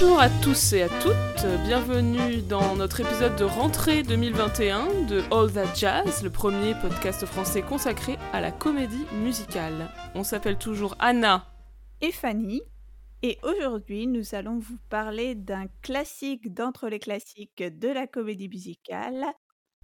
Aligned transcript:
Bonjour 0.00 0.20
à 0.20 0.30
tous 0.30 0.74
et 0.74 0.82
à 0.82 0.88
toutes, 0.88 1.64
bienvenue 1.64 2.40
dans 2.42 2.76
notre 2.76 3.00
épisode 3.00 3.34
de 3.34 3.42
rentrée 3.42 4.04
2021 4.04 5.06
de 5.08 5.24
All 5.32 5.52
That 5.52 5.74
Jazz, 5.74 6.22
le 6.22 6.30
premier 6.30 6.74
podcast 6.80 7.26
français 7.26 7.62
consacré 7.62 8.16
à 8.32 8.40
la 8.40 8.52
comédie 8.52 9.06
musicale. 9.24 9.90
On 10.14 10.22
s'appelle 10.22 10.56
toujours 10.56 10.94
Anna 11.00 11.52
et 12.00 12.12
Fanny, 12.12 12.62
et 13.22 13.38
aujourd'hui 13.42 14.06
nous 14.06 14.36
allons 14.36 14.60
vous 14.60 14.78
parler 14.88 15.34
d'un 15.34 15.66
classique 15.82 16.54
d'entre 16.54 16.88
les 16.88 17.00
classiques 17.00 17.64
de 17.64 17.88
la 17.88 18.06
comédie 18.06 18.48
musicale. 18.48 19.24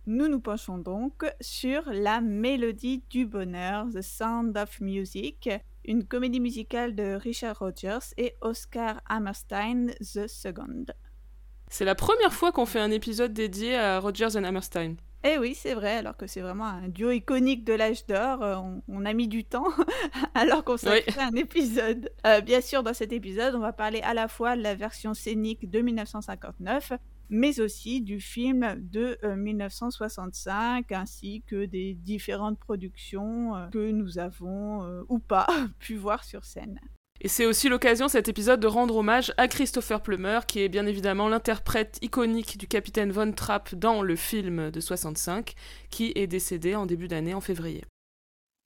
Nous 0.06 0.28
nous 0.28 0.40
penchons 0.40 0.78
donc 0.78 1.24
sur 1.40 1.90
la 1.90 2.20
mélodie 2.20 3.02
du 3.10 3.26
bonheur, 3.26 3.88
The 3.92 4.02
Sound 4.02 4.56
of 4.56 4.80
Music, 4.80 5.50
une 5.84 6.04
comédie 6.04 6.40
musicale 6.40 6.94
de 6.94 7.14
Richard 7.14 7.58
Rogers 7.58 8.14
et 8.16 8.34
Oscar 8.40 9.00
Hammerstein 9.08 9.90
II. 10.00 10.86
C'est 11.68 11.84
la 11.84 11.94
première 11.94 12.32
fois 12.32 12.52
qu'on 12.52 12.66
fait 12.66 12.80
un 12.80 12.90
épisode 12.90 13.32
dédié 13.32 13.76
à 13.76 13.98
Rogers 13.98 14.36
et 14.36 14.44
Hammerstein. 14.44 14.96
Eh 15.26 15.38
oui, 15.38 15.54
c'est 15.54 15.72
vrai, 15.72 15.96
alors 15.96 16.18
que 16.18 16.26
c'est 16.26 16.42
vraiment 16.42 16.66
un 16.66 16.88
duo 16.88 17.10
iconique 17.10 17.64
de 17.64 17.72
l'âge 17.72 18.04
d'or. 18.06 18.42
Euh, 18.42 18.56
on, 18.88 19.06
a 19.06 19.14
mis 19.14 19.26
du 19.26 19.42
temps 19.42 19.68
alors 20.34 20.62
qu'on 20.64 20.76
s'est 20.76 21.00
fait 21.00 21.20
un 21.20 21.34
épisode. 21.34 22.10
Euh, 22.26 22.42
bien 22.42 22.60
sûr, 22.60 22.82
dans 22.82 22.92
cet 22.92 23.10
épisode, 23.10 23.54
on 23.54 23.60
va 23.60 23.72
parler 23.72 24.02
à 24.02 24.12
la 24.12 24.28
fois 24.28 24.54
de 24.54 24.62
la 24.62 24.74
version 24.74 25.14
scénique 25.14 25.70
de 25.70 25.80
1959 25.80 26.92
mais 27.28 27.60
aussi 27.60 28.00
du 28.00 28.20
film 28.20 28.76
de 28.78 29.18
1965 29.36 30.90
euh, 30.90 30.96
ainsi 30.96 31.42
que 31.46 31.64
des 31.64 31.94
différentes 31.94 32.58
productions 32.58 33.56
euh, 33.56 33.66
que 33.68 33.90
nous 33.90 34.18
avons 34.18 34.84
euh, 34.84 35.02
ou 35.08 35.18
pas 35.18 35.46
pu 35.78 35.96
voir 35.96 36.24
sur 36.24 36.44
scène. 36.44 36.80
Et 37.20 37.28
c'est 37.28 37.46
aussi 37.46 37.68
l'occasion, 37.68 38.08
cet 38.08 38.28
épisode, 38.28 38.60
de 38.60 38.66
rendre 38.66 38.96
hommage 38.96 39.32
à 39.36 39.48
Christopher 39.48 40.02
Plummer, 40.02 40.40
qui 40.46 40.60
est 40.60 40.68
bien 40.68 40.84
évidemment 40.84 41.28
l'interprète 41.28 41.98
iconique 42.02 42.58
du 42.58 42.66
capitaine 42.66 43.12
Von 43.12 43.32
Trapp 43.32 43.74
dans 43.74 44.02
le 44.02 44.16
film 44.16 44.70
de 44.70 44.80
65, 44.80 45.54
qui 45.90 46.12
est 46.16 46.26
décédé 46.26 46.74
en 46.74 46.86
début 46.86 47.08
d'année 47.08 47.32
en 47.32 47.40
février. 47.40 47.84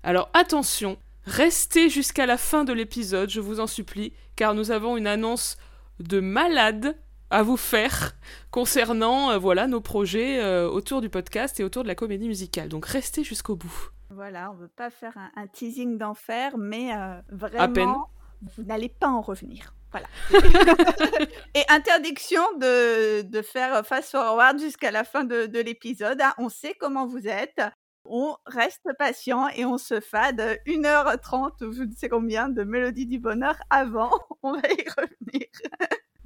Alors 0.02 0.30
attention, 0.32 0.96
restez 1.24 1.90
jusqu'à 1.90 2.26
la 2.26 2.38
fin 2.38 2.64
de 2.64 2.72
l'épisode, 2.72 3.30
je 3.30 3.40
vous 3.40 3.60
en 3.60 3.66
supplie, 3.66 4.12
car 4.34 4.54
nous 4.54 4.70
avons 4.70 4.96
une 4.96 5.06
annonce 5.06 5.56
de 6.00 6.20
malade 6.20 6.96
à 7.30 7.42
vous 7.42 7.56
faire 7.56 8.14
concernant 8.50 9.30
euh, 9.30 9.38
voilà 9.38 9.66
nos 9.66 9.80
projets 9.80 10.42
euh, 10.42 10.68
autour 10.68 11.00
du 11.00 11.08
podcast 11.08 11.60
et 11.60 11.64
autour 11.64 11.82
de 11.82 11.88
la 11.88 11.94
comédie 11.94 12.28
musicale. 12.28 12.68
Donc 12.68 12.86
restez 12.86 13.24
jusqu'au 13.24 13.56
bout. 13.56 13.90
Voilà, 14.10 14.50
on 14.50 14.54
veut 14.54 14.68
pas 14.68 14.90
faire 14.90 15.16
un, 15.36 15.46
teasing 15.46 15.98
d'enfer, 15.98 16.56
mais 16.56 16.94
euh, 16.94 17.20
vraiment, 17.30 18.08
vous 18.56 18.62
n'allez 18.62 18.88
pas 18.88 19.08
en 19.08 19.20
revenir. 19.20 19.74
Voilà. 19.90 20.06
et 21.54 21.62
interdiction 21.68 22.42
de, 22.58 23.22
de 23.22 23.42
faire 23.42 23.84
fast 23.86 24.10
forward 24.10 24.58
jusqu'à 24.58 24.90
la 24.90 25.04
fin 25.04 25.24
de, 25.24 25.46
de 25.46 25.58
l'épisode. 25.60 26.20
Hein. 26.20 26.32
On 26.38 26.48
sait 26.48 26.74
comment 26.78 27.06
vous 27.06 27.26
êtes. 27.26 27.60
On 28.10 28.36
reste 28.46 28.88
patient 28.98 29.48
et 29.48 29.66
on 29.66 29.76
se 29.76 30.00
fade 30.00 30.40
1h30 30.66 31.64
ou 31.64 31.72
je 31.72 31.82
ne 31.82 31.92
sais 31.92 32.08
combien 32.08 32.48
de 32.48 32.64
Mélodie 32.64 33.06
du 33.06 33.18
Bonheur 33.18 33.56
avant. 33.68 34.10
On 34.42 34.52
va 34.52 34.68
y 34.68 34.88
revenir. 34.88 35.46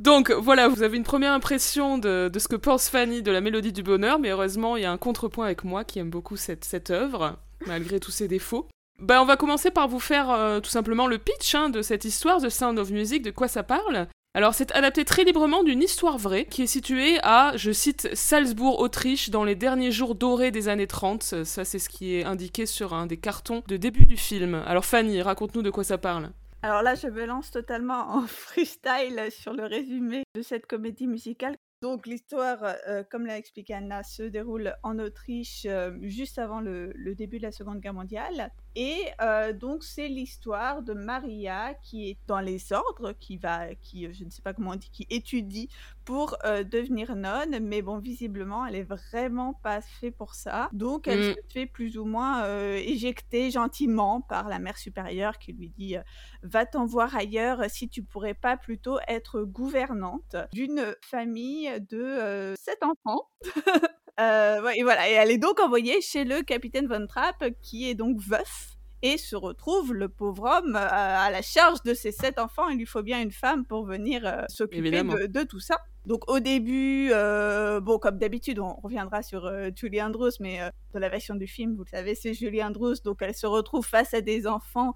Donc 0.03 0.33
voilà, 0.33 0.67
vous 0.67 0.83
avez 0.83 0.97
une 0.97 1.05
première 1.05 1.33
impression 1.33 1.97
de, 1.97 2.29
ce 2.37 2.49
que 2.49 2.57
pense 2.57 2.89
Fanny 2.89 3.23
de 3.23 3.31
la 3.31 3.41
mélodie 3.41 3.73
du 3.73 3.85
bonheur, 3.85 4.19
mais 4.19 4.31
heureusement, 4.31 4.77
il 4.77 4.83
y 4.83 4.85
a 4.85 4.91
un 4.91 4.99
contrepoint 4.99 5.45
avec 5.45 5.63
moi 5.63 5.85
qui 5.85 6.01
aime 6.01 6.11
beaucoup 6.11 6.37
cette, 6.37 6.91
œuvre, 6.91 7.39
malgré 7.69 8.01
tous 8.01 8.11
ses 8.11 8.27
défauts. 8.27 8.67
Bah, 8.99 9.23
on 9.23 9.27
va 9.27 9.37
commencer 9.37 9.71
par 9.71 9.87
vous 9.87 10.01
faire 10.01 10.29
euh, 10.33 10.59
tout 10.59 10.71
simplement 10.71 11.07
le 11.07 11.19
pitch 11.19 11.55
hein, 11.55 11.69
de 11.69 11.83
cette 11.83 12.05
histoire, 12.05 12.43
The 12.43 12.49
Sound 12.49 12.81
of 12.81 12.91
Music, 12.91 13.23
de 13.23 13.31
quoi 13.31 13.47
ça 13.47 13.63
parle. 13.63 14.09
Alors, 14.35 14.55
c'est 14.55 14.73
adapté 14.73 15.05
très 15.05 15.23
librement 15.23 15.63
d'une 15.63 15.83
histoire 15.85 16.19
vraie 16.19 16.47
qui 16.47 16.63
est 16.63 16.67
située 16.67 17.21
à, 17.23 17.53
je 17.55 17.71
cite, 17.71 18.09
Salzbourg, 18.13 18.81
Autriche, 18.81 19.31
dans 19.31 19.45
les 19.45 19.55
derniers 19.55 19.93
jours 19.93 20.17
dorés 20.17 20.51
des 20.51 20.67
années 20.67 20.89
30. 20.89 21.45
Ça, 21.45 21.65
c'est 21.65 21.79
ce 21.79 21.89
qui 21.89 22.17
est 22.17 22.25
indiqué 22.25 22.67
sur 22.67 22.93
un 22.93 23.07
des 23.07 23.19
cartons 23.19 23.63
de 23.69 23.77
début 23.77 24.07
du 24.07 24.17
film. 24.17 24.65
Alors, 24.67 24.85
Fanny, 24.85 25.23
raconte-nous 25.23 25.63
de 25.63 25.71
quoi 25.71 25.85
ça 25.85 25.97
parle. 25.97 26.33
Alors 26.65 26.83
là, 26.83 26.95
je 26.95 27.09
me 27.09 27.27
lance 27.27 27.51
totalement 27.51 28.09
en 28.15 28.27
freestyle 28.27 29.29
sur 29.31 29.53
le 29.53 29.65
résumé 29.65 30.23
de 30.35 30.43
cette 30.43 30.67
comédie 30.67 31.09
musicale. 31.09 31.57
Donc 31.83 32.07
l'histoire, 32.07 32.77
euh, 32.87 33.03
comme 33.11 33.27
l'a 33.27 33.37
expliqué 33.37 33.75
Anna, 33.75 34.05
se 34.05 34.23
déroule 34.23 34.73
en 34.85 35.01
Autriche 35.01 35.67
euh, 35.67 35.99
juste 36.03 36.39
avant 36.39 36.61
le, 36.61 36.93
début 37.17 37.39
de 37.39 37.43
la 37.43 37.51
Seconde 37.51 37.81
Guerre 37.81 37.95
mondiale. 37.95 38.53
Et 38.75 39.05
euh, 39.21 39.53
donc 39.53 39.85
c'est 39.85 40.09
l'histoire 40.09 40.83
de 40.83 40.95
Maria 40.95 41.75
qui 41.83 42.09
est 42.09 42.19
dans 42.27 42.41
les 42.41 42.73
ordres, 42.73 43.13
qui 43.13 43.37
va, 43.37 43.75
qui 43.75 44.13
je 44.13 44.25
ne 44.25 44.31
sais 44.31 44.43
pas 44.43 44.55
comment 44.55 44.71
on 44.71 44.77
dit, 44.77 44.91
qui 44.91 45.07
étudie 45.11 45.69
pour 46.05 46.37
euh, 46.45 46.65
devenir 46.65 47.15
nonne, 47.15 47.59
mais 47.61 47.83
bon 47.83 47.99
visiblement 47.99 48.67
elle 48.67 48.77
est 48.77 48.83
vraiment 48.83 49.55
pas 49.55 49.81
faite 49.81 50.17
pour 50.17 50.35
ça. 50.35 50.69
Donc 50.73 51.07
elle 51.07 51.33
mm. 51.33 51.35
se 51.35 51.53
fait 51.53 51.67
plus 51.67 51.99
ou 51.99 52.05
moins 52.05 52.45
euh, 52.45 52.77
éjecter 52.77 53.51
gentiment 53.51 54.21
par 54.23 54.49
la 54.49 54.59
mère 54.59 54.79
supérieure 54.79 55.39
qui 55.39 55.53
lui 55.53 55.69
dit 55.69 55.97
va-t'en 56.43 56.87
voir 56.87 57.15
ailleurs 57.15 57.63
si 57.69 57.89
tu 57.89 58.03
pourrais 58.03 58.35
pas 58.35 58.57
plutôt 58.57 58.99
être 59.07 59.43
gouvernante 59.43 60.37
d'une 60.53 60.95
famille 61.03 61.71
de 61.91 62.55
sept 62.57 62.83
enfants. 62.83 63.29
Euh, 64.21 64.69
et 64.71 64.83
voilà, 64.83 65.09
et 65.09 65.13
elle 65.13 65.31
est 65.31 65.39
donc 65.39 65.61
envoyée 65.61 66.01
chez 66.01 66.25
le 66.25 66.43
capitaine 66.43 66.87
Von 66.87 67.07
Trapp, 67.07 67.45
qui 67.63 67.89
est 67.89 67.95
donc 67.95 68.21
veuf, 68.21 68.77
et 69.03 69.19
se 69.19 69.35
retrouve, 69.35 69.95
le 69.95 70.09
pauvre 70.09 70.45
homme, 70.45 70.77
à 70.77 71.31
la 71.31 71.43
charge 71.43 71.83
de 71.83 71.95
ses 71.95 72.13
sept 72.13 72.39
enfants. 72.39 72.69
Il 72.69 72.79
lui 72.79 72.87
faut 72.87 73.03
bien 73.03 73.21
une 73.21 73.33
femme 73.33 73.65
pour 73.67 73.85
venir 73.85 74.23
euh, 74.25 74.43
s'occuper 74.49 74.91
de, 74.91 75.43
tout 75.43 75.61
ça. 75.61 75.79
Donc 76.05 76.29
au 76.29 76.41
début, 76.41 77.11
euh, 77.13 77.81
bon 77.81 77.99
comme 77.99 78.19
d'habitude, 78.19 78.59
on 78.59 78.75
reviendra 78.83 79.23
sur 79.23 79.47
euh, 79.47 79.71
Julie 79.75 80.03
Andrews, 80.03 80.33
mais 80.41 80.61
euh, 80.61 80.69
dans 80.93 80.99
la 80.99 81.09
version 81.09 81.37
du 81.37 81.47
film, 81.47 81.77
vous 81.77 81.85
le 81.85 81.89
savez, 81.89 82.17
c'est 82.17 82.35
Julie 82.35 82.63
Andrews, 82.63 82.97
donc 83.05 83.23
elle 83.23 83.35
se 83.35 83.47
retrouve 83.47 83.87
face 83.87 84.13
à 84.13 84.21
des 84.21 84.47
enfants 84.47 84.95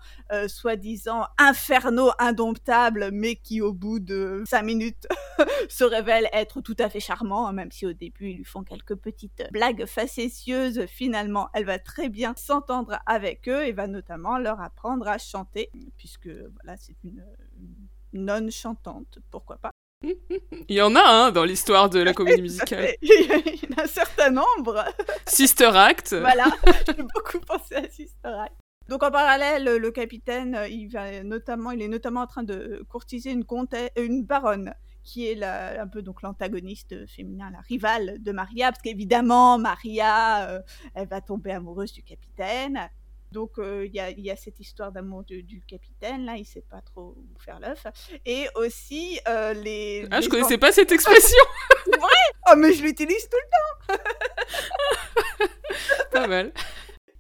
soi-disant 0.49 1.27
infernaux, 1.39 2.11
indomptables, 2.19 3.11
mais 3.13 3.37
qui 3.37 3.61
au 3.61 3.73
bout 3.73 4.01
de 4.01 4.43
cinq 4.47 4.63
minutes 4.63 5.07
se 5.69 5.85
révèlent 5.85 6.29
être 6.33 6.61
tout 6.61 6.77
à 6.79 6.89
fait 6.89 7.01
charmants, 7.01 7.47
hein, 7.47 7.53
même 7.53 7.71
si 7.71 7.87
au 7.87 7.93
début 7.93 8.31
ils 8.31 8.37
lui 8.39 8.45
font 8.45 8.65
quelques 8.65 8.97
petites 8.97 9.45
blagues 9.53 9.87
facétieuses. 9.87 10.87
Finalement, 10.87 11.49
elle 11.55 11.65
va 11.65 11.79
très 11.79 12.09
bien 12.09 12.35
s'entendre 12.37 12.99
avec 13.07 13.49
eux 13.49 13.65
et 13.65 13.73
va 13.73 13.87
notamment 13.87 14.39
leur 14.39 14.61
apprendre 14.61 15.07
à 15.07 15.19
chanter, 15.19 15.71
puisque 15.97 16.29
voilà, 16.29 16.77
c'est 16.77 16.97
une 17.05 17.25
non 18.13 18.51
chantante, 18.51 19.19
pourquoi 19.31 19.57
pas. 19.57 19.71
Il 20.69 20.77
y 20.77 20.83
en 20.83 20.95
a 20.95 21.03
hein, 21.03 21.33
dans 21.33 21.45
l'histoire 21.45 21.89
de 21.91 22.01
la 22.01 22.13
comédie 22.13 22.43
musicale. 22.43 22.95
Il 23.03 23.09
y 23.09 23.75
en 23.75 23.81
a 23.81 23.85
un 23.85 23.87
certain 23.87 24.31
nombre. 24.31 24.85
Sister 25.27 25.71
Act. 25.75 26.15
Voilà, 26.15 26.47
j'ai 26.87 27.03
beaucoup 27.03 27.41
pensé 27.47 27.77
à 27.77 27.89
Sister 27.89 28.29
Act. 28.29 28.55
Donc 28.89 29.03
en 29.03 29.11
parallèle, 29.11 29.65
le 29.65 29.91
capitaine, 29.91 30.59
il, 30.71 30.89
va 30.89 31.25
notamment, 31.25 31.73
il 31.73 31.83
est 31.83 31.89
notamment 31.89 32.21
en 32.21 32.27
train 32.27 32.45
de 32.45 32.85
courtiser 32.89 33.33
une, 33.33 33.45
comtesse, 33.45 33.91
une 33.97 34.23
baronne 34.23 34.73
qui 35.03 35.27
est 35.27 35.43
un 35.43 35.89
peu 35.89 36.03
donc 36.03 36.23
l'antagoniste 36.23 37.07
féminin, 37.07 37.51
la 37.51 37.61
rivale 37.61 38.17
de 38.21 38.33
Maria, 38.33 38.71
parce 38.71 38.83
qu'évidemment 38.83 39.59
Maria, 39.59 40.49
euh, 40.49 40.61
elle 40.95 41.09
va 41.09 41.21
tomber 41.21 41.53
amoureuse 41.53 41.93
du 41.93 42.03
capitaine. 42.03 42.91
Donc 43.33 43.53
il 43.59 43.91
y, 43.93 44.31
a, 44.31 44.37
cette 44.37 44.61
histoire 44.61 44.93
d'amour 44.93 45.25
du, 45.25 45.63
capitaine, 45.67 46.25
là, 46.25 46.37
il 46.37 46.45
sait 46.45 46.65
pas 46.69 46.81
trop 46.81 47.17
où 47.17 47.39
faire 47.39 47.61
l'œuf. 47.61 47.87
Et 48.25 48.47
aussi 48.55 49.19
les... 49.63 50.07
Ah, 50.11 50.21
je 50.21 50.29
connaissais 50.29 50.59
pas 50.59 50.73
cette 50.73 50.93
expression 50.93 51.45
C'est 51.85 51.99
vrai 51.99 52.09
Oh, 52.49 52.55
mais 52.57 52.73
je 52.73 52.83
l'utilise 52.83 53.29
tout 53.29 53.37
le 53.37 53.97
temps 53.97 54.03
Pas 56.13 56.27
mal. 56.27 56.53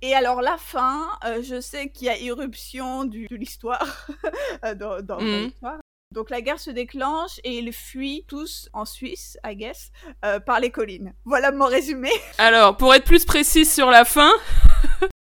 Et 0.02 0.14
alors 0.14 0.40
la 0.40 0.56
fin, 0.56 1.08
je 1.42 1.60
sais 1.60 1.88
qu'il 1.88 2.06
y 2.06 2.10
a 2.10 2.18
irruption 2.18 3.04
de 3.04 3.26
l'histoire 3.34 4.06
dans, 4.76 5.02
mmh. 5.20 5.44
l'histoire. 5.44 5.78
Donc 6.12 6.30
la 6.30 6.40
guerre 6.40 6.60
se 6.60 6.70
déclenche 6.70 7.40
et 7.42 7.58
ils 7.58 7.72
fuient 7.72 8.24
tous 8.28 8.68
en 8.72 8.84
Suisse, 8.84 9.36
I 9.44 9.56
guess, 9.56 9.90
par 10.44 10.60
les 10.60 10.70
collines. 10.70 11.14
Voilà 11.24 11.50
mon 11.50 11.66
résumé. 11.66 12.10
Alors, 12.38 12.76
pour 12.76 12.94
être 12.94 13.04
plus 13.04 13.24
précise 13.24 13.72
sur 13.72 13.90
la 13.90 14.04
fin, 14.04 14.32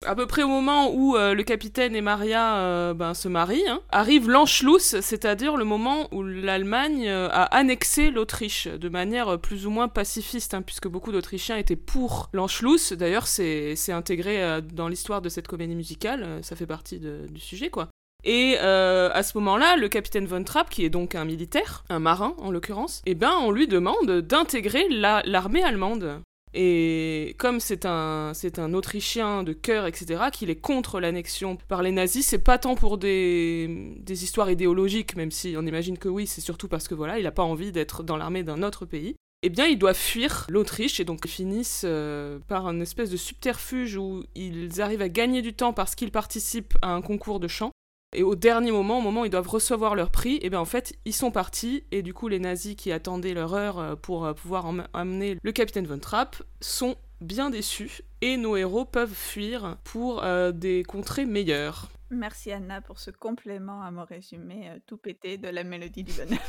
à 0.07 0.15
peu 0.15 0.27
près 0.27 0.43
au 0.43 0.49
moment 0.49 0.91
où 0.93 1.17
euh, 1.17 1.35
le 1.35 1.43
capitaine 1.43 1.95
et 1.95 2.01
Maria 2.01 2.57
euh, 2.57 2.95
ben, 2.95 3.15
se 3.15 3.29
marient, 3.29 3.69
hein, 3.69 3.81
arrive 3.91 4.29
l'Anschluss, 4.29 5.01
c'est-à-dire 5.01 5.57
le 5.57 5.65
moment 5.65 6.09
où 6.13 6.23
l'Allemagne 6.23 7.09
euh, 7.09 7.29
a 7.31 7.45
annexé 7.57 8.11
l'Autriche 8.11 8.67
de 8.67 8.89
manière 8.89 9.39
plus 9.39 9.67
ou 9.67 9.71
moins 9.71 9.89
pacifiste, 9.89 10.55
hein, 10.55 10.63
puisque 10.63 10.89
beaucoup 10.89 11.13
d'Autrichiens 11.13 11.57
étaient 11.57 11.77
pour 11.77 12.31
l'Anschluss. 12.33 12.93
D'ailleurs, 12.93 13.27
c'est 13.27 13.77
intégré 13.89 14.61
dans 14.63 14.89
l'histoire 14.89 15.23
de 15.23 15.29
cette 15.29 15.49
comédie 15.49 15.75
musicale, 15.75 16.41
ça 16.43 16.57
fait 16.57 16.67
partie 16.67 16.99
du 16.99 17.41
sujet, 17.41 17.71
quoi. 17.71 17.89
Et 18.25 18.57
à 18.59 19.23
ce 19.23 19.37
moment-là, 19.39 19.77
le 19.77 19.89
capitaine 19.89 20.27
von 20.27 20.45
Trapp, 20.45 20.71
qui 20.71 20.85
est 20.85 20.91
donc 20.91 21.15
un 21.15 21.25
militaire, 21.25 21.85
un 21.89 21.99
marin 21.99 22.35
en 22.39 22.51
l'occurrence, 22.51 23.03
eh 23.07 23.15
ben 23.15 23.33
on 23.41 23.51
lui 23.51 23.67
demande 23.67 24.21
d'intégrer 24.21 24.89
l'armée 24.89 25.63
allemande. 25.63 26.23
Et 26.55 27.35
comme 27.39 27.61
c'est 27.61 27.87
un, 27.87 28.33
Autrichien 28.75 29.43
de 29.43 29.53
cœur, 29.53 29.87
etc., 29.87 30.25
qu'il 30.33 30.51
est 30.51 30.57
contre 30.57 31.01
l'annexion 31.01 31.57
par 31.69 31.83
les 31.83 31.93
nazis, 31.93 32.27
c'est 32.27 32.39
pas 32.39 32.59
tant 32.59 32.75
pour 32.75 32.99
des, 32.99 33.95
des 33.99 34.25
histoires 34.25 34.51
idéologiques, 34.51 35.17
même 35.17 35.31
si 35.31 35.55
on 35.57 35.67
imagine 35.67 35.99
que 35.99 36.09
oui, 36.09 36.27
c'est 36.27 36.41
surtout 36.41 36.69
parce 36.69 36.89
que 36.89 36.95
voilà, 36.95 37.19
il 37.19 37.27
a 37.27 37.33
pas 37.33 37.43
envie 37.43 37.73
d'être 37.73 38.03
dans 38.03 38.17
l'armée 38.17 38.43
d'un 38.43 38.63
autre 38.63 38.85
pays. 38.85 39.15
Eh 39.45 39.49
bien, 39.49 39.67
ils 39.67 39.79
doivent 39.79 39.97
fuir 39.97 40.47
l'Autriche 40.49 41.01
et 41.01 41.05
donc 41.05 41.21
ils 41.25 41.31
finissent 41.31 41.83
euh, 41.85 42.39
par 42.47 42.67
un 42.69 42.81
espèce 42.81 43.11
de 43.11 43.17
subterfuge 43.17 43.97
où 43.97 44.23
ils 44.37 44.81
arrivent 44.81 45.03
à 45.03 45.09
gagner 45.09 45.43
du 45.43 45.53
temps 45.53 45.73
parce 45.73 45.97
qu'ils 45.97 46.13
participent 46.13 46.79
à 46.81 46.95
un 46.95 47.03
concours 47.03 47.41
de 47.41 47.49
chant. 47.49 47.73
Et 48.13 48.23
au 48.23 48.35
dernier 48.35 48.73
moment, 48.73 48.99
au 48.99 49.01
moment 49.01 49.23
où 49.23 49.25
ils 49.25 49.31
doivent 49.31 49.49
recevoir 49.49 49.95
leur 49.95 50.11
prix, 50.11 50.35
et 50.37 50.47
eh 50.47 50.51
bien 50.51 50.61
en 50.61 50.65
fait, 50.65 50.95
ils 51.05 51.15
sont 51.15 51.31
partis, 51.31 51.85
et 51.91 52.03
du 52.03 52.13
coup, 52.13 52.29
les 52.29 52.39
nazis 52.39 52.77
qui 52.77 52.93
attendaient 52.93 53.35
leur 53.35 53.55
heure 53.55 53.79
euh, 53.79 53.97
pour 53.97 54.27
euh, 54.27 54.35
pouvoir 54.35 54.67
amener 54.93 55.39
le 55.43 55.53
capitaine 55.53 55.87
Von 55.87 55.99
Trapp 55.99 56.37
sont 56.61 56.97
bien 57.21 57.51
déçus, 57.51 58.03
et 58.21 58.37
nos 58.37 58.57
héros 58.57 58.85
peuvent 58.85 59.15
fuir 59.15 59.77
pour 59.85 60.23
des 60.53 60.83
contrées 60.83 61.25
meilleures. 61.25 61.89
Merci 62.11 62.53
Anna 62.53 62.81
pour 62.81 62.99
ce 62.99 63.11
complément 63.11 63.81
à 63.83 63.91
mon 63.91 64.05
résumé 64.05 64.71
tout 64.87 64.97
pété 64.97 65.39
de 65.39 65.49
la 65.49 65.63
mélodie 65.63 66.03
du 66.03 66.13
bonheur. 66.13 66.41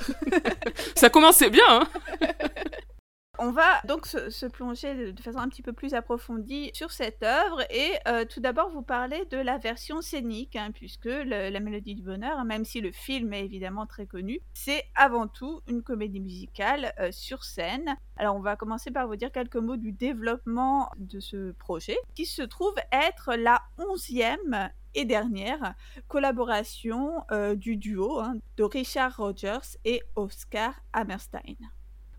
Ça 0.96 1.10
commençait 1.10 1.52
bien, 1.52 1.64
hein? 1.70 1.88
On 3.40 3.50
va 3.50 3.82
donc 3.88 4.06
se, 4.06 4.46
plonger 4.46 5.12
de 5.12 5.22
façon 5.22 5.40
un 5.40 5.50
petit 5.50 5.64
peu 5.64 5.74
plus 5.74 5.96
approfondie 5.96 6.70
sur 6.76 6.92
cette 6.92 7.24
œuvre 7.24 7.62
et 7.72 7.92
euh, 8.08 8.26
tout 8.26 8.40
d'abord 8.42 8.70
vous 8.70 8.84
parler 8.84 9.26
de 9.32 9.38
la 9.38 9.58
version 9.58 10.02
scénique, 10.02 10.56
hein, 10.56 10.70
puisque 10.72 11.06
La 11.06 11.60
Mélodie 11.60 11.96
du 11.96 12.04
Bonheur, 12.04 12.46
même 12.46 12.64
si 12.64 12.80
le 12.80 12.92
film 12.92 13.34
est 13.34 13.44
évidemment 13.44 13.88
très 13.88 14.06
connu, 14.06 14.40
c'est 14.54 14.84
avant 14.94 15.28
tout 15.28 15.62
une 15.68 15.82
comédie 15.82 16.20
musicale 16.20 16.94
euh, 17.00 17.12
sur 17.12 17.44
scène. 17.44 17.98
Alors 18.18 18.36
on 18.36 18.40
va 18.40 18.56
commencer 18.56 18.92
par 18.92 19.08
vous 19.08 19.16
dire 19.16 19.32
quelques 19.32 19.56
mots 19.56 19.78
du 19.78 19.94
développement 19.94 20.92
de 20.98 21.20
ce 21.20 21.54
projet, 21.54 21.98
qui 22.14 22.28
se 22.28 22.44
trouve 22.44 22.76
être 22.92 23.34
la 23.34 23.64
onzième 23.80 24.70
et 24.94 25.06
dernière 25.06 25.74
collaboration 26.08 27.24
euh, 27.32 27.56
du 27.56 27.78
duo 27.78 28.20
hein, 28.20 28.36
de 28.58 28.64
Richard 28.64 29.18
Rogers 29.18 29.80
et 29.86 30.04
Oscar 30.16 30.76
Hammerstein. 30.94 31.58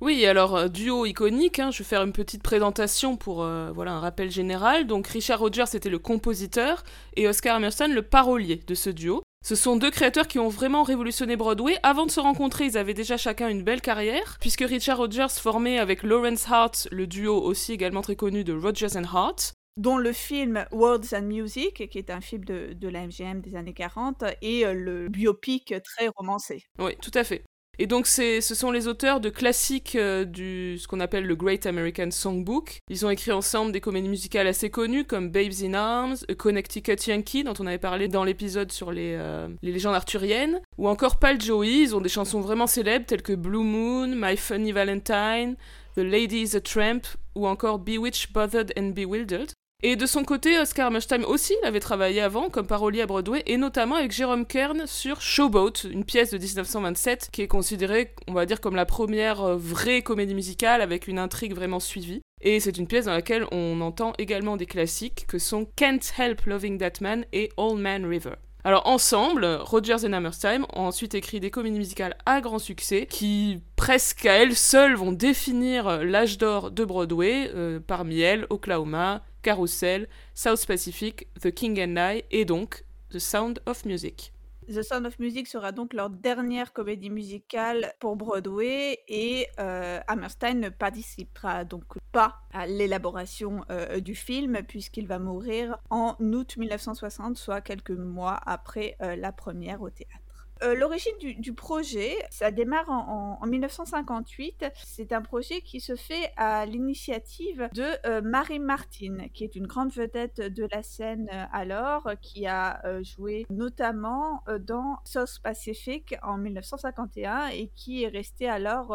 Oui, 0.01 0.27
alors 0.27 0.57
euh, 0.57 0.69
duo 0.69 1.07
iconique, 1.07 1.59
hein, 1.59 1.71
je 1.71 1.79
vais 1.79 1.85
faire 1.85 2.03
une 2.03 2.13
petite 2.13 2.43
présentation 2.43 3.17
pour 3.17 3.43
euh, 3.43 3.71
voilà 3.73 3.93
un 3.93 4.01
rappel 4.01 4.31
général. 4.31 4.87
Donc 4.87 5.07
Richard 5.07 5.41
Rogers 5.41 5.75
était 5.75 5.91
le 5.91 5.99
compositeur 5.99 6.83
et 7.17 7.29
Oscar 7.29 7.57
Hammerstein 7.57 7.93
le 7.93 8.03
parolier 8.03 8.61
de 8.67 8.75
ce 8.75 8.91
duo. 8.91 9.23
Ce 9.45 9.55
sont 9.55 9.77
deux 9.77 9.91
créateurs 9.91 10.27
qui 10.27 10.39
ont 10.39 10.49
vraiment 10.49 10.83
révolutionné 10.83 11.37
Broadway. 11.37 11.79
Avant 11.83 12.07
de 12.07 12.11
se 12.11 12.21
rencontrer, 12.21 12.65
ils 12.65 12.79
avaient 12.79 12.95
déjà 12.95 13.19
chacun 13.19 13.49
une 13.49 13.63
belle 13.63 13.83
carrière, 13.83 14.39
puisque 14.41 14.65
Richard 14.67 14.97
Rogers 14.97 15.29
formait 15.29 15.79
avec 15.79 16.03
Lawrence 16.03 16.47
Hart 16.51 16.89
le 16.91 17.07
duo 17.07 17.43
aussi 17.43 17.73
également 17.73 18.01
très 18.01 18.17
connu 18.17 18.43
de 18.43 18.55
Rogers 18.55 18.97
and 18.97 19.05
Hart 19.05 19.55
dont 19.77 19.97
le 19.97 20.13
film 20.13 20.65
Words 20.71 21.15
and 21.15 21.23
Music, 21.23 21.89
qui 21.91 21.99
est 21.99 22.11
un 22.11 22.21
film 22.21 22.45
de, 22.45 22.75
de 22.75 22.89
la 22.89 23.07
MGM 23.07 23.41
des 23.41 23.57
années 23.57 23.75
40, 23.75 24.25
et 24.41 24.65
euh, 24.65 24.73
le 24.73 25.09
biopic 25.09 25.75
très 25.83 26.09
romancé. 26.09 26.65
Oui, 26.79 26.97
tout 27.03 27.11
à 27.15 27.25
fait. 27.25 27.43
Et 27.79 27.87
donc 27.87 28.07
ce 28.07 28.41
sont 28.41 28.71
les 28.71 28.89
auteurs 28.89 29.21
de 29.21 29.31
classiques 29.31 29.97
euh, 29.97 30.25
du 30.25 30.79
ce 30.79 30.87
qu'on 30.87 31.01
appelle 31.01 31.27
le 31.27 31.35
Great 31.35 31.67
American 31.67 32.11
Songbook. 32.11 32.79
Ils 32.89 33.05
ont 33.05 33.11
écrit 33.11 33.33
ensemble 33.33 33.73
des 33.73 33.81
comédies 33.81 34.09
musicales 34.09 34.47
assez 34.47 34.71
connues 34.71 35.05
comme 35.05 35.31
Babes 35.31 35.63
in 35.63 35.75
Arms, 35.75 36.17
A 36.29 36.35
Connecticut 36.35 36.97
Yankee 37.07 37.45
dont 37.45 37.55
on 37.59 37.67
avait 37.67 37.79
parlé 37.79 38.09
dans 38.09 38.25
l'épisode 38.25 38.71
sur 38.73 38.93
les, 38.93 39.17
euh, 39.19 39.49
les 39.63 39.73
légendes 39.73 39.95
arthuriennes, 39.95 40.61
ou 40.79 40.89
encore 40.89 41.19
Pal 41.19 41.41
Joey. 41.41 41.83
Ils 41.83 41.97
ont 41.97 42.01
des 42.01 42.09
chansons 42.09 42.41
vraiment 42.41 42.67
célèbres 42.67 43.07
telles 43.07 43.23
que 43.23 43.33
Blue 43.33 43.65
Moon, 43.65 44.09
My 44.15 44.37
Funny 44.37 44.73
Valentine, 44.73 45.57
The 45.97 46.01
Lady 46.01 46.43
is 46.43 46.57
a 46.57 46.61
Tramp 46.61 47.03
ou 47.35 47.47
encore 47.47 47.79
Bewitched, 47.79 48.33
Bothered 48.33 48.73
and 48.79 48.91
Bewildered. 48.95 49.53
Et 49.87 49.97
de 49.97 50.07
son 50.07 50.25
côté, 50.25 50.59
Oscar 50.59 50.87
Hammerstein 50.87 51.25
aussi 51.25 51.53
avait 51.63 51.79
travaillé 51.79 52.23
avant 52.23 52.49
comme 52.49 52.67
parolier 52.67 53.03
à 53.03 53.07
Broadway, 53.07 53.43
et 53.45 53.59
notamment 53.59 53.97
avec 53.97 54.13
Jérôme 54.13 54.47
Kern 54.47 54.87
sur 54.87 55.21
Showboat, 55.21 55.85
une 55.91 56.07
pièce 56.07 56.31
de 56.31 56.39
1927 56.39 57.29
qui 57.31 57.43
est 57.43 57.49
considérée, 57.49 58.15
on 58.27 58.33
va 58.33 58.47
dire, 58.47 58.63
comme 58.63 58.77
la 58.77 58.87
première 58.87 59.43
euh, 59.43 59.57
vraie 59.59 60.01
comédie 60.01 60.35
musicale 60.35 60.81
avec 60.81 61.07
une 61.07 61.19
intrigue 61.19 61.53
vraiment 61.53 61.81
suivie. 61.81 62.23
Et 62.41 62.61
c'est 62.61 62.79
une 62.79 62.87
pièce 62.87 63.05
dans 63.05 63.13
laquelle 63.13 63.45
on 63.53 63.79
entend 63.83 64.15
également 64.17 64.57
des 64.57 64.65
classiques 64.65 65.27
que 65.29 65.39
sont 65.39 65.67
Can't 65.77 66.01
Help 66.17 66.47
Loving 66.47 66.79
That 66.79 67.03
Man 67.03 67.27
et 67.35 67.51
Old 67.59 67.79
Man 67.79 68.07
River. 68.07 68.37
Alors 68.65 68.87
ensemble, 68.87 69.45
Rogers 69.45 70.07
et 70.07 70.15
Hammerstein 70.15 70.63
ont 70.73 70.87
ensuite 70.87 71.15
écrit 71.15 71.41
des 71.41 71.51
comédies 71.51 71.77
musicales 71.77 72.17
à 72.25 72.41
grand 72.41 72.59
succès 72.59 73.05
qui 73.05 73.61
presque 73.77 74.25
à 74.25 74.33
elles 74.33 74.57
seules 74.57 74.95
vont 74.95 75.13
définir 75.13 76.03
l'âge 76.03 76.39
d'or 76.39 76.71
de 76.71 76.87
Broadway, 76.87 77.51
euh, 77.55 77.81
parmi 77.87 78.21
elles 78.21 78.47
Oklahoma, 78.49 79.23
Carousel, 79.45 80.09
South 80.33 80.67
Pacific, 80.67 81.29
The 81.41 81.53
King 81.53 81.79
and 81.79 81.97
I 81.99 82.25
et 82.31 82.47
donc 82.47 82.85
The 83.11 83.19
Sound 83.19 83.61
of 83.67 83.85
Music. 83.85 84.33
The 84.67 84.83
Sound 84.83 85.07
of 85.07 85.19
Music 85.19 85.47
sera 85.47 85.73
donc 85.73 85.93
leur 85.93 86.09
dernière 86.09 86.73
comédie 86.73 87.11
musicale 87.11 87.93
pour 88.01 88.17
Broadway 88.17 89.01
et 89.07 89.47
euh, 89.61 90.01
Hammerstein 90.09 90.59
ne 90.59 90.71
participera 90.71 91.65
donc 91.67 91.85
pas 92.13 92.37
à 92.55 92.67
l'élaboration 92.67 93.67
euh, 93.69 94.01
du 94.01 94.15
film 94.15 94.63
puisqu'il 94.67 95.07
va 95.07 95.19
mourir 95.19 95.77
en 95.91 96.17
août 96.19 96.57
1960, 96.57 97.37
soit 97.37 97.61
quelques 97.61 97.91
mois 97.91 98.41
après 98.47 98.97
euh, 99.03 99.15
la 99.17 99.33
première 99.33 99.83
au 99.83 99.91
théâtre. 99.91 100.24
Euh, 100.63 100.75
l'origine 100.75 101.13
du, 101.19 101.53
projet, 101.53 102.17
ça 102.31 102.51
démarre 102.51 102.89
en, 102.91 103.45
1958. 103.47 104.67
C'est 104.85 105.13
un 105.13 105.23
projet 105.23 105.61
qui 105.61 105.81
se 105.81 105.97
fait 105.97 106.33
à 106.37 106.65
l'initiative 106.67 107.69
de 107.75 107.85
euh, 108.07 108.23
Marie 108.23 108.59
Martin, 108.59 109.29
qui 109.33 109.45
est 109.45 109.57
une 109.57 109.67
grande 109.67 109.93
vedette 109.93 110.41
de 110.41 110.67
la 110.71 110.83
scène 110.83 111.29
euh, 111.33 111.45
alors, 111.53 112.09
qui 112.21 112.47
a 112.47 112.83
joué 113.03 113.47
notamment 113.51 114.43
dans 114.61 114.99
South 115.05 115.41
Pacific 115.43 116.15
en 116.23 116.39
1951 116.39 117.49
et 117.49 117.71
qui 117.75 118.05
est 118.05 118.09
restée 118.09 118.49
alors, 118.49 118.91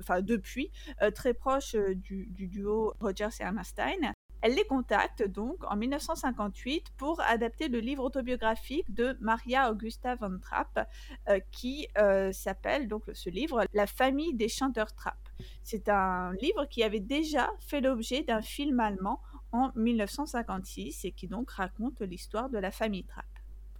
enfin 0.00 0.22
depuis, 0.22 0.70
très 1.14 1.34
proche 1.34 1.74
du, 1.74 2.26
du, 2.26 2.48
duo 2.48 2.94
Rogers 3.00 3.28
et 3.40 3.44
Hammerstein. 3.44 4.12
Elle 4.42 4.56
les 4.56 4.64
contacte 4.64 5.26
donc 5.26 5.62
en 5.70 5.76
1958 5.76 6.90
pour 6.96 7.20
adapter 7.20 7.68
le 7.68 7.78
livre 7.78 8.02
autobiographique 8.02 8.92
de 8.92 9.16
Maria 9.20 9.70
Augusta 9.70 10.16
von 10.16 10.38
Trapp, 10.40 10.88
euh, 11.28 11.38
qui 11.52 11.86
euh, 11.96 12.32
s'appelle 12.32 12.88
donc 12.88 13.04
ce 13.12 13.30
livre 13.30 13.64
La 13.72 13.86
famille 13.86 14.34
des 14.34 14.48
chanteurs 14.48 14.92
Trapp. 14.94 15.16
C'est 15.62 15.88
un 15.88 16.32
livre 16.40 16.64
qui 16.66 16.82
avait 16.82 17.00
déjà 17.00 17.50
fait 17.60 17.80
l'objet 17.80 18.24
d'un 18.24 18.42
film 18.42 18.80
allemand 18.80 19.20
en 19.52 19.70
1956 19.76 21.04
et 21.04 21.12
qui 21.12 21.28
donc 21.28 21.50
raconte 21.50 22.00
l'histoire 22.00 22.50
de 22.50 22.58
la 22.58 22.72
famille 22.72 23.04
Trapp. 23.04 23.31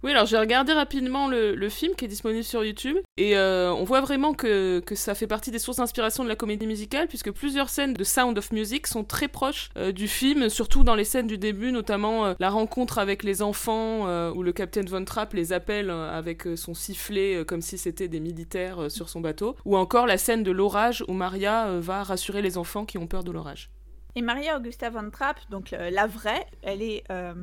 Oui, 0.03 0.11
alors 0.11 0.25
j'ai 0.25 0.37
regardé 0.37 0.73
rapidement 0.73 1.29
le, 1.29 1.69
film 1.69 1.95
qui 1.95 2.03
est 2.03 2.09
disponible 2.09 2.43
sur 2.43 2.65
YouTube 2.65 2.97
et 3.15 3.37
euh, 3.37 3.73
on 3.73 3.85
voit 3.85 4.01
vraiment 4.01 4.33
que, 4.33 4.83
ça 4.95 5.15
fait 5.15 5.27
partie 5.27 5.49
des 5.49 5.59
sources 5.59 5.77
d'inspiration 5.77 6.25
de 6.25 6.29
la 6.29 6.35
comédie 6.35 6.67
musicale 6.67 7.07
puisque 7.07 7.31
plusieurs 7.31 7.69
scènes 7.69 7.93
de 7.93 8.03
Sound 8.03 8.37
of 8.37 8.51
Music 8.51 8.85
sont 8.85 9.05
très 9.05 9.29
proches 9.29 9.69
euh, 9.77 9.93
du 9.93 10.09
film, 10.09 10.49
surtout 10.49 10.83
dans 10.83 10.95
les 10.95 11.05
scènes 11.05 11.27
du 11.27 11.37
début, 11.37 11.71
notamment 11.71 12.25
euh, 12.25 12.33
la 12.39 12.49
rencontre 12.49 12.99
avec 12.99 13.23
les 13.23 13.41
enfants 13.41 14.03
où 14.33 14.43
le 14.43 14.51
capitaine 14.51 14.87
Von 14.87 15.05
Trapp 15.05 15.33
les 15.33 15.53
appelle 15.53 15.89
avec 15.89 16.43
son 16.55 16.73
sifflet 16.73 17.45
comme 17.45 17.61
si 17.61 17.77
c'était 17.77 18.09
des 18.09 18.19
militaires 18.19 18.91
sur 18.91 19.07
son 19.07 19.21
bateau, 19.21 19.55
ou 19.63 19.77
encore 19.77 20.05
la 20.05 20.17
scène 20.17 20.43
de 20.43 20.51
l'orage 20.51 21.03
où 21.07 21.13
Maria 21.13 21.79
va 21.79 22.03
rassurer 22.03 22.41
les 22.41 22.57
enfants 22.57 22.85
qui 22.85 22.97
ont 22.97 23.07
peur 23.07 23.23
de 23.23 23.31
l'orage. 23.31 23.69
Et 24.15 24.21
Maria 24.21 24.57
Augusta 24.57 24.91
von 24.91 25.09
Trapp, 25.09 25.39
donc 25.49 25.71
la 25.71 26.05
vraie, 26.05 26.45
elle 26.61 26.83
est 26.83 27.03
euh, 27.09 27.33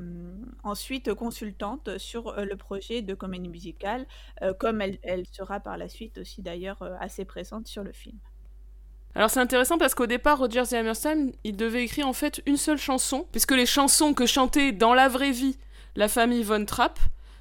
ensuite 0.63 1.13
consultante 1.15 1.99
sur 1.99 2.29
euh, 2.29 2.45
le 2.45 2.57
projet 2.57 3.03
de 3.03 3.15
comédie 3.15 3.49
musicale, 3.49 4.07
euh, 4.43 4.55
comme 4.55 4.81
elle, 4.81 4.99
elle, 5.03 5.25
sera 5.33 5.59
par 5.59 5.77
la 5.77 5.89
suite 5.89 6.19
aussi 6.19 6.43
d'ailleurs 6.43 6.81
assez 7.01 7.25
présente 7.25 7.67
sur 7.67 7.83
le 7.83 7.93
film. 7.93 8.19
Alors 9.17 9.31
c'est 9.31 9.41
intéressant 9.41 9.79
parce 9.79 9.97
qu'au 9.97 10.07
départ, 10.07 10.39
Rogers 10.39 10.73
et 10.73 10.77
Hammerstein, 10.77 11.33
ils 11.43 11.57
devaient 11.57 11.83
écrire 11.83 12.07
en 12.07 12.13
fait 12.13 12.41
une 12.47 12.57
seule 12.57 12.79
chanson, 12.79 13.27
puisque 13.33 13.51
les 13.51 13.67
chansons 13.67 14.15
que 14.15 14.27
chantait 14.27 14.71
dans 14.71 14.95
la 14.95 15.09
vraie 15.09 15.33
vie 15.33 15.59
la 15.97 16.07
famille 16.07 16.45
von 16.45 16.65
Trapp 16.65 17.01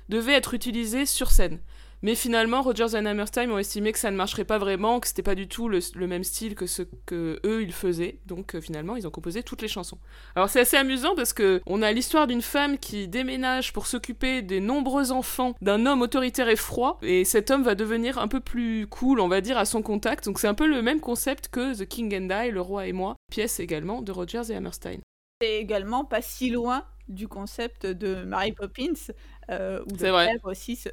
devaient 0.10 0.34
être 0.34 0.56
utilisées 0.56 1.06
sur 1.06 1.30
scène. 1.30 1.60
Mais 2.02 2.16
finalement, 2.16 2.62
Rogers 2.62 2.94
et 2.94 2.98
Hammerstein 2.98 3.52
ont 3.52 3.58
estimé 3.58 3.92
que 3.92 4.00
ça 4.00 4.10
ne 4.10 4.16
marcherait 4.16 4.46
pas 4.46 4.58
vraiment, 4.58 5.00
que 5.00 5.08
c'était 5.08 5.24
pas 5.24 5.36
du 5.36 5.48
tout 5.48 5.68
le, 5.68 5.82
même 6.08 6.24
style 6.24 6.56
que 6.56 6.66
ce 6.66 6.84
que 7.06 7.40
eux 7.46 7.62
ils 7.62 7.74
faisaient. 7.74 8.20
Donc 8.26 8.56
euh, 8.56 8.62
finalement, 8.62 8.96
ils 8.96 9.06
ont 9.06 9.12
composé 9.12 9.44
toutes 9.44 9.62
les 9.62 9.68
chansons. 9.68 9.98
Alors 10.36 10.50
c'est 10.50 10.62
assez 10.62 10.78
amusant 10.78 11.16
parce 11.16 11.34
que 11.34 11.62
on 11.66 11.82
a 11.82 11.92
l'histoire 11.92 12.28
d'une 12.28 12.42
femme 12.42 12.78
qui 12.78 13.08
déménage 13.08 13.74
pour 13.74 13.88
s'occuper 13.88 14.42
des 14.42 14.62
nombreux 14.62 15.12
enfants 15.12 15.56
d'un 15.62 15.86
homme 15.86 16.02
autoritaire 16.02 16.50
et 16.50 16.56
froid, 16.56 17.00
et 17.02 17.26
cet 17.26 17.52
homme 17.52 17.64
va 17.64 17.76
devenir 17.76 18.18
un 18.18 18.28
peu 18.28 18.40
plus 18.40 18.88
cool, 18.88 19.20
on 19.20 19.28
va 19.28 19.42
dire, 19.42 19.58
à 19.58 19.66
son 19.66 19.82
contact. 19.82 20.26
Donc 20.26 20.40
c'est 20.40 20.48
un 20.48 20.54
peu 20.54 20.68
le 20.68 20.82
même 20.82 21.02
concept 21.02 21.50
que 21.50 21.78
The 21.78 21.88
King 21.88 22.16
and 22.16 22.46
I, 22.46 22.52
Le 22.52 22.62
Roi 22.62 22.88
et 22.88 22.94
moi, 22.94 23.16
pièce 23.32 23.60
également 23.60 24.02
de 24.02 24.12
Rogers 24.12 24.52
et 24.52 24.56
Hammerstein. 24.56 25.00
C'est 25.42 25.60
également 25.60 26.06
pas 26.06 26.22
si 26.22 26.50
loin 26.50 26.84
du 27.10 27.28
concept 27.28 27.86
de 27.86 28.24
Mary 28.24 28.52
Poppins, 28.52 29.12
euh, 29.50 29.82
où 29.86 29.92
le 29.92 30.10
vrai. 30.10 30.38
aussi 30.44 30.76
se, 30.76 30.90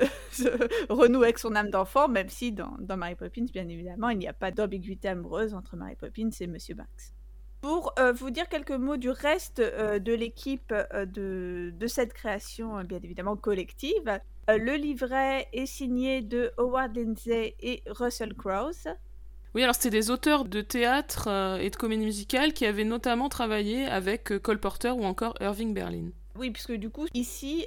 renoue 0.88 1.22
avec 1.22 1.38
son 1.38 1.54
âme 1.54 1.70
d'enfant, 1.70 2.08
même 2.08 2.28
si 2.28 2.52
dans, 2.52 2.76
dans, 2.80 2.96
Mary 2.96 3.14
Poppins, 3.14 3.46
bien 3.52 3.68
évidemment, 3.68 4.08
il 4.10 4.18
n'y 4.18 4.28
a 4.28 4.32
pas 4.32 4.50
d'ambiguïté 4.50 5.08
amoureuse 5.08 5.54
entre 5.54 5.76
Mary 5.76 5.96
Poppins 5.96 6.30
et 6.40 6.46
Monsieur 6.46 6.74
Banks. 6.74 7.16
Pour 7.60 7.92
euh, 7.98 8.12
vous 8.12 8.30
dire 8.30 8.48
quelques 8.48 8.70
mots 8.70 8.96
du 8.96 9.10
reste 9.10 9.58
euh, 9.58 9.98
de 9.98 10.12
l'équipe 10.12 10.72
euh, 10.72 11.04
de, 11.06 11.72
de 11.76 11.86
cette 11.86 12.12
création, 12.12 12.82
bien 12.84 13.00
évidemment 13.02 13.36
collective, 13.36 14.20
le 14.48 14.76
livret 14.76 15.48
est 15.52 15.66
signé 15.66 16.22
de 16.22 16.52
Howard 16.58 16.94
Lindsay 16.94 17.56
et 17.58 17.82
Russell 17.88 18.34
Crowe. 18.34 18.70
Oui, 19.54 19.64
alors 19.64 19.74
c'était 19.74 19.90
des 19.90 20.12
auteurs 20.12 20.44
de 20.44 20.60
théâtre 20.60 21.58
et 21.60 21.68
de 21.68 21.74
comédie 21.74 22.04
musicale 22.04 22.52
qui 22.52 22.64
avaient 22.64 22.84
notamment 22.84 23.28
travaillé 23.28 23.86
avec 23.86 24.38
Cole 24.38 24.60
Porter 24.60 24.90
ou 24.90 25.02
encore 25.02 25.34
Irving 25.40 25.74
Berlin. 25.74 26.10
Oui, 26.38 26.50
puisque 26.50 26.72
du 26.72 26.90
coup, 26.90 27.06
ici, 27.14 27.66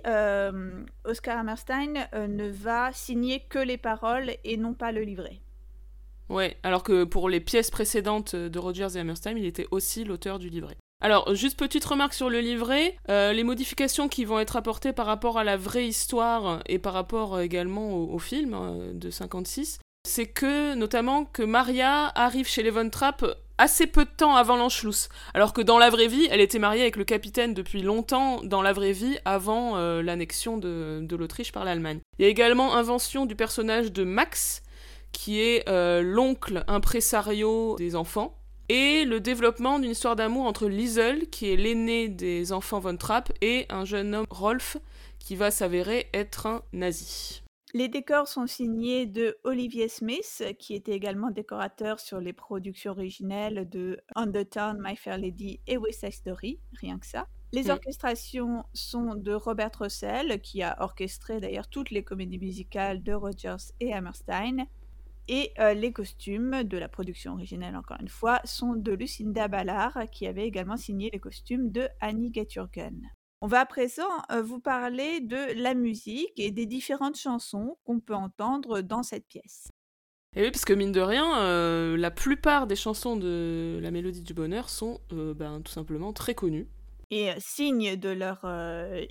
Oscar 1.04 1.38
Hammerstein 1.38 2.08
ne 2.14 2.50
va 2.50 2.92
signer 2.92 3.42
que 3.50 3.60
les 3.60 3.78
paroles 3.78 4.32
et 4.44 4.58
non 4.58 4.74
pas 4.74 4.92
le 4.92 5.02
livret. 5.02 5.42
Ouais, 6.30 6.58
alors 6.62 6.84
que 6.84 7.04
pour 7.04 7.28
les 7.28 7.40
pièces 7.40 7.72
précédentes 7.72 8.36
de 8.36 8.60
Rogers 8.60 8.96
et 8.96 9.00
Hammerstein, 9.00 9.38
il 9.38 9.46
était 9.46 9.68
aussi 9.72 10.04
l'auteur 10.04 10.38
du 10.38 10.50
livret. 10.50 10.78
Alors, 11.02 11.34
juste 11.34 11.58
petite 11.58 11.86
remarque 11.86 12.14
sur 12.14 12.30
le 12.30 12.40
livret, 12.40 12.98
euh, 13.10 13.32
les 13.32 13.44
modifications 13.44 14.10
qui 14.10 14.26
vont 14.26 14.38
être 14.40 14.58
apportées 14.58 14.92
par 14.92 15.06
rapport 15.06 15.38
à 15.38 15.46
la 15.46 15.56
vraie 15.56 15.88
histoire 15.88 16.62
et 16.68 16.78
par 16.78 16.94
rapport 16.94 17.40
également 17.40 17.96
au, 17.96 18.20
film 18.20 18.54
euh, 18.54 18.92
de 18.94 19.10
56, 19.10 19.80
c'est 20.06 20.28
que, 20.28 20.76
notamment, 20.76 21.24
que 21.24 21.42
Maria 21.42 22.12
arrive 22.16 22.48
chez 22.48 22.64
les 22.64 22.70
Von 22.70 22.90
Trapp 22.90 23.26
assez 23.60 23.86
peu 23.86 24.06
de 24.06 24.10
temps 24.10 24.36
avant 24.36 24.56
l'Anschluss, 24.56 25.10
alors 25.34 25.54
que 25.54 25.62
dans 25.62 25.78
la 25.78 25.90
vraie 25.90 26.08
vie, 26.08 26.28
elle 26.32 26.42
était 26.42 26.58
mariée 26.58 26.82
avec 26.82 26.96
le 26.96 27.04
capitaine 27.04 27.54
depuis 27.54 27.82
longtemps 27.82 28.42
dans 28.42 28.62
la 28.62 28.74
vraie 28.74 28.94
vie, 28.94 29.20
avant 29.26 29.78
euh, 29.78 30.02
l'annexion 30.02 30.58
de, 30.58 31.06
l'Autriche 31.16 31.52
par 31.52 31.66
l'Allemagne. 31.66 32.00
Il 32.18 32.24
y 32.24 32.26
a 32.26 32.30
également 32.30 32.74
invention 32.74 33.26
du 33.26 33.36
personnage 33.36 33.92
de 33.92 34.04
Max, 34.04 34.64
qui 35.12 35.42
est 35.42 35.68
euh, 35.68 36.02
l'oncle 36.02 36.64
impresario 36.68 37.76
des 37.78 37.96
enfants, 37.96 38.36
et 38.70 39.04
le 39.04 39.20
développement 39.20 39.80
d'une 39.80 39.92
histoire 39.92 40.16
d'amour 40.16 40.46
entre 40.46 40.68
Liesel, 40.68 41.30
qui 41.30 41.52
est 41.52 41.56
l'aîné 41.56 42.08
des 42.08 42.54
enfants 42.54 42.80
Von 42.80 42.96
Trapp, 42.96 43.32
et 43.42 43.66
un 43.70 43.84
jeune 43.84 44.16
homme, 44.16 44.26
Rolf, 44.30 44.78
qui 45.20 45.36
va 45.36 45.52
s'avérer 45.52 46.08
être 46.14 46.46
un 46.46 46.62
nazi. 46.72 47.42
Les 47.76 47.88
décors 47.88 48.28
sont 48.28 48.48
signés 48.48 49.06
de 49.06 49.38
Olivier 49.44 49.90
Smith, 49.90 50.44
qui 50.58 50.74
était 50.74 50.94
également 50.94 51.30
décorateur 51.30 52.00
sur 52.00 52.20
les 52.20 52.34
productions 52.34 52.94
originelles 52.94 53.70
de 53.70 54.00
Undertown, 54.16 54.82
My 54.84 54.96
Fair 54.96 55.20
Lady 55.20 55.60
et 55.68 55.78
West 55.78 56.00
Side 56.00 56.14
Story, 56.14 56.60
rien 56.74 56.98
que 56.98 57.06
ça. 57.06 57.28
Les 57.52 57.66
mm. 57.66 57.70
orchestrations 57.70 58.64
sont 58.74 59.14
de 59.14 59.34
Robert 59.34 59.72
Russell, 59.80 60.42
qui 60.42 60.64
a 60.64 60.82
orchestré 60.82 61.40
d'ailleurs 61.40 61.68
toutes 61.68 61.92
les 61.92 62.04
comédies 62.04 62.40
musicales 62.40 63.04
de 63.04 63.14
Rogers 63.14 63.74
et 63.80 63.94
Hammerstein. 63.94 64.66
Et 65.28 65.52
euh, 65.60 65.76
les 65.76 65.94
costumes 65.94 66.64
de 66.64 66.78
la 66.80 66.90
production 66.90 67.34
originelle, 67.34 67.76
encore 67.76 67.98
une 68.02 68.10
fois, 68.10 68.42
sont 68.46 68.74
de 68.74 68.94
Lucinda 68.94 69.48
Ballard, 69.48 69.96
qui 70.12 70.26
avait 70.26 70.48
également 70.48 70.78
signé 70.78 71.12
les 71.14 71.20
costumes 71.20 71.72
de 71.72 71.88
Annie 72.02 72.34
Geturgen. 72.34 73.12
On 73.42 73.48
va 73.48 73.62
à 73.62 73.66
présent 73.66 74.10
vous 74.44 74.60
parler 74.60 75.22
de 75.22 75.62
la 75.62 75.74
musique 75.74 76.38
et 76.38 76.52
des 76.52 76.66
différentes 76.66 77.16
chansons 77.16 77.78
qu'on 77.86 78.00
peut 78.00 78.14
entendre 78.14 78.82
dans 78.82 79.02
cette 79.02 79.28
pièce. 79.28 79.70
Et 80.36 80.42
oui, 80.42 80.52
parce 80.52 80.66
que 80.66 80.74
mine 80.74 80.92
de 80.92 81.00
rien, 81.00 81.96
la 81.96 82.12
plupart 82.12 82.68
des 82.68 82.76
chansons 82.76 83.16
de 83.16 83.80
la 83.82 83.92
mélodie 83.92 84.22
du 84.22 84.34
bonheur 84.34 84.70
sont 84.70 85.00
ben, 85.10 85.62
tout 85.62 85.72
simplement 85.72 86.12
très 86.12 86.36
connues. 86.36 86.68
Et 87.12 87.32
signe 87.40 87.96
de 87.96 88.10
leur 88.10 88.46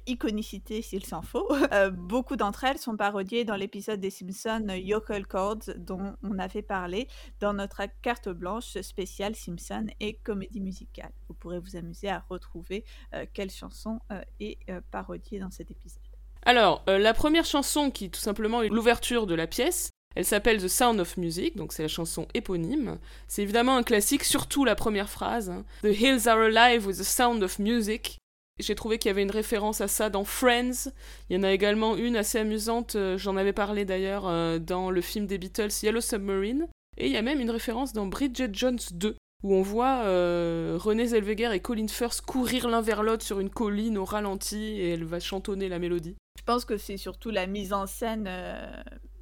iconicité 0.06 0.82
s'il 0.82 1.04
s'en 1.04 1.22
faut, 1.22 1.48
beaucoup 1.92 2.36
d'entre 2.36 2.64
elles 2.64 2.78
sont 2.78 2.96
parodiées 2.96 3.44
dans 3.44 3.56
l'épisode 3.56 4.00
des 4.00 4.10
Simpsons 4.10 4.68
Yokel 4.68 5.26
Chords 5.26 5.70
dont 5.76 6.14
on 6.22 6.38
avait 6.38 6.62
parlé 6.62 7.08
dans 7.40 7.52
notre 7.52 7.82
carte 8.02 8.28
blanche 8.28 8.80
spéciale 8.82 9.34
Simpsons 9.34 9.86
et 9.98 10.18
comédie 10.18 10.60
musicale. 10.60 11.10
Vous 11.28 11.34
pourrez 11.34 11.58
vous 11.58 11.76
amuser 11.76 12.08
à 12.08 12.24
retrouver 12.28 12.84
quelle 13.32 13.50
chanson 13.50 13.98
est 14.38 14.58
parodiée 14.92 15.40
dans 15.40 15.50
cet 15.50 15.70
épisode. 15.70 16.02
Alors, 16.42 16.84
la 16.86 17.14
première 17.14 17.44
chanson 17.44 17.90
qui 17.90 18.10
tout 18.10 18.20
simplement 18.20 18.62
est 18.62 18.68
l'ouverture 18.68 19.26
de 19.26 19.34
la 19.34 19.46
pièce, 19.46 19.90
elle 20.16 20.24
s'appelle 20.24 20.60
The 20.60 20.68
Sound 20.68 21.00
of 21.00 21.16
Music, 21.16 21.56
donc 21.56 21.72
c'est 21.72 21.82
la 21.82 21.88
chanson 21.88 22.26
éponyme. 22.34 22.98
C'est 23.28 23.42
évidemment 23.42 23.76
un 23.76 23.82
classique, 23.82 24.24
surtout 24.24 24.64
la 24.64 24.74
première 24.74 25.08
phrase. 25.08 25.50
Hein. 25.50 25.64
The 25.82 26.00
hills 26.00 26.28
are 26.28 26.40
alive 26.40 26.86
with 26.86 26.98
the 26.98 27.04
sound 27.04 27.42
of 27.42 27.58
music. 27.58 28.18
J'ai 28.58 28.74
trouvé 28.74 28.98
qu'il 28.98 29.10
y 29.10 29.12
avait 29.12 29.22
une 29.22 29.30
référence 29.30 29.80
à 29.80 29.86
ça 29.86 30.10
dans 30.10 30.24
Friends. 30.24 30.90
Il 31.30 31.36
y 31.36 31.38
en 31.38 31.44
a 31.44 31.52
également 31.52 31.96
une 31.96 32.16
assez 32.16 32.38
amusante, 32.38 32.96
euh, 32.96 33.16
j'en 33.16 33.36
avais 33.36 33.52
parlé 33.52 33.84
d'ailleurs 33.84 34.26
euh, 34.26 34.58
dans 34.58 34.90
le 34.90 35.00
film 35.00 35.26
des 35.26 35.38
Beatles 35.38 35.70
Yellow 35.82 36.00
Submarine. 36.00 36.66
Et 36.96 37.06
il 37.06 37.12
y 37.12 37.16
a 37.16 37.22
même 37.22 37.38
une 37.38 37.50
référence 37.50 37.92
dans 37.92 38.06
Bridget 38.06 38.50
Jones 38.52 38.80
2, 38.90 39.14
où 39.44 39.54
on 39.54 39.62
voit 39.62 40.02
euh, 40.06 40.76
René 40.80 41.06
Zellweger 41.06 41.52
et 41.52 41.60
Colin 41.60 41.86
Firth 41.86 42.22
courir 42.22 42.68
l'un 42.68 42.80
vers 42.80 43.04
l'autre 43.04 43.24
sur 43.24 43.38
une 43.38 43.50
colline 43.50 43.96
au 43.96 44.04
ralenti 44.04 44.58
et 44.80 44.94
elle 44.94 45.04
va 45.04 45.20
chantonner 45.20 45.68
la 45.68 45.78
mélodie. 45.78 46.16
Je 46.36 46.42
pense 46.42 46.64
que 46.64 46.76
c'est 46.76 46.96
surtout 46.96 47.30
la 47.30 47.46
mise 47.46 47.72
en 47.72 47.86
scène 47.86 48.28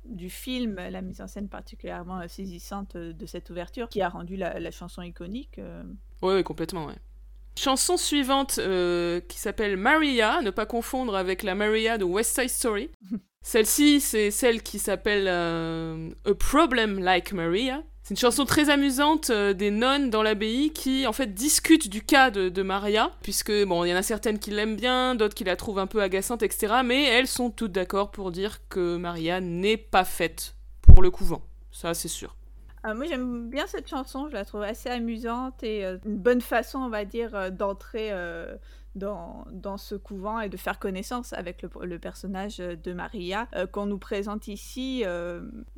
du 0.09 0.31
film, 0.31 0.77
la 0.77 1.03
mise 1.03 1.21
en 1.21 1.27
scène 1.27 1.49
particulièrement 1.49 2.21
euh, 2.21 2.29
saisissante 2.29 2.97
euh, 2.97 3.13
de 3.13 3.27
cette 3.27 3.51
ouverture 3.51 3.89
qui 3.89 4.03
a 4.03 4.09
rendu 4.09 4.37
la, 4.37 4.71
chanson 4.71 5.03
iconique. 5.03 5.59
Euh. 5.59 5.83
Oui, 6.23 6.43
complètement, 6.45 6.87
ouais. 6.87 6.97
Chanson 7.59 7.97
suivante 7.97 8.61
qui 9.29 9.39
s'appelle 9.39 9.79
Maria, 9.79 10.43
ne 10.43 10.51
pas 10.51 10.67
confondre 10.67 11.17
avec 11.17 11.43
la 11.43 11.55
Maria 11.55 11.97
de 11.97 12.05
West 12.05 12.39
Side 12.39 12.51
Story. 12.51 12.91
Celle-ci, 13.43 14.01
c'est 14.01 14.31
celle 14.31 14.63
qui 14.63 14.79
s'appelle 14.79 15.27
A 15.29 16.35
Problem 16.35 16.99
Like 16.99 17.33
Maria. 17.33 17.83
C'est 18.07 18.15
une 18.15 18.21
chanson 18.21 18.45
très 18.45 18.71
amusante 18.71 19.31
euh, 19.31 19.53
des 19.53 19.73
nonnes 19.73 20.11
dans 20.11 20.23
l'abbaye 20.23 20.71
qui 20.71 21.09
en 21.09 21.13
fait 21.13 21.35
discutent 21.35 21.89
du 21.89 22.03
cas 22.03 22.31
de, 22.31 22.63
Maria, 22.63 23.11
puisque 23.21 23.51
bon, 23.65 23.83
il 23.83 23.89
y 23.89 23.93
en 23.93 23.97
a 23.97 24.03
certaines 24.03 24.39
qui 24.39 24.53
l'aiment 24.53 24.77
bien, 24.77 25.17
d'autres 25.17 25.35
qui 25.35 25.43
la 25.43 25.57
trouvent 25.57 25.81
un 25.81 25.89
peu 25.89 26.01
agaçante, 26.01 26.45
etc. 26.45 26.83
Mais 26.85 27.03
elles 27.03 27.27
sont 27.27 27.51
toutes 27.51 27.73
d'accord 27.73 28.13
pour 28.13 28.31
dire 28.31 28.61
que 28.69 28.97
Maria 28.97 29.41
n'est 29.41 29.77
pas 29.77 30.05
faite 30.05 30.55
pour 30.83 31.03
le 31.03 31.11
couvent. 31.11 31.43
Ça, 31.73 31.95
c'est 31.95 32.07
sûr. 32.07 32.37
Euh, 32.85 32.95
moi, 32.95 33.07
j'aime 33.07 33.51
bien 33.51 33.67
cette 33.67 33.89
chanson, 33.89 34.29
je 34.29 34.35
la 34.35 34.45
trouve 34.45 34.63
assez 34.63 34.89
amusante 34.89 35.65
et 35.65 35.85
euh, 35.85 35.99
une 36.07 36.19
bonne 36.19 36.43
façon, 36.43 36.79
on 36.79 36.89
va 36.89 37.05
dire, 37.05 37.51
d'entrer 37.51 38.13
dans, 38.97 39.45
dans, 39.53 39.76
ce 39.76 39.95
couvent 39.95 40.41
et 40.41 40.49
de 40.49 40.57
faire 40.57 40.79
connaissance 40.79 41.33
avec 41.33 41.62
le, 41.62 41.99
personnage 41.99 42.59
de 42.59 42.93
Maria 42.93 43.49
qu'on 43.73 43.87
nous 43.87 43.99
présente 43.99 44.49
ici, 44.49 45.05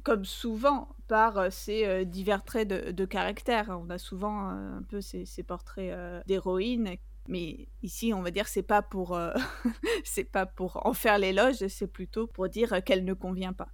comme 0.04 0.24
souvent 0.24 0.88
par 1.08 1.52
ses 1.52 2.04
divers 2.06 2.44
traits 2.44 2.68
de, 2.68 3.04
caractère. 3.04 3.78
On 3.82 3.90
a 3.90 3.98
souvent 3.98 4.48
un 4.48 4.82
peu 4.88 5.00
ces, 5.00 5.26
portraits 5.46 5.94
d'héroïnes 6.26 6.96
mais 7.30 7.68
ici, 7.82 8.14
on 8.14 8.22
va 8.22 8.30
dire, 8.30 8.48
c'est 8.48 8.62
pas 8.62 8.80
pour, 8.80 9.18
c'est 10.04 10.24
pas 10.24 10.46
pour 10.46 10.86
en 10.86 10.94
faire 10.94 11.18
l'éloge, 11.18 11.66
c'est 11.68 11.86
plutôt 11.86 12.26
pour 12.26 12.48
dire 12.48 12.82
qu'elle 12.84 13.04
ne 13.04 13.12
convient 13.12 13.52
pas. 13.52 13.68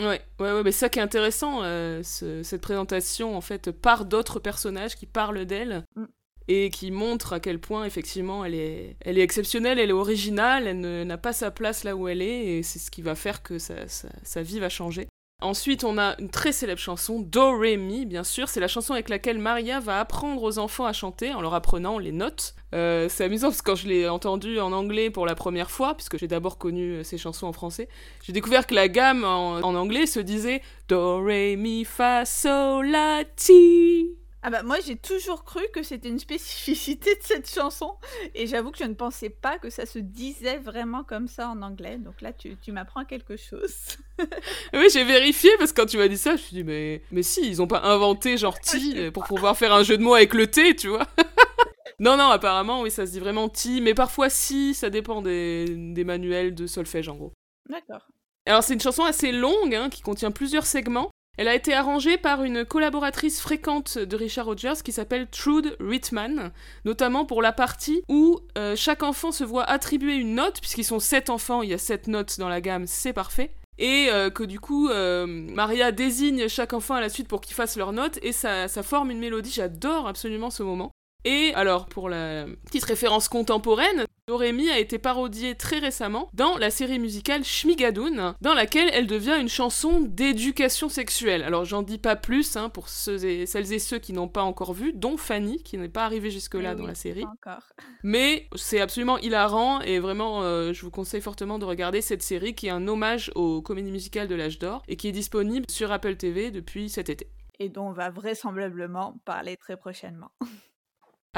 Ouais, 0.00 0.22
ouais, 0.38 0.52
ouais, 0.52 0.62
mais 0.62 0.72
ça 0.72 0.88
qui 0.88 1.00
est 1.00 1.02
intéressant, 1.02 1.62
cette 2.02 2.62
présentation 2.62 3.36
en 3.36 3.40
fait 3.40 3.70
par 3.72 4.04
d'autres 4.04 4.40
personnages 4.40 4.94
qui 4.96 5.06
parlent 5.06 5.44
d'elle. 5.44 5.84
Mm 5.96 6.04
et 6.48 6.70
qui 6.70 6.90
montre 6.90 7.34
à 7.34 7.40
quel 7.40 7.60
point 7.60 7.84
effectivement 7.84 8.44
elle 8.44 8.54
est, 8.54 8.96
elle 9.00 9.18
est 9.18 9.22
exceptionnelle, 9.22 9.78
elle 9.78 9.90
est 9.90 9.94
originale, 9.94 10.66
elle 10.66 11.06
n'a 11.06 11.18
pas 11.18 11.34
sa 11.34 11.50
place 11.50 11.84
là 11.84 11.94
où 11.94 12.08
elle 12.08 12.22
est 12.22 12.46
et 12.46 12.62
c'est 12.62 12.78
ce 12.78 12.90
qui 12.90 13.02
va 13.02 13.14
faire 13.14 13.42
que 13.42 13.58
sa, 13.58 13.86
sa, 13.86 14.42
vie 14.42 14.58
va 14.58 14.70
changer. 14.70 15.06
Ensuite, 15.40 15.84
on 15.84 15.98
a 15.98 16.16
une 16.18 16.30
très 16.30 16.50
célèbre 16.50 16.80
chanson, 16.80 17.20
Do 17.20 17.52
Re 17.52 17.78
Mi, 17.78 18.06
bien 18.06 18.24
sûr. 18.24 18.48
C'est 18.48 18.58
la 18.58 18.66
chanson 18.66 18.92
avec 18.92 19.08
laquelle 19.08 19.38
Maria 19.38 19.78
va 19.78 20.00
apprendre 20.00 20.42
aux 20.42 20.58
enfants 20.58 20.84
à 20.84 20.92
chanter 20.92 21.32
en 21.32 21.40
leur 21.40 21.54
apprenant 21.54 22.00
les 22.00 22.10
notes. 22.10 22.56
Euh, 22.74 23.08
c'est 23.08 23.22
amusant 23.22 23.48
parce 23.48 23.62
que 23.62 23.70
quand 23.70 23.76
je 23.76 23.86
l'ai 23.86 24.08
entendue 24.08 24.58
en 24.58 24.72
anglais 24.72 25.10
pour 25.10 25.26
la 25.26 25.36
première 25.36 25.70
fois, 25.70 25.94
puisque 25.94 26.18
j'ai 26.18 26.26
d'abord 26.26 26.58
connu 26.58 26.94
euh, 26.94 27.04
ces 27.04 27.18
chansons 27.18 27.46
en 27.46 27.52
français, 27.52 27.88
j'ai 28.24 28.32
découvert 28.32 28.66
que 28.66 28.74
la 28.74 28.88
gamme 28.88 29.22
en, 29.22 29.58
en 29.58 29.74
anglais 29.76 30.06
se 30.06 30.18
disait 30.18 30.60
Do 30.88 31.18
Re 31.20 31.56
Mi 31.56 31.84
Fa 31.84 32.24
Sol 32.24 32.90
La 32.90 33.22
Ti. 33.36 34.18
Ah 34.42 34.50
bah 34.50 34.62
moi 34.62 34.78
j'ai 34.78 34.94
toujours 34.94 35.42
cru 35.44 35.62
que 35.74 35.82
c'était 35.82 36.08
une 36.08 36.20
spécificité 36.20 37.16
de 37.16 37.22
cette 37.22 37.50
chanson 37.50 37.96
et 38.36 38.46
j'avoue 38.46 38.70
que 38.70 38.78
je 38.78 38.84
ne 38.84 38.94
pensais 38.94 39.30
pas 39.30 39.58
que 39.58 39.68
ça 39.68 39.84
se 39.84 39.98
disait 39.98 40.58
vraiment 40.58 41.02
comme 41.02 41.26
ça 41.26 41.48
en 41.48 41.60
anglais 41.60 41.98
donc 41.98 42.20
là 42.20 42.32
tu, 42.32 42.56
tu 42.56 42.70
m'apprends 42.70 43.04
quelque 43.04 43.36
chose. 43.36 43.74
oui 44.74 44.86
j'ai 44.92 45.02
vérifié 45.02 45.50
parce 45.58 45.72
que 45.72 45.80
quand 45.80 45.88
tu 45.88 45.98
m'as 45.98 46.06
dit 46.06 46.16
ça 46.16 46.30
je 46.30 46.34
me 46.34 46.38
suis 46.46 46.54
dit 46.54 46.64
mais, 46.64 47.02
mais 47.10 47.24
si 47.24 47.48
ils 47.48 47.60
ont 47.60 47.66
pas 47.66 47.82
inventé 47.82 48.36
genre 48.36 48.60
ti 48.60 49.10
pour 49.12 49.24
pouvoir 49.24 49.56
faire 49.56 49.74
un 49.74 49.82
jeu 49.82 49.98
de 49.98 50.02
mots 50.04 50.14
avec 50.14 50.32
le 50.34 50.46
T 50.46 50.76
tu 50.76 50.86
vois. 50.86 51.06
non 51.98 52.16
non 52.16 52.28
apparemment 52.28 52.82
oui 52.82 52.92
ça 52.92 53.06
se 53.06 53.10
dit 53.10 53.20
vraiment 53.20 53.48
ti 53.48 53.80
mais 53.80 53.94
parfois 53.94 54.30
si 54.30 54.72
ça 54.72 54.88
dépend 54.88 55.20
des, 55.20 55.64
des 55.68 56.04
manuels 56.04 56.54
de 56.54 56.68
solfège 56.68 57.08
en 57.08 57.16
gros. 57.16 57.32
D'accord. 57.68 58.06
Alors 58.46 58.62
c'est 58.62 58.74
une 58.74 58.80
chanson 58.80 59.02
assez 59.02 59.32
longue 59.32 59.74
hein, 59.74 59.90
qui 59.90 60.00
contient 60.00 60.30
plusieurs 60.30 60.64
segments 60.64 61.10
elle 61.38 61.46
a 61.46 61.54
été 61.54 61.72
arrangée 61.72 62.18
par 62.18 62.42
une 62.42 62.64
collaboratrice 62.64 63.40
fréquente 63.40 63.96
de 63.96 64.16
Richard 64.16 64.46
Rogers 64.46 64.82
qui 64.84 64.90
s'appelle 64.90 65.28
Trude 65.28 65.76
Rittman, 65.78 66.50
notamment 66.84 67.24
pour 67.24 67.42
la 67.42 67.52
partie 67.52 68.02
où 68.08 68.40
euh, 68.58 68.74
chaque 68.74 69.04
enfant 69.04 69.30
se 69.30 69.44
voit 69.44 69.62
attribuer 69.62 70.16
une 70.16 70.34
note, 70.34 70.58
puisqu'ils 70.60 70.84
sont 70.84 70.98
sept 70.98 71.30
enfants, 71.30 71.62
il 71.62 71.70
y 71.70 71.74
a 71.74 71.78
sept 71.78 72.08
notes 72.08 72.40
dans 72.40 72.48
la 72.48 72.60
gamme, 72.60 72.88
c'est 72.88 73.12
parfait. 73.12 73.52
Et 73.78 74.08
euh, 74.10 74.30
que 74.30 74.42
du 74.42 74.58
coup, 74.58 74.88
euh, 74.88 75.26
Maria 75.26 75.92
désigne 75.92 76.48
chaque 76.48 76.72
enfant 76.72 76.94
à 76.94 77.00
la 77.00 77.08
suite 77.08 77.28
pour 77.28 77.40
qu'ils 77.40 77.54
fassent 77.54 77.76
leur 77.76 77.92
note, 77.92 78.18
et 78.22 78.32
ça, 78.32 78.66
ça 78.66 78.82
forme 78.82 79.12
une 79.12 79.20
mélodie, 79.20 79.52
j'adore 79.52 80.08
absolument 80.08 80.50
ce 80.50 80.64
moment. 80.64 80.90
Et 81.24 81.52
alors, 81.54 81.86
pour 81.86 82.08
la 82.08 82.46
petite 82.66 82.84
référence 82.84 83.28
contemporaine, 83.28 84.04
Dorémy 84.28 84.70
a 84.70 84.78
été 84.78 84.98
parodiée 84.98 85.54
très 85.56 85.78
récemment 85.78 86.28
dans 86.32 86.56
la 86.58 86.70
série 86.70 86.98
musicale 86.98 87.44
Shmigadoon, 87.44 88.34
dans 88.40 88.54
laquelle 88.54 88.88
elle 88.92 89.06
devient 89.06 89.36
une 89.40 89.48
chanson 89.48 90.00
d'éducation 90.00 90.88
sexuelle. 90.88 91.42
Alors, 91.42 91.64
j'en 91.64 91.82
dis 91.82 91.98
pas 91.98 92.14
plus 92.14 92.56
hein, 92.56 92.68
pour 92.68 92.88
ceux 92.88 93.24
et, 93.24 93.46
celles 93.46 93.72
et 93.72 93.78
ceux 93.78 93.98
qui 93.98 94.12
n'ont 94.12 94.28
pas 94.28 94.42
encore 94.42 94.74
vu, 94.74 94.92
dont 94.92 95.16
Fanny, 95.16 95.62
qui 95.62 95.76
n'est 95.76 95.88
pas 95.88 96.04
arrivée 96.04 96.30
jusque-là 96.30 96.72
Eh 96.74 96.78
dans 96.78 96.86
la 96.86 96.94
série. 96.94 97.22
pas 97.22 97.32
Encore. 97.50 97.68
Mais 98.04 98.46
c'est 98.54 98.80
absolument 98.80 99.18
hilarant 99.18 99.80
et 99.80 99.98
vraiment, 99.98 100.42
euh, 100.42 100.72
je 100.72 100.82
vous 100.82 100.90
conseille 100.90 101.22
fortement 101.22 101.58
de 101.58 101.64
regarder 101.64 102.00
cette 102.00 102.22
série 102.22 102.54
qui 102.54 102.68
est 102.68 102.70
un 102.70 102.86
hommage 102.86 103.32
aux 103.34 103.60
comédies 103.60 103.92
musicales 103.92 104.28
de 104.28 104.34
l'âge 104.34 104.58
d'or 104.58 104.82
et 104.88 104.96
qui 104.96 105.08
est 105.08 105.12
disponible 105.12 105.66
sur 105.68 105.90
Apple 105.90 106.16
TV 106.16 106.50
depuis 106.50 106.90
cet 106.90 107.08
été. 107.08 107.28
Et 107.58 107.70
dont 107.70 107.88
on 107.88 107.92
va 107.92 108.10
vraisemblablement 108.10 109.16
parler 109.24 109.56
très 109.56 109.76
prochainement. 109.76 110.30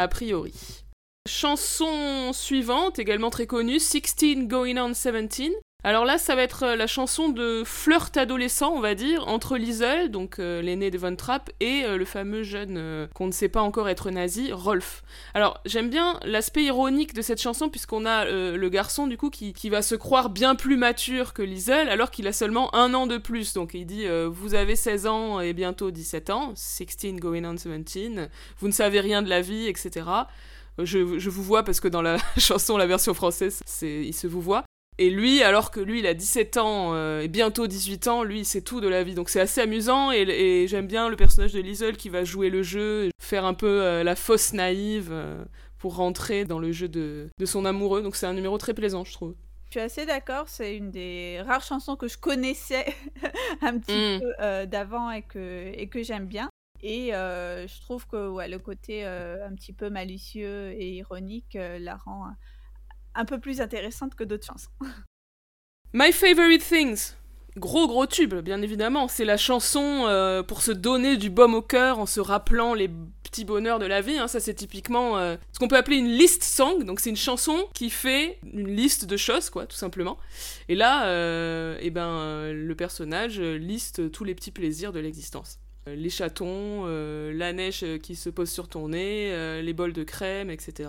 A 0.02 0.08
priori. 0.08 0.54
Chanson 1.28 2.32
suivante, 2.32 2.98
également 2.98 3.28
très 3.28 3.46
connue, 3.46 3.78
16 3.78 4.46
Going 4.46 4.78
on 4.78 4.94
17. 4.94 5.52
Alors 5.82 6.04
là, 6.04 6.18
ça 6.18 6.34
va 6.34 6.42
être 6.42 6.64
euh, 6.64 6.76
la 6.76 6.86
chanson 6.86 7.30
de 7.30 7.62
flirt 7.64 8.14
adolescent, 8.16 8.72
on 8.74 8.80
va 8.80 8.94
dire, 8.94 9.26
entre 9.28 9.56
Liesel, 9.56 10.10
donc 10.10 10.38
euh, 10.38 10.60
l'aîné 10.60 10.90
de 10.90 10.98
Von 10.98 11.16
Trapp, 11.16 11.50
et 11.60 11.84
euh, 11.84 11.96
le 11.96 12.04
fameux 12.04 12.42
jeune 12.42 13.08
qu'on 13.14 13.26
ne 13.26 13.32
sait 13.32 13.48
pas 13.48 13.62
encore 13.62 13.88
être 13.88 14.10
nazi, 14.10 14.52
Rolf. 14.52 15.02
Alors, 15.32 15.60
j'aime 15.64 15.88
bien 15.88 16.20
l'aspect 16.22 16.64
ironique 16.64 17.14
de 17.14 17.22
cette 17.22 17.40
chanson, 17.40 17.70
puisqu'on 17.70 18.04
a 18.04 18.24
le 18.26 18.68
garçon, 18.68 19.06
du 19.06 19.16
coup, 19.16 19.30
qui, 19.30 19.70
va 19.70 19.82
se 19.82 19.94
croire 19.94 20.30
bien 20.30 20.54
plus 20.54 20.76
mature 20.76 21.32
que 21.32 21.42
Liesel, 21.42 21.88
alors 21.88 22.10
qu'il 22.10 22.26
a 22.26 22.32
seulement 22.32 22.74
un 22.74 22.92
an 22.94 23.06
de 23.06 23.16
plus. 23.16 23.54
Donc, 23.54 23.72
il 23.74 23.86
dit 23.86 24.06
Vous 24.28 24.54
avez 24.54 24.76
16 24.76 25.06
ans 25.06 25.40
et 25.40 25.52
bientôt 25.52 25.90
17 25.90 26.30
ans, 26.30 26.52
16 26.54 27.16
going 27.16 27.44
on 27.44 27.54
17, 27.54 28.30
vous 28.58 28.66
ne 28.66 28.72
savez 28.72 29.00
rien 29.00 29.22
de 29.22 29.28
la 29.28 29.40
vie, 29.40 29.66
etc. 29.66 30.06
Je, 30.78 31.18
je 31.18 31.30
vous 31.30 31.42
vois 31.42 31.62
parce 31.62 31.80
que 31.80 31.88
dans 31.88 32.02
la 32.02 32.16
chanson, 32.38 32.76
la 32.76 32.86
version 32.86 33.14
française, 33.14 33.60
c'est 33.64 34.04
il 34.04 34.14
se 34.14 34.26
vous 34.26 34.40
voit. 34.40 34.64
Et 35.02 35.08
lui, 35.08 35.42
alors 35.42 35.70
que 35.70 35.80
lui, 35.80 36.00
il 36.00 36.06
a 36.06 36.12
17 36.12 36.58
ans 36.58 36.92
euh, 36.92 37.22
et 37.22 37.28
bientôt 37.28 37.66
18 37.66 38.06
ans, 38.08 38.22
lui, 38.22 38.40
il 38.40 38.44
sait 38.44 38.60
tout 38.60 38.82
de 38.82 38.86
la 38.86 39.02
vie. 39.02 39.14
Donc 39.14 39.30
c'est 39.30 39.40
assez 39.40 39.62
amusant 39.62 40.12
et, 40.12 40.18
et 40.28 40.68
j'aime 40.68 40.86
bien 40.86 41.08
le 41.08 41.16
personnage 41.16 41.54
de 41.54 41.60
Liesel 41.60 41.96
qui 41.96 42.10
va 42.10 42.22
jouer 42.22 42.50
le 42.50 42.62
jeu, 42.62 43.08
faire 43.18 43.46
un 43.46 43.54
peu 43.54 43.66
euh, 43.82 44.04
la 44.04 44.14
fausse 44.14 44.52
naïve 44.52 45.08
euh, 45.10 45.42
pour 45.78 45.96
rentrer 45.96 46.44
dans 46.44 46.58
le 46.58 46.70
jeu 46.70 46.86
de, 46.86 47.28
de 47.38 47.46
son 47.46 47.64
amoureux. 47.64 48.02
Donc 48.02 48.14
c'est 48.14 48.26
un 48.26 48.34
numéro 48.34 48.58
très 48.58 48.74
plaisant, 48.74 49.02
je 49.04 49.12
trouve. 49.14 49.34
Je 49.68 49.78
suis 49.78 49.80
assez 49.80 50.04
d'accord, 50.04 50.50
c'est 50.50 50.76
une 50.76 50.90
des 50.90 51.40
rares 51.46 51.62
chansons 51.62 51.96
que 51.96 52.06
je 52.06 52.18
connaissais 52.18 52.84
un 53.62 53.78
petit 53.78 53.96
Mm. 53.96 54.20
peu 54.20 54.66
d'avant 54.66 55.10
et 55.10 55.22
que, 55.22 55.72
et 55.74 55.88
que 55.88 56.02
j'aime 56.02 56.26
bien. 56.26 56.50
Et 56.82 57.12
je 57.12 57.80
trouve 57.80 58.06
que 58.06 58.28
ouais, 58.28 58.48
le 58.48 58.58
côté 58.58 59.04
un 59.04 59.54
petit 59.54 59.72
peu 59.72 59.88
malicieux 59.88 60.72
et 60.72 60.90
ironique 60.90 61.56
la 61.56 61.96
rend 61.96 62.26
un, 63.20 63.24
peu 63.24 63.38
plus 63.38 63.60
intéressante 63.60 64.14
que 64.14 64.24
d'autres 64.24 64.46
chansons. 64.46 64.70
My 65.92 66.12
Favorite 66.12 66.62
Things. 66.62 67.14
Gros 67.56 67.88
gros 67.88 68.06
tube, 68.06 68.34
bien 68.34 68.62
évidemment. 68.62 69.08
C'est 69.08 69.24
la 69.24 69.36
chanson 69.36 70.04
euh, 70.06 70.42
pour 70.42 70.62
se 70.62 70.70
donner 70.70 71.16
du 71.16 71.30
baume 71.30 71.54
au 71.54 71.62
cœur 71.62 71.98
en 71.98 72.06
se 72.06 72.20
rappelant 72.20 72.74
les 72.74 72.88
petits 73.24 73.44
bonheurs 73.44 73.80
de 73.80 73.86
la 73.86 74.00
vie. 74.00 74.16
hein. 74.16 74.28
Ça, 74.28 74.38
c'est 74.38 74.54
typiquement 74.54 75.18
euh, 75.18 75.36
ce 75.52 75.58
qu'on 75.58 75.66
peut 75.66 75.76
appeler 75.76 75.96
une 75.96 76.10
list 76.10 76.44
song. 76.44 76.84
Donc, 76.84 77.00
c'est 77.00 77.10
une 77.10 77.16
chanson 77.16 77.66
qui 77.74 77.90
fait 77.90 78.38
une 78.52 78.68
liste 78.68 79.04
de 79.04 79.16
choses, 79.16 79.50
quoi, 79.50 79.66
tout 79.66 79.76
simplement. 79.76 80.16
Et 80.68 80.76
là, 80.76 81.06
euh, 81.06 81.76
eh 81.80 81.90
ben, 81.90 82.52
le 82.52 82.74
personnage 82.76 83.40
liste 83.40 84.12
tous 84.12 84.22
les 84.22 84.36
petits 84.36 84.52
plaisirs 84.52 84.92
de 84.92 85.00
l'existence. 85.00 85.58
Les 85.86 86.10
chatons, 86.10 86.86
la 86.86 87.52
neige 87.52 87.84
qui 88.02 88.14
se 88.14 88.30
pose 88.30 88.50
sur 88.50 88.68
ton 88.68 88.90
nez, 88.90 89.60
les 89.60 89.72
bols 89.72 89.92
de 89.92 90.04
crème, 90.04 90.50
etc. 90.50 90.88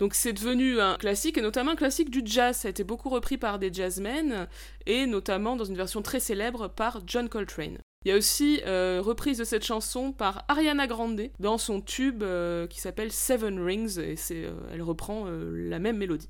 Donc 0.00 0.14
c'est 0.14 0.32
devenu 0.32 0.80
un 0.80 0.96
classique, 0.96 1.38
et 1.38 1.42
notamment 1.42 1.72
un 1.72 1.76
classique 1.76 2.10
du 2.10 2.22
jazz. 2.24 2.56
Ça 2.56 2.68
a 2.68 2.70
été 2.70 2.82
beaucoup 2.84 3.08
repris 3.08 3.38
par 3.38 3.58
des 3.58 3.72
jazzmen, 3.72 4.48
et 4.86 5.06
notamment 5.06 5.56
dans 5.56 5.64
une 5.64 5.76
version 5.76 6.02
très 6.02 6.20
célèbre 6.20 6.68
par 6.68 7.02
John 7.06 7.28
Coltrane. 7.28 7.78
Il 8.04 8.10
y 8.10 8.12
a 8.12 8.18
aussi 8.18 8.60
euh, 8.66 9.00
reprise 9.02 9.38
de 9.38 9.44
cette 9.44 9.64
chanson 9.64 10.12
par 10.12 10.44
Ariana 10.48 10.86
Grande 10.86 11.30
dans 11.40 11.56
son 11.56 11.80
tube 11.80 12.22
euh, 12.22 12.66
qui 12.66 12.78
s'appelle 12.78 13.10
Seven 13.10 13.58
Rings, 13.58 13.98
et 13.98 14.16
euh, 14.32 14.52
elle 14.72 14.82
reprend 14.82 15.26
la 15.26 15.78
même 15.78 15.96
mélodie. 15.96 16.28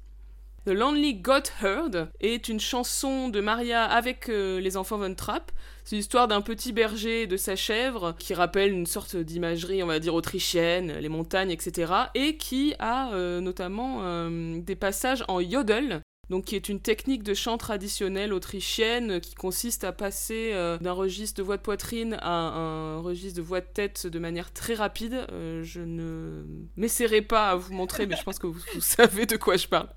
The 0.67 0.71
Lonely 0.71 1.17
Got 1.17 1.43
Heard 1.63 2.09
est 2.21 2.49
une 2.49 2.59
chanson 2.59 3.29
de 3.29 3.43
Maria 3.43 3.85
avec 3.85 4.31
euh, 4.31 4.61
les 4.61 4.79
enfants 4.79 4.97
Von 4.97 5.15
Trapp. 5.15 5.53
C'est 5.85 5.97
l'histoire 5.97 6.27
d'un 6.27 6.41
petit 6.41 6.73
berger 6.73 7.27
de 7.27 7.37
sa 7.37 7.55
chèvre 7.55 8.15
qui 8.19 8.33
rappelle 8.33 8.73
une 8.73 8.87
sorte 8.87 9.15
d'imagerie, 9.15 9.83
on 9.83 9.87
va 9.87 9.99
dire, 9.99 10.15
autrichienne, 10.15 10.91
les 10.99 11.11
montagnes, 11.11 11.51
etc. 11.51 11.93
Et 12.15 12.39
qui 12.39 12.75
a 12.79 13.13
euh, 13.13 13.43
notamment 13.43 14.05
euh, 14.05 14.59
des 14.59 14.75
passages 14.75 15.23
en 15.29 15.39
yodel, 15.39 16.01
donc 16.31 16.47
qui 16.47 16.57
est 16.57 16.69
une 16.69 16.81
technique 16.81 17.23
de 17.23 17.35
chant 17.35 17.59
traditionnelle 17.59 18.33
autrichienne 18.33 19.21
qui 19.21 19.35
consiste 19.35 19.85
à 19.85 19.93
passer 19.93 20.51
euh, 20.53 20.79
d'un 20.79 20.93
registre 20.93 21.39
de 21.39 21.43
voix 21.43 21.57
de 21.57 21.63
poitrine 21.63 22.19
à 22.21 22.31
un 22.31 22.99
registre 23.01 23.37
de 23.39 23.43
voix 23.43 23.61
de 23.61 23.67
tête 23.67 24.07
de 24.07 24.19
manière 24.19 24.53
très 24.53 24.75
rapide. 24.75 25.27
Euh, 25.33 25.63
je 25.63 25.81
ne 25.81 26.45
m'essaierai 26.77 27.23
pas 27.23 27.51
à 27.51 27.57
vous 27.57 27.73
montrer, 27.73 28.07
mais 28.07 28.17
je 28.17 28.23
pense 28.23 28.39
que 28.39 28.47
vous, 28.47 28.61
vous 28.75 28.81
savez 28.81 29.27
de 29.27 29.37
quoi 29.37 29.57
je 29.57 29.69
parle. 29.69 29.89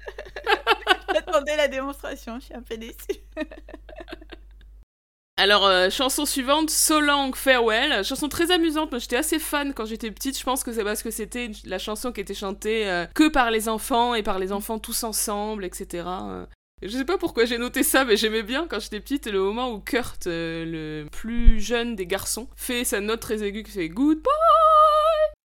J'attendais 1.14 1.56
la 1.56 1.68
démonstration, 1.68 2.40
je 2.40 2.46
suis 2.46 2.54
un 2.54 2.62
peu 2.62 2.78
déçue. 2.78 3.22
Alors, 5.40 5.68
euh, 5.68 5.92
chanson 5.92 6.26
suivante, 6.26 6.72
So 6.72 7.00
Long 7.00 7.32
Farewell. 7.32 8.04
Chanson 8.04 8.28
très 8.28 8.50
amusante. 8.50 8.90
Moi, 8.90 8.98
j'étais 8.98 9.18
assez 9.18 9.38
fan 9.38 9.72
quand 9.76 9.86
j'étais 9.86 10.10
petite. 10.10 10.38
Je 10.38 10.44
pense 10.44 10.64
que 10.64 10.74
c'est 10.74 10.84
parce 10.84 11.04
que 11.04 11.12
c'était 11.12 11.52
la 11.64 11.78
chanson 11.78 12.12
qui 12.12 12.22
était 12.22 12.34
chantée 12.34 12.90
euh, 12.90 13.06
que 13.14 13.30
par 13.30 13.52
les 13.52 13.70
enfants 13.70 14.16
et 14.16 14.24
par 14.24 14.40
les 14.40 14.52
enfants 14.52 14.80
tous 14.80 15.04
ensemble, 15.04 15.64
etc. 15.64 16.08
Euh, 16.08 16.46
Je 16.82 16.90
sais 16.90 17.06
pas 17.06 17.20
pourquoi 17.20 17.46
j'ai 17.46 17.60
noté 17.60 17.84
ça, 17.84 18.04
mais 18.04 18.18
j'aimais 18.18 18.42
bien 18.42 18.66
quand 18.68 18.80
j'étais 18.80 19.00
petite 19.00 19.28
le 19.28 19.40
moment 19.40 19.72
où 19.72 19.80
Kurt, 19.80 20.26
le 20.26 21.06
plus 21.12 21.60
jeune 21.60 21.96
des 21.96 22.08
garçons, 22.08 22.50
fait 22.56 22.84
sa 22.84 23.00
note 23.00 23.20
très 23.20 23.44
aiguë 23.44 23.62
qui 23.62 23.72
fait 23.72 23.90
Goodbye. 23.90 24.32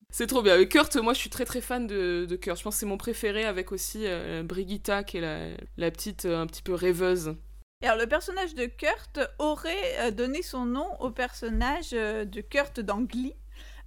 C'est 0.10 0.28
trop 0.28 0.42
bien. 0.42 0.58
Et 0.58 0.70
Kurt, 0.70 0.96
moi, 0.96 1.14
je 1.14 1.20
suis 1.20 1.30
très 1.30 1.44
très 1.44 1.60
fan 1.60 1.86
de, 1.86 2.26
Kurt. 2.42 2.58
Je 2.58 2.64
pense 2.64 2.76
que 2.76 2.80
c'est 2.80 2.86
mon 2.86 2.98
préféré 2.98 3.44
avec 3.44 3.74
aussi 3.74 4.06
Brigitta, 4.46 5.04
qui 5.04 5.18
est 5.18 5.22
la, 5.22 5.48
la 5.76 5.92
petite 5.92 6.26
un 6.26 6.48
petit 6.48 6.62
peu 6.62 6.74
rêveuse. 6.74 7.36
Et 7.82 7.88
alors, 7.88 7.98
le 8.00 8.08
personnage 8.08 8.54
de 8.56 8.66
Kurt 8.66 9.20
aurait 9.40 10.00
euh, 10.00 10.12
donné 10.12 10.42
son 10.44 10.66
nom 10.66 10.88
au 11.00 11.10
personnage 11.12 11.90
euh, 11.94 12.26
de 12.26 12.42
Kurt 12.42 12.80
dans 12.80 13.02
Glee. 13.02 13.36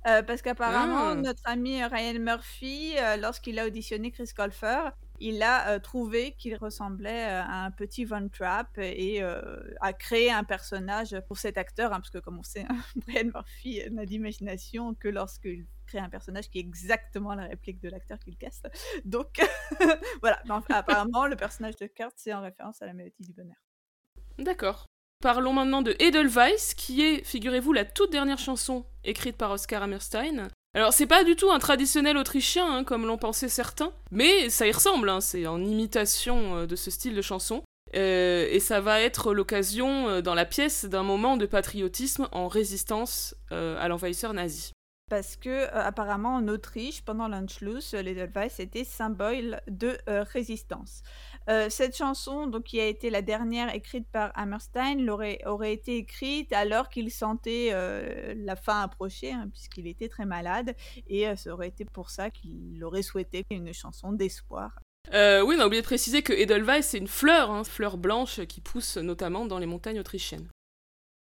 Euh, 0.07 0.22
parce 0.22 0.42
qu'apparemment, 0.42 1.11
Ah. 1.11 1.14
notre 1.14 1.40
ami 1.46 1.83
Ryan 1.83 2.18
Murphy, 2.18 2.94
euh, 2.98 3.16
lorsqu'il 3.16 3.59
a 3.59 3.66
auditionné 3.66 4.11
Chris 4.11 4.28
Colfer, 4.37 4.90
il 5.18 5.42
a 5.42 5.68
euh, 5.70 5.78
trouvé 5.78 6.33
qu'il 6.37 6.57
ressemblait 6.57 7.24
à 7.24 7.64
un 7.64 7.70
petit 7.70 8.04
Von 8.04 8.28
Trapp 8.28 8.76
et 8.76 9.22
a 9.22 9.92
créé 9.94 10.30
un 10.30 10.44
personnage 10.44 11.18
pour 11.26 11.38
cet 11.38 11.57
acteur, 11.57 11.92
hein, 11.92 12.00
parce 12.00 12.11
que 12.11 12.18
comme 12.18 12.38
on 12.38 12.42
sait, 12.42 12.66
Ryan 13.09 13.30
Murphy 13.33 13.80
n'a 13.92 14.04
d'imagination 14.04 14.94
que 14.94 15.09
lorsqu'il 15.09 15.66
crée 15.87 16.00
un 16.00 16.11
personnage 16.11 16.50
qui 16.50 16.59
est 16.59 16.62
exactement 16.62 17.35
la 17.35 17.44
réplique 17.46 17.80
de 17.80 17.88
l'acteur 17.88 18.18
qu'il 18.18 18.37
caste. 18.37 18.68
Donc 19.07 19.40
voilà, 20.20 20.42
Mais 20.44 20.50
enfin, 20.50 20.74
apparemment, 20.74 21.26
le 21.26 21.37
personnage 21.37 21.76
de 21.76 21.87
Kurt, 21.87 22.12
c'est 22.16 22.35
en 22.35 22.42
référence 22.42 22.83
à 22.83 22.87
la 22.87 22.92
mélodie 22.92 23.22
du 23.22 23.33
bonheur. 23.33 23.57
D'accord. 24.38 24.86
Parlons 25.22 25.52
maintenant 25.52 25.82
de 25.82 25.96
Edelweiss, 25.98 26.74
qui 26.74 27.02
est, 27.02 27.24
figurez-vous, 27.24 27.72
la 27.72 27.84
toute 27.84 28.12
dernière 28.12 28.38
chanson 28.38 28.84
écrite 29.04 29.36
par 29.36 29.50
Oscar 29.50 29.82
Hammerstein. 29.82 30.48
Alors, 30.74 30.92
c'est 30.92 31.06
pas 31.06 31.24
du 31.24 31.36
tout 31.36 31.50
un 31.50 31.58
traditionnel 31.58 32.16
autrichien, 32.16 32.66
hein, 32.66 32.84
comme 32.84 33.06
l'ont 33.06 33.16
pensé 33.16 33.48
certains, 33.48 33.92
mais 34.10 34.50
ça 34.50 34.66
y 34.66 34.72
ressemble, 34.72 35.08
hein, 35.08 35.20
c'est 35.20 35.46
en 35.46 35.62
imitation 35.62 36.56
euh, 36.56 36.66
de 36.66 36.76
ce 36.76 36.90
style 36.90 37.14
de 37.14 37.22
chanson. 37.22 37.62
Euh, 37.96 38.48
et 38.50 38.60
ça 38.60 38.80
va 38.80 39.00
être 39.00 39.32
l'occasion, 39.32 40.08
euh, 40.08 40.20
dans 40.20 40.34
la 40.34 40.44
pièce, 40.44 40.84
d'un 40.84 41.02
moment 41.02 41.36
de 41.36 41.46
patriotisme 41.46 42.28
en 42.32 42.48
résistance 42.48 43.34
à 43.50 43.86
l'envahisseur 43.86 44.34
nazi. 44.34 44.72
Parce 45.10 45.36
que 45.36 45.68
apparemment 45.72 46.34
en 46.34 46.48
Autriche, 46.48 47.02
pendant 47.02 47.28
l'Anschluss, 47.28 47.94
euh, 47.94 48.02
l'Edelweiss 48.02 48.58
était 48.58 48.84
symbole 48.84 49.60
de 49.68 49.98
résistance. 50.06 51.02
Euh, 51.50 51.68
cette 51.68 51.94
chanson, 51.96 52.46
donc 52.46 52.64
qui 52.64 52.80
a 52.80 52.87
été 52.87 53.11
la 53.11 53.20
dernière 53.20 53.74
écrite 53.74 54.07
par 54.11 54.33
Hammerstein, 54.35 54.96
l'aurait- 55.04 55.40
aurait 55.44 55.74
été 55.74 55.98
écrite 55.98 56.52
alors 56.54 56.88
qu'il 56.88 57.11
sentait 57.11 57.68
euh, 57.72 58.35
la 58.37 58.57
fin 58.57 58.80
approcher, 58.80 59.33
hein, 59.33 59.48
puisqu'il 59.52 59.87
était 59.87 60.09
très 60.09 60.24
malade, 60.24 60.74
et 61.07 61.28
euh, 61.28 61.37
ça 61.37 61.52
aurait 61.52 61.68
été 61.68 61.85
pour 61.85 62.09
ça 62.09 62.30
qu'il 62.30 62.83
aurait 62.83 63.02
souhaité 63.02 63.44
une 63.50 63.74
chanson 63.74 64.12
d'espoir. 64.12 64.78
Euh, 65.12 65.42
oui, 65.42 65.57
on 65.59 65.61
a 65.61 65.66
oublié 65.66 65.83
de 65.83 65.87
préciser 65.87 66.22
que 66.22 66.33
Edelweiss, 66.33 66.87
c'est 66.88 66.98
une 66.98 67.09
fleur, 67.09 67.50
hein, 67.50 67.62
fleur 67.62 67.98
blanche 67.98 68.40
qui 68.46 68.62
pousse 68.62 68.96
notamment 68.96 69.44
dans 69.44 69.59
les 69.59 69.66
montagnes 69.66 70.00
autrichiennes. 70.00 70.48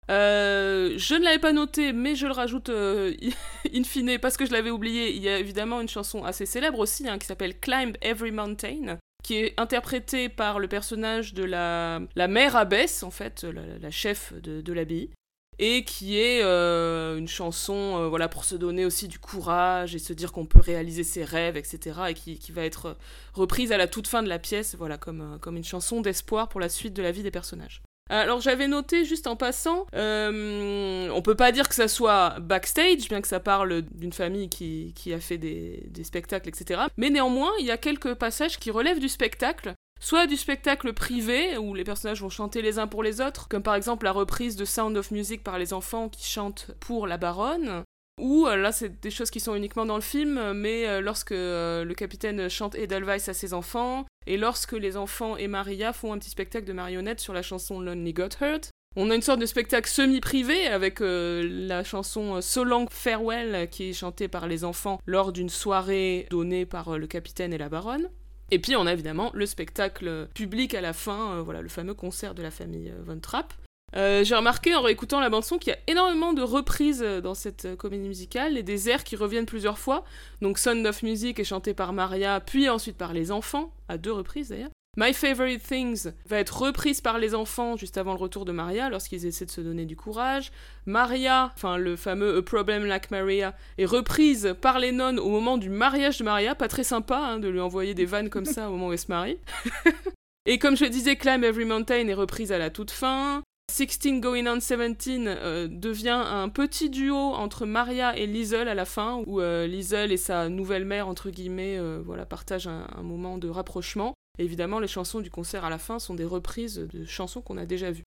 Je 0.08 1.16
ne 1.16 1.24
l'avais 1.24 1.38
pas 1.38 1.54
noté, 1.54 1.94
mais 1.94 2.16
je 2.16 2.26
le 2.26 2.34
rajoute 2.34 2.70
in 3.74 3.84
fine 3.84 4.18
parce 4.20 4.38
que 4.38 4.46
je 4.48 4.52
l'avais 4.52 4.72
oublié. 4.72 5.16
Il 5.16 5.22
y 5.22 5.30
a 5.30 5.38
évidemment 5.38 5.82
une 5.82 5.88
chanson 5.88 6.24
assez 6.24 6.48
célèbre 6.48 6.80
aussi 6.80 7.08
hein, 7.08 7.20
qui 7.20 7.28
s'appelle 7.28 7.60
Climb 7.60 7.96
Every 8.02 8.32
Mountain, 8.32 8.98
qui 9.24 9.36
est 9.36 9.54
interprétée 9.60 10.30
par 10.30 10.60
le 10.60 10.68
personnage 10.68 11.34
de 11.34 11.44
la, 11.44 12.02
la 12.16 12.28
mère 12.28 12.56
abbesse, 12.56 13.04
en 13.04 13.12
fait, 13.12 13.44
la, 13.44 13.78
la 13.80 13.92
chef 13.92 14.34
de, 14.34 14.74
l'abbaye. 14.74 15.10
et 15.58 15.84
qui 15.84 16.18
est 16.18 16.42
euh, 16.44 17.18
une 17.18 17.28
chanson 17.28 17.98
euh, 17.98 18.08
voilà 18.08 18.30
pour 18.30 18.46
se 18.46 18.56
donner 18.56 18.86
aussi 18.86 19.08
du 19.08 19.20
courage 19.20 19.94
et 19.94 20.00
se 20.00 20.14
dire 20.14 20.32
qu'on 20.32 20.46
peut 20.46 20.62
réaliser 20.62 21.04
ses 21.04 21.26
rêves 21.26 21.58
etc 21.58 22.00
et 22.10 22.14
qui, 22.14 22.40
qui, 22.40 22.52
va 22.52 22.64
être 22.64 22.96
reprise 23.34 23.72
à 23.72 23.78
la 23.78 23.88
toute 23.88 24.08
fin 24.08 24.24
de 24.24 24.30
la 24.30 24.40
pièce 24.40 24.76
voilà 24.76 24.98
comme, 24.98 25.22
euh, 25.22 25.38
comme 25.38 25.58
une 25.58 25.66
chanson 25.66 26.00
d'espoir 26.02 26.48
pour 26.48 26.62
la 26.62 26.70
suite 26.70 26.94
de 26.94 27.02
la 27.02 27.12
vie 27.12 27.24
des 27.24 27.32
personnages 27.32 27.82
alors 28.10 28.42
j'avais 28.42 28.68
noté 28.68 29.06
juste 29.06 29.28
en 29.28 29.36
passant, 29.36 29.86
euh, 29.96 31.10
on 31.10 31.22
peut 31.22 31.36
pas 31.36 31.52
dire 31.52 31.70
que 31.70 31.76
ça 31.76 31.88
soit 31.88 32.40
backstage, 32.40 33.08
bien 33.08 33.22
que 33.22 33.28
ça 33.28 33.40
parle 33.40 33.82
d'une 33.94 34.14
famille 34.14 34.50
qui, 34.50 34.94
qui, 34.96 35.14
a 35.14 35.20
fait 35.20 35.38
des, 35.38 35.84
des, 35.90 36.04
spectacles, 36.04 36.50
etc. 36.50 36.82
Mais 36.98 37.10
néanmoins, 37.10 37.52
il 37.60 37.66
y 37.66 37.72
a 37.72 37.78
quelques 37.78 38.16
passages 38.16 38.58
qui 38.58 38.72
relèvent 38.72 39.00
du 39.00 39.10
spectacle 39.10 39.74
soit 40.00 40.28
du 40.28 40.38
spectacle 40.38 40.94
privé 40.94 41.58
où 41.58 41.76
les 41.76 41.84
personnages 41.84 42.22
vont 42.22 42.30
chanter 42.30 42.62
les 42.62 42.80
uns 42.80 42.88
pour 42.88 43.04
les 43.04 43.22
autres, 43.22 43.48
comme 43.48 43.64
par 43.64 43.76
exemple 43.76 44.06
la 44.06 44.12
reprise 44.12 44.56
de 44.56 44.66
Sound 44.66 44.96
of 44.98 45.12
Music 45.12 45.44
par 45.44 45.60
les 45.60 45.74
enfants 45.74 46.10
qui 46.10 46.26
chantent 46.26 46.72
pour 46.80 47.06
la 47.06 47.18
baronne, 47.18 47.84
ou 48.20 48.48
euh, 48.48 48.56
là 48.56 48.72
c'est 48.72 49.02
des 49.02 49.12
choses 49.12 49.30
qui 49.30 49.40
sont 49.40 49.56
uniquement 49.56 49.86
dans 49.86 49.96
le 49.96 50.02
film, 50.02 50.54
mais 50.54 50.88
euh, 50.88 51.02
lorsque 51.02 51.32
euh, 51.32 51.84
le 51.84 51.94
capitaine 51.94 52.50
chante 52.50 52.76
Edelweiss 52.76 53.30
à 53.30 53.34
ses 53.34 53.54
enfants, 53.54 54.06
et 54.28 54.38
lorsque 54.38 54.74
les 54.74 54.98
enfants 54.98 55.38
et 55.38 55.48
Maria 55.48 55.94
font 55.94 56.14
un 56.14 56.20
petit 56.20 56.30
spectacle 56.30 56.66
de 56.66 56.74
marionnettes 56.74 57.20
sur 57.20 57.34
la 57.34 57.42
chanson 57.42 57.80
Lonely 57.80 58.14
Got 58.14 58.30
Hurt. 58.42 58.70
On 58.96 59.12
a 59.12 59.16
une 59.16 59.22
sorte 59.22 59.40
de 59.40 59.46
spectacle 59.46 59.88
semi-privé 59.88 60.68
avec 60.68 61.00
la 61.00 61.84
chanson 61.84 62.42
So 62.42 62.64
Long 62.64 62.88
Farewell 62.90 63.70
qui 63.70 63.90
est 63.90 63.94
chantée 63.94 64.28
par 64.28 64.48
les 64.48 64.64
enfants 64.64 65.00
lors 65.06 65.32
d'une 65.32 65.50
soirée 65.50 66.26
donnée 66.32 66.66
par 66.66 66.98
le 66.98 67.06
capitaine 67.06 67.54
et 67.54 67.60
la 67.60 67.70
baronne. 67.70 68.10
Et 68.52 68.60
puis 68.60 68.76
on 68.76 68.88
a 68.88 68.94
évidemment 68.94 69.32
le 69.34 69.46
spectacle 69.46 70.28
public 70.34 70.74
à 70.74 70.82
la 70.82 70.94
fin, 70.94 71.36
euh, 71.36 71.42
voilà 71.42 71.62
le 71.62 71.70
fameux 71.70 71.94
concert 71.94 72.34
de 72.34 72.42
la 72.42 72.52
famille 72.52 72.90
euh, 72.90 73.04
Von 73.04 73.20
Trapp. 73.20 73.54
Euh, 73.96 74.24
j'ai 74.24 74.36
remarqué 74.36 74.76
en 74.76 74.82
réécoutant 74.82 75.20
la 75.20 75.30
bande-son 75.30 75.58
qu'il 75.58 75.72
y 75.72 75.76
a 75.76 75.80
énormément 75.88 76.34
de 76.34 76.42
reprises 76.42 77.02
dans 77.02 77.34
cette 77.34 77.76
comédie 77.78 78.08
musicale 78.08 78.58
et 78.58 78.64
des 78.64 78.90
airs 78.90 79.04
qui 79.04 79.16
reviennent 79.16 79.46
plusieurs 79.46 79.80
fois. 79.80 80.04
Donc 80.42 80.58
Sound 80.58 80.86
of 80.86 81.04
Music 81.04 81.40
est 81.40 81.44
chanté 81.44 81.74
par 81.74 81.94
Maria, 81.94 82.40
puis 82.40 82.70
ensuite 82.70 82.98
par 82.98 83.14
les 83.14 83.32
enfants, 83.32 83.72
à 83.88 83.98
deux 83.98 84.14
reprises 84.14 84.50
d'ailleurs. 84.50 84.70
My 84.98 85.14
Favorite 85.14 85.64
Things 85.64 86.12
va 86.26 86.40
être 86.40 86.62
reprise 86.62 87.00
par 87.00 87.20
les 87.20 87.36
enfants 87.36 87.78
juste 87.78 87.98
avant 87.98 88.14
le 88.14 88.20
retour 88.20 88.44
de 88.44 88.52
Maria 88.52 88.90
lorsqu'ils 88.90 89.26
essaient 89.26 89.46
de 89.46 89.52
se 89.52 89.62
donner 89.62 89.86
du 89.86 89.96
courage. 89.96 90.52
Maria, 90.88 91.52
enfin 91.56 91.78
le 91.78 91.96
fameux 91.96 92.38
A 92.38 92.42
Problem 92.42 92.86
Like 92.86 93.12
Maria, 93.12 93.56
est 93.78 93.86
reprise 93.86 94.56
par 94.60 94.80
les 94.80 94.92
nonnes 94.92 95.20
au 95.20 95.30
moment 95.30 95.58
du 95.58 95.70
mariage 95.70 96.18
de 96.18 96.24
Maria. 96.24 96.56
Pas 96.56 96.68
très 96.68 96.84
sympa 96.84 97.18
hein, 97.18 97.40
de 97.40 97.48
lui 97.48 97.60
envoyer 97.60 97.94
des 97.94 98.06
vannes 98.06 98.30
comme 98.30 98.46
ça 98.46 98.68
au 98.68 98.72
moment 98.72 98.88
où 98.88 98.92
elle 98.92 99.00
se 99.00 99.08
marie. 99.08 99.38
Et 100.46 100.58
comme 100.58 100.76
je 100.76 100.86
disais, 100.86 101.16
Climb 101.16 101.44
Every 101.44 101.66
Mountain 101.66 102.08
est 102.08 102.14
reprise 102.14 102.52
à 102.52 102.58
la 102.58 102.72
toute 102.72 102.92
fin. 102.92 103.44
Sixteen 103.70 104.20
Going 104.20 104.48
on 104.48 104.58
17 104.58 105.08
euh, 105.28 105.68
devient 105.70 106.22
un 106.26 106.50
petit 106.50 106.90
duo 106.90 107.16
entre 107.16 107.66
Maria 107.66 108.18
et 108.18 108.26
Liesel 108.26 108.68
à 108.68 108.74
la 108.74 108.86
fin, 108.86 109.24
où 109.28 109.40
euh, 109.40 109.68
et 109.68 110.18
sa 110.18 110.50
nouvelle 110.50 110.86
mère, 110.86 111.08
entre 111.08 111.30
guillemets, 111.30 111.78
euh, 111.78 112.02
voilà, 112.04 112.26
partagent 112.26 112.68
un, 112.68 113.04
moment 113.04 113.38
de 113.38 113.48
rapprochement 113.48 114.16
évidemment, 114.40 114.80
les 114.80 114.88
chansons 114.88 115.20
du 115.20 115.30
concert 115.30 115.66
à 115.66 115.70
la 115.70 115.78
fin 115.78 116.00
sont 116.00 116.16
des 116.16 116.26
reprises 116.26 116.78
de 116.78 117.06
chansons 117.06 117.42
qu'on 117.42 117.58
a 117.58 117.66
déjà 117.66 117.92
vues. 117.92 118.06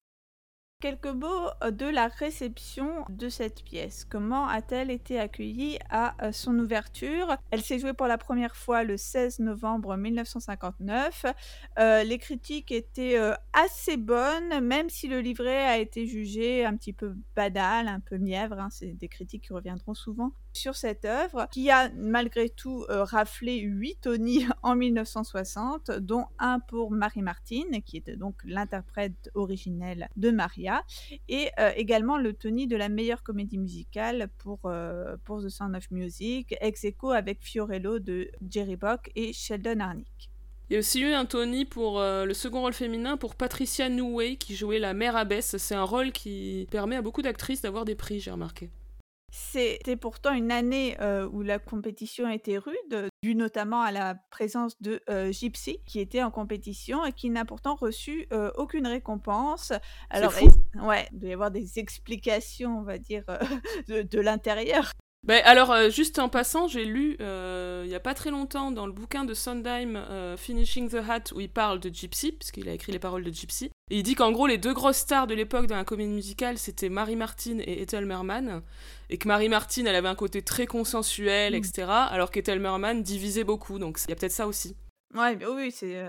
Quelques 0.82 1.06
mots 1.06 1.48
euh, 1.62 1.70
de 1.70 1.86
la 1.86 2.08
réception 2.08 3.04
de 3.08 3.28
cette 3.28 3.62
pièce. 3.62 4.04
Comment 4.04 4.48
a-t-elle 4.48 4.90
été 4.90 5.16
accueillie 5.16 5.78
à 5.90 6.16
euh, 6.26 6.32
son 6.32 6.58
ouverture? 6.58 7.36
Elle 7.52 7.62
s'est 7.62 7.78
jouée 7.78 7.92
pour 7.92 8.08
la 8.08 8.18
première 8.18 8.56
fois 8.56 8.82
le 8.82 8.96
16 8.96 9.38
novembre 9.38 9.96
1959. 9.96 11.26
Euh, 11.78 12.02
les 12.02 12.18
critiques 12.18 12.72
étaient 12.72 13.16
assez 13.52 13.96
bonnes, 13.96 14.58
même 14.60 14.90
si 14.90 15.06
le 15.06 15.20
livret 15.20 15.64
a 15.66 15.78
été 15.78 16.08
jugé 16.08 16.64
un 16.64 16.76
petit 16.76 16.92
peu 16.92 17.14
banal, 17.36 17.86
un 17.86 18.00
peu 18.00 18.18
mièvre. 18.18 18.58
Hein. 18.58 18.68
C'est 18.72 18.92
des 18.92 19.08
critiques 19.08 19.44
qui 19.44 19.52
reviendront 19.52 19.94
souvent 19.94 20.32
sur 20.52 20.74
cette 20.74 21.04
œuvre, 21.04 21.46
qui 21.50 21.70
a 21.70 21.90
malgré 21.94 22.48
tout 22.48 22.84
raflé 22.88 23.58
8 23.60 24.00
Tony 24.02 24.46
en 24.62 24.74
1960, 24.74 25.92
dont 25.92 26.26
un 26.40 26.58
pour 26.58 26.90
Marie 26.90 27.22
Martin, 27.22 27.80
qui 27.86 27.96
était 27.96 28.16
donc 28.16 28.34
l'interprète 28.44 29.30
originelle 29.34 30.08
de 30.16 30.30
Maria 30.30 30.71
et 31.28 31.50
euh, 31.58 31.72
également 31.76 32.18
le 32.18 32.32
Tony 32.32 32.66
de 32.66 32.76
la 32.76 32.88
meilleure 32.88 33.22
comédie 33.22 33.58
musicale 33.58 34.28
pour, 34.38 34.60
euh, 34.64 35.16
pour 35.24 35.42
The 35.42 35.48
Sound 35.48 35.76
of 35.76 35.90
Music, 35.90 36.54
ex 36.60 36.84
aequo 36.84 37.10
avec 37.10 37.38
Fiorello 37.42 37.98
de 37.98 38.30
Jerry 38.48 38.76
Bock 38.76 39.10
et 39.14 39.32
Sheldon 39.32 39.80
Harnick. 39.80 40.30
Il 40.70 40.74
y 40.74 40.76
a 40.76 40.78
aussi 40.78 41.00
eu 41.00 41.12
un 41.12 41.26
Tony 41.26 41.66
pour 41.66 42.00
euh, 42.00 42.24
le 42.24 42.32
second 42.32 42.62
rôle 42.62 42.72
féminin 42.72 43.16
pour 43.16 43.34
Patricia 43.34 43.88
Newey 43.90 44.36
qui 44.36 44.56
jouait 44.56 44.78
la 44.78 44.94
mère 44.94 45.16
abbesse. 45.16 45.56
C'est 45.58 45.74
un 45.74 45.84
rôle 45.84 46.12
qui 46.12 46.66
permet 46.70 46.96
à 46.96 47.02
beaucoup 47.02 47.20
d'actrices 47.20 47.60
d'avoir 47.60 47.84
des 47.84 47.94
prix, 47.94 48.20
j'ai 48.20 48.30
remarqué. 48.30 48.70
C'était 49.34 49.96
pourtant 49.96 50.34
une 50.34 50.52
année 50.52 50.96
où 51.32 51.42
la 51.42 51.58
compétition 51.58 52.28
était 52.28 52.58
rude, 52.58 53.08
due 53.22 53.34
notamment 53.34 53.80
à 53.80 53.90
la 53.90 54.14
présence 54.30 54.80
de 54.82 55.00
Gypsy, 55.30 55.78
qui 55.86 56.00
était 56.00 56.22
en 56.22 56.30
compétition 56.30 57.04
et 57.04 57.12
qui 57.12 57.30
n'a 57.30 57.46
pourtant 57.46 57.74
reçu 57.74 58.28
aucune 58.56 58.86
récompense. 58.86 59.72
Alors, 60.10 60.34
fou. 60.34 60.50
ouais, 60.82 61.08
il 61.12 61.18
doit 61.18 61.30
y 61.30 61.32
avoir 61.32 61.50
des 61.50 61.78
explications, 61.78 62.78
on 62.78 62.82
va 62.82 62.98
dire, 62.98 63.24
de 63.88 64.20
l'intérieur. 64.20 64.92
Ben, 65.24 65.40
alors, 65.44 65.70
euh, 65.70 65.88
juste 65.88 66.18
en 66.18 66.28
passant, 66.28 66.66
j'ai 66.66 66.84
lu 66.84 67.16
euh, 67.20 67.82
il 67.84 67.88
n'y 67.88 67.94
a 67.94 68.00
pas 68.00 68.12
très 68.12 68.30
longtemps 68.30 68.72
dans 68.72 68.86
le 68.86 68.92
bouquin 68.92 69.24
de 69.24 69.34
Sondheim, 69.34 69.94
euh, 69.94 70.36
Finishing 70.36 70.88
the 70.90 70.96
Hat, 70.96 71.32
où 71.32 71.40
il 71.40 71.48
parle 71.48 71.78
de 71.78 71.90
Gypsy, 71.90 72.32
puisqu'il 72.32 72.68
a 72.68 72.72
écrit 72.72 72.90
les 72.90 72.98
paroles 72.98 73.22
de 73.22 73.32
Gypsy. 73.32 73.66
Et 73.92 73.98
il 73.98 74.02
dit 74.02 74.16
qu'en 74.16 74.32
gros, 74.32 74.48
les 74.48 74.58
deux 74.58 74.74
grosses 74.74 74.96
stars 74.96 75.28
de 75.28 75.34
l'époque 75.34 75.66
dans 75.66 75.76
la 75.76 75.84
comédie 75.84 76.10
musicale, 76.10 76.58
c'était 76.58 76.88
Marie 76.88 77.14
Martin 77.14 77.58
et 77.60 77.82
Ethel 77.82 78.04
Merman. 78.04 78.62
Et 79.10 79.18
que 79.18 79.28
Marie 79.28 79.48
Martin, 79.48 79.84
elle 79.86 79.94
avait 79.94 80.08
un 80.08 80.16
côté 80.16 80.42
très 80.42 80.66
consensuel, 80.66 81.52
mm. 81.52 81.56
etc. 81.56 81.86
Alors 81.88 82.32
qu'Ethel 82.32 82.58
Merman 82.58 83.04
divisait 83.04 83.44
beaucoup. 83.44 83.78
Donc 83.78 84.00
il 84.04 84.10
y 84.10 84.12
a 84.12 84.16
peut-être 84.16 84.32
ça 84.32 84.48
aussi. 84.48 84.74
Ouais, 85.14 85.38
oui, 85.46 85.70
c'est 85.70 86.08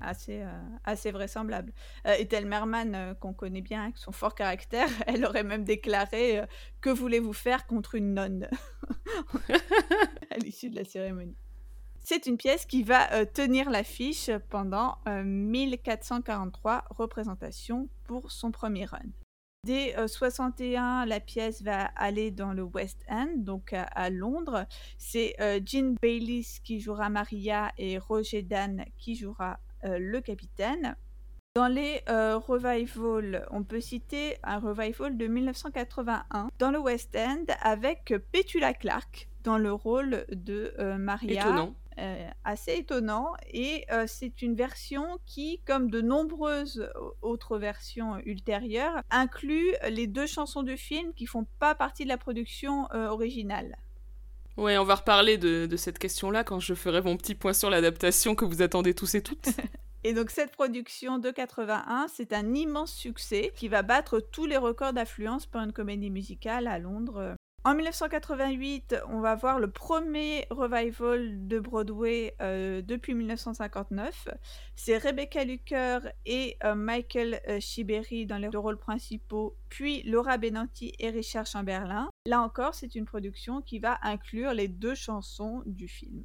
assez, 0.00 1.10
vraisemblable. 1.10 1.72
Euh, 2.06 2.14
Ethel 2.14 2.46
Merman, 2.46 3.14
qu'on 3.20 3.34
connaît 3.34 3.60
bien, 3.60 3.84
avec 3.84 3.98
son 3.98 4.12
fort 4.12 4.34
caractère, 4.34 4.88
elle 5.06 5.24
aurait 5.24 5.44
même 5.44 5.64
déclaré 5.64 6.42
Que 6.80 6.90
voulez-vous 6.90 7.34
faire 7.34 7.66
contre 7.66 7.94
une 7.94 8.14
nonne 8.14 8.48
à 10.30 10.38
l'issue 10.38 10.70
de 10.70 10.76
la 10.76 10.84
cérémonie. 10.84 11.36
C'est 11.98 12.26
une 12.26 12.36
pièce 12.36 12.66
qui 12.66 12.84
va 12.84 13.26
tenir 13.26 13.68
l'affiche 13.68 14.30
pendant 14.48 14.96
1443 15.06 16.84
représentations 16.90 17.88
pour 18.04 18.30
son 18.30 18.52
premier 18.52 18.84
run. 18.84 19.10
Dès 19.66 19.96
61, 20.06 21.06
la 21.06 21.18
pièce 21.18 21.60
va 21.60 21.86
aller 21.96 22.30
dans 22.30 22.52
le 22.52 22.62
West 22.62 23.04
End, 23.08 23.26
donc 23.34 23.72
à, 23.72 24.10
Londres. 24.10 24.64
C'est 24.96 25.34
Jean 25.66 25.96
Bayliss 26.00 26.60
qui 26.60 26.78
jouera 26.78 27.08
Maria 27.10 27.72
et 27.76 27.98
Roger 27.98 28.42
Dan 28.42 28.84
qui 28.96 29.16
jouera 29.16 29.58
le 29.82 30.20
capitaine. 30.20 30.94
Dans 31.56 31.66
les 31.66 32.00
revivals, 32.06 33.44
on 33.50 33.64
peut 33.64 33.80
citer 33.80 34.36
un 34.44 34.60
revival 34.60 35.16
de 35.16 35.26
1981 35.26 36.48
dans 36.60 36.70
le 36.70 36.78
West 36.78 37.16
End 37.16 37.46
avec 37.60 38.14
Petula 38.30 38.72
Clark 38.72 39.28
dans 39.42 39.58
le 39.58 39.72
rôle 39.72 40.26
de 40.30 40.72
Maria. 40.96 41.40
Étonnant. 41.40 41.74
Euh, 41.98 42.28
assez 42.44 42.74
étonnant 42.74 43.32
et 43.50 43.86
euh, 43.90 44.04
c'est 44.06 44.42
une 44.42 44.54
version 44.54 45.18
qui, 45.24 45.62
comme 45.66 45.90
de 45.90 46.02
nombreuses 46.02 46.90
autres 47.22 47.56
versions 47.56 48.18
ultérieures, 48.26 49.00
inclut 49.08 49.72
les 49.88 50.06
deux 50.06 50.26
chansons 50.26 50.62
du 50.62 50.76
film 50.76 51.14
qui 51.14 51.24
font 51.24 51.46
pas 51.58 51.74
partie 51.74 52.04
de 52.04 52.10
la 52.10 52.18
production 52.18 52.86
euh, 52.92 53.08
originale. 53.08 53.78
Ouais, 54.58 54.76
on 54.76 54.84
va 54.84 54.96
reparler 54.96 55.38
de, 55.38 55.64
de 55.64 55.76
cette 55.78 55.98
question-là 55.98 56.44
quand 56.44 56.60
je 56.60 56.74
ferai 56.74 57.00
mon 57.00 57.16
petit 57.16 57.34
point 57.34 57.54
sur 57.54 57.70
l'adaptation 57.70 58.34
que 58.34 58.44
vous 58.44 58.60
attendez 58.60 58.92
tous 58.92 59.14
et 59.14 59.22
toutes. 59.22 59.48
Et 60.04 60.12
donc 60.12 60.30
cette 60.30 60.52
production 60.52 61.18
de 61.18 61.30
81, 61.30 62.06
c'est 62.14 62.32
un 62.32 62.54
immense 62.54 62.92
succès 62.92 63.52
qui 63.56 63.68
va 63.68 63.82
battre 63.82 64.20
tous 64.20 64.44
les 64.44 64.58
records 64.58 64.92
d'affluence 64.92 65.46
pour 65.46 65.62
une 65.62 65.72
comédie 65.72 66.10
musicale 66.10 66.68
à 66.68 66.78
Londres 66.78 67.35
en 67.66 67.74
1988, 67.74 68.94
on 69.08 69.18
va 69.18 69.34
voir 69.34 69.58
le 69.58 69.68
premier 69.68 70.46
revival 70.50 71.48
de 71.48 71.58
Broadway 71.58 72.32
euh, 72.40 72.80
depuis 72.80 73.12
1959. 73.12 74.28
C'est 74.76 74.96
Rebecca 74.98 75.42
Luker 75.42 75.98
et 76.26 76.58
euh, 76.62 76.76
Michael 76.76 77.40
euh, 77.48 77.58
Shiberi 77.58 78.24
dans 78.24 78.38
les 78.38 78.50
deux 78.50 78.60
rôles 78.60 78.78
principaux, 78.78 79.56
puis 79.68 80.04
Laura 80.04 80.38
Benanti 80.38 80.92
et 81.00 81.10
Richard 81.10 81.46
Chamberlain. 81.46 82.08
Là 82.26 82.40
encore, 82.40 82.76
c'est 82.76 82.94
une 82.94 83.04
production 83.04 83.60
qui 83.62 83.80
va 83.80 83.98
inclure 84.02 84.54
les 84.54 84.68
deux 84.68 84.94
chansons 84.94 85.64
du 85.66 85.88
film. 85.88 86.24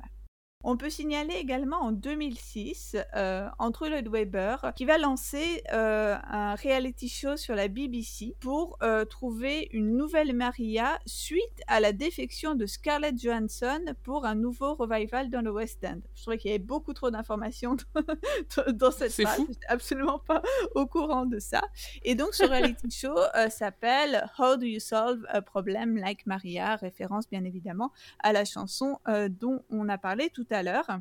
On 0.64 0.78
peut 0.78 0.90
signaler 0.90 1.34
également 1.36 1.82
en 1.82 1.92
2006 1.92 2.98
euh, 3.16 3.48
Andrew 3.58 3.90
Lloyd 3.90 4.08
Webber 4.08 4.58
qui 4.76 4.86
va 4.86 4.98
lancer 4.98 5.64
euh, 5.74 6.16
un 6.30 6.56
reality 6.56 7.10
show 7.10 7.36
sur 7.36 7.56
la 7.56 7.68
BBC 7.68 8.36
pour 8.40 8.78
euh, 8.84 9.06
trouver 9.06 9.70
une 9.72 9.98
nouvelle 9.98 10.34
Maria 10.34 11.00
suite 11.06 11.62
à 11.68 11.80
la 11.80 11.94
défection 11.94 12.56
de 12.56 12.66
Scarlett 12.66 13.20
Johansson 13.20 13.82
pour 14.04 14.26
un 14.26 14.36
nouveau 14.36 14.76
revival 14.76 15.30
dans 15.30 15.42
le 15.42 15.52
West 15.52 15.84
End. 15.84 16.00
Je 16.16 16.22
trouvais 16.22 16.38
qu'il 16.38 16.52
y 16.52 16.54
avait 16.54 16.64
beaucoup 16.64 16.94
trop 16.94 17.10
d'informations 17.10 17.78
dans 18.74 18.92
cette 18.92 19.14
phrase. 19.14 19.38
Je 19.38 19.42
n'étais 19.42 19.68
absolument 19.68 20.20
pas 20.20 20.42
au 20.76 20.86
courant 20.86 21.26
de 21.26 21.40
ça. 21.40 21.62
Et 22.04 22.16
donc 22.16 22.34
ce 22.34 22.44
reality 22.44 22.92
show 22.92 23.18
euh, 23.36 23.50
s'appelle 23.50 24.30
How 24.38 24.58
Do 24.58 24.66
You 24.66 24.80
Solve 24.80 25.26
a 25.30 25.42
Problem 25.42 25.98
Like 25.98 26.26
Maria, 26.26 26.76
référence 26.76 27.30
bien 27.30 27.44
évidemment 27.46 27.92
à 28.20 28.34
la 28.34 28.46
chanson 28.46 29.00
euh, 29.08 29.30
dont 29.30 29.64
on 29.70 29.90
a 29.90 29.98
parlé 29.98 30.30
tout 30.30 30.46
à 30.54 30.64
l'heure. 30.64 31.00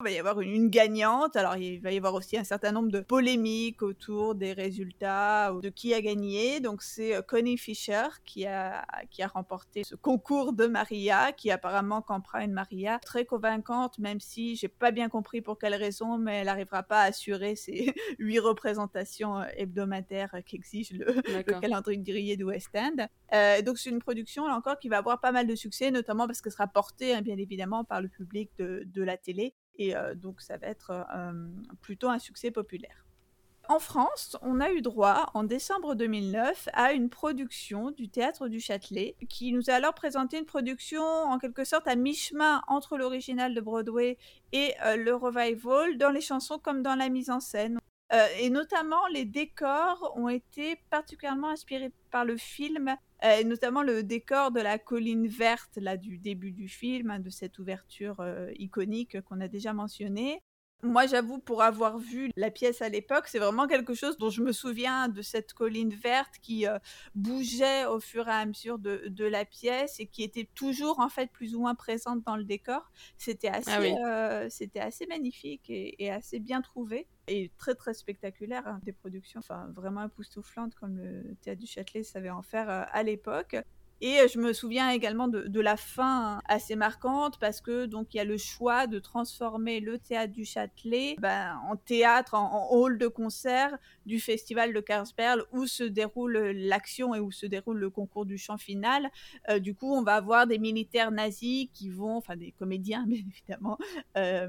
Il 0.00 0.04
va 0.04 0.10
y 0.12 0.18
avoir 0.18 0.40
une, 0.40 0.50
une, 0.50 0.70
gagnante, 0.70 1.36
alors 1.36 1.56
il 1.56 1.78
va 1.80 1.92
y 1.92 1.98
avoir 1.98 2.14
aussi 2.14 2.38
un 2.38 2.44
certain 2.44 2.72
nombre 2.72 2.90
de 2.90 3.00
polémiques 3.00 3.82
autour 3.82 4.34
des 4.34 4.54
résultats, 4.54 5.52
ou 5.52 5.60
de 5.60 5.68
qui 5.68 5.92
a 5.92 6.00
gagné. 6.00 6.60
Donc 6.60 6.82
c'est 6.82 7.14
euh, 7.14 7.20
Connie 7.20 7.58
Fisher 7.58 8.06
qui 8.24 8.46
a, 8.46 8.86
qui 9.10 9.22
a 9.22 9.26
remporté 9.26 9.84
ce 9.84 9.96
concours 9.96 10.54
de 10.54 10.66
Maria, 10.66 11.32
qui 11.32 11.50
apparemment 11.50 12.00
campera 12.00 12.42
une 12.44 12.52
Maria 12.52 12.98
très 12.98 13.26
convaincante, 13.26 13.98
même 13.98 14.20
si 14.20 14.56
j'ai 14.56 14.68
pas 14.68 14.90
bien 14.90 15.10
compris 15.10 15.42
pour 15.42 15.58
quelle 15.58 15.74
raison, 15.74 16.16
mais 16.16 16.38
elle 16.38 16.46
n'arrivera 16.46 16.82
pas 16.82 17.00
à 17.02 17.04
assurer 17.04 17.54
ces 17.54 17.94
huit 18.18 18.38
représentations 18.38 19.38
euh, 19.40 19.44
hebdomadaires 19.58 20.34
qu'exige 20.46 20.92
le, 20.92 21.12
le, 21.14 21.42
calendrier 21.42 22.38
du 22.38 22.44
West 22.44 22.70
End. 22.74 23.06
Euh, 23.34 23.60
donc 23.60 23.76
c'est 23.76 23.90
une 23.90 24.00
production 24.00 24.46
là 24.46 24.56
encore 24.56 24.78
qui 24.78 24.88
va 24.88 24.96
avoir 24.96 25.20
pas 25.20 25.30
mal 25.30 25.46
de 25.46 25.54
succès, 25.54 25.90
notamment 25.90 26.26
parce 26.26 26.40
qu'elle 26.40 26.52
sera 26.52 26.68
portée 26.68 27.14
hein, 27.14 27.20
bien 27.20 27.36
évidemment 27.36 27.84
par 27.84 28.00
le 28.00 28.08
public 28.08 28.50
de, 28.56 28.84
de 28.86 29.02
la 29.02 29.18
télé 29.18 29.54
et 29.76 29.96
euh, 29.96 30.14
donc 30.14 30.40
ça 30.40 30.56
va 30.56 30.66
être 30.68 30.90
euh, 30.90 31.32
plutôt 31.80 32.08
un 32.08 32.18
succès 32.18 32.50
populaire. 32.50 33.04
En 33.68 33.78
France, 33.78 34.36
on 34.42 34.58
a 34.60 34.72
eu 34.72 34.82
droit 34.82 35.30
en 35.34 35.44
décembre 35.44 35.94
2009 35.94 36.68
à 36.72 36.92
une 36.92 37.08
production 37.08 37.92
du 37.92 38.08
théâtre 38.08 38.48
du 38.48 38.58
Châtelet 38.58 39.14
qui 39.28 39.52
nous 39.52 39.70
a 39.70 39.74
alors 39.74 39.94
présenté 39.94 40.38
une 40.38 40.44
production 40.44 41.02
en 41.02 41.38
quelque 41.38 41.62
sorte 41.62 41.86
à 41.86 41.94
mi-chemin 41.94 42.62
entre 42.66 42.98
l'original 42.98 43.54
de 43.54 43.60
Broadway 43.60 44.18
et 44.52 44.74
euh, 44.84 44.96
le 44.96 45.14
revival 45.14 45.98
dans 45.98 46.10
les 46.10 46.20
chansons 46.20 46.58
comme 46.58 46.82
dans 46.82 46.96
la 46.96 47.08
mise 47.08 47.30
en 47.30 47.40
scène. 47.40 47.78
Et 48.40 48.50
notamment, 48.50 49.06
les 49.12 49.24
décors 49.24 50.12
ont 50.16 50.28
été 50.28 50.74
particulièrement 50.90 51.50
inspirés 51.50 51.92
par 52.10 52.24
le 52.24 52.36
film, 52.36 52.96
euh, 53.24 53.44
notamment 53.44 53.82
le 53.82 54.02
décor 54.02 54.50
de 54.50 54.60
la 54.60 54.78
colline 54.78 55.26
verte 55.26 55.76
là, 55.76 55.96
du 55.96 56.18
début 56.18 56.52
du 56.52 56.68
film, 56.68 57.10
hein, 57.10 57.20
de 57.20 57.30
cette 57.30 57.58
ouverture 57.58 58.20
euh, 58.20 58.50
iconique 58.58 59.20
qu'on 59.22 59.40
a 59.40 59.48
déjà 59.48 59.72
mentionnée. 59.72 60.42
Moi, 60.82 61.06
j'avoue, 61.06 61.38
pour 61.38 61.62
avoir 61.62 61.98
vu 61.98 62.30
la 62.36 62.50
pièce 62.50 62.80
à 62.80 62.88
l'époque, 62.88 63.28
c'est 63.28 63.38
vraiment 63.38 63.66
quelque 63.66 63.92
chose 63.92 64.16
dont 64.16 64.30
je 64.30 64.42
me 64.42 64.52
souviens 64.52 65.08
de 65.08 65.20
cette 65.20 65.52
colline 65.52 65.92
verte 65.92 66.36
qui 66.40 66.66
euh, 66.66 66.78
bougeait 67.14 67.84
au 67.84 68.00
fur 68.00 68.28
et 68.28 68.32
à 68.32 68.46
mesure 68.46 68.78
de, 68.78 69.04
de, 69.08 69.24
la 69.24 69.44
pièce 69.44 70.00
et 70.00 70.06
qui 70.06 70.22
était 70.22 70.48
toujours 70.54 70.98
en 71.00 71.10
fait 71.10 71.30
plus 71.30 71.54
ou 71.54 71.60
moins 71.60 71.74
présente 71.74 72.24
dans 72.24 72.36
le 72.36 72.44
décor. 72.44 72.90
C'était 73.18 73.48
assez, 73.48 73.70
ah 73.70 73.80
oui. 73.80 73.94
euh, 74.06 74.46
c'était 74.48 74.80
assez 74.80 75.06
magnifique 75.06 75.68
et, 75.68 76.02
et, 76.02 76.10
assez 76.10 76.40
bien 76.40 76.62
trouvé 76.62 77.06
et 77.28 77.50
très 77.58 77.74
très 77.74 77.92
spectaculaire. 77.92 78.66
Hein, 78.66 78.80
des 78.82 78.92
productions, 78.92 79.40
enfin 79.40 79.68
vraiment 79.74 80.04
époustouflantes 80.04 80.74
comme 80.74 80.96
le 80.96 81.34
Théâtre 81.42 81.60
du 81.60 81.66
Châtelet 81.66 82.02
savait 82.02 82.30
en 82.30 82.42
faire 82.42 82.70
euh, 82.70 82.84
à 82.90 83.02
l'époque. 83.02 83.56
Et 84.02 84.16
je 84.32 84.38
me 84.38 84.52
souviens 84.52 84.90
également 84.90 85.28
de, 85.28 85.60
la 85.60 85.76
fin 85.76 86.40
assez 86.48 86.74
marquante 86.74 87.38
parce 87.38 87.60
que 87.60 87.84
donc 87.84 88.14
il 88.14 88.16
y 88.16 88.20
a 88.20 88.24
le 88.24 88.38
choix 88.38 88.86
de 88.86 88.98
transformer 88.98 89.80
le 89.80 89.98
théâtre 89.98 90.32
du 90.32 90.46
Châtelet 90.46 91.16
ben, 91.18 91.60
en 91.68 91.76
théâtre, 91.76 92.34
en, 92.34 92.50
en, 92.50 92.68
hall 92.70 92.96
de 92.96 93.08
concert 93.08 93.76
du 94.06 94.18
festival 94.18 94.72
de 94.72 94.80
Carlsberg 94.80 95.42
où 95.52 95.66
se 95.66 95.84
déroule 95.84 96.38
l'action 96.54 97.14
et 97.14 97.20
où 97.20 97.30
se 97.30 97.44
déroule 97.44 97.78
le 97.78 97.90
concours 97.90 98.24
du 98.24 98.38
chant 98.38 98.56
final. 98.56 99.10
Euh, 99.50 99.58
du 99.58 99.74
coup, 99.74 99.92
on 99.94 100.02
va 100.02 100.14
avoir 100.14 100.46
des 100.46 100.58
militaires 100.58 101.10
nazis 101.10 101.68
qui 101.74 101.90
vont, 101.90 102.16
enfin 102.16 102.36
des 102.36 102.52
comédiens 102.52 103.04
bien 103.06 103.18
évidemment, 103.28 103.78
euh, 104.16 104.48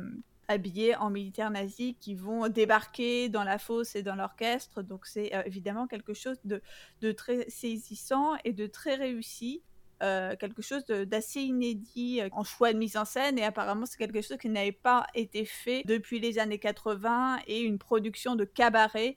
habillés 0.52 0.96
en 0.96 1.10
militaires 1.10 1.52
nazis 1.52 1.96
qui 2.00 2.16
vont 2.16 2.48
débarquer 2.48 3.30
dans 3.30 3.44
la 3.44 3.58
fosse 3.58 3.96
et 3.96 4.04
dans 4.04 4.16
l'orchestre. 4.16 4.82
Donc 4.84 5.06
c'est 5.06 5.34
euh, 5.34 5.44
évidemment 5.46 5.88
quelque 5.88 6.14
chose 6.14 6.38
de, 6.44 6.62
de, 7.02 7.12
très 7.12 7.50
saisissant 7.50 8.36
et 8.44 8.54
de 8.54 8.68
très 8.68 8.96
réussi. 8.96 9.64
Euh, 10.04 10.36
quelque 10.36 10.64
chose 10.64 10.84
d'assez 10.88 11.42
inédit 11.42 12.22
euh, 12.22 12.30
en 12.32 12.44
choix 12.44 12.74
de 12.74 12.78
mise 12.80 12.98
en 12.98 13.06
scène 13.06 13.38
et 13.38 13.44
apparemment 13.44 13.86
c'est 13.86 14.00
quelque 14.00 14.22
chose 14.24 14.38
qui 14.38 14.50
n'avait 14.50 14.72
pas 14.72 15.06
été 15.14 15.46
fait 15.46 15.84
depuis 15.86 16.20
les 16.20 16.40
années 16.40 16.58
80 16.58 17.42
et 17.46 17.62
une 17.62 17.78
production 17.78 18.36
de 18.36 18.44
cabaret 18.44 19.16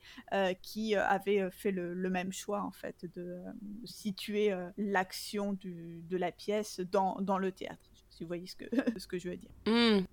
qui 0.61 0.95
avait 0.95 1.51
fait 1.51 1.71
le, 1.71 1.95
le, 1.95 2.11
même 2.11 2.35
choix 2.35 2.61
en 2.61 2.71
fait 2.71 3.07
de 3.15 3.41
situer 3.87 4.55
l'action 4.77 5.57
de 5.63 6.17
la 6.19 6.31
pièce 6.31 6.81
dans, 6.81 7.17
dans, 7.23 7.39
le 7.39 7.51
théâtre 7.51 7.89
si 8.11 8.25
vous 8.25 8.29
voyez 8.29 8.47
ce 8.47 8.57
que, 8.57 8.67
ce 8.99 9.07
que 9.07 9.17
je 9.17 9.31
veux 9.31 9.37
dire. 9.37 9.51
Mmh 9.67 10.05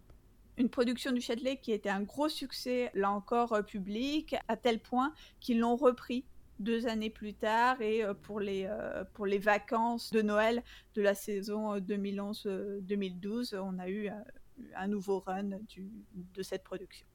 une 0.58 0.70
production 0.70 1.12
du 1.12 1.22
Châtelet 1.22 1.58
qui 1.58 1.72
était 1.72 1.90
un 1.90 2.02
gros 2.02 2.30
succès, 2.30 2.92
là 2.94 3.12
encore 3.12 3.54
euh, 3.54 3.62
public, 3.62 4.36
à 4.48 4.58
tel 4.58 4.80
point 4.80 5.14
qu'ils 5.40 5.60
l'ont 5.60 5.76
repris 5.76 6.26
deux 6.60 6.88
années 6.88 7.10
plus 7.10 7.34
tard 7.34 7.82
et 7.82 8.04
euh, 8.04 8.14
pour 8.14 8.40
les, 8.40 8.68
euh, 8.70 9.04
pour 9.14 9.26
les 9.26 9.40
vacances 9.40 10.12
de 10.12 10.22
Noël 10.22 10.64
de 10.96 11.02
la 11.02 11.16
saison 11.16 11.78
2011-2012, 11.78 13.58
on 13.58 13.80
a 13.80 13.90
eu 13.90 14.10
un 14.76 14.88
nouveau 14.88 15.20
run 15.20 15.50
de 16.16 16.44
cette 16.44 16.64
production. 16.64 17.08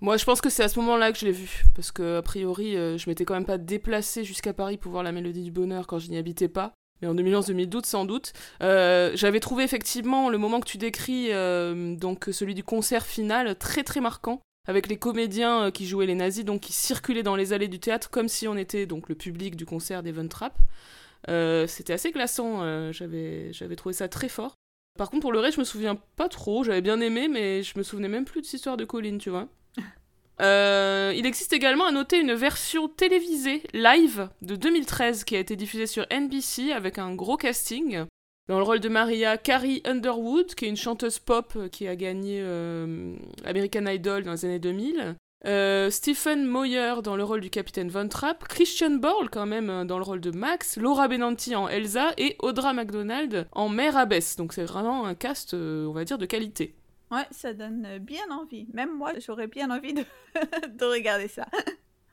Moi, 0.00 0.18
je 0.18 0.24
pense 0.24 0.42
que 0.42 0.50
c'est 0.50 0.64
à 0.64 0.68
ce 0.68 0.78
moment-là 0.80 1.12
que 1.12 1.18
je 1.18 1.24
l'ai 1.24 1.32
vu, 1.32 1.64
parce 1.74 1.90
que 1.90 2.18
a 2.18 2.22
priori, 2.22 2.72
je 2.72 3.08
m'étais 3.08 3.24
quand 3.24 3.34
même 3.34 3.46
pas 3.46 3.56
déplacée 3.56 4.22
jusqu'à 4.24 4.52
Paris 4.52 4.76
pour 4.76 4.90
voir 4.90 5.02
la 5.02 5.12
Mélodie 5.12 5.44
du 5.44 5.52
Bonheur 5.52 5.86
quand 5.86 5.98
je 5.98 6.10
n'y 6.10 6.18
habitais 6.18 6.48
pas 6.48 6.74
mais 7.02 7.08
en 7.08 7.14
2011-2012 7.14 7.84
sans 7.84 8.04
doute. 8.04 8.32
Euh, 8.62 9.12
J'avais 9.14 9.40
trouvé 9.40 9.64
effectivement 9.64 10.28
le 10.28 10.38
moment 10.38 10.60
que 10.60 10.68
tu 10.68 10.78
décris, 10.78 11.32
euh, 11.32 11.94
donc 11.96 12.28
celui 12.32 12.54
du 12.54 12.64
concert 12.64 13.06
final, 13.06 13.56
très 13.56 13.82
très 13.82 14.00
marquant, 14.00 14.40
avec 14.66 14.88
les 14.88 14.96
comédiens 14.96 15.64
euh, 15.64 15.70
qui 15.70 15.86
jouaient 15.86 16.06
les 16.06 16.14
nazis, 16.14 16.44
donc 16.44 16.62
qui 16.62 16.72
circulaient 16.72 17.22
dans 17.22 17.36
les 17.36 17.52
allées 17.52 17.68
du 17.68 17.80
théâtre 17.80 18.10
comme 18.10 18.28
si 18.28 18.48
on 18.48 18.56
était 18.56 18.86
donc 18.86 19.08
le 19.08 19.14
public 19.14 19.56
du 19.56 19.66
concert 19.66 20.02
d'Evan 20.02 20.28
Trapp. 20.28 20.56
C'était 21.66 21.94
assez 21.94 22.10
glaçant, 22.12 22.92
j'avais 22.92 23.76
trouvé 23.76 23.94
ça 23.94 24.08
très 24.08 24.28
fort. 24.28 24.54
Par 24.98 25.10
contre, 25.10 25.22
pour 25.22 25.32
le 25.32 25.40
reste, 25.40 25.56
je 25.56 25.60
me 25.60 25.64
souviens 25.64 25.96
pas 26.16 26.28
trop, 26.28 26.62
j'avais 26.62 26.82
bien 26.82 27.00
aimé, 27.00 27.28
mais 27.28 27.62
je 27.62 27.76
me 27.78 27.82
souvenais 27.82 28.08
même 28.08 28.24
plus 28.26 28.42
de 28.42 28.46
cette 28.46 28.54
histoire 28.54 28.76
de 28.76 28.84
Colline, 28.84 29.18
tu 29.18 29.30
vois. 29.30 29.48
Euh, 30.40 31.12
il 31.16 31.26
existe 31.26 31.52
également 31.52 31.86
à 31.86 31.92
noter 31.92 32.20
une 32.20 32.34
version 32.34 32.88
télévisée 32.88 33.62
live 33.72 34.28
de 34.42 34.56
2013 34.56 35.24
qui 35.24 35.36
a 35.36 35.38
été 35.38 35.56
diffusée 35.56 35.86
sur 35.86 36.06
NBC 36.10 36.72
avec 36.72 36.98
un 36.98 37.14
gros 37.14 37.36
casting. 37.36 38.04
Dans 38.48 38.58
le 38.58 38.64
rôle 38.64 38.80
de 38.80 38.90
Maria, 38.90 39.38
Carrie 39.38 39.80
Underwood, 39.86 40.54
qui 40.54 40.66
est 40.66 40.68
une 40.68 40.76
chanteuse 40.76 41.18
pop 41.18 41.56
qui 41.70 41.88
a 41.88 41.96
gagné 41.96 42.40
euh, 42.42 43.14
American 43.46 43.86
Idol 43.86 44.22
dans 44.24 44.32
les 44.32 44.44
années 44.44 44.58
2000. 44.58 45.16
Euh, 45.46 45.90
Stephen 45.90 46.44
Moyer 46.44 46.94
dans 47.02 47.16
le 47.16 47.24
rôle 47.24 47.40
du 47.40 47.50
capitaine 47.50 47.88
Von 47.88 48.08
Trapp, 48.08 48.46
Christian 48.48 48.92
Borle 48.92 49.30
quand 49.30 49.46
même 49.46 49.86
dans 49.86 49.98
le 49.98 50.04
rôle 50.04 50.20
de 50.20 50.30
Max, 50.30 50.76
Laura 50.78 51.06
Benanti 51.06 51.54
en 51.54 51.68
Elsa 51.68 52.12
et 52.18 52.36
Audra 52.40 52.72
McDonald 52.72 53.46
en 53.52 53.68
Mère 53.68 53.96
Abbesse. 53.96 54.36
Donc 54.36 54.52
c'est 54.52 54.64
vraiment 54.64 55.06
un 55.06 55.14
cast, 55.14 55.54
on 55.54 55.92
va 55.92 56.04
dire, 56.04 56.18
de 56.18 56.26
qualité. 56.26 56.74
Ouais, 57.14 57.26
ça 57.30 57.52
donne 57.52 57.98
bien 57.98 58.30
envie. 58.30 58.66
Même 58.72 58.96
moi, 58.96 59.12
j'aurais 59.24 59.46
bien 59.46 59.70
envie 59.70 59.94
de, 59.94 60.04
de 60.68 60.84
regarder 60.84 61.28
ça. 61.28 61.46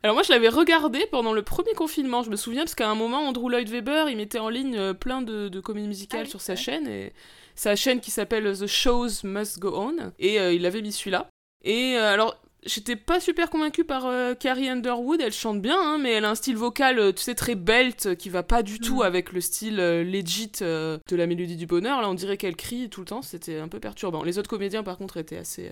Alors 0.04 0.16
moi, 0.16 0.24
je 0.24 0.32
l'avais 0.32 0.50
regardé 0.50 1.06
pendant 1.12 1.32
le 1.32 1.44
premier 1.44 1.74
confinement, 1.74 2.24
je 2.24 2.32
me 2.32 2.36
souviens, 2.36 2.64
parce 2.64 2.74
qu'à 2.74 2.90
un 2.90 2.96
moment, 2.96 3.20
Andrew 3.20 3.50
Lloyd 3.50 3.70
Webber, 3.70 4.06
il 4.10 4.18
mettait 4.18 4.40
en 4.40 4.50
ligne 4.50 4.76
euh, 4.76 4.94
plein 4.94 5.22
de, 5.22 5.48
de 5.48 5.60
comédies 5.60 5.88
musicales 5.88 6.22
ah 6.22 6.24
oui, 6.24 6.30
sur 6.30 6.42
sa 6.42 6.54
ouais. 6.54 6.58
chaîne, 6.58 6.88
et 6.88 7.14
sa 7.54 7.76
chaîne 7.76 8.00
qui 8.00 8.10
s'appelle 8.10 8.52
The 8.58 8.66
Shows 8.66 9.24
Must 9.24 9.60
Go 9.60 9.74
On, 9.76 10.12
et 10.18 10.40
euh, 10.40 10.54
il 10.54 10.66
avait 10.66 10.82
mis 10.82 10.92
celui-là. 10.92 11.30
Et 11.64 11.96
euh, 11.98 12.14
alors, 12.14 12.36
j'étais 12.66 12.96
pas 12.96 13.20
super 13.20 13.50
convaincue 13.50 13.84
par 13.84 14.06
euh, 14.06 14.34
Carrie 14.36 14.70
Underwood, 14.70 15.22
elle 15.22 15.34
chante 15.34 15.62
bien, 15.62 15.78
hein, 15.80 15.98
mais 15.98 16.12
elle 16.12 16.26
a 16.26 16.32
un 16.32 16.36
style 16.36 16.58
vocal, 16.58 17.00
euh, 17.00 17.12
tu 17.12 17.22
sais, 17.22 17.36
très 17.36 17.56
belt, 17.56 18.08
euh, 18.08 18.16
qui 18.16 18.30
va 18.30 18.44
pas 18.44 18.64
du 18.64 18.80
tout 18.80 19.00
mm. 19.00 19.04
avec 19.04 19.32
le 19.32 19.42
style 19.42 19.80
euh, 19.80 20.04
legit 20.04 20.52
euh, 20.62 20.98
de 21.10 21.16
la 21.16 21.28
mélodie 21.28 21.56
du 21.56 21.66
bonheur. 21.66 22.02
Là, 22.02 22.10
on 22.10 22.14
dirait 22.14 22.38
qu'elle 22.38 22.56
crie 22.56 22.90
tout 22.90 23.02
le 23.02 23.08
temps, 23.08 23.22
c'était 23.22 23.58
un 23.58 23.68
peu 23.68 23.80
perturbant. 23.80 24.24
Les 24.24 24.38
autres 24.38 24.50
comédiens, 24.50 24.84
par 24.84 24.98
contre, 24.98 25.18
étaient 25.18 25.38
assez, 25.38 25.72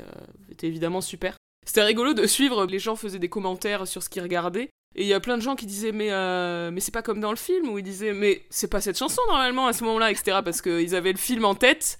étaient 0.52 0.68
évidemment 0.68 1.02
super. 1.02 1.36
C'était 1.66 1.84
rigolo 1.84 2.14
de 2.14 2.26
suivre, 2.26 2.66
les 2.66 2.80
gens 2.80 2.96
faisaient 2.96 3.20
des 3.20 3.30
commentaires 3.30 3.88
sur 3.88 4.02
ce 4.02 4.10
qu'ils 4.10 4.24
regardaient. 4.24 4.70
Et 4.96 5.04
il 5.04 5.08
y 5.08 5.14
a 5.14 5.20
plein 5.20 5.38
de 5.38 5.42
gens 5.42 5.56
qui 5.56 5.68
disaient 5.68 5.92
mais 5.92 6.12
euh, 6.12 6.72
mais 6.72 6.80
c'est 6.80 6.92
pas 6.92 7.04
comme 7.04 7.20
dans 7.20 7.30
le 7.30 7.38
film 7.38 7.70
ou 7.70 7.78
ils 7.78 7.84
disaient 7.84 8.14
mais 8.14 8.42
c'est 8.50 8.70
pas 8.70 8.82
cette 8.82 8.98
chanson 8.98 9.22
normalement 9.28 9.68
à 9.68 9.74
ce 9.74 9.84
moment-là 9.84 10.10
etc 10.10 10.40
parce 10.44 10.64
qu'ils 10.64 10.96
avaient 10.96 11.12
le 11.12 11.20
film 11.20 11.46
en 11.46 11.54
tête 11.54 12.00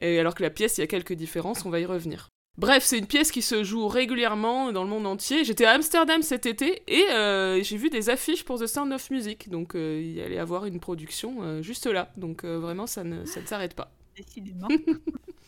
et 0.00 0.18
alors 0.18 0.34
que 0.34 0.42
la 0.42 0.48
pièce 0.48 0.78
il 0.78 0.80
y 0.80 0.84
a 0.84 0.86
quelques 0.86 1.12
différences 1.12 1.66
on 1.66 1.70
va 1.70 1.78
y 1.78 1.84
revenir. 1.84 2.28
Bref, 2.58 2.84
c'est 2.84 2.98
une 2.98 3.06
pièce 3.06 3.30
qui 3.30 3.40
se 3.40 3.64
joue 3.64 3.88
régulièrement 3.88 4.72
dans 4.72 4.84
le 4.84 4.90
monde 4.90 5.06
entier. 5.06 5.42
J'étais 5.42 5.64
à 5.64 5.72
Amsterdam 5.72 6.20
cet 6.20 6.44
été 6.44 6.82
et 6.86 7.08
euh, 7.10 7.62
j'ai 7.62 7.78
vu 7.78 7.88
des 7.88 8.10
affiches 8.10 8.44
pour 8.44 8.60
The 8.60 8.66
Sound 8.66 8.92
of 8.92 9.10
Music. 9.10 9.48
Donc 9.48 9.74
euh, 9.74 10.02
il 10.02 10.20
allait 10.20 10.38
avoir 10.38 10.66
une 10.66 10.78
production 10.78 11.42
euh, 11.42 11.62
juste 11.62 11.86
là. 11.86 12.12
Donc 12.18 12.44
vraiment, 12.44 12.86
ça 12.86 13.04
ne, 13.04 13.24
ça 13.24 13.40
ne 13.40 13.46
s'arrête 13.46 13.74
pas. 13.74 13.90
Décidément. 14.16 14.68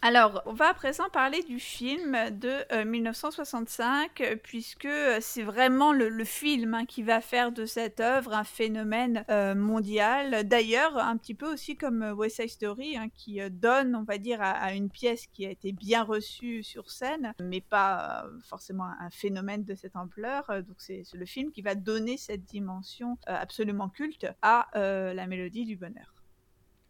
Alors, 0.00 0.42
on 0.46 0.52
va 0.52 0.68
à 0.68 0.74
présent 0.74 1.08
parler 1.10 1.42
du 1.42 1.58
film 1.58 2.16
de 2.30 2.84
1965, 2.84 4.20
euh, 4.20 4.36
puisque 4.40 4.84
euh, 4.84 5.18
c'est 5.20 5.42
vraiment 5.42 5.92
le, 5.92 6.24
film 6.24 6.74
hein, 6.74 6.86
qui 6.86 7.02
va 7.02 7.20
faire 7.20 7.50
de 7.50 7.66
cette 7.66 7.98
œuvre 7.98 8.32
un 8.32 8.44
phénomène 8.44 9.24
euh, 9.28 9.56
mondial. 9.56 10.46
D'ailleurs, 10.46 10.96
un 10.96 11.16
petit 11.16 11.34
peu 11.34 11.52
aussi 11.52 11.76
comme 11.76 12.02
West 12.16 12.36
Side 12.36 12.48
Story, 12.48 12.96
hein, 12.96 13.08
qui 13.12 13.40
donne, 13.50 13.96
on 13.96 14.04
va 14.04 14.18
dire, 14.18 14.40
à, 14.40 14.72
une 14.72 14.88
pièce 14.88 15.26
qui 15.26 15.44
a 15.46 15.50
été 15.50 15.72
bien 15.72 16.04
reçue 16.04 16.62
sur 16.62 16.90
scène, 16.90 17.32
mais 17.40 17.60
pas 17.60 18.24
forcément 18.44 18.84
un 18.84 19.10
phénomène 19.10 19.64
de 19.64 19.74
cette 19.74 19.96
ampleur. 19.96 20.46
Donc, 20.48 20.76
c'est 20.78 21.02
le 21.12 21.26
film 21.26 21.50
qui 21.50 21.62
va 21.62 21.74
donner 21.74 22.16
cette 22.16 22.44
dimension 22.44 23.18
absolument 23.26 23.88
culte 23.88 24.26
à 24.42 24.68
la 24.74 25.26
mélodie 25.26 25.64
du 25.64 25.76
bonheur. 25.76 26.14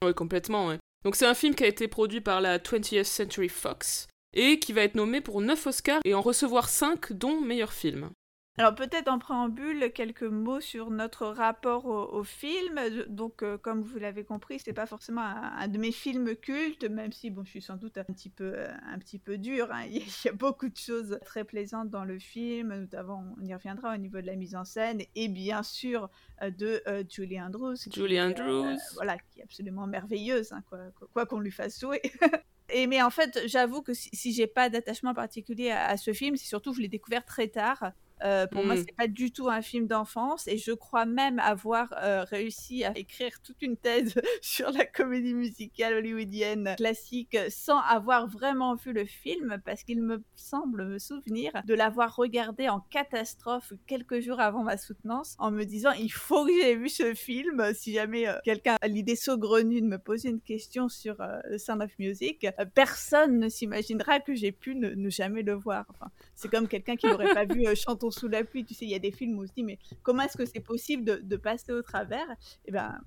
Oui, 0.04 0.12
complètement. 0.14 0.66
Ouais. 0.66 0.78
Donc 1.04 1.16
c'est 1.16 1.26
un 1.26 1.34
film 1.34 1.54
qui 1.54 1.64
a 1.64 1.68
été 1.68 1.88
produit 1.88 2.20
par 2.20 2.40
la 2.40 2.58
20th 2.58 3.04
Century 3.04 3.48
Fox 3.48 4.08
et 4.34 4.58
qui 4.58 4.72
va 4.72 4.82
être 4.82 4.94
nommé 4.94 5.20
pour 5.20 5.40
9 5.40 5.66
Oscars 5.66 6.00
et 6.04 6.14
en 6.14 6.20
recevoir 6.20 6.68
5 6.68 7.12
dont 7.12 7.40
meilleur 7.40 7.72
film. 7.72 8.10
Alors 8.58 8.74
peut-être 8.74 9.06
en 9.06 9.20
préambule 9.20 9.92
quelques 9.92 10.24
mots 10.24 10.60
sur 10.60 10.90
notre 10.90 11.26
rapport 11.28 11.86
au, 11.86 12.24
film. 12.24 12.80
Donc 13.08 13.44
euh, 13.44 13.56
comme 13.56 13.82
vous 13.82 14.00
l'avez 14.00 14.24
compris, 14.24 14.58
c'est 14.58 14.72
pas 14.72 14.86
forcément 14.86 15.22
un, 15.22 15.68
de 15.68 15.78
mes 15.78 15.92
films 15.92 16.34
cultes, 16.34 16.82
même 16.82 17.12
si 17.12 17.30
bon, 17.30 17.44
je 17.44 17.50
suis 17.50 17.62
sans 17.62 17.76
doute 17.76 17.98
un 17.98 18.04
petit 18.04 18.30
peu 18.30 18.52
euh, 18.56 18.68
un 18.92 18.98
petit 18.98 19.20
peu 19.20 19.38
dur. 19.38 19.68
Hein. 19.70 19.84
Il 19.90 20.02
y 20.24 20.28
a 20.28 20.32
beaucoup 20.32 20.68
de 20.68 20.76
choses 20.76 21.20
très 21.24 21.44
plaisantes 21.44 21.88
dans 21.88 22.04
le 22.04 22.18
film, 22.18 22.74
notamment 22.74 23.24
on 23.40 23.44
y 23.44 23.54
reviendra 23.54 23.94
au 23.94 23.96
niveau 23.96 24.20
de 24.20 24.26
la 24.26 24.34
mise 24.34 24.56
en 24.56 24.64
scène 24.64 25.02
et 25.14 25.28
bien 25.28 25.62
sûr 25.62 26.10
euh, 26.42 26.50
de 26.50 26.82
Julie 27.08 27.40
Andrews. 27.40 27.76
Julie 27.94 28.20
Andrews, 28.20 28.76
voilà, 28.96 29.18
qui 29.18 29.38
est 29.38 29.44
absolument 29.44 29.86
merveilleuse, 29.86 30.52
hein, 30.52 30.64
quoi 31.12 31.26
qu'on 31.26 31.38
lui 31.38 31.52
fasse 31.52 31.78
jouer. 31.78 32.02
Et 32.70 32.86
mais 32.86 33.00
en 33.00 33.08
fait, 33.08 33.40
j'avoue 33.46 33.80
que 33.80 33.94
si, 33.94 34.10
si 34.12 34.32
j'ai 34.32 34.46
pas 34.46 34.68
d'attachement 34.68 35.14
particulier 35.14 35.70
à, 35.70 35.86
à, 35.86 35.96
ce 35.96 36.12
film, 36.12 36.36
c'est 36.36 36.46
surtout 36.46 36.72
que 36.72 36.76
je 36.76 36.82
l'ai 36.82 36.88
découvert 36.88 37.24
très 37.24 37.48
tard. 37.48 37.92
Euh, 38.22 38.46
pour 38.46 38.64
moi, 38.64 38.68
moi, 38.68 38.74
mmh. 38.74 38.84
c'est 38.86 38.96
pas 38.96 39.08
du 39.08 39.32
tout 39.32 39.48
un 39.48 39.62
film 39.62 39.86
d'enfance 39.86 40.46
et 40.46 40.58
je 40.58 40.72
crois 40.72 41.06
même 41.06 41.38
avoir 41.38 41.94
euh, 42.02 42.24
réussi 42.24 42.84
à 42.84 42.96
écrire 42.98 43.40
toute 43.42 43.62
une 43.62 43.76
thèse 43.76 44.14
sur 44.42 44.70
la 44.70 44.84
comédie 44.84 45.32
musicale 45.32 45.94
hollywoodienne 45.94 46.74
classique 46.76 47.36
sans 47.48 47.78
avoir 47.78 48.26
vraiment 48.26 48.74
vu 48.74 48.92
le 48.92 49.06
film 49.06 49.58
parce 49.64 49.84
qu'il 49.84 50.02
me 50.02 50.22
semble 50.34 50.86
me 50.86 50.98
souvenir 50.98 51.52
de 51.64 51.74
l'avoir 51.74 52.14
regardé 52.14 52.68
en 52.68 52.80
catastrophe 52.80 53.72
quelques 53.86 54.20
jours 54.20 54.40
avant 54.40 54.62
ma 54.62 54.76
soutenance 54.76 55.34
en 55.38 55.50
me 55.50 55.64
disant 55.64 55.92
il 55.92 56.12
faut 56.12 56.44
que 56.44 56.52
j'ai 56.52 56.76
vu 56.76 56.90
ce 56.90 57.14
film 57.14 57.72
si 57.72 57.94
jamais 57.94 58.28
euh, 58.28 58.34
quelqu'un 58.44 58.76
a 58.82 58.88
l'idée 58.88 59.16
saugrenue 59.16 59.80
de 59.80 59.86
me 59.86 59.98
poser 59.98 60.28
une 60.28 60.40
question 60.40 60.90
sur 60.90 61.16
The 61.16 61.56
Sound 61.56 61.82
of 61.82 61.90
Music, 61.98 62.46
personne 62.74 63.38
ne 63.38 63.48
s'imaginera 63.48 64.20
que 64.20 64.34
j'ai 64.34 64.52
pu 64.52 64.74
ne, 64.74 65.08
jamais 65.08 65.42
le 65.42 65.54
voir. 65.54 65.86
Enfin, 65.88 66.10
c'est 66.34 66.50
comme 66.50 66.68
quelqu'un 66.68 66.96
qui 66.96 67.06
n'aurait 67.06 67.32
pas 67.34 67.44
vu 67.44 67.64
Sous 68.10 68.28
la 68.28 68.44
pluie. 68.44 68.64
Tu 68.64 68.74
sais, 68.74 68.84
il 68.84 68.90
y 68.90 68.94
a 68.94 68.98
des 68.98 69.10
films 69.10 69.38
où 69.38 69.42
on 69.42 69.46
se 69.46 69.52
dit, 69.52 69.62
mais 69.62 69.78
comment 70.02 70.22
est-ce 70.22 70.36
que 70.36 70.46
c'est 70.46 70.60
possible 70.60 71.04
de, 71.04 71.36
passer 71.36 71.72
au 71.72 71.82
travers? 71.82 72.26
Eh 72.66 72.72
ben, 72.72 72.98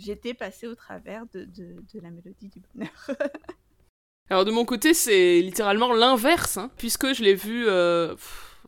j'étais 0.00 0.34
passée 0.34 0.66
au 0.66 0.74
travers 0.74 1.24
de, 1.32 1.48
la 1.94 2.10
mélodie 2.10 2.48
du 2.48 2.60
bonheur. 2.74 2.92
Alors 4.30 4.44
de 4.44 4.50
mon 4.50 4.64
côté, 4.64 4.94
c'est 4.94 5.40
littéralement 5.40 5.92
l'inverse, 5.92 6.56
hein, 6.56 6.70
puisque 6.78 7.12
je 7.12 7.22
l'ai 7.22 7.34
vu 7.34 7.66
euh, 7.68 8.14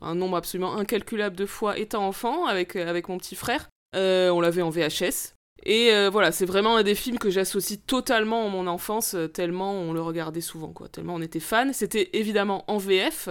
un 0.01 0.13
nombre 0.13 0.37
absolument 0.37 0.75
incalculable 0.75 1.35
de 1.35 1.45
fois 1.45 1.79
étant 1.79 2.05
enfant 2.05 2.45
avec, 2.45 2.75
euh, 2.75 2.87
avec 2.87 3.07
mon 3.09 3.17
petit 3.17 3.35
frère. 3.35 3.69
Euh, 3.95 4.29
on 4.29 4.41
l'avait 4.41 4.61
en 4.61 4.69
VHS. 4.69 5.33
Et 5.63 5.89
voilà, 6.09 6.31
c'est 6.31 6.45
vraiment 6.45 6.77
un 6.77 6.83
des 6.83 6.93
films 6.93 7.17
que 7.17 7.31
j'associe 7.31 7.79
totalement 7.87 8.45
à 8.45 8.49
mon 8.49 8.67
enfance, 8.67 9.15
tellement 9.33 9.73
on 9.73 9.93
le 9.93 10.01
regardait 10.01 10.41
souvent, 10.41 10.71
quoi. 10.71 10.89
Tellement 10.89 11.15
on 11.15 11.21
était 11.21 11.39
fan. 11.39 11.73
C'était 11.73 12.09
évidemment 12.13 12.65
en 12.67 12.77
VF, 12.77 13.29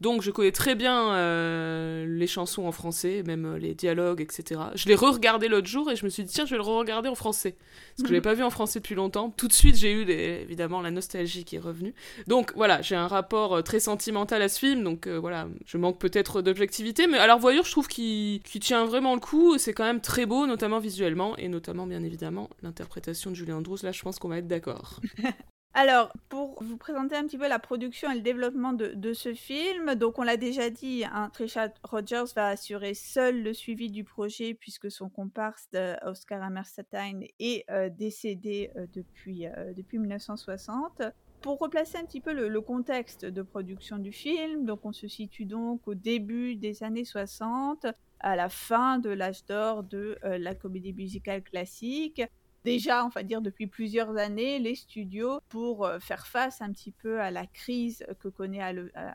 donc 0.00 0.22
je 0.22 0.30
connais 0.30 0.50
très 0.50 0.74
bien 0.74 1.12
euh, 1.12 2.06
les 2.06 2.26
chansons 2.26 2.64
en 2.64 2.72
français, 2.72 3.22
même 3.26 3.44
euh, 3.44 3.58
les 3.58 3.74
dialogues, 3.74 4.22
etc. 4.22 4.60
Je 4.74 4.88
l'ai 4.88 4.94
re-regardé 4.94 5.46
l'autre 5.46 5.66
jour 5.66 5.90
et 5.90 5.96
je 5.96 6.06
me 6.06 6.10
suis 6.10 6.24
dit, 6.24 6.32
tiens, 6.32 6.46
je 6.46 6.52
vais 6.52 6.56
le 6.56 6.62
re-regarder 6.62 7.10
en 7.10 7.14
français. 7.14 7.56
Parce 7.96 8.04
que 8.04 8.08
je 8.08 8.14
l'ai 8.14 8.22
pas 8.22 8.32
vu 8.32 8.42
en 8.42 8.48
français 8.48 8.78
depuis 8.78 8.94
longtemps. 8.94 9.30
Tout 9.30 9.46
de 9.46 9.52
suite, 9.52 9.76
j'ai 9.76 9.92
eu 9.92 10.08
évidemment 10.08 10.80
la 10.80 10.90
nostalgie 10.90 11.44
qui 11.44 11.56
est 11.56 11.60
revenue. 11.60 11.94
Donc 12.28 12.52
voilà, 12.56 12.80
j'ai 12.80 12.96
un 12.96 13.08
rapport 13.08 13.56
euh, 13.56 13.62
très 13.62 13.78
sentimental 13.78 14.40
à 14.40 14.48
ce 14.48 14.58
film, 14.58 14.82
donc 14.82 15.06
voilà, 15.06 15.48
je 15.66 15.76
manque 15.76 15.98
peut-être 15.98 16.40
d'objectivité, 16.40 17.06
mais 17.06 17.18
alors 17.18 17.38
voyure, 17.38 17.64
je 17.64 17.70
trouve 17.70 17.88
qu'il 17.88 18.40
tient 18.42 18.86
vraiment 18.86 19.14
le 19.14 19.20
coup. 19.20 19.58
C'est 19.58 19.74
quand 19.74 19.84
même 19.84 20.00
très 20.00 20.24
beau, 20.24 20.46
notamment 20.46 20.78
visuellement, 20.78 21.36
et 21.36 21.48
notamment, 21.48 21.86
bien 21.86 22.02
évidemment, 22.02 22.48
l'interprétation 22.62 23.30
de 23.30 23.36
Julien 23.36 23.56
Andrews. 23.56 23.78
Là, 23.82 23.92
je 23.92 24.00
pense 24.02 24.18
qu'on 24.18 24.28
va 24.28 24.38
être 24.38 24.48
d'accord. 24.48 25.00
Alors, 25.72 26.12
pour 26.28 26.60
vous 26.64 26.76
présenter 26.76 27.14
un 27.14 27.22
petit 27.22 27.38
peu 27.38 27.46
la 27.46 27.60
production 27.60 28.10
et 28.10 28.16
le 28.16 28.22
développement 28.22 28.72
de, 28.72 29.12
ce 29.12 29.34
film, 29.34 29.94
donc 29.94 30.18
on 30.18 30.22
l'a 30.22 30.36
déjà 30.36 30.68
dit, 30.68 31.04
hein, 31.04 31.30
Richard 31.36 31.70
Rogers 31.84 32.24
va 32.34 32.48
assurer 32.48 32.94
seul 32.94 33.42
le 33.42 33.54
suivi 33.54 33.88
du 33.88 34.02
projet 34.02 34.54
puisque 34.54 34.90
son 34.90 35.08
comparse 35.08 35.68
Oscar 36.02 36.42
Hammerstein 36.42 37.22
est 37.38 37.70
euh, 37.70 37.88
décédé 37.88 38.72
euh, 38.76 38.86
depuis, 38.92 39.46
euh, 39.46 39.72
depuis 39.72 39.98
1960 39.98 41.02
pour 41.40 41.58
replacer 41.60 41.98
un 41.98 42.04
petit 42.04 42.20
peu 42.20 42.32
le, 42.32 42.60
contexte 42.60 43.24
de 43.24 43.40
production 43.40 43.98
du 43.98 44.12
film, 44.12 44.66
donc 44.66 44.80
on 44.84 44.92
se 44.92 45.06
situe 45.06 45.46
donc 45.46 45.86
au 45.86 45.94
début 45.94 46.56
des 46.56 46.82
années 46.82 47.04
60, 47.04 47.86
à 48.18 48.36
la 48.36 48.48
fin 48.48 48.98
de 48.98 49.08
l'âge 49.08 49.46
d'or 49.46 49.82
de 49.82 50.18
la 50.22 50.54
comédie 50.54 50.92
musicale 50.92 51.42
classique 51.42 52.20
déjà, 52.64 53.04
on 53.04 53.08
va 53.08 53.22
dire, 53.22 53.40
depuis 53.40 53.66
plusieurs 53.66 54.16
années, 54.16 54.58
les 54.58 54.74
studios, 54.74 55.40
pour 55.48 55.84
euh, 55.84 55.98
faire 55.98 56.26
face 56.26 56.60
un 56.60 56.72
petit 56.72 56.92
peu 56.92 57.20
à 57.20 57.30
la 57.30 57.46
crise 57.46 58.04
que 58.20 58.28
connaît 58.28 58.60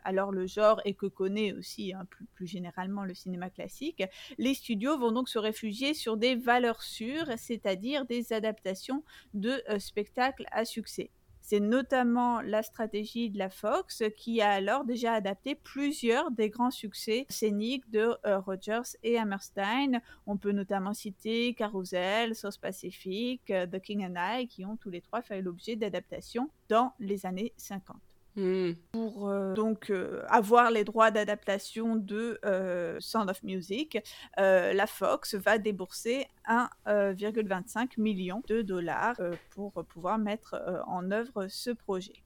alors 0.04 0.32
le 0.32 0.46
genre 0.46 0.80
et 0.84 0.94
que 0.94 1.06
connaît 1.06 1.52
aussi 1.52 1.92
hein, 1.92 2.06
plus, 2.34 2.46
généralement 2.46 3.04
le 3.04 3.14
cinéma 3.14 3.50
classique, 3.50 4.02
les 4.38 4.54
studios 4.54 4.98
vont 4.98 5.12
donc 5.12 5.28
se 5.28 5.38
réfugier 5.38 5.94
sur 5.94 6.16
des 6.16 6.34
valeurs 6.34 6.82
sûres, 6.82 7.30
c'est-à-dire 7.36 8.04
des 8.06 8.32
adaptations 8.32 9.02
de 9.34 9.62
euh, 9.68 9.78
spectacles 9.78 10.46
à 10.50 10.64
succès. 10.64 11.10
C'est 11.48 11.60
notamment 11.60 12.40
la 12.40 12.64
stratégie 12.64 13.30
de 13.30 13.38
la 13.38 13.50
Fox 13.50 14.02
qui 14.16 14.42
a 14.42 14.50
alors 14.50 14.84
déjà 14.84 15.12
adapté 15.12 15.54
plusieurs 15.54 16.32
des 16.32 16.50
grands 16.50 16.72
succès 16.72 17.24
scéniques 17.28 17.88
de 17.88 18.16
euh, 18.26 18.40
Rogers 18.40 18.96
et 19.04 19.16
Hammerstein. 19.16 20.00
On 20.26 20.38
peut 20.38 20.50
notamment 20.50 20.92
citer 20.92 21.54
Carousel, 21.54 22.34
Sauce 22.34 22.58
Pacific, 22.58 23.48
euh, 23.52 23.64
The 23.64 23.78
King 23.80 24.04
and 24.04 24.14
I, 24.40 24.48
qui 24.48 24.64
ont 24.64 24.76
tous 24.76 24.90
les 24.90 25.00
trois 25.00 25.22
fait 25.22 25.40
l'objet 25.40 25.76
d'adaptations 25.76 26.50
dans 26.68 26.94
les 26.98 27.26
années 27.26 27.52
50. 27.58 27.96
Hmm. 28.36 28.72
Pour 28.92 29.30
euh, 29.30 29.54
donc 29.54 29.88
euh, 29.88 30.22
avoir 30.28 30.70
les 30.70 30.84
droits 30.84 31.10
d'adaptation 31.10 31.96
de 31.96 32.38
euh, 32.44 32.98
Sound 33.00 33.30
of 33.30 33.42
Music, 33.42 33.98
la 34.36 34.86
Fox 34.86 35.34
va 35.34 35.56
débourser 35.56 36.26
1,25 36.46 37.98
million 37.98 38.42
de 38.46 38.60
dollars 38.60 39.16
pour 39.50 39.72
pouvoir 39.84 40.18
mettre 40.18 40.62
en 40.86 41.10
œuvre 41.10 41.46
ce 41.48 41.70
projet. 41.70 42.25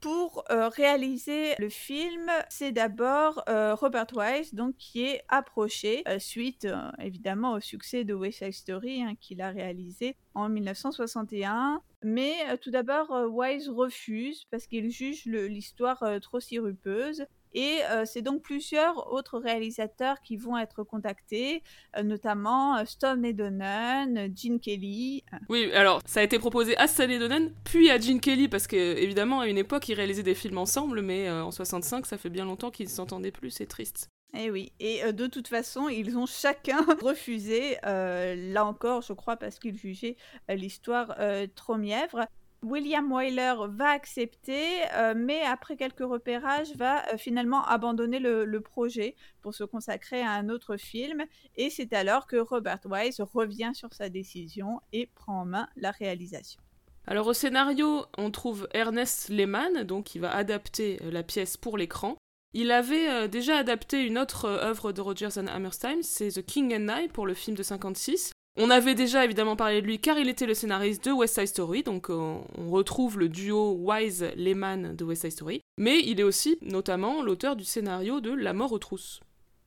Pour 0.00 0.44
réaliser 0.48 1.54
le 1.58 1.68
film, 1.68 2.30
c'est 2.48 2.72
d'abord 2.72 3.42
Robert 3.46 4.06
Wise 4.14 4.54
donc, 4.54 4.76
qui 4.76 5.04
est 5.04 5.22
approché 5.28 6.04
suite 6.18 6.68
évidemment 7.00 7.52
au 7.52 7.60
succès 7.60 8.04
de 8.04 8.14
West 8.14 8.38
Side 8.38 8.52
Story 8.52 9.02
hein, 9.02 9.14
qu'il 9.20 9.40
a 9.40 9.50
réalisé 9.50 10.16
en 10.34 10.48
1961. 10.48 11.82
Mais 12.04 12.56
tout 12.58 12.70
d'abord, 12.70 13.10
Wise 13.32 13.68
refuse 13.68 14.44
parce 14.50 14.66
qu'il 14.68 14.90
juge 14.90 15.24
l'histoire 15.26 16.02
trop 16.22 16.38
sirupeuse 16.38 17.26
et 17.54 17.80
c'est 18.04 18.22
donc 18.22 18.42
plusieurs 18.42 19.12
autres 19.12 19.38
réalisateurs 19.38 20.20
qui 20.22 20.36
vont 20.36 20.56
être 20.56 20.82
contactés, 20.82 21.62
notamment 22.02 22.84
Stone 22.84 23.32
Donen, 23.32 24.32
Gene 24.36 24.60
Kelly. 24.60 25.24
Oui, 25.48 25.70
alors 25.72 26.00
ça 26.06 26.20
a 26.20 26.22
été 26.22 26.38
proposé 26.38 26.76
à 26.76 26.86
Stone 26.86 27.18
Donen, 27.18 27.52
puis 27.64 27.90
à 27.90 27.98
Gene 27.98 28.20
Kelly, 28.20 28.48
parce 28.48 28.66
qu'évidemment, 28.66 29.40
à 29.40 29.48
une 29.48 29.58
époque, 29.58 29.88
ils 29.88 29.94
réalisaient 29.94 30.22
des 30.22 30.34
films 30.34 30.58
ensemble, 30.58 31.02
mais 31.02 31.30
en 31.30 31.50
65, 31.50 32.06
ça 32.06 32.18
fait 32.18 32.30
bien 32.30 32.44
longtemps 32.44 32.70
qu'ils 32.70 32.86
ne 32.86 32.92
s'entendaient 32.92 33.32
plus, 33.32 33.50
c'est 33.50 33.66
triste. 33.66 34.08
Eh 34.36 34.50
oui, 34.50 34.72
et 34.78 35.10
de 35.12 35.26
toute 35.26 35.48
façon, 35.48 35.88
ils 35.88 36.18
ont 36.18 36.26
chacun 36.26 36.82
refusé, 37.02 37.76
là 37.82 38.64
encore, 38.64 39.02
je 39.02 39.12
crois, 39.12 39.36
parce 39.36 39.58
qu'ils 39.58 39.76
jugeaient 39.76 40.16
l'histoire 40.48 41.16
trop 41.54 41.76
mièvre. 41.76 42.26
William 42.62 43.12
Wyler 43.12 43.54
va 43.68 43.90
accepter, 43.90 44.66
euh, 44.94 45.14
mais 45.16 45.42
après 45.42 45.76
quelques 45.76 46.00
repérages, 46.00 46.74
va 46.74 47.06
euh, 47.08 47.16
finalement 47.16 47.64
abandonner 47.64 48.18
le, 48.18 48.60
projet 48.60 49.14
pour 49.40 49.54
se 49.54 49.62
consacrer 49.62 50.20
à 50.20 50.32
un 50.32 50.48
autre 50.48 50.76
film. 50.76 51.24
Et 51.56 51.70
c'est 51.70 51.92
alors 51.92 52.26
que 52.26 52.36
Robert 52.36 52.80
Wise 52.84 53.20
revient 53.20 53.70
sur 53.74 53.94
sa 53.94 54.08
décision 54.08 54.80
et 54.92 55.06
prend 55.06 55.42
en 55.42 55.44
main 55.44 55.68
la 55.76 55.92
réalisation. 55.92 56.60
Alors 57.06 57.28
au 57.28 57.32
scénario, 57.32 58.04
on 58.18 58.30
trouve 58.30 58.68
Ernest 58.72 59.28
Lehman, 59.28 59.84
donc 59.84 60.06
qui 60.06 60.18
va 60.18 60.34
adapter 60.34 60.98
euh, 61.02 61.10
la 61.12 61.22
pièce 61.22 61.56
pour 61.56 61.78
l'écran. 61.78 62.16
Il 62.54 62.72
avait 62.72 63.28
déjà 63.28 63.58
adapté 63.58 64.02
une 64.06 64.16
autre 64.16 64.46
œuvre 64.46 64.92
de 64.92 65.02
Rogers 65.02 65.36
and 65.38 65.48
Hammerstein, 65.48 66.02
c'est 66.02 66.30
The 66.30 66.44
King 66.44 66.74
and 66.74 67.02
I 67.02 67.08
pour 67.08 67.26
le 67.26 67.34
film 67.34 67.54
de 67.54 67.62
56. 67.62 68.32
On 68.60 68.70
avait 68.70 68.96
déjà 68.96 69.24
évidemment 69.24 69.54
parlé 69.54 69.80
de 69.80 69.86
lui 69.86 70.00
car 70.00 70.18
il 70.18 70.28
était 70.28 70.44
le 70.44 70.52
scénariste 70.52 71.04
de 71.04 71.12
West 71.12 71.36
Side 71.36 71.46
Story, 71.46 71.84
donc 71.84 72.10
on 72.10 72.42
retrouve 72.68 73.16
le 73.16 73.28
duo 73.28 73.74
Wise-Lehman 73.78 74.96
de 74.96 75.04
West 75.04 75.22
Side 75.22 75.30
Story, 75.30 75.60
mais 75.76 76.00
il 76.00 76.18
est 76.18 76.24
aussi 76.24 76.58
notamment 76.62 77.22
l'auteur 77.22 77.54
du 77.54 77.62
scénario 77.62 78.20
de 78.20 78.32
La 78.32 78.54
mort 78.54 78.72
aux 78.72 78.80
trousses. 78.80 79.20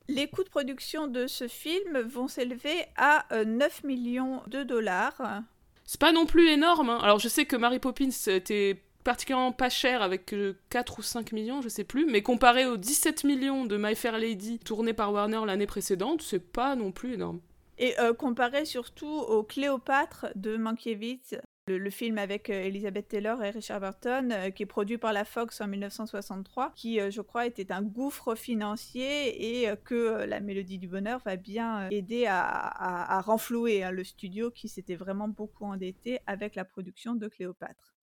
Les 0.08 0.28
coûts 0.28 0.44
de 0.44 0.50
production 0.50 1.06
de 1.06 1.26
ce 1.26 1.48
film 1.48 2.00
vont 2.00 2.28
s'élever 2.28 2.84
à 2.96 3.24
9 3.46 3.84
millions 3.84 4.42
de 4.48 4.62
dollars. 4.62 5.42
C'est 5.86 5.98
pas 6.00 6.12
non 6.12 6.26
plus 6.26 6.48
énorme. 6.48 6.90
Hein. 6.90 6.98
Alors 7.00 7.18
je 7.18 7.28
sais 7.28 7.46
que 7.46 7.56
Mary 7.56 7.78
Poppins 7.78 8.10
était 8.26 8.82
particulièrement 9.04 9.52
pas 9.52 9.70
cher 9.70 10.02
avec 10.02 10.34
4 10.68 10.98
ou 10.98 11.02
5 11.02 11.32
millions, 11.32 11.62
je 11.62 11.70
sais 11.70 11.84
plus, 11.84 12.04
mais 12.04 12.20
comparé 12.20 12.66
aux 12.66 12.76
17 12.76 13.24
millions 13.24 13.64
de 13.64 13.78
My 13.78 13.94
Fair 13.94 14.18
Lady 14.18 14.58
tourné 14.58 14.92
par 14.92 15.14
Warner 15.14 15.40
l'année 15.46 15.66
précédente, 15.66 16.20
c'est 16.20 16.52
pas 16.52 16.76
non 16.76 16.92
plus 16.92 17.14
énorme. 17.14 17.40
Et 17.78 17.98
euh, 17.98 18.12
comparé 18.12 18.64
surtout 18.64 19.06
au 19.06 19.42
Cléopâtre 19.42 20.26
de 20.34 20.56
Mankiewicz, 20.56 21.34
le, 21.68 21.90
film 21.90 22.18
avec 22.18 22.50
euh, 22.50 22.64
Elizabeth 22.64 23.08
Taylor 23.08 23.42
et 23.42 23.50
Richard 23.50 23.80
Burton, 23.80 24.32
euh, 24.32 24.50
qui 24.50 24.64
est 24.64 24.66
produit 24.66 24.98
par 24.98 25.12
la 25.12 25.24
Fox 25.24 25.60
en 25.60 25.68
1963, 25.68 26.72
qui, 26.74 26.98
je 27.10 27.20
crois, 27.20 27.46
était 27.46 27.72
un 27.72 27.82
gouffre 27.82 28.34
financier 28.34 29.62
et 29.62 29.74
que 29.84 30.24
la 30.24 30.40
Mélodie 30.40 30.78
du 30.78 30.88
Bonheur 30.88 31.20
va 31.24 31.36
bien 31.36 31.88
aider 31.90 32.26
à, 32.28 33.20
renflouer 33.24 33.84
hein, 33.84 33.90
le 33.90 34.04
studio 34.04 34.50
qui 34.50 34.68
s'était 34.68 34.96
vraiment 34.96 35.28
beaucoup 35.28 35.64
endetté 35.64 36.18
avec 36.26 36.56
la 36.56 36.64
production 36.64 37.14
de 37.14 37.28
Cléopâtre. 37.28 37.94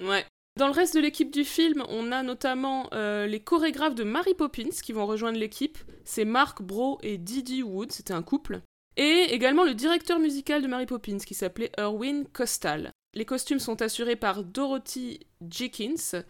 Ouais. 0.00 0.24
Dans 0.56 0.68
le 0.68 0.72
reste 0.72 0.94
de 0.94 1.00
l'équipe 1.00 1.32
du 1.32 1.44
film, 1.44 1.82
on 1.88 2.12
a 2.12 2.22
notamment 2.22 2.88
les 2.92 3.40
chorégraphes 3.40 3.96
de 3.96 4.04
Mary 4.04 4.34
Poppins 4.34 4.70
qui 4.70 4.92
vont 4.92 5.06
rejoindre 5.06 5.38
l'équipe. 5.38 5.78
C'est 6.04 6.24
Mark 6.24 6.62
Bro 6.62 7.00
et 7.02 7.18
Didi 7.18 7.64
Wood, 7.64 7.90
c'était 7.90 8.14
un 8.14 8.22
couple. 8.22 8.62
Et 8.96 9.26
également 9.30 9.64
le 9.64 9.74
directeur 9.74 10.18
musical 10.18 10.62
de 10.62 10.68
Mary 10.68 10.86
Poppins 10.86 11.18
qui 11.18 11.34
s'appelait 11.34 11.72
Erwin 11.78 12.24
Costal. 12.32 12.92
Les 13.14 13.24
costumes 13.24 13.58
sont 13.58 13.82
assurés 13.82 14.16
par 14.16 14.44
Dorothy 14.44 15.20
Jenkins. 15.48 16.22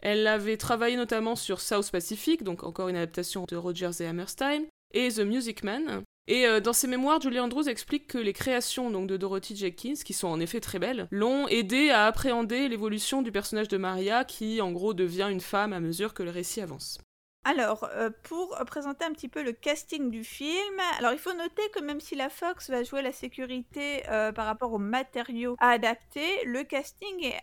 Elle 0.00 0.26
avait 0.26 0.56
travaillé 0.56 0.96
notamment 0.96 1.36
sur 1.36 1.60
South 1.60 1.90
Pacific, 1.90 2.42
donc 2.42 2.62
encore 2.62 2.88
une 2.88 2.96
adaptation 2.96 3.44
de 3.48 3.56
Rogers 3.56 4.00
et 4.00 4.06
Hammerstein, 4.06 4.64
et 4.94 5.08
The 5.08 5.20
Music 5.20 5.62
Man. 5.64 6.02
Et 6.28 6.46
euh, 6.46 6.60
dans 6.60 6.74
ses 6.74 6.86
mémoires, 6.86 7.20
Julie 7.20 7.40
Andrews 7.40 7.68
explique 7.68 8.06
que 8.06 8.18
les 8.18 8.34
créations 8.34 8.90
donc, 8.90 9.08
de 9.08 9.16
Dorothy 9.16 9.56
Jenkins, 9.56 10.00
qui 10.04 10.12
sont 10.12 10.28
en 10.28 10.40
effet 10.40 10.60
très 10.60 10.78
belles, 10.78 11.08
l'ont 11.10 11.48
aidé 11.48 11.90
à 11.90 12.06
appréhender 12.06 12.68
l'évolution 12.68 13.22
du 13.22 13.32
personnage 13.32 13.68
de 13.68 13.78
Maria, 13.78 14.24
qui 14.24 14.60
en 14.60 14.70
gros 14.70 14.92
devient 14.92 15.28
une 15.30 15.40
femme 15.40 15.72
à 15.72 15.80
mesure 15.80 16.14
que 16.14 16.22
le 16.22 16.30
récit 16.30 16.60
avance. 16.60 16.98
Alors, 17.44 17.88
euh, 17.94 18.10
pour 18.24 18.54
présenter 18.66 19.04
un 19.04 19.12
petit 19.12 19.28
peu 19.28 19.42
le 19.42 19.52
casting 19.52 20.10
du 20.10 20.22
film, 20.22 20.80
alors 20.98 21.12
il 21.12 21.18
faut 21.18 21.32
noter 21.32 21.62
que 21.74 21.80
même 21.80 22.00
si 22.00 22.14
la 22.14 22.28
Fox 22.28 22.68
va 22.68 22.82
jouer 22.82 23.00
la 23.00 23.12
sécurité 23.12 24.06
euh, 24.10 24.32
par 24.32 24.44
rapport 24.44 24.72
aux 24.72 24.78
matériaux 24.78 25.56
à 25.58 25.70
adapter, 25.70 26.44
le 26.44 26.64
casting 26.64 27.24
est 27.24 27.40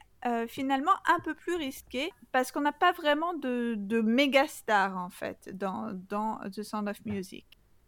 finalement 0.47 0.95
un 1.05 1.19
peu 1.19 1.35
plus 1.35 1.53
risqué 1.55 2.11
parce 2.31 2.51
qu'on 2.51 2.61
n'a 2.61 2.71
pas 2.71 2.91
vraiment 2.93 3.35
de, 3.35 3.75
de 3.77 4.01
méga 4.01 4.47
stars 4.47 4.97
en 4.97 5.11
fait 5.11 5.55
dans, 5.55 5.91
dans 6.09 6.39
The 6.49 6.63
Sound 6.63 6.89
of 6.89 6.97
Music. 7.05 7.45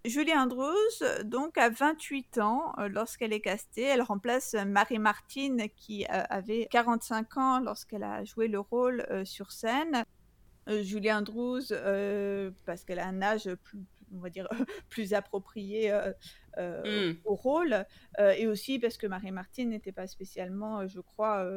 Julie 0.08 0.34
Andrews, 0.34 1.24
donc, 1.26 1.58
a 1.58 1.70
28 1.70 2.38
ans 2.38 2.74
euh, 2.78 2.88
lorsqu'elle 2.88 3.34
est 3.34 3.41
castée. 3.41 3.82
Elle 3.82 4.01
remplace 4.01 4.53
Marie 4.53 4.99
Martin, 4.99 5.58
qui 5.76 6.05
euh, 6.05 6.24
avait 6.30 6.68
45 6.72 7.38
ans 7.38 7.60
lorsqu'elle 7.60 8.03
a 8.03 8.24
joué 8.24 8.47
le 8.47 8.60
rôle 8.60 9.05
euh, 9.12 9.26
sur 9.26 9.51
scène. 9.51 10.05
Julie 10.82 11.11
Andrews, 11.11 11.70
parce 12.65 12.84
qu'elle 12.84 12.99
a 12.99 13.07
un 13.07 13.22
âge 13.22 13.49
plus, 13.63 13.80
on 14.13 14.20
va 14.20 14.30
dire, 14.30 14.47
plus 14.89 15.13
approprié 15.13 15.91
hmm. 16.57 17.13
au 17.26 17.36
rôle, 17.36 17.86
et 18.20 18.47
aussi 18.47 18.80
parce 18.80 18.97
que 18.97 19.07
Marie 19.07 19.32
Martin 19.32 19.65
n'était 19.65 19.91
pas 19.91 20.07
spécialement, 20.07 20.88
je 20.88 20.99
crois, 20.99 21.47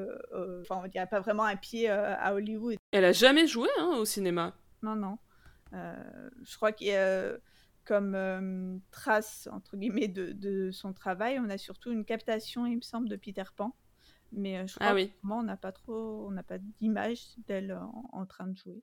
enfin, 0.61 0.82
on 0.84 0.88
dirait 0.88 1.06
pas 1.06 1.20
vraiment 1.20 1.44
un 1.44 1.56
pied 1.56 1.88
à 1.88 2.34
Hollywood. 2.34 2.76
Elle 2.92 3.04
a 3.04 3.12
jamais 3.12 3.46
joué 3.46 3.68
hein, 3.78 3.96
au 3.98 4.04
cinéma. 4.04 4.54
Non, 4.82 4.96
non. 4.96 5.18
je 5.72 6.56
crois 6.56 6.72
qu'il 6.72 6.88
y 6.88 6.94
a 6.94 7.36
comme 7.90 8.80
trace 8.92 9.48
entre 9.50 9.76
guillemets 9.76 10.08
de, 10.08 10.70
son 10.70 10.92
travail, 10.92 11.40
on 11.40 11.50
a 11.50 11.58
surtout 11.58 11.90
une 11.90 12.04
captation, 12.04 12.66
il 12.66 12.76
me 12.76 12.82
semble, 12.82 13.08
de 13.08 13.16
Peter 13.16 13.44
Pan. 13.56 13.74
Mais 14.32 14.64
je 14.68 14.76
crois 14.76 14.94
ah 14.96 15.28
on 15.28 15.42
n'a 15.42 15.56
pas 15.56 15.72
trop, 15.72 16.28
on 16.28 16.30
n'a 16.30 16.44
pas 16.44 16.58
d'image 16.80 17.34
d'elle 17.48 17.76
en, 18.12 18.26
train 18.26 18.46
de 18.46 18.56
jouer. 18.56 18.80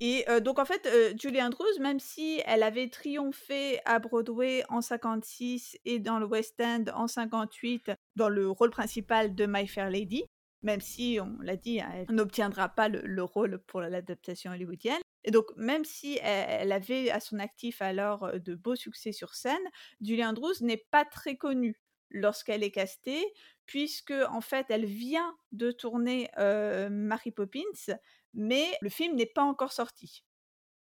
Et 0.00 0.24
donc 0.42 0.58
en 0.58 0.64
fait, 0.64 0.88
Julie 1.20 1.42
Andrews, 1.42 1.78
même 1.78 2.00
si 2.00 2.40
elle 2.46 2.62
avait 2.62 2.88
triomphé 2.88 3.80
à 3.84 3.98
Broadway 3.98 4.64
en 4.70 4.80
56 4.80 5.76
et 5.84 5.98
dans 5.98 6.18
le 6.18 6.26
West 6.26 6.58
End 6.60 6.84
en 6.94 7.06
58 7.06 7.92
dans 8.16 8.30
le 8.30 8.48
rôle 8.48 8.70
principal 8.70 9.34
de 9.34 9.44
My 9.46 9.66
Fair 9.66 9.90
Lady, 9.90 10.24
même 10.62 10.80
si 10.80 11.18
on 11.20 11.38
l'a 11.42 11.56
dit, 11.56 11.80
hein, 11.80 11.90
elle 11.92 12.14
n'obtiendra 12.14 12.70
pas 12.70 12.88
le 12.88 13.22
rôle 13.22 13.58
pour 13.66 13.80
l'adaptation 13.82 14.52
hollywoodienne, 14.52 15.00
et 15.24 15.30
donc, 15.30 15.46
même 15.56 15.84
si 15.84 16.18
elle, 16.22 16.72
avait 16.72 17.10
à 17.10 17.20
son 17.20 17.38
actif 17.38 17.82
alors 17.82 18.32
de 18.40 18.54
beaux 18.54 18.76
succès 18.76 19.12
sur 19.12 19.34
scène, 19.34 19.58
Julie 20.00 20.24
Andrews 20.24 20.54
n'est 20.62 20.84
pas 20.90 21.04
très 21.04 21.36
connue 21.36 21.80
lorsqu'elle 22.10 22.62
est 22.62 22.70
castée, 22.70 23.22
puisque 23.66 24.14
en 24.30 24.40
fait, 24.40 24.66
elle 24.70 24.86
vient 24.86 25.36
de 25.52 25.70
tourner 25.70 26.30
Mary 26.38 27.30
Poppins, 27.30 27.94
mais 28.34 28.66
le 28.80 28.88
film 28.88 29.16
n'est 29.16 29.26
pas 29.26 29.42
encore 29.42 29.72
sorti. 29.72 30.24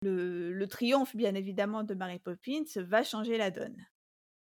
Le, 0.03 0.65
triomphe, 0.67 1.17
bien 1.17 1.35
évidemment, 1.35 1.83
de 1.83 1.95
Mary 1.95 2.19
Poppins 2.19 2.65
va 2.77 3.03
changer 3.03 3.39
la 3.39 3.51
donne. 3.51 3.77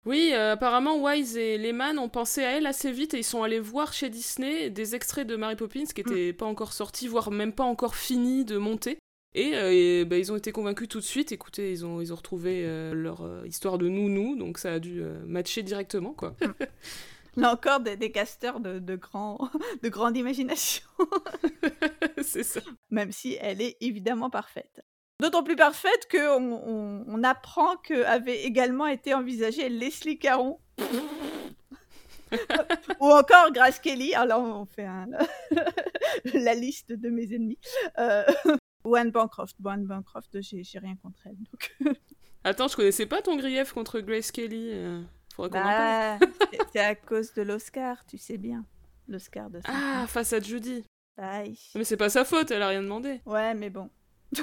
Oui, 0.05 0.33
apparemment 0.33 1.01
Wise 1.01 1.37
et 1.37 1.57
Lehman 1.57 1.97
ont 1.97 2.09
pensé 2.09 2.43
à 2.43 2.57
elle 2.57 2.65
assez 2.65 2.91
vite 2.91 3.13
et 3.13 3.19
ils 3.19 3.23
sont 3.23 3.43
allés 3.43 3.59
voir 3.59 3.93
chez 3.93 4.09
Disney 4.09 4.69
des 4.69 4.95
extraits 4.95 5.25
de 5.25 5.37
Mary 5.37 5.55
Poppins 5.55 5.85
qui 5.85 6.03
n'étaient 6.03 6.33
mmh. 6.33 6.37
pas 6.37 6.45
encore 6.45 6.73
sortis, 6.73 7.07
voire 7.07 7.31
même 7.31 7.53
pas 7.53 7.63
encore 7.63 7.95
finis 7.95 8.43
de 8.43 8.57
monter. 8.57 8.97
Et, 9.35 9.51
euh, 9.55 10.05
bah, 10.05 10.17
ils 10.17 10.31
ont 10.31 10.35
été 10.35 10.51
convaincus 10.51 10.87
tout 10.87 10.99
de 10.99 11.05
suite. 11.05 11.31
Écoutez, 11.31 11.71
ils 11.71 11.85
ont, 11.85 12.01
ils 12.01 12.13
ont 12.13 12.15
retrouvé 12.15 12.63
euh, 12.65 12.93
leur 12.93 13.21
euh, 13.21 13.47
histoire 13.47 13.77
de 13.77 13.87
nounou, 13.87 14.35
donc 14.35 14.57
ça 14.57 14.73
a 14.73 14.79
dû 14.79 15.01
matcher 15.25 15.63
directement, 15.63 16.13
quoi. 16.13 16.35
Là 17.37 17.51
encore, 17.51 17.79
des, 17.79 17.97
des 17.97 18.11
casteurs 18.11 18.59
de, 18.59 18.79
de, 18.79 18.95
grand, 18.95 19.49
de 19.83 19.89
grande 19.89 20.15
imagination. 20.15 20.83
C'est 22.21 22.43
ça. 22.43 22.61
Même 22.89 23.11
si 23.11 23.37
elle 23.41 23.61
est 23.61 23.77
évidemment 23.81 24.29
parfaite. 24.29 24.81
D'autant 25.19 25.43
plus 25.43 25.55
parfaite 25.55 26.07
qu'on 26.11 27.05
on, 27.07 27.23
apprend 27.23 27.77
qu'avait 27.77 28.43
également 28.43 28.87
été 28.87 29.13
envisagée 29.13 29.69
Leslie 29.69 30.19
Caron. 30.19 30.59
Ou 32.99 33.11
encore 33.11 33.51
Grace 33.51 33.79
Kelly. 33.79 34.15
Alors, 34.15 34.41
on 34.41 34.65
fait 34.65 34.87
la 36.33 36.53
liste 36.55 36.91
de 36.91 37.09
mes 37.09 37.33
ennemis. 37.33 37.59
One 38.83 39.11
Bancroft. 39.11 39.55
One 39.63 39.85
Bancroft, 39.85 40.41
j'ai 40.41 40.79
rien 40.79 40.95
contre 41.01 41.19
elle. 41.25 41.37
Donc... 41.37 41.95
Attends, 42.43 42.67
je 42.67 42.75
connaissais 42.75 43.05
pas 43.05 43.21
ton 43.21 43.37
grief 43.37 43.71
contre 43.71 44.01
Grace 44.01 44.31
Kelly. 44.31 44.71
Euh, 44.73 45.01
bah, 45.37 46.17
C'est 46.71 46.79
à 46.79 46.95
cause 46.95 47.33
de 47.33 47.41
l'Oscar, 47.41 48.05
tu 48.05 48.17
sais 48.17 48.37
bien. 48.37 48.65
L'Oscar 49.07 49.49
de 49.49 49.59
Ah, 49.65 50.05
face 50.07 50.33
à 50.33 50.39
Judy. 50.39 50.85
Bye. 51.17 51.57
Mais 51.75 51.83
c'est 51.83 51.97
pas 51.97 52.09
sa 52.09 52.25
faute, 52.25 52.51
elle 52.51 52.61
a 52.61 52.69
rien 52.69 52.81
demandé. 52.81 53.21
Ouais, 53.25 53.53
mais 53.53 53.69
bon. 53.69 53.89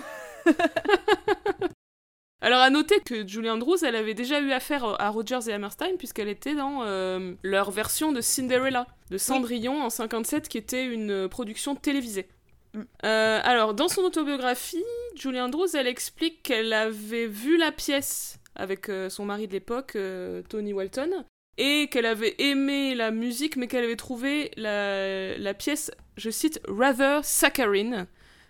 Alors 2.42 2.60
à 2.60 2.70
noter 2.70 3.00
que 3.00 3.26
Julie 3.26 3.50
Andrews, 3.50 3.84
elle 3.84 3.96
avait 3.96 4.14
déjà 4.14 4.40
eu 4.40 4.50
affaire 4.52 4.98
à 4.98 5.10
Rogers 5.10 5.48
et 5.48 5.52
Hammerstein 5.52 5.96
puisqu'elle 5.98 6.28
était 6.28 6.54
dans 6.54 6.84
euh, 6.84 7.34
leur 7.42 7.70
version 7.70 8.12
de 8.12 8.22
Cinderella, 8.22 8.86
de 9.10 9.18
Cendrillon 9.18 9.82
en 9.82 9.90
57, 9.90 10.48
qui 10.48 10.56
était 10.56 10.86
une 10.86 11.28
production 11.28 11.74
télévisée. 11.76 12.28
Mm. 12.72 12.80
Euh, 13.04 13.40
alors, 13.44 13.74
dans 13.74 13.88
son 13.88 14.02
autobiographie, 14.02 14.82
Julie 15.16 15.40
Andrews, 15.40 15.68
elle 15.74 15.86
explique 15.86 16.42
qu'elle 16.42 16.72
avait 16.72 17.26
vu 17.26 17.58
la 17.58 17.72
pièce 17.72 18.39
avec 18.54 18.88
euh, 18.88 19.08
son 19.08 19.24
mari 19.24 19.46
de 19.46 19.52
l'époque, 19.52 19.92
euh, 19.96 20.42
Tony 20.48 20.72
Walton, 20.72 21.24
et 21.58 21.88
qu'elle 21.90 22.06
avait 22.06 22.34
aimé 22.38 22.94
la 22.94 23.10
musique, 23.10 23.56
mais 23.56 23.66
qu'elle 23.66 23.84
avait 23.84 23.96
trouvé 23.96 24.50
la, 24.56 25.54
pièce, 25.54 25.90
je 26.16 26.30
cite, 26.30 26.60
rather 26.68 27.20
saccharine. 27.24 28.06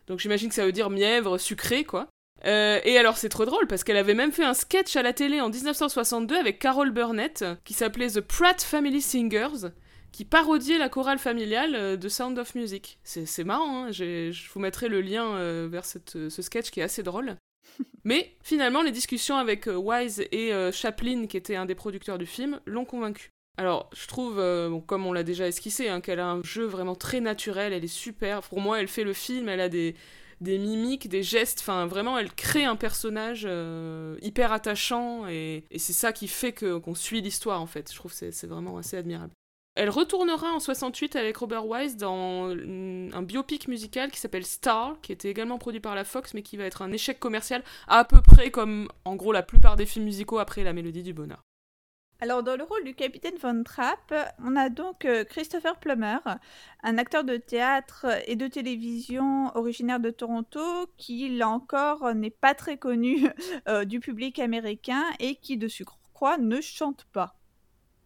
Donc 0.07 0.19
j'imagine 0.19 0.49
que 0.49 0.55
ça 0.55 0.67
veut 0.67 0.73
dire 0.73 0.91
mièvre, 0.91 1.39
sucré, 1.39 1.85
quoi. 1.85 2.09
et 2.45 2.99
alors 2.99 3.17
c'est 3.17 3.29
trop 3.29 3.45
drôle 3.45 3.67
parce 3.67 3.85
qu'elle 3.85 3.97
avait 3.97 4.15
même 4.15 4.33
fait 4.33 4.45
un 4.45 4.55
sketch 4.55 4.97
à 4.97 5.03
la 5.03 5.13
télé 5.13 5.41
en 5.41 5.51
1962 5.51 6.37
avec 6.37 6.59
Carol 6.59 6.91
Burnett 6.91 7.45
qui 7.65 7.75
s'appelait 7.75 8.09
The 8.09 8.21
Pratt 8.21 8.61
Family 8.63 9.01
Singers 9.01 9.71
qui 10.13 10.25
parodiait 10.25 10.79
la 10.79 10.89
chorale 10.89 11.19
familiale 11.19 11.75
euh, 11.75 11.97
de 11.97 12.09
Sound 12.09 12.39
of 12.39 12.55
Music. 12.55 12.99
C'est 13.05 13.45
marrant, 13.45 13.85
hein 13.85 13.93
je 13.93 14.53
vous 14.53 14.61
mettrai 14.61 14.89
le 14.89 15.01
lien 15.01 15.35
euh, 15.37 15.69
vers 15.71 15.85
ce 15.85 16.29
sketch 16.29 16.71
qui 16.71 16.81
est 16.81 16.85
assez 16.85 17.03
drôle. 17.03 17.37
Mais 18.05 18.35
finalement, 18.43 18.83
les 18.83 18.93
discussions 18.93 19.37
avec 19.37 19.69
euh, 19.69 19.77
Wise 19.77 20.25
et 20.33 20.53
Chaplin, 20.73 21.27
qui 21.27 21.37
était 21.37 21.57
un 21.57 21.67
des 21.67 21.75
producteurs 21.75 22.19
du 22.19 22.27
film, 22.27 22.61
l'ont 22.67 22.85
convaincu. 22.85 23.31
Alors, 23.57 23.91
je 23.95 24.07
trouve, 24.07 24.37
comme 24.87 25.07
on 25.07 25.13
l'a 25.13 25.23
déjà 25.23 25.47
esquissé, 25.47 25.89
hein, 25.89 26.01
qu'elle 26.01 26.21
a 26.21 26.31
un 26.31 26.43
jeu 26.43 26.65
vraiment 26.65 26.95
très 26.95 27.21
naturel, 27.21 27.75
elle 27.75 27.85
est 27.85 27.89
super. 27.89 28.41
Pour 28.41 28.61
moi, 28.61 28.81
elle 28.81 28.89
fait 28.89 29.05
le 29.05 29.13
film, 29.13 29.51
elle 29.51 29.61
a 29.61 29.69
des, 29.69 29.97
des 30.41 30.57
mimiques, 30.57 31.09
des 31.09 31.23
gestes. 31.23 31.59
Enfin, 31.61 31.85
vraiment, 31.87 32.17
elle 32.17 32.33
crée 32.33 32.65
un 32.65 32.77
personnage 32.77 33.47
hyper 34.23 34.53
attachant 34.53 35.27
et, 35.29 35.65
c'est 35.77 35.93
ça 35.93 36.15
qui 36.15 36.27
fait 36.27 36.55
qu'on 36.55 36.95
suit 36.95 37.21
l'histoire 37.21 37.61
en 37.61 37.67
fait. 37.67 37.91
Je 37.91 37.97
trouve 37.97 38.19
que 38.19 38.31
c'est 38.31 38.47
vraiment 38.47 38.79
assez 38.79 38.97
admirable. 38.97 39.35
Elle 39.77 39.89
retournera 39.89 40.53
en 40.53 40.61
68 40.61 41.15
avec 41.17 41.37
Robert 41.37 41.67
Wise 41.67 41.97
dans 41.97 42.51
un 42.51 43.23
biopic 43.23 43.69
musical 43.69 44.11
qui 44.11 44.19
s'appelle 44.19 44.45
Star, 44.45 45.01
qui 45.01 45.13
était 45.13 45.31
également 45.31 45.59
produit 45.59 45.81
par 45.81 45.95
la 45.95 46.05
Fox, 46.05 46.35
mais 46.35 46.43
qui 46.43 46.57
va 46.57 46.65
être 46.65 46.83
un 46.83 46.91
échec 46.91 47.21
commercial 47.21 47.63
à 47.87 48.05
peu 48.05 48.21
près 48.21 48.51
comme 48.51 48.89
en 49.05 49.15
gros 49.15 49.33
la 49.33 49.43
plupart 49.43 49.77
des 49.77 49.87
films 49.87 50.07
musicaux 50.07 50.39
après 50.39 50.65
La 50.65 50.73
Mélodie 50.73 51.05
du 51.05 51.15
Bonheur. 51.15 51.45
Alors, 52.23 52.43
dans 52.43 52.57
le 52.57 52.65
rôle 52.65 52.85
du 52.85 52.95
capitaine 52.95 53.37
Von 53.41 53.63
Trapp, 53.63 54.13
on 54.45 54.55
a 54.55 54.69
donc 54.69 55.07
euh, 55.07 55.25
Christopher 55.25 55.79
Plummer, 55.79 56.19
un 56.83 56.99
acteur 56.99 57.25
de 57.25 57.39
théâtre 57.39 58.07
et 58.27 58.37
de 58.37 58.47
télévision 58.47 59.51
originaire 59.57 60.01
de 60.01 60.11
Toronto, 60.11 60.61
qui, 60.99 61.35
là 61.35 61.49
encore, 61.49 62.13
n'est 62.15 62.29
pas 62.29 62.55
très 62.55 62.77
connu 62.77 63.27
euh, 63.69 63.87
du 63.87 64.01
public 64.01 64.39
américain 64.39 65.05
et 65.19 65.37
qui, 65.37 65.57
de 65.57 65.67
surcroît, 65.67 66.37
ne 66.37 66.61
chante 66.61 67.07
pas. 67.11 67.40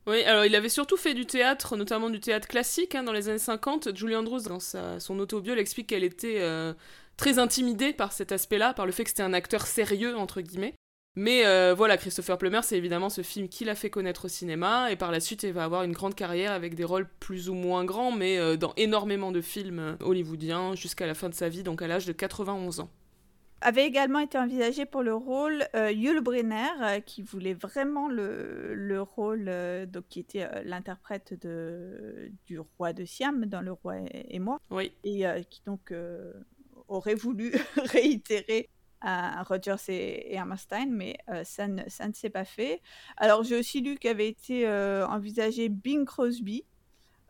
Oui, 0.07 0.23
alors 0.25 0.45
il 0.45 0.55
avait 0.55 0.69
surtout 0.69 0.97
fait 0.97 1.15
du 1.15 1.25
théâtre, 1.25 1.77
notamment 1.77 2.11
du 2.11 2.21
théâtre 2.21 2.47
classique 2.47 2.95
hein, 2.95 3.05
dans 3.05 3.13
les 3.13 3.29
années 3.29 3.39
50. 3.39 3.97
Julie 3.97 4.17
Andrews, 4.17 4.43
dans 4.43 4.61
son 4.61 5.19
autobio, 5.19 5.55
explique 5.55 5.89
qu'elle 5.89 6.05
était 6.05 6.41
euh, 6.41 6.75
très 7.17 7.39
intimidée 7.39 7.93
par 7.93 8.13
cet 8.13 8.31
aspect-là, 8.31 8.75
par 8.75 8.85
le 8.85 8.93
fait 8.93 9.05
que 9.05 9.11
c'était 9.11 9.23
un 9.23 9.33
acteur 9.33 9.67
sérieux, 9.67 10.17
entre 10.17 10.43
guillemets. 10.43 10.75
Mais 11.17 11.47
euh, 11.47 11.75
voilà, 11.75 11.97
Christopher 11.97 12.37
Plummer, 12.37 12.61
c'est 12.65 12.77
évidemment 12.77 13.09
ce 13.09 13.23
film 13.23 13.49
qui 13.49 13.65
l'a 13.65 13.77
fait 13.77 13.89
connaître 13.89 14.25
au 14.25 14.29
cinéma, 14.29 14.91
et 14.91 14.97
par 14.97 15.13
la 15.13 15.21
suite, 15.21 15.45
il 15.45 15.53
va 15.53 15.65
avoir 15.65 15.85
une 15.85 15.93
grande 15.93 16.17
carrière 16.17 16.53
avec 16.53 16.75
des 16.75 16.85
rôles 16.85 17.09
plus 17.21 17.49
ou 17.49 17.55
moins 17.55 17.85
grands, 17.85 18.11
mais 18.11 18.37
euh, 18.37 18.57
dans 18.57 18.75
énormément 18.77 19.31
de 19.31 19.41
films 19.41 19.97
hollywoodiens 20.01 20.75
jusqu'à 20.75 21.07
la 21.07 21.15
fin 21.15 21.29
de 21.29 21.35
sa 21.35 21.49
vie, 21.49 21.63
donc 21.63 21.83
à 21.83 21.87
l'âge 21.87 22.05
de 22.05 22.13
91 22.13 22.81
ans. 22.81 22.91
Avait 23.67 23.87
également 23.87 24.19
été 24.19 24.37
envisagé 24.37 24.85
pour 24.85 25.03
le 25.03 25.15
rôle 25.15 25.65
Yul 25.75 26.21
Brynner, 26.21 27.01
qui 27.07 27.23
voulait 27.23 27.55
vraiment 27.55 28.09
le, 28.09 28.75
le 28.75 29.01
rôle, 29.01 29.51
donc 29.89 30.05
qui 30.11 30.21
était 30.21 30.47
l'interprète 30.65 31.33
du 32.45 32.59
roi 32.77 32.93
de 32.93 33.07
Siam 33.07 33.47
dans 33.47 33.63
Le 33.63 33.73
Roi 33.73 33.97
et, 34.13 34.39
moi, 34.39 34.61
oui. 34.71 34.93
et 35.03 35.25
qui 35.49 35.63
donc 35.65 35.95
aurait 36.89 37.15
voulu 37.15 37.53
réitérer 37.77 38.69
à 39.05 39.43
Rogers 39.43 39.77
et, 39.89 40.39
Hammerstein, 40.39 40.87
mais 40.91 41.19
euh, 41.29 41.45
ça, 41.45 41.69
ne, 41.69 41.83
ça 41.89 42.09
ne 42.09 42.15
s'est 42.15 42.31
pas 42.31 42.45
fait. 42.45 42.81
Alors 43.19 43.45
j'ai 43.45 43.59
aussi 43.59 43.81
lu 43.81 43.97
qu'avait 43.97 44.29
été 44.29 44.67
euh, 44.67 45.07
envisagé 45.07 45.69
Bing 45.69 46.07
Crosby, 46.07 46.65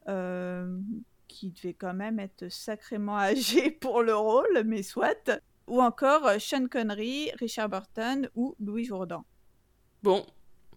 euh, 0.09 0.79
qui 1.27 1.51
devait 1.51 1.75
quand 1.75 1.95
même 1.95 2.21
être 2.21 2.49
sacrément 2.49 3.19
âgé 3.19 3.71
pour 3.73 4.03
le 4.03 4.15
rôle, 4.15 4.63
mais 4.65 4.83
soit. 4.83 5.31
Ou 5.67 5.81
encore 5.81 6.31
Sean 6.41 6.67
Connery, 6.69 7.31
Richard 7.41 7.69
Burton 7.69 8.29
ou 8.35 8.55
Louis 8.61 8.85
Jourdan. 8.85 9.25
Bon, 10.03 10.25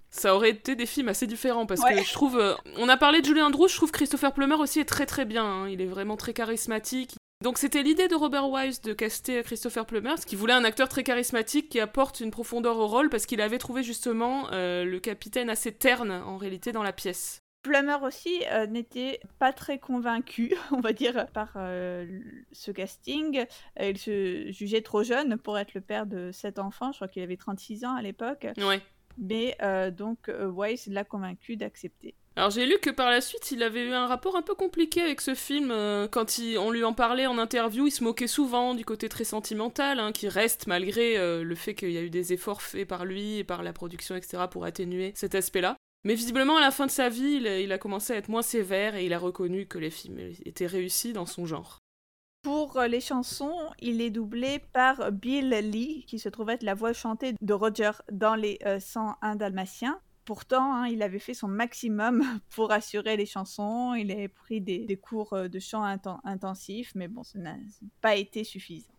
ça 0.09 0.35
aurait 0.35 0.51
été 0.51 0.75
des 0.75 0.85
films 0.85 1.09
assez 1.09 1.27
différents 1.27 1.65
parce 1.65 1.81
que 1.81 2.03
je 2.03 2.13
trouve. 2.13 2.41
on 2.77 2.89
a 2.89 2.97
parlé 2.97 3.21
de 3.21 3.25
Julien 3.25 3.47
Andrews, 3.47 3.67
je 3.67 3.75
trouve 3.75 3.91
Christopher 3.91 4.33
Plummer 4.33 4.55
aussi 4.55 4.79
est 4.79 4.85
très 4.85 5.05
très 5.05 5.25
bien. 5.25 5.43
Hein. 5.43 5.69
Il 5.69 5.81
est 5.81 5.85
vraiment 5.85 6.15
très 6.15 6.33
charismatique. 6.33 7.15
Donc 7.43 7.59
c'était 7.59 7.83
l'idée 7.83 8.07
de 8.07 8.15
Robert 8.15 8.49
Wise 8.49 8.81
de 8.81 8.93
caster 8.93 9.43
Christopher 9.43 9.85
Plummer, 9.85 10.15
qui 10.25 10.35
voulait 10.35 10.53
un 10.53 10.63
acteur 10.63 10.89
très 10.89 11.03
charismatique 11.03 11.69
qui 11.69 11.79
apporte 11.79 12.19
une 12.19 12.31
profondeur 12.31 12.77
au 12.77 12.87
rôle 12.87 13.09
parce 13.09 13.27
qu'il 13.27 13.41
avait 13.41 13.59
trouvé 13.59 13.83
justement 13.83 14.47
euh, 14.53 14.83
le 14.85 14.99
capitaine 14.99 15.49
assez 15.49 15.71
terne 15.71 16.11
en 16.11 16.37
réalité 16.37 16.71
dans 16.71 16.81
la 16.81 16.93
pièce. 16.93 17.43
Plummer 17.67 17.97
aussi 18.03 18.43
euh, 18.51 18.67
n'était 18.67 19.19
pas 19.39 19.53
très 19.53 19.79
convaincu, 19.79 20.55
on 20.71 20.79
va 20.79 20.93
dire, 20.93 21.27
par 21.33 21.53
euh, 21.55 22.05
ce 22.51 22.71
casting. 22.71 23.45
il 23.79 23.97
se 23.97 24.51
jugeait 24.51 24.81
trop 24.81 25.03
jeune 25.03 25.37
pour 25.37 25.57
être 25.57 25.73
le 25.73 25.81
père 25.81 26.05
de 26.05 26.31
sept 26.31 26.59
enfants. 26.59 26.91
Je 26.91 26.97
crois 26.97 27.07
qu'il 27.07 27.23
avait 27.23 27.37
36 27.37 27.85
ans 27.85 27.95
à 27.95 28.01
l'époque. 28.01 28.47
Ouais. 28.57 28.81
Mais 29.17 29.57
donc 29.91 30.29
Wise 30.29 30.87
l'a 30.87 31.03
convaincu 31.03 31.57
d'accepter. 31.57 32.13
Alors 32.37 32.51
j'ai 32.51 32.67
lu 32.67 32.77
que 32.77 32.91
par 32.91 33.09
la 33.09 33.19
suite, 33.19 33.49
il 33.49 33.63
avait 33.63 33.83
eu 33.83 33.93
un 33.93 34.05
rapport 34.05 34.35
un 34.35 34.43
peu 34.43 34.53
compliqué 34.53 35.01
avec 35.01 35.21
ce 35.21 35.33
film. 35.33 35.71
Euh, 35.71 36.07
quand 36.07 36.39
on 36.59 36.69
lui 36.69 36.83
en 36.83 36.93
parlait 36.93 37.25
en 37.25 37.39
interview, 37.39 37.87
il 37.87 37.91
se 37.91 38.03
moquait 38.03 38.27
souvent 38.27 38.75
du 38.75 38.85
côté 38.85 39.09
très 39.09 39.23
sentimental, 39.23 39.99
hein, 39.99 40.11
qui 40.11 40.29
reste 40.29 40.67
malgré 40.67 41.17
euh, 41.17 41.43
le 41.43 41.55
fait 41.55 41.73
qu'il 41.73 41.89
y 41.89 41.97
a 41.97 42.01
eu 42.03 42.11
des 42.11 42.33
efforts 42.33 42.61
faits 42.61 42.87
par 42.87 43.05
lui 43.05 43.39
et 43.39 43.43
par 43.43 43.63
la 43.63 43.73
production, 43.73 44.15
etc., 44.15 44.43
pour 44.51 44.65
atténuer 44.65 45.13
cet 45.15 45.33
aspect-là. 45.33 45.77
Mais 46.07 46.15
visiblement, 46.15 46.55
à 46.55 46.61
la 46.61 46.71
fin 46.71 46.85
de 46.85 46.91
sa 46.91 47.09
vie, 47.09 47.41
il 47.41 47.71
a, 47.73 47.77
commencé 47.77 48.13
à 48.13 48.15
être 48.15 48.29
moins 48.29 48.41
sévère 48.41 48.95
et 48.95 49.05
il 49.05 49.11
a 49.11 49.19
reconnu 49.19 49.65
que 49.65 49.77
les 49.77 49.89
films 49.89 50.19
étaient 50.45 50.65
réussis 50.65 51.11
dans 51.11 51.25
son 51.25 51.45
genre. 51.45 51.79
Pour 52.43 52.77
euh, 52.77 52.87
les 52.87 53.01
chansons, 53.01 53.57
il 53.81 53.99
est 53.99 54.09
doublé 54.09 54.59
par 54.71 55.11
Bill 55.11 55.49
Lee, 55.49 56.05
qui 56.07 56.17
se 56.17 56.29
trouve 56.29 56.49
être 56.49 56.63
la 56.63 56.75
voix 56.75 56.93
chantée 56.93 57.33
de 57.41 57.53
Roger 57.53 57.91
dans 58.09 58.35
les 58.35 58.57
101 58.79 59.35
Dalmatiens. 59.35 59.99
Pourtant, 60.23 60.75
hein, 60.75 60.87
il 60.87 61.03
avait 61.03 61.19
fait 61.19 61.33
son 61.33 61.49
maximum 61.49 62.23
pour 62.55 62.71
assurer 62.71 63.17
les 63.17 63.25
chansons. 63.25 63.93
Il 63.93 64.09
avait 64.09 64.29
pris 64.29 64.61
des, 64.61 64.95
cours 64.95 65.33
euh, 65.33 65.49
de 65.49 65.59
chant 65.59 65.83
intensifs, 66.23 66.93
mais 66.95 67.09
bon, 67.09 67.23
ça 67.23 67.37
n'a 67.37 67.57
pas 67.99 68.15
été 68.15 68.45
suffisant. 68.45 68.93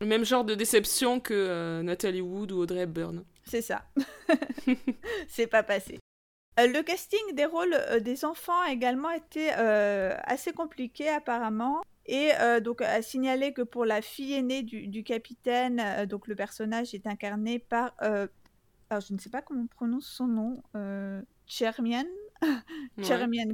Le 0.00 0.06
même 0.08 0.24
genre 0.24 0.44
de 0.44 0.56
déception 0.56 1.20
que 1.20 1.32
euh, 1.32 1.84
Natalie 1.84 2.22
Wood 2.22 2.50
ou 2.50 2.58
Audrey 2.58 2.80
Hepburn. 2.80 3.22
C'est 3.44 3.62
ça. 3.62 3.84
C'est 5.28 5.46
pas 5.46 5.62
passé. 5.62 6.00
Euh, 6.60 6.66
le 6.66 6.82
casting 6.82 7.34
des 7.34 7.46
rôles 7.46 7.76
des 8.00 8.24
enfants 8.24 8.60
a 8.60 8.72
également 8.72 9.10
été 9.10 9.50
assez 9.50 10.52
compliqué 10.52 11.08
apparemment. 11.08 11.82
Et 12.06 12.32
donc 12.62 12.82
à 12.82 13.00
signaler 13.00 13.54
que 13.54 13.62
pour 13.62 13.86
la 13.86 14.02
fille 14.02 14.34
aînée 14.34 14.62
du, 14.62 14.88
du 14.88 15.02
capitaine, 15.02 16.06
donc 16.06 16.28
le 16.28 16.34
personnage 16.34 16.94
est 16.94 17.06
incarné 17.06 17.58
par 17.58 17.94
alors 18.90 19.00
je 19.00 19.14
ne 19.14 19.18
sais 19.18 19.30
pas 19.30 19.42
comment 19.42 19.62
on 19.62 19.66
prononce 19.66 20.06
son 20.06 20.26
nom, 20.26 20.62
euh, 20.76 21.20
Chermian, 21.46 22.04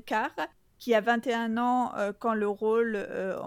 Carr, 0.04 0.34
qui 0.78 0.94
a 0.94 1.00
21 1.00 1.56
ans 1.56 1.94
euh, 1.96 2.12
quand 2.18 2.34
le 2.34 2.48
rôle, 2.48 2.96
euh, 2.96 3.38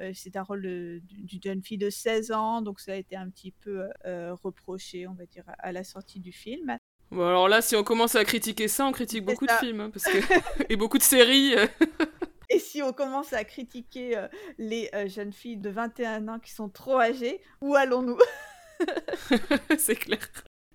euh, 0.00 0.12
c'est 0.14 0.36
un 0.36 0.42
rôle 0.42 0.62
d'une 0.62 1.42
jeune 1.42 1.62
fille 1.62 1.78
de 1.78 1.90
16 1.90 2.32
ans, 2.32 2.62
donc 2.62 2.80
ça 2.80 2.92
a 2.92 2.96
été 2.96 3.16
un 3.16 3.28
petit 3.30 3.52
peu 3.52 3.88
reproché, 4.04 5.06
on 5.06 5.14
va 5.14 5.26
dire, 5.26 5.44
à 5.58 5.72
la 5.72 5.84
sortie 5.84 6.20
du 6.20 6.32
film. 6.32 6.76
Bon, 7.10 7.26
alors 7.26 7.48
là, 7.48 7.60
si 7.60 7.74
on 7.76 7.82
commence 7.82 8.14
à 8.14 8.24
critiquer 8.24 8.68
ça, 8.68 8.86
on 8.86 8.92
critique 8.92 9.24
beaucoup 9.24 9.46
de 9.46 9.52
films, 9.52 9.80
hein, 9.80 9.90
parce 9.90 10.04
que... 10.04 10.18
et 10.68 10.76
beaucoup 10.76 10.98
de 10.98 11.02
séries. 11.02 11.54
Et 12.52 12.58
si 12.58 12.82
on 12.82 12.92
commence 12.92 13.32
à 13.32 13.44
critiquer 13.44 14.26
les 14.58 14.90
jeunes 15.06 15.32
filles 15.32 15.56
de 15.56 15.70
21 15.70 16.26
ans 16.26 16.40
qui 16.40 16.50
sont 16.50 16.68
trop 16.68 16.98
âgées, 16.98 17.40
où 17.60 17.76
allons-nous? 17.76 18.18
C'est 19.78 19.94
clair. 19.94 20.18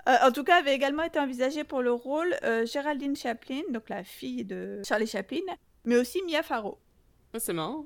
Euh, 0.08 0.16
en 0.24 0.32
tout 0.32 0.44
cas, 0.44 0.60
avait 0.60 0.76
également 0.76 1.04
été 1.04 1.20
envisagé 1.20 1.64
pour 1.64 1.82
le 1.82 1.92
rôle 1.92 2.36
euh, 2.44 2.66
Géraldine 2.66 3.16
Chaplin, 3.16 3.62
donc 3.72 3.90
la 3.90 4.04
fille 4.04 4.46
de 4.46 4.82
Charlie 4.88 5.08
Chaplin, 5.08 5.42
mais 5.84 5.98
aussi 5.98 6.22
Mia 6.24 6.44
Farrow. 6.44 6.78
Ah, 7.34 7.40
c'est 7.40 7.54
marrant. 7.54 7.86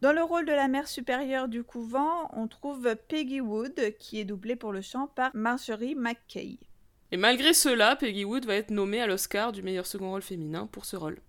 Dans 0.00 0.12
le 0.12 0.22
rôle 0.22 0.46
de 0.46 0.52
la 0.52 0.66
mère 0.66 0.88
supérieure 0.88 1.48
du 1.48 1.62
couvent, 1.62 2.28
on 2.32 2.48
trouve 2.48 2.96
Peggy 3.08 3.40
Wood, 3.40 3.94
qui 3.98 4.18
est 4.18 4.24
doublée 4.24 4.56
pour 4.56 4.72
le 4.72 4.80
chant 4.80 5.06
par 5.06 5.30
Marjorie 5.34 5.94
McKay. 5.94 6.58
Et 7.12 7.18
malgré 7.18 7.52
cela, 7.52 7.94
Peggy 7.94 8.24
Wood 8.24 8.46
va 8.46 8.54
être 8.54 8.70
nommée 8.70 9.02
à 9.02 9.06
l'Oscar 9.06 9.52
du 9.52 9.62
meilleur 9.62 9.84
second 9.84 10.08
rôle 10.08 10.22
féminin 10.22 10.66
pour 10.66 10.86
ce 10.86 10.96
rôle. 10.96 11.20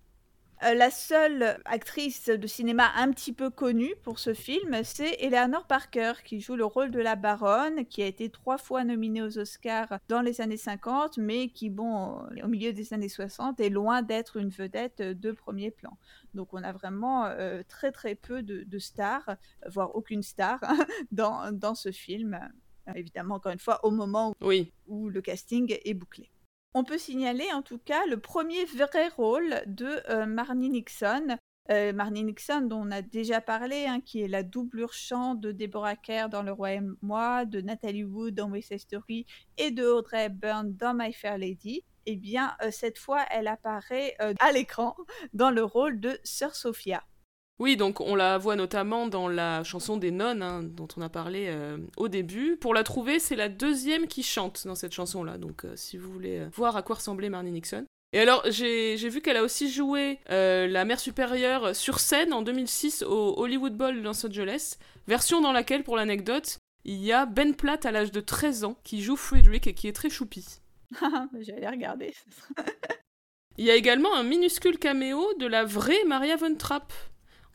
Euh, 0.62 0.72
la 0.72 0.90
seule 0.90 1.60
actrice 1.66 2.30
de 2.30 2.46
cinéma 2.46 2.90
un 2.96 3.10
petit 3.10 3.34
peu 3.34 3.50
connue 3.50 3.94
pour 4.02 4.18
ce 4.18 4.32
film, 4.32 4.82
c'est 4.82 5.12
Eleanor 5.20 5.66
Parker, 5.66 6.14
qui 6.24 6.40
joue 6.40 6.56
le 6.56 6.64
rôle 6.64 6.90
de 6.90 7.00
la 7.00 7.16
baronne, 7.16 7.84
qui 7.84 8.02
a 8.02 8.06
été 8.06 8.30
trois 8.30 8.56
fois 8.56 8.82
nominée 8.82 9.20
aux 9.20 9.38
Oscars 9.38 9.98
dans 10.08 10.22
les 10.22 10.40
années 10.40 10.56
50, 10.56 11.18
mais 11.18 11.48
qui, 11.48 11.68
bon, 11.68 12.20
au 12.42 12.48
milieu 12.48 12.72
des 12.72 12.94
années 12.94 13.10
60, 13.10 13.60
est 13.60 13.68
loin 13.68 14.00
d'être 14.00 14.38
une 14.38 14.48
vedette 14.48 15.02
de 15.02 15.32
premier 15.32 15.70
plan. 15.70 15.98
Donc 16.32 16.54
on 16.54 16.62
a 16.62 16.72
vraiment 16.72 17.26
euh, 17.26 17.62
très 17.68 17.92
très 17.92 18.14
peu 18.14 18.42
de, 18.42 18.78
stars, 18.78 19.36
voire 19.68 19.94
aucune 19.94 20.22
star 20.22 20.60
dans, 21.12 21.52
dans 21.52 21.74
ce 21.74 21.92
film. 21.92 22.40
Évidemment, 22.94 23.36
encore 23.36 23.52
une 23.52 23.58
fois, 23.58 23.80
au 23.84 23.90
moment 23.90 24.34
où 24.86 25.08
le 25.08 25.20
casting 25.22 25.76
est 25.84 25.94
bouclé. 25.94 26.30
On 26.76 26.82
peut 26.82 26.98
signaler 26.98 27.52
en 27.52 27.62
tout 27.62 27.78
cas 27.78 28.04
le 28.06 28.18
premier 28.18 28.64
vrai 28.64 29.08
rôle 29.08 29.62
de 29.66 30.02
euh, 30.10 30.26
Marnie 30.26 30.70
Nixon. 30.70 31.38
Euh, 31.70 31.92
Marnie 31.92 32.24
Nixon, 32.24 32.62
dont 32.62 32.82
on 32.86 32.90
a 32.90 33.00
déjà 33.00 33.40
parlé, 33.40 33.86
hein, 33.86 34.00
qui 34.00 34.20
est 34.20 34.28
la 34.28 34.42
doublure 34.42 34.92
chant 34.92 35.34
de 35.34 35.52
Deborah 35.52 35.96
Kerr 35.96 36.28
dans 36.28 36.42
Le 36.42 36.52
Roi 36.52 36.72
et 36.72 36.80
moi, 37.00 37.46
de 37.46 37.60
Natalie 37.60 38.04
Wood 38.04 38.34
dans 38.34 38.50
West 38.50 38.68
Side 38.68 38.80
Story 38.80 39.24
et 39.56 39.70
de 39.70 39.86
Audrey 39.86 40.24
Hepburn 40.24 40.74
dans 40.74 40.94
My 40.94 41.12
Fair 41.12 41.38
Lady. 41.38 41.84
Eh 42.06 42.16
bien, 42.16 42.54
euh, 42.62 42.70
cette 42.70 42.98
fois, 42.98 43.24
elle 43.30 43.46
apparaît 43.46 44.16
à 44.18 44.52
l'écran 44.52 44.94
dans 45.32 45.50
le 45.50 45.62
rôle 45.62 46.00
de 46.00 46.18
Sœur 46.22 46.54
Sophia. 46.54 47.02
Oui, 47.60 47.76
donc 47.76 48.00
on 48.00 48.16
la 48.16 48.36
voit 48.36 48.56
notamment 48.56 49.06
dans 49.06 49.28
la 49.28 49.62
chanson 49.62 49.96
des 49.96 50.10
nonnes 50.10 50.42
hein, 50.42 50.62
dont 50.62 50.88
on 50.96 51.02
a 51.02 51.08
parlé 51.08 51.46
euh, 51.48 51.78
au 51.96 52.08
début. 52.08 52.56
Pour 52.56 52.74
la 52.74 52.82
trouver, 52.82 53.20
c'est 53.20 53.36
la 53.36 53.48
deuxième 53.48 54.08
qui 54.08 54.24
chante 54.24 54.66
dans 54.66 54.74
cette 54.74 54.92
chanson-là. 54.92 55.38
Donc 55.38 55.64
euh, 55.64 55.76
si 55.76 55.96
vous 55.96 56.10
voulez 56.10 56.40
euh, 56.40 56.48
voir 56.52 56.76
à 56.76 56.82
quoi 56.82 56.96
ressemblait 56.96 57.28
Marnie 57.28 57.52
Nixon. 57.52 57.84
Et 58.12 58.20
alors, 58.20 58.44
j'ai 58.48 59.08
vu 59.08 59.20
qu'elle 59.20 59.36
a 59.36 59.42
aussi 59.42 59.72
joué 59.72 60.20
la 60.28 60.84
mère 60.84 61.00
supérieure 61.00 61.74
sur 61.74 61.98
scène 61.98 62.32
en 62.32 62.42
2006 62.42 63.02
au 63.02 63.34
Hollywood 63.36 63.76
Bowl 63.76 63.96
de 63.96 64.02
Los 64.02 64.24
Angeles, 64.24 64.76
version 65.08 65.40
dans 65.40 65.50
laquelle, 65.50 65.82
pour 65.82 65.96
l'anecdote, 65.96 66.58
il 66.84 67.02
y 67.02 67.12
a 67.12 67.26
Ben 67.26 67.56
Platt 67.56 67.84
à 67.86 67.90
l'âge 67.90 68.12
de 68.12 68.20
13 68.20 68.62
ans 68.62 68.76
qui 68.84 69.02
joue 69.02 69.16
Friedrich 69.16 69.66
et 69.66 69.74
qui 69.74 69.88
est 69.88 69.92
très 69.92 70.10
choupi. 70.10 70.46
J'allais 71.40 71.68
regarder. 71.68 72.14
il 73.58 73.64
y 73.64 73.70
a 73.72 73.74
également 73.74 74.14
un 74.14 74.22
minuscule 74.22 74.78
caméo 74.78 75.34
de 75.40 75.46
la 75.46 75.64
vraie 75.64 76.04
Maria 76.06 76.36
von 76.36 76.54
Trapp. 76.54 76.92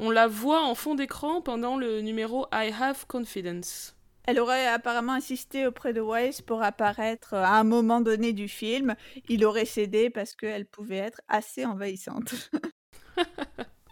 On 0.02 0.12
la 0.12 0.28
voit 0.28 0.64
en 0.64 0.76
fond 0.76 0.96
d'écran 0.96 1.42
pendant 1.42 1.76
le 1.76 2.00
numéro 2.00 2.46
I 2.54 2.72
Have 2.80 3.06
Confidence. 3.06 3.98
Elle 4.26 4.40
aurait 4.40 4.68
apparemment 4.68 5.12
insisté 5.12 5.68
auprès 5.68 5.92
de 5.92 6.00
Weiss 6.00 6.42
pour 6.42 6.64
apparaître 6.64 7.34
à 7.34 7.60
un 7.60 7.66
moment 7.66 8.00
donné 8.00 8.32
du 8.32 8.48
film. 8.48 8.96
Il 9.28 9.44
aurait 9.44 9.66
cédé 9.66 10.10
parce 10.10 10.36
qu'elle 10.36 10.66
pouvait 10.66 10.98
être 10.98 11.22
assez 11.28 11.66
envahissante. 11.66 12.34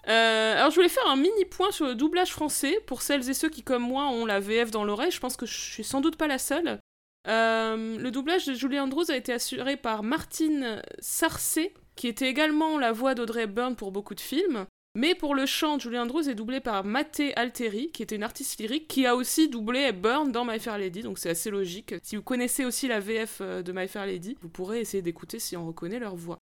Euh, 0.09 0.55
alors 0.55 0.69
je 0.69 0.75
voulais 0.75 0.87
faire 0.87 1.09
un 1.09 1.17
mini 1.17 1.43
point 1.43 1.69
sur 1.69 1.85
le 1.85 1.93
doublage 1.93 2.31
français 2.31 2.79
pour 2.87 3.01
celles 3.01 3.29
et 3.29 3.33
ceux 3.33 3.49
qui 3.49 3.61
comme 3.61 3.83
moi 3.83 4.07
ont 4.07 4.25
la 4.25 4.39
VF 4.39 4.71
dans 4.71 4.85
l'oreille. 4.85 5.11
Je 5.11 5.19
pense 5.19 5.35
que 5.35 5.45
je 5.45 5.53
suis 5.53 5.83
sans 5.83 5.99
doute 5.99 6.15
pas 6.15 6.27
la 6.27 6.37
seule. 6.37 6.79
Euh, 7.27 7.97
le 7.97 8.09
doublage 8.09 8.45
de 8.45 8.53
Julie 8.53 8.79
Andrews 8.79 9.11
a 9.11 9.17
été 9.17 9.33
assuré 9.33 9.75
par 9.75 10.03
Martine 10.03 10.81
Sarcé, 10.99 11.73
qui 11.97 12.07
était 12.07 12.29
également 12.29 12.77
la 12.77 12.93
voix 12.93 13.15
d'Audrey 13.15 13.43
Hepburn 13.43 13.75
pour 13.75 13.91
beaucoup 13.91 14.15
de 14.15 14.21
films. 14.21 14.65
Mais 14.97 15.13
pour 15.13 15.35
le 15.35 15.45
chant, 15.45 15.77
Julie 15.77 15.99
Andrews 15.99 16.27
est 16.27 16.33
doublée 16.33 16.59
par 16.59 16.83
Mathé 16.83 17.31
Alteri, 17.35 17.91
qui 17.91 18.01
était 18.01 18.15
une 18.15 18.23
artiste 18.23 18.59
lyrique, 18.59 18.87
qui 18.87 19.05
a 19.05 19.15
aussi 19.15 19.47
doublé 19.47 19.81
Hepburn 19.81 20.31
dans 20.31 20.43
My 20.43 20.57
Fair 20.57 20.79
Lady, 20.79 21.03
donc 21.03 21.19
c'est 21.19 21.29
assez 21.29 21.51
logique. 21.51 21.93
Si 22.01 22.15
vous 22.15 22.23
connaissez 22.23 22.65
aussi 22.65 22.87
la 22.87 22.99
VF 22.99 23.37
euh, 23.41 23.61
de 23.61 23.71
My 23.71 23.87
Fair 23.87 24.07
Lady, 24.07 24.35
vous 24.41 24.49
pourrez 24.49 24.79
essayer 24.79 25.03
d'écouter 25.03 25.37
si 25.37 25.55
on 25.55 25.67
reconnaît 25.67 25.99
leur 25.99 26.15
voix. 26.15 26.39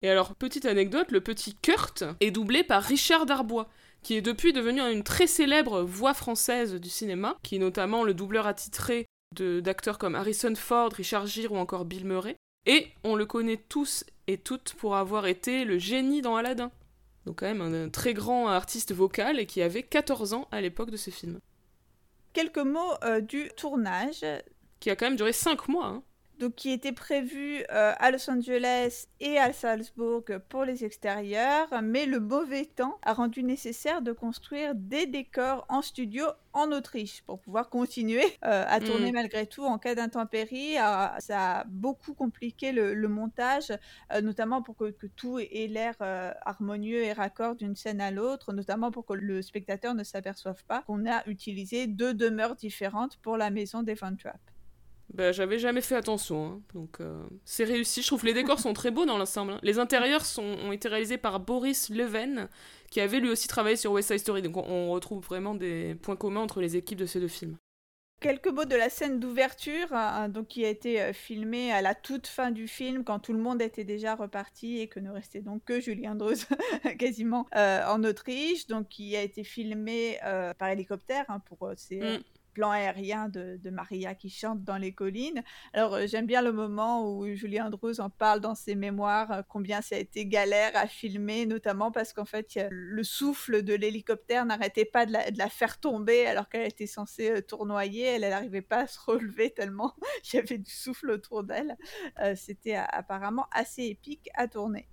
Et 0.00 0.08
alors, 0.08 0.34
petite 0.36 0.64
anecdote, 0.64 1.12
le 1.12 1.20
petit 1.20 1.54
Kurt 1.54 2.02
est 2.20 2.30
doublé 2.30 2.64
par 2.64 2.82
Richard 2.82 3.26
Darbois, 3.26 3.68
qui 4.02 4.14
est 4.14 4.22
depuis 4.22 4.54
devenu 4.54 4.80
une 4.80 5.04
très 5.04 5.26
célèbre 5.26 5.82
voix 5.82 6.14
française 6.14 6.76
du 6.76 6.88
cinéma, 6.88 7.36
qui 7.42 7.56
est 7.56 7.58
notamment 7.58 8.04
le 8.04 8.14
doubleur 8.14 8.46
attitré 8.46 9.04
d'acteurs 9.34 9.98
comme 9.98 10.14
Harrison 10.14 10.54
Ford, 10.54 10.90
Richard 10.94 11.26
Gere 11.26 11.52
ou 11.52 11.58
encore 11.58 11.84
Bill 11.84 12.06
Murray. 12.06 12.36
Et 12.64 12.86
on 13.04 13.16
le 13.16 13.26
connaît 13.26 13.62
tous 13.68 14.04
et 14.28 14.38
toutes 14.38 14.72
pour 14.78 14.96
avoir 14.96 15.26
été 15.26 15.66
le 15.66 15.76
génie 15.76 16.22
dans 16.22 16.36
Aladdin. 16.36 16.70
Donc 17.26 17.40
quand 17.40 17.46
même 17.46 17.60
un, 17.60 17.88
très 17.88 18.14
grand 18.14 18.48
artiste 18.48 18.92
vocal 18.92 19.38
et 19.38 19.46
qui 19.46 19.62
avait 19.62 19.82
14 19.82 20.32
ans 20.32 20.48
à 20.50 20.60
l'époque 20.60 20.90
de 20.90 20.96
ce 20.96 21.10
film. 21.10 21.40
Quelques 22.32 22.58
mots 22.58 22.94
euh, 23.04 23.20
du 23.20 23.50
tournage. 23.56 24.24
Qui 24.80 24.90
a 24.90 24.96
quand 24.96 25.06
même 25.06 25.16
duré 25.16 25.32
5 25.32 25.68
mois. 25.68 25.86
Hein 25.86 26.02
donc 26.38 26.54
qui 26.54 26.70
était 26.70 26.92
prévu 26.92 27.64
euh, 27.70 27.92
à 27.98 28.10
Los 28.10 28.30
Angeles 28.30 29.06
et 29.20 29.38
à 29.38 29.52
Salzbourg 29.52 30.24
pour 30.48 30.64
les 30.64 30.84
extérieurs, 30.84 31.68
mais 31.82 32.06
le 32.06 32.20
mauvais 32.20 32.64
temps 32.64 32.98
a 33.02 33.12
rendu 33.12 33.42
nécessaire 33.42 34.02
de 34.02 34.12
construire 34.12 34.74
des 34.74 35.06
décors 35.06 35.66
en 35.68 35.82
studio 35.82 36.24
en 36.52 36.72
Autriche 36.72 37.22
pour 37.26 37.40
pouvoir 37.40 37.68
continuer 37.68 38.24
euh, 38.44 38.64
à 38.66 38.80
tourner 38.80 39.10
mm. 39.10 39.14
malgré 39.14 39.46
tout 39.46 39.64
en 39.64 39.78
cas 39.78 39.94
d'intempérie. 39.94 40.74
Ça 41.18 41.60
a 41.60 41.64
beaucoup 41.64 42.14
compliqué 42.14 42.72
le, 42.72 43.08
montage, 43.08 43.72
euh, 44.12 44.20
notamment 44.20 44.62
pour 44.62 44.76
que, 44.76 44.90
que 44.90 45.06
tout 45.06 45.38
ait 45.38 45.66
l'air 45.68 45.94
harmonieux 46.44 47.02
et 47.02 47.12
raccord 47.12 47.56
d'une 47.56 47.76
scène 47.76 48.00
à 48.00 48.10
l'autre, 48.10 48.52
notamment 48.52 48.90
pour 48.90 49.06
que 49.06 49.14
le 49.14 49.42
spectateur 49.42 49.94
ne 49.94 50.04
s'aperçoive 50.04 50.64
pas 50.64 50.82
qu'on 50.82 51.06
a 51.06 51.26
utilisé 51.26 51.86
deux 51.86 52.14
demeures 52.14 52.54
différentes 52.54 53.16
pour 53.18 53.36
la 53.36 53.50
maison 53.50 53.82
des 53.82 53.94
Von 53.94 54.16
Trapp. 54.16 54.40
Bah, 55.14 55.32
j'avais 55.32 55.58
jamais 55.58 55.80
fait 55.80 55.96
attention, 55.96 56.46
hein. 56.46 56.62
donc 56.74 57.00
euh, 57.00 57.22
c'est 57.44 57.64
réussi. 57.64 58.02
Je 58.02 58.06
trouve 58.08 58.20
que 58.20 58.26
les 58.26 58.34
décors 58.34 58.60
sont 58.60 58.74
très 58.74 58.90
beaux 58.90 59.06
dans 59.06 59.16
l'ensemble. 59.16 59.52
Hein. 59.52 59.60
Les 59.62 59.78
intérieurs 59.78 60.26
sont, 60.26 60.42
ont 60.42 60.70
été 60.70 60.88
réalisés 60.88 61.16
par 61.16 61.40
Boris 61.40 61.88
Leven, 61.88 62.48
qui 62.90 63.00
avait 63.00 63.18
lui 63.18 63.30
aussi 63.30 63.48
travaillé 63.48 63.76
sur 63.76 63.92
West 63.92 64.08
Side 64.08 64.18
Story, 64.18 64.42
donc 64.42 64.56
on, 64.56 64.90
retrouve 64.90 65.24
vraiment 65.24 65.54
des 65.54 65.94
points 65.94 66.16
communs 66.16 66.40
entre 66.40 66.60
les 66.60 66.76
équipes 66.76 66.98
de 66.98 67.06
ces 67.06 67.20
deux 67.20 67.28
films. 67.28 67.56
Quelques 68.20 68.48
mots 68.48 68.64
de 68.64 68.74
la 68.74 68.90
scène 68.90 69.20
d'ouverture, 69.20 69.92
hein, 69.92 70.28
donc 70.28 70.48
qui 70.48 70.64
a 70.64 70.68
été 70.68 71.00
euh, 71.00 71.12
filmée 71.12 71.72
à 71.72 71.80
la 71.80 71.94
toute 71.94 72.26
fin 72.26 72.50
du 72.50 72.68
film, 72.68 73.02
quand 73.04 73.20
tout 73.20 73.32
le 73.32 73.38
monde 73.38 73.62
était 73.62 73.84
déjà 73.84 74.14
reparti 74.14 74.80
et 74.80 74.88
que 74.88 75.00
ne 75.00 75.10
restait 75.10 75.40
donc 75.40 75.64
que 75.64 75.80
Julien 75.80 76.12
Andrews 76.12 76.34
quasiment 76.98 77.46
euh, 77.54 77.86
en 77.86 78.02
Autriche, 78.04 78.66
donc 78.66 78.88
qui 78.88 79.16
a 79.16 79.22
été 79.22 79.42
filmé 79.42 80.18
par 80.58 80.68
hélicoptère 80.68 81.26
pour 81.46 81.70
ces 81.76 82.00
mm 82.00 82.22
plan 82.58 82.72
aérien 82.72 83.28
de, 83.28 83.70
Maria 83.70 84.16
qui 84.16 84.30
chante 84.30 84.64
dans 84.64 84.78
les 84.78 84.92
collines. 84.92 85.44
Alors 85.72 85.94
euh, 85.94 86.06
j'aime 86.08 86.26
bien 86.26 86.42
le 86.42 86.50
moment 86.50 87.08
où 87.08 87.24
Julien 87.32 87.66
Andrews 87.66 88.00
en 88.00 88.10
parle 88.10 88.40
dans 88.40 88.56
ses 88.56 88.74
mémoires, 88.74 89.30
euh, 89.30 89.42
combien 89.48 89.80
ça 89.80 89.94
a 89.94 89.98
été 89.98 90.26
galère 90.26 90.72
à 90.74 90.88
filmer, 90.88 91.46
notamment 91.46 91.92
parce 91.92 92.12
qu'en 92.12 92.24
fait 92.24 92.58
le 92.70 93.04
souffle 93.04 93.62
de 93.62 93.74
l'hélicoptère 93.74 94.44
n'arrêtait 94.44 94.84
pas 94.84 95.06
de 95.06 95.12
la, 95.12 95.48
faire 95.48 95.78
tomber 95.78 96.26
alors 96.26 96.48
qu'elle 96.48 96.66
était 96.66 96.88
censée 96.88 97.30
euh, 97.30 97.42
tournoyer, 97.42 98.06
elle 98.06 98.22
n'arrivait 98.22 98.60
pas 98.60 98.78
à 98.78 98.86
se 98.88 98.98
relever 98.98 99.50
tellement 99.50 99.94
il 100.32 100.36
y 100.36 100.38
avait 100.40 100.58
du 100.58 100.72
souffle 100.72 101.10
autour 101.10 101.44
d'elle. 101.44 101.76
C'était 102.34 102.74
apparemment 102.74 103.46
assez 103.52 103.84
épique 103.84 104.28
à 104.34 104.48
tourner. 104.48 104.88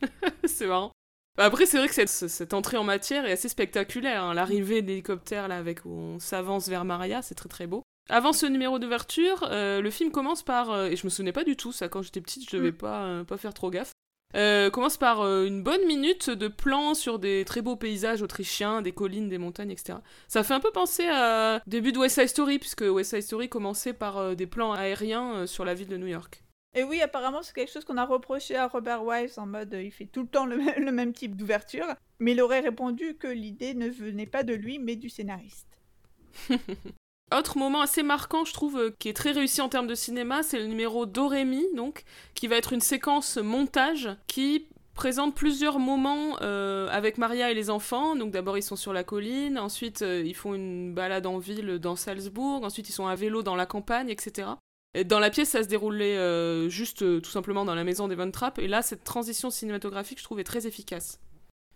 c'est 0.44 0.66
marrant. 0.66 0.97
Bah, 1.38 1.44
après, 1.44 1.66
c'est 1.66 1.78
vrai 1.78 1.86
que 1.86 1.94
cette, 1.94 2.08
cette, 2.08 2.52
entrée 2.52 2.76
en 2.76 2.84
matière 2.84 3.24
est 3.24 3.30
assez 3.30 3.48
spectaculaire. 3.48 4.24
Hein. 4.24 4.34
L'arrivée 4.34 4.82
de 4.82 4.88
l'hélicoptère, 4.88 5.46
là, 5.46 5.56
avec 5.56 5.84
où 5.84 5.90
on 5.90 6.18
s'avance 6.18 6.68
vers 6.68 6.84
Maria, 6.84 7.22
c'est 7.22 7.36
très 7.36 7.48
très 7.48 7.68
beau. 7.68 7.84
Avant 8.08 8.32
ce 8.32 8.44
numéro 8.44 8.80
d'ouverture, 8.80 9.46
euh, 9.48 9.80
le 9.80 9.90
film 9.90 10.10
commence 10.10 10.42
par. 10.42 10.72
Euh, 10.72 10.86
et 10.86 10.96
je 10.96 11.06
me 11.06 11.10
souvenais 11.10 11.32
pas 11.32 11.44
du 11.44 11.54
tout, 11.56 11.70
ça, 11.70 11.88
quand 11.88 12.02
j'étais 12.02 12.20
petite, 12.20 12.50
je 12.50 12.56
devais 12.56 12.72
mm. 12.72 12.76
pas, 12.76 13.04
euh, 13.04 13.24
pas 13.24 13.36
faire 13.36 13.54
trop 13.54 13.70
gaffe. 13.70 13.92
commence 14.72 14.96
par 14.96 15.20
une 15.20 15.62
bonne 15.62 15.86
minute 15.86 16.28
de 16.28 16.48
plans 16.48 16.94
sur 16.94 17.20
des 17.20 17.44
très 17.44 17.62
beaux 17.62 17.76
paysages 17.76 18.20
autrichiens, 18.20 18.82
des 18.82 18.92
collines, 18.92 19.28
des 19.28 19.38
montagnes, 19.38 19.70
etc. 19.70 20.00
Ça 20.26 20.42
fait 20.42 20.54
un 20.54 20.60
peu 20.60 20.72
penser 20.72 21.06
à 21.06 21.62
début 21.68 21.92
de 21.92 21.98
West 21.98 22.18
Side 22.18 22.30
Story, 22.30 22.58
puisque 22.58 22.82
West 22.82 23.10
Side 23.10 23.22
Story 23.22 23.48
commençait 23.48 23.92
par 23.92 24.34
des 24.34 24.48
plans 24.48 24.72
aériens 24.72 25.46
sur 25.46 25.64
la 25.64 25.74
ville 25.74 25.88
de 25.88 25.98
New 25.98 26.08
York. 26.08 26.42
Et 26.74 26.84
oui, 26.84 27.00
apparemment, 27.00 27.42
c'est 27.42 27.54
quelque 27.54 27.72
chose 27.72 27.84
qu'on 27.84 27.96
a 27.96 28.04
reproché 28.04 28.56
à 28.56 28.68
Robert 28.68 29.04
Wise 29.04 29.38
en 29.38 29.46
mode 29.46 29.76
il 29.80 29.90
fait 29.90 30.06
tout 30.06 30.22
le 30.22 30.28
temps 30.28 30.46
le, 30.46 30.92
même 30.92 31.12
type 31.12 31.36
d'ouverture. 31.36 31.86
Mais 32.20 32.32
il 32.32 32.40
aurait 32.40 32.60
répondu 32.60 33.16
que 33.16 33.28
l'idée 33.28 33.74
ne 33.74 33.88
venait 33.88 34.26
pas 34.26 34.42
de 34.42 34.54
lui, 34.54 34.78
mais 34.78 34.96
du 34.96 35.08
scénariste. 35.08 35.78
Autre 37.36 37.58
moment 37.58 37.82
assez 37.82 38.02
marquant, 38.02 38.44
je 38.44 38.54
trouve, 38.54 38.78
euh, 38.78 38.90
qui 38.98 39.10
est 39.10 39.14
très 39.14 39.32
réussi 39.32 39.60
en 39.60 39.68
termes 39.68 39.86
de 39.86 39.94
cinéma, 39.94 40.42
c'est 40.42 40.58
le 40.58 40.66
numéro 40.66 41.04
Dorémy, 41.04 41.62
donc, 41.74 42.04
qui 42.34 42.46
va 42.46 42.56
être 42.56 42.72
une 42.72 42.80
séquence 42.80 43.36
montage 43.36 44.08
qui 44.26 44.66
présente 44.98 45.34
plusieurs 45.36 45.78
moments 45.78 46.38
euh, 46.40 46.88
avec 46.90 47.18
Maria 47.18 47.50
et 47.52 47.54
les 47.54 47.70
enfants. 47.70 48.16
Donc 48.16 48.32
d'abord 48.32 48.58
ils 48.58 48.62
sont 48.62 48.74
sur 48.74 48.92
la 48.92 49.04
colline, 49.04 49.56
ensuite 49.56 50.02
euh, 50.02 50.24
ils 50.26 50.34
font 50.34 50.54
une 50.54 50.92
balade 50.92 51.24
en 51.24 51.38
ville 51.38 51.78
dans 51.78 51.94
Salzbourg, 51.94 52.64
ensuite 52.64 52.88
ils 52.88 52.92
sont 52.92 53.06
à 53.06 53.14
vélo 53.14 53.44
dans 53.44 53.54
la 53.54 53.64
campagne, 53.64 54.08
etc. 54.08 54.48
Dans 55.04 55.18
la 55.18 55.30
pièce, 55.30 55.50
ça 55.50 55.62
se 55.62 55.68
déroulait 55.68 56.16
euh, 56.16 56.68
juste 56.68 57.02
euh, 57.02 57.20
tout 57.20 57.30
simplement 57.30 57.64
dans 57.64 57.74
la 57.74 57.84
maison 57.84 58.08
des 58.08 58.14
Von 58.14 58.30
Trapp, 58.30 58.58
et 58.58 58.68
là, 58.68 58.82
cette 58.82 59.04
transition 59.04 59.50
cinématographique, 59.50 60.18
je 60.18 60.24
trouvais 60.24 60.44
très 60.44 60.66
efficace. 60.66 61.20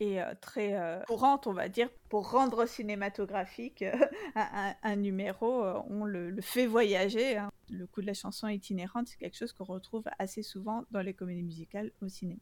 Et 0.01 0.21
euh, 0.21 0.35
très 0.41 0.75
courante, 1.07 1.47
on 1.47 1.53
va 1.53 1.69
dire, 1.69 1.89
pour 2.09 2.31
rendre 2.31 2.67
cinématographique 2.67 3.85
un, 4.35 4.97
numéro, 4.97 5.63
on 5.91 6.05
le, 6.05 6.35
fait 6.41 6.67
voyager. 6.67 7.37
Hein. 7.37 7.51
Le 7.71 7.87
coup 7.87 8.01
de 8.01 8.07
la 8.07 8.15
chanson 8.15 8.49
itinérante, 8.49 9.09
c'est 9.09 9.19
quelque 9.19 9.37
chose 9.37 9.53
qu'on 9.53 9.65
retrouve 9.65 10.05
assez 10.19 10.43
souvent 10.43 10.85
dans 10.91 11.03
les 11.03 11.15
comédies 11.15 11.43
musicales 11.43 11.93
au 12.01 12.09
cinéma. 12.09 12.41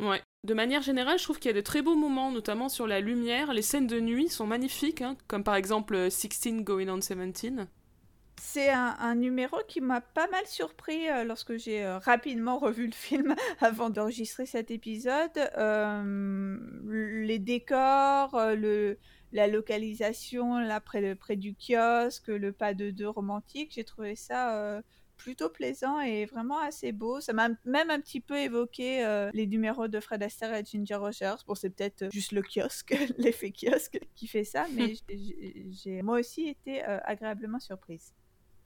Ouais. 0.00 0.22
De 0.44 0.54
manière 0.54 0.82
générale, 0.82 1.18
je 1.18 1.24
trouve 1.24 1.38
qu'il 1.38 1.50
y 1.50 1.54
a 1.54 1.56
de 1.56 1.60
très 1.60 1.82
beaux 1.82 1.94
moments, 1.94 2.32
notamment 2.32 2.68
sur 2.68 2.86
la 2.86 3.00
lumière. 3.00 3.52
Les 3.52 3.62
scènes 3.62 3.86
de 3.86 4.00
nuit 4.00 4.28
sont 4.28 4.46
magnifiques, 4.46 5.02
hein, 5.02 5.16
comme 5.28 5.44
par 5.44 5.54
exemple 5.54 6.10
16 6.10 6.62
Going 6.62 6.88
on 6.88 6.98
17. 6.98 7.68
C'est 8.40 8.68
un, 8.70 9.14
numéro 9.14 9.58
qui 9.66 9.80
m'a 9.80 10.00
pas 10.00 10.28
mal 10.28 10.46
surpris 10.46 11.08
euh, 11.08 11.24
lorsque 11.24 11.56
j'ai 11.56 11.84
euh, 11.84 11.98
rapidement 11.98 12.58
revu 12.58 12.86
le 12.86 12.92
film 12.92 13.34
avant 13.60 13.88
d'enregistrer 13.90 14.46
cet 14.46 14.70
épisode. 14.70 15.38
Euh, 15.56 16.58
les 16.84 17.38
décors, 17.38 18.38
le, 18.54 18.98
la 19.32 19.46
localisation 19.46 20.58
là 20.58 20.80
près, 20.80 21.14
près, 21.14 21.36
du 21.36 21.54
kiosque, 21.54 22.28
le 22.28 22.52
pas 22.52 22.74
de 22.74 22.90
deux 22.90 23.08
romantique, 23.08 23.72
j'ai 23.74 23.84
trouvé 23.84 24.16
ça 24.16 24.82
plutôt 25.16 25.48
plaisant 25.48 26.00
et 26.00 26.26
vraiment 26.26 26.60
assez 26.60 26.92
beau. 26.92 27.20
Ça 27.20 27.32
m'a 27.32 27.48
même 27.64 27.90
un 27.90 28.00
petit 28.00 28.20
peu 28.20 28.36
évoqué 28.36 29.28
les 29.32 29.46
numéros 29.46 29.88
de 29.88 29.98
Fred 29.98 30.22
Astaire 30.22 30.54
et 30.54 30.64
Ginger 30.64 30.96
Rogers. 30.96 31.36
Bon, 31.46 31.54
c'est 31.54 31.70
peut-être 31.70 32.12
juste 32.12 32.32
le 32.32 32.42
kiosque, 32.42 32.94
l'effet 33.18 33.50
kiosque 33.50 33.98
qui 34.14 34.26
fait 34.26 34.44
ça, 34.44 34.66
mais 34.72 34.94
j'ai 35.70 36.02
moi 36.02 36.20
aussi 36.20 36.48
été 36.48 36.82
agréablement 36.82 37.60
surprise. 37.60 38.12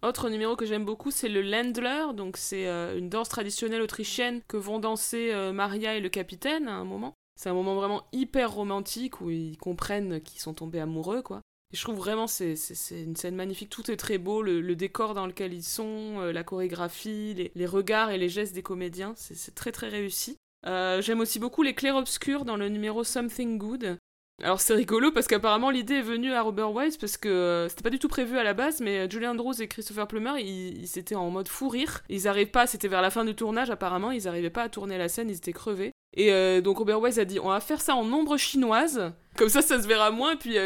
Autre 0.02 0.30
numéro 0.30 0.56
que 0.56 0.64
j'aime 0.64 0.86
beaucoup, 0.86 1.10
c'est 1.10 1.28
le 1.28 1.42
Ländler. 1.42 2.14
Donc, 2.14 2.38
c'est 2.38 2.66
euh, 2.66 2.96
une 2.96 3.10
danse 3.10 3.28
traditionnelle 3.28 3.82
autrichienne 3.82 4.40
que 4.48 4.56
vont 4.56 4.78
danser 4.78 5.30
euh, 5.32 5.52
Maria 5.52 5.94
et 5.94 6.00
le 6.00 6.08
capitaine 6.08 6.68
à 6.68 6.74
un 6.74 6.84
moment. 6.84 7.14
C'est 7.36 7.50
un 7.50 7.54
moment 7.54 7.74
vraiment 7.74 8.06
hyper 8.12 8.52
romantique 8.52 9.20
où 9.20 9.30
ils 9.30 9.58
comprennent 9.58 10.20
qu'ils 10.20 10.40
sont 10.40 10.54
tombés 10.54 10.80
amoureux, 10.80 11.22
quoi. 11.22 11.42
Et 11.72 11.76
je 11.76 11.82
trouve 11.82 11.96
vraiment 11.96 12.26
c'est 12.26 12.56
c'est 12.56 13.00
une 13.00 13.14
scène 13.14 13.36
magnifique, 13.36 13.70
tout 13.70 13.92
est 13.92 13.96
très 13.96 14.18
beau, 14.18 14.42
le, 14.42 14.74
décor 14.74 15.14
dans 15.14 15.26
lequel 15.26 15.54
ils 15.54 15.62
sont, 15.62 16.18
la 16.18 16.42
chorégraphie, 16.42 17.52
les, 17.54 17.66
regards 17.66 18.10
et 18.10 18.18
les 18.18 18.28
gestes 18.28 18.54
des 18.54 18.62
comédiens, 18.62 19.14
c'est 19.16 19.54
très 19.54 19.70
très 19.70 19.88
réussi. 19.88 20.36
J'aime 20.64 21.20
aussi 21.20 21.38
beaucoup 21.38 21.62
les 21.62 21.74
clairs-obscurs 21.74 22.44
dans 22.44 22.56
le 22.56 22.68
numéro 22.68 23.04
Something 23.04 23.56
Good, 23.56 23.98
alors 24.42 24.60
c'est 24.60 24.74
rigolo 24.74 25.10
parce 25.12 25.26
qu'apparemment 25.26 25.70
l'idée 25.70 25.94
est 25.94 26.02
venue 26.02 26.32
à 26.32 26.42
Robert 26.42 26.72
Wise 26.72 26.96
parce 26.96 27.16
que 27.16 27.28
euh, 27.28 27.68
c'était 27.68 27.82
pas 27.82 27.90
du 27.90 27.98
tout 27.98 28.08
prévu 28.08 28.38
à 28.38 28.42
la 28.42 28.54
base, 28.54 28.80
mais 28.80 29.00
euh, 29.00 29.10
Julian 29.10 29.32
Andrews 29.32 29.60
et 29.60 29.68
Christopher 29.68 30.06
Plummer 30.06 30.40
ils, 30.40 30.98
étaient 30.98 31.14
en 31.14 31.30
mode 31.30 31.48
fou 31.48 31.68
rire. 31.68 32.02
Ils 32.08 32.26
arrivent 32.26 32.50
pas, 32.50 32.66
c'était 32.66 32.88
vers 32.88 33.02
la 33.02 33.10
fin 33.10 33.24
du 33.24 33.34
tournage 33.34 33.70
apparemment, 33.70 34.10
ils 34.10 34.28
arrivaient 34.28 34.50
pas 34.50 34.62
à 34.62 34.68
tourner 34.68 34.98
la 34.98 35.08
scène, 35.08 35.28
ils 35.28 35.36
étaient 35.36 35.52
crevés. 35.52 35.92
Et 36.16 36.32
euh, 36.32 36.60
donc 36.60 36.78
Robert 36.78 37.00
Wise 37.00 37.18
a 37.18 37.24
dit 37.24 37.38
on 37.38 37.48
va 37.48 37.60
faire 37.60 37.80
ça 37.80 37.94
en 37.94 38.04
nombre 38.04 38.36
chinoise, 38.36 39.12
comme 39.36 39.48
ça 39.48 39.62
ça 39.62 39.80
se 39.80 39.86
verra 39.86 40.10
moins. 40.10 40.36
Puis 40.36 40.56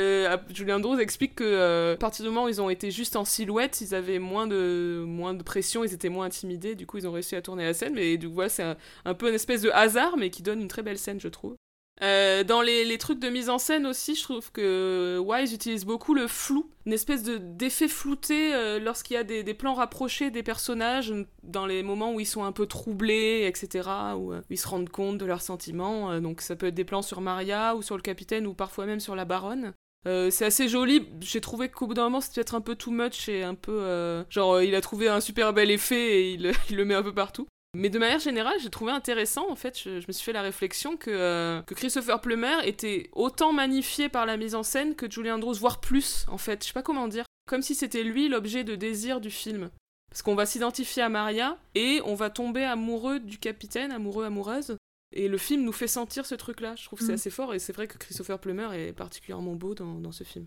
Julian 0.51 0.77
Andrews 0.77 1.01
explique 1.01 1.35
que 1.35 1.93
à 1.95 1.97
partir 1.97 2.25
du 2.25 2.31
moment 2.31 2.45
où 2.45 2.49
ils 2.49 2.62
ont 2.62 2.70
été 2.70 2.91
juste 2.91 3.16
en 3.16 3.25
silhouette, 3.25 3.81
ils 3.81 3.95
avaient 3.95 4.20
moins 4.20 4.47
de 4.47 5.03
moins 5.07 5.35
de 5.35 5.43
pression, 5.43 5.85
ils 5.85 5.93
étaient 5.93 6.09
moins 6.09 6.27
intimidés. 6.27 6.75
Du 6.77 6.87
coup 6.87 6.99
ils 6.99 7.09
ont 7.09 7.12
réussi 7.12 7.35
à 7.35 7.43
tourner 7.43 7.64
la 7.64 7.75
scène. 7.75 7.95
Mais 7.95 8.16
du 8.16 8.29
coup 8.29 8.35
voilà, 8.35 8.49
c'est 8.49 8.62
un, 8.62 8.77
un, 9.05 9.14
peu 9.14 9.29
une 9.29 9.35
espèce 9.35 9.62
de 9.62 9.70
hasard, 9.70 10.16
mais 10.16 10.31
qui 10.31 10.43
donne 10.43 10.61
une 10.61 10.68
très 10.68 10.83
belle 10.83 10.99
scène 10.99 11.20
je 11.20 11.29
trouve. 11.29 11.57
Euh, 12.03 12.42
dans 12.42 12.61
les, 12.61 12.99
trucs 12.99 13.20
de 13.20 13.28
mise 13.28 13.49
en 13.49 13.59
scène 13.59 13.86
aussi, 13.86 14.14
je 14.14 14.22
trouve 14.22 14.51
que 14.51 15.18
Wise 15.24 15.53
utilise 15.53 15.84
beaucoup 15.84 16.14
le 16.14 16.26
flou, 16.26 16.70
une 16.86 16.92
espèce 16.92 17.22
d'effet 17.22 17.88
flouté 17.88 18.53
euh, 18.55 18.80
lorsqu'il 18.80 19.14
y 19.14 19.16
a 19.16 19.24
des, 19.24 19.55
plans 19.55 19.74
rapprochés 19.74 20.30
des 20.30 20.42
personnages, 20.42 21.12
dans 21.42 21.66
les 21.66 21.82
moments 21.82 22.12
où 22.12 22.20
ils 22.20 22.26
sont 22.26 22.45
un 22.45 22.53
peu 22.53 22.66
troublés, 22.66 23.47
etc., 23.47 23.88
où, 24.16 24.32
euh, 24.32 24.42
ils 24.51 24.59
se 24.59 24.66
rendent 24.66 24.88
compte 24.88 25.18
de 25.18 25.24
leurs 25.24 25.42
sentiments. 25.42 26.20
donc 26.20 26.40
ça 26.40 26.57
peut 26.57 26.66
être 26.66 26.74
des 26.74 26.84
plans 26.84 27.03
sur 27.03 27.20
Maria 27.20 27.76
ou 27.76 27.82
sur 27.82 27.97
le 27.97 28.03
capitaine 28.03 28.47
ou 28.47 28.55
parfois 28.55 28.86
même 28.86 29.01
sur 29.01 29.14
la 29.14 29.24
baronne. 29.24 29.72
c'est 30.05 30.45
assez 30.45 30.68
joli. 30.68 31.09
J'ai 31.20 31.40
trouvé 31.40 31.68
qu'au 31.68 31.86
bout 31.86 31.95
d'un 31.95 32.05
moment, 32.05 32.20
c'était 32.20 32.36
peut-être 32.36 32.55
un 32.55 32.61
peu 32.61 32.74
too 32.74 32.90
much 32.90 33.28
et 33.28 33.42
un 33.42 33.55
peu. 33.55 34.24
genre, 34.30 34.61
il 34.62 34.74
a 34.74 34.80
trouvé 34.80 35.09
un 35.09 35.20
super 35.20 35.53
bel 35.53 35.70
effet 35.70 36.20
et 36.20 36.32
il, 36.32 36.53
il, 36.70 36.76
le 36.76 36.84
met 36.84 36.95
un 36.95 37.03
peu 37.03 37.14
partout. 37.14 37.47
Mais 37.75 37.91
de 37.91 37.99
manière 37.99 38.20
générale, 38.20 38.57
j'ai 38.62 38.70
trouvé 38.70 38.93
intéressant, 38.93 39.51
en 39.51 39.57
fait, 39.57 39.79
je, 39.79 40.07
me 40.07 40.12
suis 40.12 40.25
fait 40.25 40.33
la 40.33 40.43
réflexion 40.43 40.97
que, 40.97 41.11
euh, 41.11 41.62
que 41.62 41.75
Christopher 41.75 42.20
Plummer 42.20 42.57
était 42.64 43.11
autant 43.12 43.53
magnifié 43.53 44.09
par 44.09 44.27
la 44.27 44.37
mise 44.37 44.55
en 44.55 44.62
scène 44.62 44.95
que 44.95 45.11
Julie 45.11 45.31
Andrews, 45.31 45.55
voire 45.55 45.81
plus, 45.81 46.25
en 46.29 46.39
fait. 46.39 46.62
Je 46.62 46.68
sais 46.68 46.72
pas 46.72 46.83
comment 46.83 47.09
dire. 47.09 47.25
Comme 47.49 47.62
si 47.62 47.75
c'était 47.75 48.05
lui 48.05 48.29
l'objet 48.29 48.64
de 48.64 48.77
désir 48.77 49.20
du 49.20 49.31
film. 49.31 49.70
Parce 50.09 50.22
qu'on 50.22 50.37
va 50.37 50.47
s'identifier 50.47 51.03
à 51.03 51.09
Maria 51.09 51.59
et 51.75 52.01
on 52.05 52.14
va 52.14 52.31
tomber 52.31 52.62
amoureux 52.62 53.18
du 53.18 53.39
capitaine, 53.39 53.91
amoureux, 53.91 54.25
amoureuse. 54.25 54.77
Et 55.12 55.27
le 55.29 55.39
film 55.39 55.64
nous 55.64 55.72
fait 55.72 55.89
sentir 55.89 56.25
ce 56.25 56.37
truc-là. 56.37 56.77
Je 56.77 56.85
trouve 56.85 57.01
que 57.01 57.05
c'est 57.05 57.12
mm. 57.12 57.16
assez 57.16 57.31
fort 57.31 57.55
et 57.55 57.59
c'est 57.59 57.72
vrai 57.72 57.89
que 57.89 57.99
Christopher 57.99 58.39
Plummer 58.39 58.68
est 58.72 58.93
particulièrement 58.93 59.55
beau 59.55 59.75
dans 59.75 60.12
ce 60.12 60.22
film. 60.22 60.47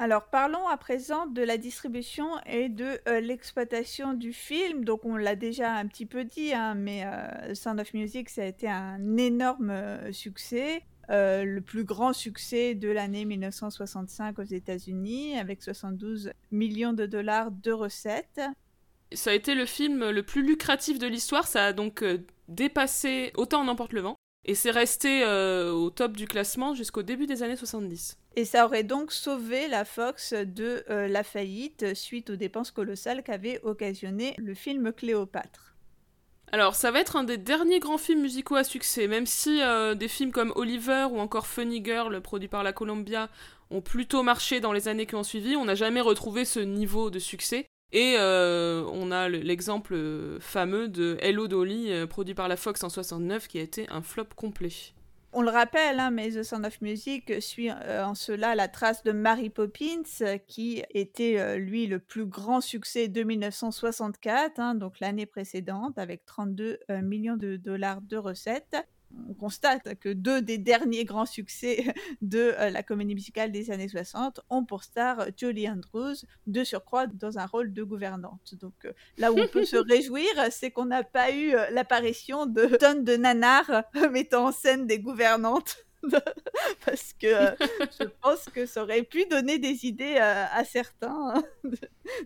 Alors 0.00 0.24
parlons 0.24 0.66
à 0.66 0.78
présent 0.78 1.26
de 1.26 1.42
la 1.42 1.58
distribution 1.58 2.26
et 2.46 2.70
de 2.70 2.98
euh, 3.06 3.20
l'exploitation 3.20 4.14
du 4.14 4.32
film. 4.32 4.82
Donc 4.82 5.04
on 5.04 5.14
l'a 5.14 5.36
déjà 5.36 5.74
un 5.74 5.86
petit 5.86 6.06
peu 6.06 6.24
dit, 6.24 6.54
hein, 6.54 6.74
mais 6.74 7.04
euh, 7.04 7.54
Sound 7.54 7.78
of 7.78 7.92
Music, 7.92 8.30
ça 8.30 8.40
a 8.40 8.46
été 8.46 8.66
un 8.66 9.18
énorme 9.18 9.68
euh, 9.68 10.10
succès. 10.10 10.82
le 11.10 11.60
plus 11.60 11.84
grand 11.84 12.14
succès 12.14 12.74
de 12.74 12.88
l'année 12.88 13.26
1965 13.26 14.38
aux 14.38 14.42
États-Unis, 14.42 15.38
avec 15.38 15.62
72 15.62 16.32
millions 16.50 16.94
de 16.94 17.04
dollars 17.04 17.50
de 17.50 17.70
recettes. 17.70 18.40
Ça 19.12 19.32
a 19.32 19.34
été 19.34 19.54
le 19.54 19.66
film 19.66 20.08
le 20.08 20.22
plus 20.22 20.42
lucratif 20.42 20.98
de 20.98 21.08
l'histoire, 21.08 21.46
ça 21.46 21.66
a 21.66 21.72
donc 21.74 22.02
dépassé 22.48 23.32
Autant 23.36 23.60
en 23.60 23.68
emporte 23.68 23.92
le 23.92 24.00
vent, 24.00 24.16
et 24.46 24.54
c'est 24.54 24.70
resté 24.70 25.26
au 25.26 25.90
top 25.90 26.16
du 26.16 26.26
classement 26.26 26.74
jusqu'au 26.74 27.02
début 27.02 27.26
des 27.26 27.42
années 27.42 27.56
70. 27.56 28.19
Et 28.36 28.44
ça 28.44 28.64
aurait 28.64 28.84
donc 28.84 29.12
sauvé 29.12 29.66
la 29.66 29.84
Fox 29.84 30.32
de 30.32 30.84
euh, 30.88 31.08
la 31.08 31.24
faillite 31.24 31.94
suite 31.94 32.30
aux 32.30 32.36
dépenses 32.36 32.70
colossales 32.70 33.22
qu'avait 33.22 33.60
occasionné 33.64 34.34
le 34.38 34.54
film 34.54 34.92
Cléopâtre. 34.92 35.74
Alors, 36.52 36.74
ça 36.74 36.90
va 36.90 37.00
être 37.00 37.16
un 37.16 37.24
des 37.24 37.38
derniers 37.38 37.80
grands 37.80 37.98
films 37.98 38.22
musicaux 38.22 38.56
à 38.56 38.64
succès, 38.64 39.06
même 39.06 39.26
si 39.26 39.60
euh, 39.62 39.94
des 39.94 40.08
films 40.08 40.32
comme 40.32 40.52
Oliver 40.56 41.06
ou 41.10 41.18
encore 41.18 41.46
Funny 41.46 41.84
Girl, 41.84 42.20
produit 42.20 42.48
par 42.48 42.62
la 42.62 42.72
Columbia, 42.72 43.28
ont 43.70 43.80
plutôt 43.80 44.22
marché 44.22 44.58
dans 44.60 44.72
les 44.72 44.88
années 44.88 45.06
qui 45.06 45.14
ont 45.14 45.22
suivi, 45.22 45.54
on 45.54 45.64
n'a 45.64 45.76
jamais 45.76 46.00
retrouvé 46.00 46.44
ce 46.44 46.58
niveau 46.58 47.10
de 47.10 47.20
succès. 47.20 47.66
Et 47.92 48.14
euh, 48.18 48.84
on 48.92 49.10
a 49.10 49.28
l'exemple 49.28 49.96
fameux 50.40 50.88
de 50.88 51.16
Hello 51.20 51.48
Dolly, 51.48 52.06
produit 52.08 52.34
par 52.34 52.46
la 52.46 52.56
Fox 52.56 52.82
en 52.84 52.88
69, 52.88 53.48
qui 53.48 53.58
a 53.58 53.62
été 53.62 53.86
un 53.90 54.02
flop 54.02 54.26
complet. 54.36 54.70
On 55.32 55.42
le 55.42 55.50
rappelle, 55.50 56.00
hein, 56.00 56.10
mais 56.10 56.30
The 56.30 56.42
Sound 56.42 56.66
of 56.66 56.80
Music 56.80 57.40
suit 57.40 57.70
euh, 57.70 58.04
en 58.04 58.16
cela 58.16 58.56
la 58.56 58.66
trace 58.66 59.04
de 59.04 59.12
Mary 59.12 59.48
Poppins, 59.48 60.02
qui 60.48 60.82
était 60.90 61.38
euh, 61.38 61.56
lui 61.56 61.86
le 61.86 62.00
plus 62.00 62.26
grand 62.26 62.60
succès 62.60 63.06
de 63.06 63.22
1964, 63.22 64.58
hein, 64.58 64.74
donc 64.74 64.98
l'année 64.98 65.26
précédente, 65.26 65.98
avec 65.98 66.24
32 66.26 66.80
euh, 66.90 67.02
millions 67.02 67.36
de 67.36 67.54
dollars 67.54 68.00
de 68.02 68.16
recettes 68.16 68.76
on 69.28 69.34
constate 69.34 69.98
que 69.98 70.08
deux 70.08 70.42
des 70.42 70.58
derniers 70.58 71.04
grands 71.04 71.26
succès 71.26 71.94
de 72.22 72.54
euh, 72.58 72.70
la 72.70 72.82
comédie 72.82 73.14
musicale 73.14 73.52
des 73.52 73.70
années 73.70 73.88
60 73.88 74.40
ont 74.50 74.64
pour 74.64 74.84
star 74.84 75.26
Julie 75.36 75.68
Andrews, 75.68 76.14
de 76.46 76.64
surcroît 76.64 77.06
dans 77.06 77.38
un 77.38 77.46
rôle 77.46 77.72
de 77.72 77.82
gouvernante. 77.82 78.54
Donc 78.60 78.74
euh, 78.84 78.92
là 79.18 79.32
où 79.32 79.38
on 79.38 79.48
peut 79.48 79.64
se 79.64 79.76
réjouir, 79.88 80.28
c'est 80.50 80.70
qu'on 80.70 80.86
n'a 80.86 81.02
pas 81.04 81.32
eu 81.32 81.54
euh, 81.54 81.70
l'apparition 81.70 82.46
de 82.46 82.66
tonnes 82.78 83.04
de 83.04 83.16
nanars 83.16 83.84
mettant 84.12 84.46
en 84.46 84.52
scène 84.52 84.86
des 84.86 84.98
gouvernantes. 84.98 85.76
parce 86.86 87.12
que 87.12 87.28
je 88.00 88.06
pense 88.22 88.46
que 88.46 88.64
ça 88.64 88.82
aurait 88.82 89.02
pu 89.02 89.26
donner 89.26 89.58
des 89.58 89.84
idées 89.84 90.16
à 90.16 90.64
certains 90.64 91.34
hein, 91.34 91.42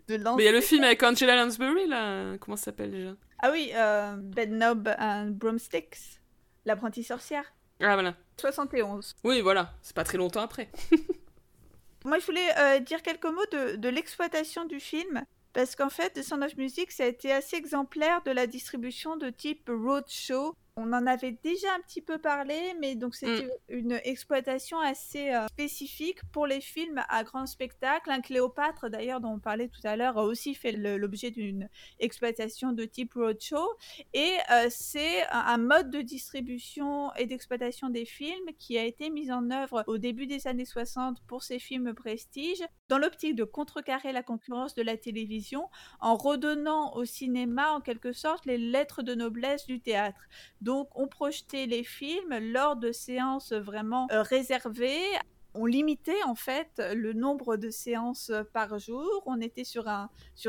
de, 0.06 0.14
lancer. 0.14 0.36
Mais 0.36 0.44
il 0.44 0.46
y 0.46 0.48
a 0.48 0.52
le 0.52 0.60
film 0.60 0.84
avec 0.84 1.02
Angela 1.02 1.34
Lansbury, 1.34 1.88
là. 1.88 2.38
Comment 2.38 2.56
ça 2.56 2.66
s'appelle 2.66 2.92
déjà? 2.92 3.16
Ah 3.46 3.50
oui, 3.52 3.72
euh, 3.74 4.16
Knob 4.46 4.88
and 4.98 5.32
Broomsticks. 5.32 6.20
L'apprentie 6.66 7.04
sorcière. 7.04 7.52
Ah 7.80 7.94
voilà. 7.94 8.14
71. 8.38 9.14
Oui, 9.24 9.40
voilà. 9.40 9.72
C'est 9.82 9.96
pas 9.96 10.04
très 10.04 10.18
longtemps 10.18 10.42
après. 10.42 10.70
Moi, 12.04 12.18
je 12.18 12.26
voulais 12.26 12.58
euh, 12.58 12.80
dire 12.80 13.02
quelques 13.02 13.24
mots 13.24 13.46
de, 13.52 13.76
de 13.76 13.88
l'exploitation 13.88 14.64
du 14.64 14.80
film. 14.80 15.24
Parce 15.52 15.76
qu'en 15.76 15.88
fait, 15.88 16.10
The 16.10 16.22
Sound 16.22 16.42
of 16.42 16.56
Music, 16.56 16.90
ça 16.90 17.04
a 17.04 17.06
été 17.06 17.32
assez 17.32 17.56
exemplaire 17.56 18.22
de 18.22 18.32
la 18.32 18.46
distribution 18.46 19.16
de 19.16 19.30
type 19.30 19.70
roadshow 19.72 20.54
on 20.76 20.92
en 20.92 21.06
avait 21.06 21.38
déjà 21.42 21.68
un 21.76 21.80
petit 21.82 22.00
peu 22.00 22.18
parlé, 22.18 22.74
mais 22.80 22.96
donc 22.96 23.14
c'était 23.14 23.44
mm. 23.44 23.50
une 23.68 24.00
exploitation 24.04 24.80
assez 24.80 25.32
euh, 25.32 25.46
spécifique 25.46 26.18
pour 26.32 26.46
les 26.46 26.60
films 26.60 27.00
à 27.08 27.22
grand 27.22 27.46
spectacle. 27.46 28.10
Un 28.10 28.20
Cléopâtre, 28.20 28.90
d'ailleurs, 28.90 29.20
dont 29.20 29.34
on 29.34 29.38
parlait 29.38 29.68
tout 29.68 29.80
à 29.84 29.96
l'heure, 29.96 30.18
a 30.18 30.24
aussi 30.24 30.54
fait 30.54 30.72
l'objet 30.72 31.30
d'une 31.30 31.68
exploitation 32.00 32.72
de 32.72 32.84
type 32.84 33.14
roadshow. 33.14 33.68
Et 34.14 34.32
euh, 34.50 34.66
c'est 34.68 35.24
un, 35.30 35.58
mode 35.58 35.90
de 35.90 36.00
distribution 36.00 37.14
et 37.14 37.26
d'exploitation 37.26 37.88
des 37.88 38.04
films 38.04 38.50
qui 38.58 38.76
a 38.76 38.84
été 38.84 39.10
mis 39.10 39.30
en 39.30 39.50
œuvre 39.52 39.84
au 39.86 39.96
début 39.98 40.26
des 40.26 40.48
années 40.48 40.64
60 40.64 41.22
pour 41.28 41.44
ces 41.44 41.60
films 41.60 41.94
prestige, 41.94 42.62
dans 42.88 42.98
l'optique 42.98 43.36
de 43.36 43.44
contrecarrer 43.44 44.12
la 44.12 44.24
concurrence 44.24 44.74
de 44.74 44.82
la 44.82 44.96
télévision, 44.96 45.68
en 46.00 46.16
redonnant 46.16 46.94
au 46.96 47.04
cinéma, 47.04 47.72
en 47.72 47.80
quelque 47.80 48.12
sorte, 48.12 48.44
les 48.44 48.58
lettres 48.58 49.02
de 49.02 49.14
noblesse 49.14 49.66
du 49.66 49.80
théâtre. 49.80 50.20
Donc, 50.64 50.88
on 50.94 51.08
projetait 51.08 51.66
les 51.66 51.84
films 51.84 52.38
lors 52.38 52.76
de 52.76 52.90
séances 52.90 53.52
vraiment 53.52 54.08
euh, 54.10 54.22
réservées. 54.22 55.04
On 55.52 55.66
limitait 55.66 56.22
en 56.24 56.34
fait 56.34 56.82
le 56.94 57.12
nombre 57.12 57.58
de 57.58 57.68
séances 57.68 58.32
par 58.54 58.78
jour. 58.78 59.22
On 59.26 59.42
était 59.42 59.62
sur, 59.62 59.84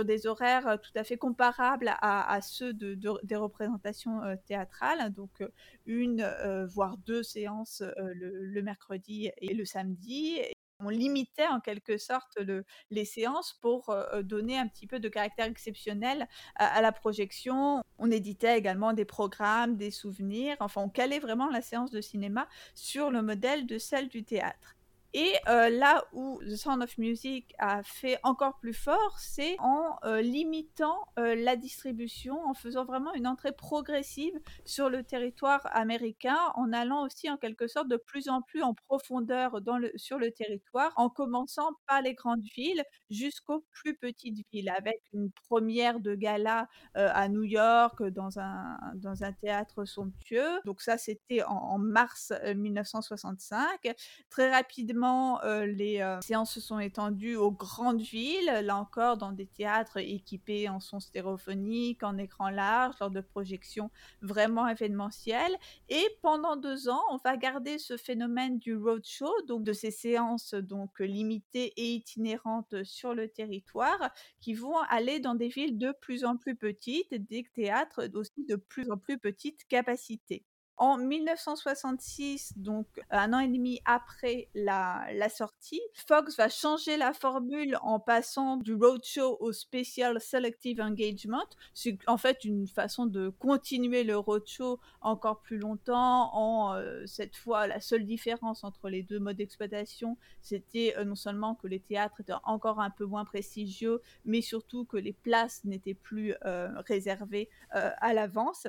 des 0.05 0.25
horaires 0.25 0.79
tout 0.81 0.97
à 0.97 1.03
fait 1.03 1.17
comparables 1.17 1.93
à, 2.01 2.39
ceux 2.41 2.71
de, 2.71 2.97
des 3.23 3.35
représentations 3.35 4.23
euh, 4.23 4.35
théâtrales, 4.47 5.11
donc 5.11 5.41
euh, 5.41 5.49
une 5.85 6.25
voire 6.69 6.95
deux 6.97 7.21
séances 7.21 7.83
le, 7.97 8.61
mercredi 8.61 9.31
et 9.39 9.53
le 9.53 9.65
samedi, 9.65 10.39
on 10.79 10.89
limitait 10.89 11.47
en 11.47 11.59
quelque 11.59 11.97
sorte 11.97 12.37
les 12.91 13.05
séances 13.05 13.57
pour 13.61 13.95
donner 14.23 14.57
un 14.57 14.67
petit 14.67 14.87
peu 14.87 14.99
de 14.99 15.09
caractère 15.09 15.45
exceptionnel 15.45 16.27
à, 16.55 16.81
la 16.81 16.91
projection. 16.91 17.81
On 17.97 18.11
éditait 18.11 18.57
également 18.57 18.93
des 18.93 19.05
programmes, 19.05 19.77
des 19.77 19.91
souvenirs, 19.91 20.57
enfin 20.59 20.81
on 20.81 20.89
calait 20.89 21.19
vraiment 21.19 21.49
la 21.49 21.61
séance 21.61 21.91
de 21.91 22.01
cinéma 22.01 22.47
sur 22.73 23.09
le 23.09 23.21
modèle 23.21 23.65
de 23.65 23.77
celle 23.77 24.09
du 24.09 24.23
théâtre. 24.23 24.75
Et 25.17 25.33
euh, 25.47 25.69
là 25.69 26.03
où 26.11 26.41
The 26.43 26.57
Sound 26.57 26.83
of 26.83 26.97
Music 26.97 27.55
a 27.57 27.83
fait 27.83 28.19
encore 28.23 28.59
plus 28.59 28.73
fort, 28.73 29.17
c'est 29.17 29.55
en 29.59 29.97
euh, 30.03 30.19
limitant 30.21 31.07
euh, 31.17 31.35
la 31.35 31.55
distribution, 31.55 32.37
en 32.45 32.53
faisant 32.53 32.83
vraiment 32.83 33.13
une 33.13 33.25
entrée 33.25 33.53
progressive 33.53 34.37
sur 34.65 34.89
le 34.89 35.03
territoire 35.03 35.61
américain, 35.71 36.37
en 36.55 36.73
allant 36.73 37.05
aussi 37.05 37.29
en 37.29 37.37
quelque 37.37 37.67
sorte 37.67 37.87
de 37.87 37.95
plus 37.95 38.27
en 38.27 38.41
plus 38.41 38.61
en 38.61 38.73
profondeur 38.73 39.61
sur 39.95 40.19
le 40.19 40.31
territoire, 40.31 40.91
en 40.97 41.09
commençant 41.09 41.69
par 41.87 42.01
les 42.01 42.13
grandes 42.13 42.43
villes 42.53 42.83
jusqu'aux 43.09 43.63
plus 43.71 43.95
petites 43.95 44.45
villes, 44.51 44.69
avec 44.69 44.99
une 45.13 45.31
première 45.47 46.01
de 46.01 46.13
gala 46.13 46.67
à 46.93 47.29
New 47.29 47.43
York 47.43 48.03
dans 48.03 48.37
un, 48.39 48.77
dans 48.95 49.23
un 49.23 49.31
théâtre 49.31 49.85
somptueux. 49.85 50.59
Donc 50.65 50.81
ça, 50.81 50.97
c'était 50.97 51.43
en 51.43 51.77
mars 51.77 52.33
1965. 52.53 53.93
Très 54.29 54.51
rapidement, 54.51 55.04
rapidement, 55.05 55.39
les 55.65 56.17
séances 56.21 56.53
se 56.53 56.61
sont 56.61 56.79
étendues 56.79 57.35
aux 57.35 57.51
grandes 57.51 58.01
villes, 58.01 58.51
là 58.63 58.77
encore 58.77 59.17
dans 59.17 59.31
des 59.31 59.45
théâtres 59.45 59.97
équipés 59.97 60.69
en 60.69 60.79
son 60.79 60.99
stéréophonique, 60.99 62.03
en 62.03 62.17
écran 62.17 62.49
large, 62.49 62.95
lors 62.99 63.11
de 63.11 63.21
projections 63.21 63.89
vraiment 64.21 64.67
événementielles. 64.67 65.55
Et 65.89 66.05
pendant 66.21 66.55
deux 66.55 66.89
ans, 66.89 67.01
on 67.11 67.17
va 67.17 67.37
garder 67.37 67.77
ce 67.77 67.97
phénomène 67.97 68.59
du 68.59 68.75
roadshow, 68.75 69.33
donc 69.47 69.63
de 69.63 69.73
ces 69.73 69.91
séances 69.91 70.53
donc 70.53 70.99
limitées 70.99 71.73
et 71.77 71.93
itinérantes 71.93 72.83
sur 72.83 73.13
le 73.13 73.27
territoire, 73.27 74.11
qui 74.39 74.53
vont 74.53 74.79
aller 74.89 75.19
dans 75.19 75.35
des 75.35 75.49
villes 75.49 75.77
de 75.77 75.93
plus 76.01 76.25
en 76.25 76.37
plus 76.37 76.55
petites, 76.55 77.13
des 77.13 77.43
théâtres 77.53 78.09
aussi 78.13 78.45
de 78.47 78.55
plus 78.55 78.89
en 78.91 78.97
plus 78.97 79.17
petite 79.17 79.67
capacité. 79.67 80.45
En 80.77 80.97
1966, 80.97 82.53
donc 82.57 82.85
un 83.09 83.31
an 83.31 83.39
et 83.39 83.47
demi 83.47 83.79
après 83.85 84.49
la, 84.53 85.07
sortie, 85.29 85.79
Fox 85.93 86.35
va 86.35 86.49
changer 86.49 86.97
la 86.97 87.13
formule 87.13 87.77
en 87.81 88.01
passant 88.01 88.57
du 88.57 88.73
roadshow 88.73 89.37
au 89.39 89.53
Special 89.53 90.19
Selective 90.19 90.81
Engagement. 90.81 91.45
C'est 91.73 91.97
en 92.07 92.17
fait 92.17 92.43
une 92.43 92.67
façon 92.67 93.05
de 93.05 93.29
continuer 93.29 94.03
le 94.03 94.17
roadshow 94.17 94.81
encore 94.99 95.41
plus 95.41 95.59
longtemps. 95.59 96.35
En 96.35 96.73
euh, 96.73 97.05
cette 97.05 97.37
fois, 97.37 97.67
la 97.67 97.79
seule 97.79 98.05
différence 98.05 98.65
entre 98.65 98.89
les 98.89 99.01
deux 99.01 99.19
modes 99.19 99.37
d'exploitation, 99.37 100.17
c'était 100.41 100.93
euh, 100.97 101.05
non 101.05 101.15
seulement 101.15 101.55
que 101.55 101.67
les 101.67 101.79
théâtres 101.79 102.19
étaient 102.19 102.33
encore 102.43 102.81
un 102.81 102.89
peu 102.89 103.05
moins 103.05 103.23
prestigieux, 103.23 104.01
mais 104.25 104.41
surtout 104.41 104.83
que 104.83 104.97
les 104.97 105.13
places 105.13 105.63
n'étaient 105.63 105.93
plus 105.93 106.33
euh, 106.43 106.69
réservées 106.85 107.49
à 107.71 108.13
l'avance. 108.13 108.67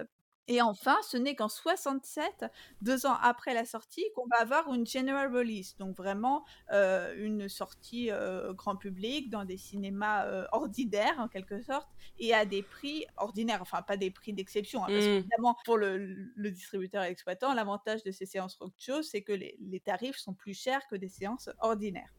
Et 0.49 0.63
enfin, 0.63 0.97
ce 1.03 1.17
n'est 1.17 1.35
qu'en 1.35 1.49
67, 1.49 2.45
deux 2.81 3.05
ans 3.07 3.17
après 3.21 3.53
la 3.53 3.65
sortie, 3.65 4.05
qu'on 4.15 4.27
va 4.29 4.41
avoir 4.41 4.73
une 4.73 4.87
general 4.87 5.35
release, 5.35 5.77
donc 5.79 5.97
vraiment 5.97 6.45
euh, 6.73 7.15
une 7.17 7.49
sortie 7.49 8.11
euh, 8.13 8.53
grand 8.53 8.77
public 8.77 9.29
dans 9.29 9.45
des 9.45 9.57
cinémas 9.57 10.25
euh, 10.27 10.47
ordinaires 10.53 11.17
en 11.19 11.27
quelque 11.27 11.61
sorte, 11.63 11.89
et 12.21 12.33
à 12.33 12.45
des 12.45 12.63
prix 12.63 13.05
ordinaires, 13.17 13.61
enfin 13.61 13.83
pas 13.83 13.97
des 13.97 14.13
prix 14.13 14.33
d'exception, 14.33 14.85
hein, 14.85 14.89
parce 14.89 15.05
mmh. 15.05 15.09
qu'évidemment 15.09 15.57
pour 15.65 15.79
le, 15.79 16.29
distributeur 16.51 17.03
et 17.03 17.09
l'exploitant, 17.09 17.53
l'avantage 17.53 18.05
de 18.05 18.13
ces 18.13 18.27
séances 18.27 18.57
roadshow, 18.57 19.03
c'est 19.03 19.23
que 19.23 19.33
les 19.33 19.83
tarifs 19.85 20.17
sont 20.17 20.35
plus 20.35 20.55
chers 20.55 20.87
que 20.87 20.95
des 20.95 21.09
séances 21.09 21.51
ordinaires 21.61 22.13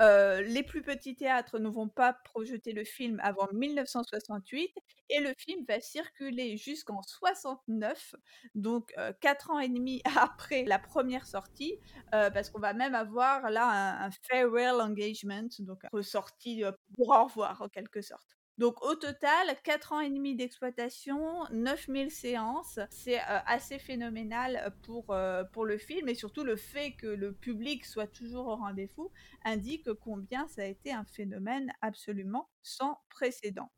les 0.00 0.62
plus 0.62 0.82
petits 0.82 1.14
théâtres 1.14 1.58
ne 1.58 1.68
vont 1.68 1.88
pas 1.88 2.12
projeter 2.12 2.72
le 2.72 2.84
film 2.84 3.20
avant 3.22 3.48
1968 3.52 4.72
et 5.10 5.20
le 5.20 5.32
film 5.36 5.64
va 5.68 5.80
circuler 5.80 6.56
jusqu'en 6.56 7.02
69, 7.02 8.14
donc 8.54 8.92
quatre 9.20 9.50
ans 9.50 9.60
et 9.60 9.68
demi 9.68 10.02
après 10.18 10.64
la 10.64 10.78
première 10.78 11.26
sortie, 11.26 11.78
parce 12.10 12.50
qu'on 12.50 12.60
va 12.60 12.72
même 12.72 12.94
avoir 12.94 13.50
là 13.50 14.04
un, 14.04 14.10
farewell 14.28 14.80
engagement, 14.80 15.48
donc 15.60 15.82
une 15.92 16.02
sortie 16.02 16.64
pour 16.96 17.08
au 17.10 17.24
revoir 17.24 17.62
en 17.62 17.68
quelque 17.68 18.02
sorte. 18.02 18.36
Donc 18.56 18.80
au 18.84 18.94
total, 18.94 19.56
4 19.64 19.92
ans 19.92 20.00
et 20.00 20.10
demi 20.10 20.36
d'exploitation, 20.36 21.44
9000 21.50 22.10
séances, 22.12 22.78
c'est 22.88 23.18
euh, 23.18 23.38
assez 23.46 23.80
phénoménal 23.80 24.72
pour, 24.82 25.10
euh, 25.10 25.42
pour 25.52 25.64
le 25.64 25.76
film 25.76 26.08
et 26.08 26.14
surtout 26.14 26.44
le 26.44 26.54
fait 26.54 26.92
que 26.92 27.08
le 27.08 27.32
public 27.32 27.84
soit 27.84 28.06
toujours 28.06 28.46
au 28.46 28.54
rendez-vous 28.54 29.10
indique 29.44 29.92
combien 29.94 30.46
ça 30.46 30.62
a 30.62 30.66
été 30.66 30.92
un 30.92 31.04
phénomène 31.04 31.72
absolument 31.80 32.48
sans 32.62 33.00
précédent. 33.10 33.72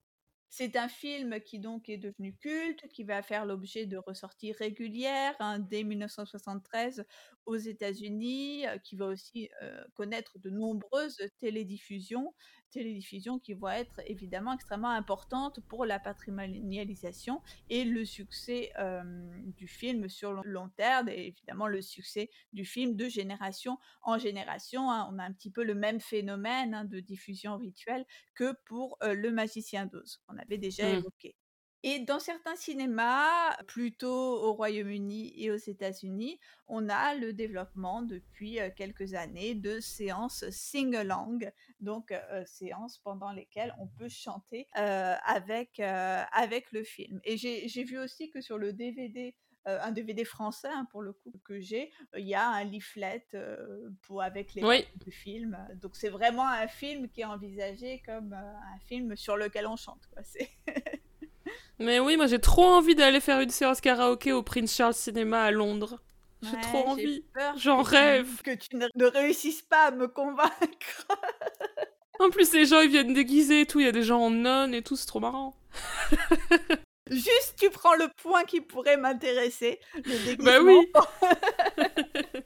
C'est 0.50 0.76
un 0.76 0.88
film 0.88 1.40
qui 1.40 1.58
donc 1.58 1.88
est 1.88 1.96
devenu 1.96 2.34
culte, 2.36 2.86
qui 2.88 3.04
va 3.04 3.22
faire 3.22 3.46
l'objet 3.46 3.86
de 3.86 3.96
ressorties 3.96 4.52
régulières 4.52 5.34
hein, 5.40 5.58
dès 5.58 5.84
1973 5.84 7.04
aux 7.46 7.56
États-Unis, 7.56 8.66
euh, 8.66 8.78
qui 8.78 8.96
va 8.96 9.06
aussi 9.06 9.48
connaître 9.94 10.38
de 10.38 10.50
nombreuses 10.50 11.18
télédiffusions 11.40 12.34
télédiffusion 12.70 13.38
qui 13.38 13.54
vont 13.54 13.68
être 13.68 14.00
évidemment 14.06 14.52
extrêmement 14.52 14.90
importantes 14.90 15.60
pour 15.68 15.86
la 15.86 15.98
patrimonialisation 15.98 17.40
et 17.70 17.84
le 17.84 18.04
succès 18.04 18.72
du 19.56 19.66
film 19.68 20.08
sur 20.08 20.32
le 20.32 20.42
long 20.44 20.68
terme 20.70 21.08
et 21.08 21.28
évidemment 21.28 21.68
le 21.68 21.80
succès 21.80 22.28
du 22.52 22.64
film 22.64 22.96
de 22.96 23.08
génération 23.08 23.78
en 24.02 24.18
génération. 24.18 24.90
Hein. 24.90 25.08
On 25.12 25.18
a 25.18 25.24
un 25.24 25.32
petit 25.32 25.50
peu 25.50 25.62
le 25.62 25.74
même 25.74 26.00
phénomène 26.00 26.74
hein, 26.74 26.84
de 26.84 27.00
diffusion 27.00 27.56
rituelle 27.56 28.04
que 28.34 28.52
pour 28.66 28.98
Le 29.00 29.30
Magicien 29.30 29.86
d'Oz, 29.86 30.18
qu'on 30.26 30.36
avait 30.36 30.58
déjà 30.58 30.86
mmh. 30.86 30.96
évoqué. 30.96 31.36
Et 31.82 32.00
dans 32.00 32.18
certains 32.18 32.56
cinémas, 32.56 33.54
plutôt 33.66 34.42
au 34.42 34.52
Royaume-Uni 34.54 35.34
et 35.36 35.50
aux 35.50 35.56
États-Unis, 35.56 36.40
on 36.66 36.88
a 36.88 37.14
le 37.14 37.32
développement 37.32 38.02
depuis 38.02 38.58
quelques 38.76 39.14
années 39.14 39.54
de 39.54 39.78
séances 39.78 40.48
sing-along, 40.50 41.50
donc 41.80 42.12
séances 42.44 42.98
pendant 42.98 43.30
lesquelles 43.30 43.74
on 43.78 43.86
peut 43.86 44.08
chanter 44.08 44.66
avec, 44.72 45.78
avec 45.78 46.72
le 46.72 46.82
film. 46.82 47.20
Et 47.24 47.36
j'ai 47.36 47.84
vu 47.84 47.98
aussi 47.98 48.30
que 48.30 48.40
sur 48.40 48.58
le 48.58 48.72
DVD 48.72 49.34
un 49.68 49.90
DVD 49.90 50.24
français 50.24 50.68
hein, 50.70 50.86
pour 50.92 51.02
le 51.02 51.12
coup 51.12 51.40
que 51.44 51.58
j'ai, 51.58 51.90
il 52.16 52.24
y 52.24 52.36
a 52.36 52.48
un 52.48 52.62
leaflet 52.62 53.26
pour 54.02 54.22
avec 54.22 54.54
les 54.54 54.62
oui. 54.62 54.84
du 55.04 55.10
film. 55.10 55.58
Donc 55.82 55.96
c'est 55.96 56.08
vraiment 56.08 56.48
un 56.48 56.68
film 56.68 57.08
qui 57.08 57.22
est 57.22 57.24
envisagé 57.24 58.00
comme 58.06 58.32
un 58.32 58.78
film 58.86 59.16
sur 59.16 59.36
lequel 59.36 59.66
on 59.66 59.74
chante. 59.74 60.06
Quoi. 60.12 60.22
Mais 61.78 62.00
oui, 62.00 62.16
moi 62.16 62.26
j'ai 62.26 62.40
trop 62.40 62.64
envie 62.64 62.94
d'aller 62.94 63.20
faire 63.20 63.40
une 63.40 63.50
séance 63.50 63.80
karaoké 63.80 64.32
au 64.32 64.42
Prince 64.42 64.74
Charles 64.74 64.94
Cinéma 64.94 65.42
à 65.42 65.50
Londres. 65.50 66.00
J'ai 66.42 66.60
trop 66.60 66.86
envie. 66.88 67.24
J'en 67.56 67.82
rêve. 67.82 68.42
Que 68.42 68.54
tu 68.54 68.76
ne, 68.76 69.06
réussisses 69.06 69.62
pas 69.62 69.86
à 69.86 69.90
me 69.90 70.06
convaincre. 70.06 71.06
en 72.20 72.30
plus, 72.30 72.52
les 72.52 72.66
gens 72.66 72.80
ils 72.80 72.90
viennent 72.90 73.14
déguisés 73.14 73.62
et 73.62 73.66
tout. 73.66 73.80
Il 73.80 73.86
y 73.86 73.88
a 73.88 73.92
des 73.92 74.02
gens 74.02 74.20
en 74.20 74.30
non 74.30 74.72
et 74.72 74.82
tout. 74.82 74.96
C'est 74.96 75.06
trop 75.06 75.20
marrant. 75.20 75.56
Juste, 77.10 77.54
tu 77.58 77.70
prends 77.70 77.94
le 77.94 78.08
point 78.22 78.44
qui 78.44 78.60
pourrait 78.60 78.96
m'intéresser. 78.96 79.78
Le 79.94 80.36
Bah 80.42 80.60
oui. 80.60 80.92